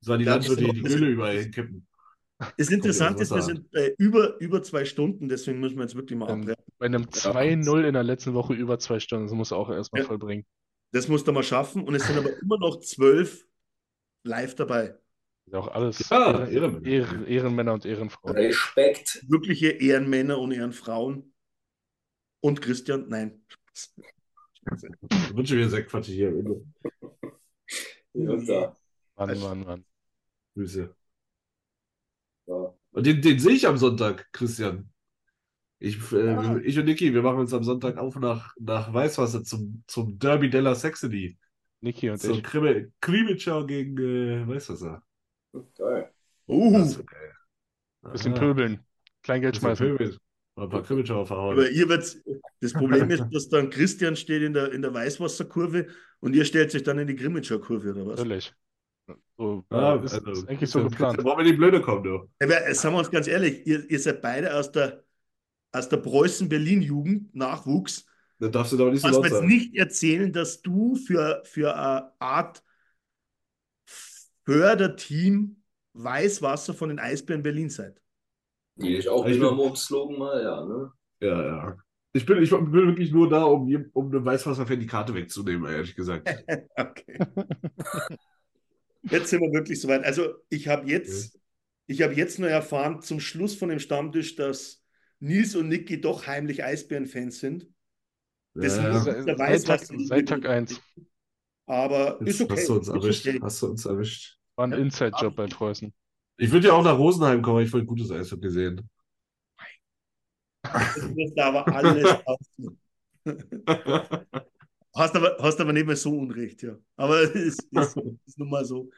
das 0.02 0.10
waren 0.10 0.20
die 0.20 0.26
Landwirte, 0.26 0.64
die 0.64 0.72
die 0.82 0.88
Öle 0.94 1.08
überall 1.08 1.40
hinkippen. 1.40 1.86
Das 2.58 2.70
Interessante 2.70 3.24
ist, 3.24 3.32
wir 3.34 3.42
sind 3.42 3.70
bei 3.72 3.94
über, 3.98 4.40
über 4.40 4.64
zwei 4.64 4.86
Stunden, 4.86 5.28
deswegen 5.28 5.60
müssen 5.60 5.76
wir 5.76 5.84
jetzt 5.84 5.96
wirklich 5.96 6.18
mal 6.18 6.30
Ähm, 6.30 6.42
abbrechen. 6.42 6.64
Bei 6.78 6.86
einem 6.86 7.04
2-0 7.04 7.84
in 7.86 7.94
der 7.94 8.04
letzten 8.04 8.34
Woche 8.34 8.54
über 8.54 8.80
zwei 8.80 9.00
Stunden. 9.02 9.26
Das 9.28 9.34
muss 9.36 9.52
er 9.52 9.58
auch 9.58 9.70
erstmal 9.70 10.04
Ja. 10.04 10.08
vollbringen. 10.08 10.46
Das 10.94 11.08
musst 11.10 11.28
du 11.28 11.34
mal 11.34 11.44
schaffen. 11.44 11.84
Und 11.84 11.96
es 11.96 12.08
sind 12.08 12.18
aber 12.18 12.30
immer 12.42 12.58
noch 12.58 12.80
zwölf 12.80 13.46
live 14.24 14.56
dabei. 14.56 14.96
Ist 15.46 15.54
auch 15.56 15.68
alles 15.68 16.08
Ja, 16.10 16.32
Ehren- 16.46 16.50
Ehrenmänner. 16.52 16.86
Ehren- 16.88 17.26
Ehrenmänner 17.26 17.74
und 17.74 17.86
Ehrenfrauen. 17.86 18.36
Respekt. 18.38 19.26
Wirkliche 19.28 19.68
Ehrenmänner 19.72 20.40
und 20.40 20.52
Ehrenfrauen. 20.54 21.34
Und 22.42 22.62
Christian, 22.62 23.10
nein. 23.10 23.42
Ich 25.12 25.36
wünsche 25.36 25.56
mir 25.56 25.70
Sektquartier 25.70 26.16
hier. 26.16 26.36
Und 28.14 28.48
da. 28.50 28.76
Mann, 29.16 29.40
Mann, 29.40 29.64
Mann. 29.66 29.86
Grüße. 30.56 30.94
Ja. 32.48 32.74
Und 32.92 33.06
den, 33.06 33.22
den 33.22 33.40
sehe 33.40 33.54
ich 33.54 33.68
am 33.68 33.78
Sonntag, 33.78 34.32
Christian. 34.32 34.90
Ich, 35.80 36.12
äh, 36.12 36.30
Ah. 36.30 36.58
ich 36.64 36.78
und 36.78 36.86
Niki, 36.86 37.14
wir 37.14 37.22
machen 37.22 37.40
uns 37.40 37.54
am 37.54 37.64
Sonntag 37.64 37.98
auf 37.98 38.16
nach, 38.18 38.54
nach 38.60 38.94
Weißwasser 38.94 39.44
zum, 39.44 39.84
zum 39.88 40.20
Derby 40.20 40.50
della 40.50 40.76
Saxony. 40.76 41.38
Niki 41.82 42.10
und 42.10 42.18
Zum 42.18 42.34
ich. 42.40 42.44
Krimi- 42.44 42.92
Krimitschau 43.00 43.66
gegen 43.66 43.98
äh, 43.98 44.46
Weißwasser. 44.48 45.02
Geil. 45.78 46.12
Uh, 46.48 46.74
Das 46.74 46.90
ist 46.98 47.08
geil. 47.08 47.34
Bisschen 48.12 48.34
Aha. 48.34 48.40
pöbeln. 48.40 48.80
Kleingeld 49.24 49.56
schmeißen. 49.58 49.86
Pöbel. 49.88 50.18
Mal 50.60 50.66
ein 50.66 50.72
paar 50.72 50.84
Krimitschauer 50.84 51.26
verhauen. 51.26 51.54
aber 51.54 51.70
ihr 51.70 51.88
werdet, 51.88 52.22
das 52.60 52.74
Problem 52.74 53.10
ist, 53.10 53.24
dass 53.32 53.48
dann 53.48 53.70
Christian 53.70 54.18
steht 54.18 54.42
in 54.42 54.54
der, 54.54 54.74
in 54.74 54.82
der 54.82 54.94
Weißwasserkurve 54.94 55.88
und 56.20 56.36
ihr 56.36 56.44
stellt 56.44 56.72
sich 56.72 56.84
dann 56.84 57.00
in 57.00 57.08
die 57.08 57.16
Grimmitschau 57.16 57.60
Kurve, 57.60 57.92
oder 57.92 58.06
was? 58.06 58.20
Natürlich. 58.20 58.54
So, 59.38 59.64
Ah, 59.70 59.96
äh, 59.96 60.04
ist, 60.04 60.14
also, 60.16 60.32
ist 60.32 60.50
eigentlich 60.50 60.70
so 60.70 60.84
geplant. 60.84 61.24
Wollen 61.24 61.38
wir 61.38 61.46
die 61.46 61.54
Blöde 61.54 61.82
kommen, 61.82 62.04
du? 62.04 62.30
Aber 62.42 62.68
äh, 62.68 62.76
sagen 62.76 62.94
wir 62.94 63.00
uns 63.00 63.10
ganz 63.10 63.28
ehrlich, 63.28 63.66
ihr, 63.66 63.90
ihr 63.90 64.00
seid 64.00 64.22
beide 64.22 64.54
aus 64.54 64.70
der, 64.70 65.02
aus 65.72 65.88
der 65.88 65.98
Preußen-Berlin-Jugend, 65.98 67.34
Nachwuchs. 67.34 68.06
Dann 68.40 68.52
darfst 68.52 68.74
du 68.74 68.78
doch 68.78 68.92
nicht 68.92 69.02
so 69.02 69.08
laut 69.08 69.30
sagen. 69.30 69.48
nicht 69.48 69.78
erzählen, 69.78 70.34
dass 70.34 70.62
du 70.62 70.96
für, 70.96 71.42
für 71.46 71.74
eine 71.74 72.12
Art 72.20 72.62
Förderteam 74.44 75.64
Weißwasser 75.94 76.74
von 76.74 76.90
den 76.90 77.00
Eisbären 77.00 77.44
Berlin 77.44 77.70
seid. 77.70 78.02
Die 78.82 78.96
ich 78.96 79.10
auch 79.10 79.26
Ich 79.26 79.38
immer 79.38 79.56
bin- 79.56 79.76
Slogan 79.76 80.18
mal, 80.20 80.42
ja, 80.42 80.66
ne? 80.66 80.92
Ja, 81.22 81.46
ja. 81.46 81.78
Ich 82.14 82.26
bin, 82.26 82.42
ich 82.42 82.50
bin 82.50 82.72
wirklich 82.72 83.12
nur 83.12 83.30
da, 83.30 83.44
um, 83.44 83.90
um 83.94 84.08
einem 84.08 84.26
Weißwasser-Fan 84.26 84.80
die 84.80 84.88
Karte 84.88 85.14
wegzunehmen, 85.14 85.72
ehrlich 85.72 85.96
gesagt. 85.96 86.28
Okay. 86.76 87.20
Jetzt 89.04 89.30
sind 89.30 89.42
wir 89.42 89.52
wirklich 89.54 89.80
soweit. 89.80 90.04
Also 90.04 90.34
ich 90.50 90.68
habe 90.68 90.88
jetzt, 90.90 91.40
ich 91.88 92.02
habe 92.02 92.14
jetzt 92.14 92.40
nur 92.40 92.50
erfahren 92.50 93.02
zum 93.02 93.20
Schluss 93.20 93.56
von 93.56 93.70
dem 93.70 93.80
Stammtisch, 93.80 94.36
dass 94.36 94.84
Nils 95.20 95.56
und 95.56 95.70
Niki 95.70 96.02
doch 96.02 96.28
heimlich 96.28 96.64
Eisbären-Fans 96.64 97.40
sind. 97.40 97.68
Das 98.56 98.78
Ja. 98.78 99.00
Seit, 99.00 99.28
der 99.28 99.38
weiß, 99.40 99.62
seit, 99.64 99.82
was 99.82 99.88
Tag, 99.88 99.98
die- 99.98 100.06
seit 100.06 100.30
Tag 100.30 100.46
1. 100.46 100.82
Aber 101.66 102.20
ist 102.22 102.42
okay. 102.42 102.54
hast 102.56 102.68
du 102.70 102.76
uns 102.78 102.88
ist 102.88 102.94
erwischt. 102.96 103.28
okay. 103.28 103.40
Hast 103.42 103.62
du 103.62 103.68
uns 103.68 103.86
erwischt. 103.86 104.38
War 104.56 104.66
ein. 104.68 104.74
Inside-Job 104.74 105.36
bei 105.36 105.46
Preußen. 105.48 105.94
Ich 106.42 106.52
würde 106.52 106.68
ja 106.68 106.74
auch 106.74 106.84
nach 106.84 106.98
Rosenheim 106.98 107.42
kommen, 107.42 107.64
ich 107.64 107.70
voll 107.70 107.84
gutes 107.86 108.12
Eishockey 108.12 108.42
gesehen. 108.44 108.90
Das 110.64 110.98
musst 111.14 111.38
du 111.38 111.44
aber 111.44 111.68
alles. 111.68 112.16
Hast 114.96 115.16
aber, 115.16 115.38
hast 115.40 115.62
aber 115.62 115.72
nicht 115.72 115.86
mehr 115.86 115.96
so 115.96 116.18
Unrecht, 116.18 116.64
ja. 116.64 116.76
Aber 116.98 117.22
es 117.22 117.30
ist, 117.32 117.64
ist, 117.72 117.96
ist 118.26 118.40
nun 118.40 118.50
mal 118.50 118.66
so. 118.66 118.90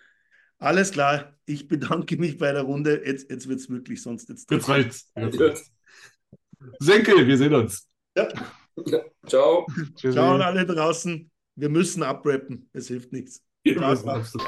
Alles 0.57 0.91
klar, 0.91 1.37
ich 1.45 1.67
bedanke 1.67 2.17
mich 2.17 2.37
bei 2.37 2.51
der 2.53 2.61
Runde. 2.61 3.03
Jetzt, 3.05 3.29
jetzt 3.29 3.47
wird 3.47 3.59
es 3.59 3.69
wirklich 3.69 4.01
sonst 4.01 4.29
jetzt. 4.29 4.49
Jetzt 4.49 4.69
reicht's. 4.69 5.11
Jetzt 5.15 5.39
reicht's. 5.39 5.71
Senke, 6.79 7.27
wir 7.27 7.37
sehen 7.37 7.53
uns. 7.53 7.87
Ciao. 9.27 9.67
Tschüssi. 9.95 10.13
Ciao 10.13 10.35
an 10.35 10.41
alle 10.41 10.65
draußen. 10.65 11.29
Wir 11.55 11.69
müssen 11.69 12.03
abrappen. 12.03 12.69
Es 12.73 12.87
hilft 12.87 13.11
nichts. 13.11 13.43
Wir 13.63 13.77
Ciao, 13.77 13.89
müssen 13.89 14.03
ciao. 14.03 14.15
absolut- 14.15 14.47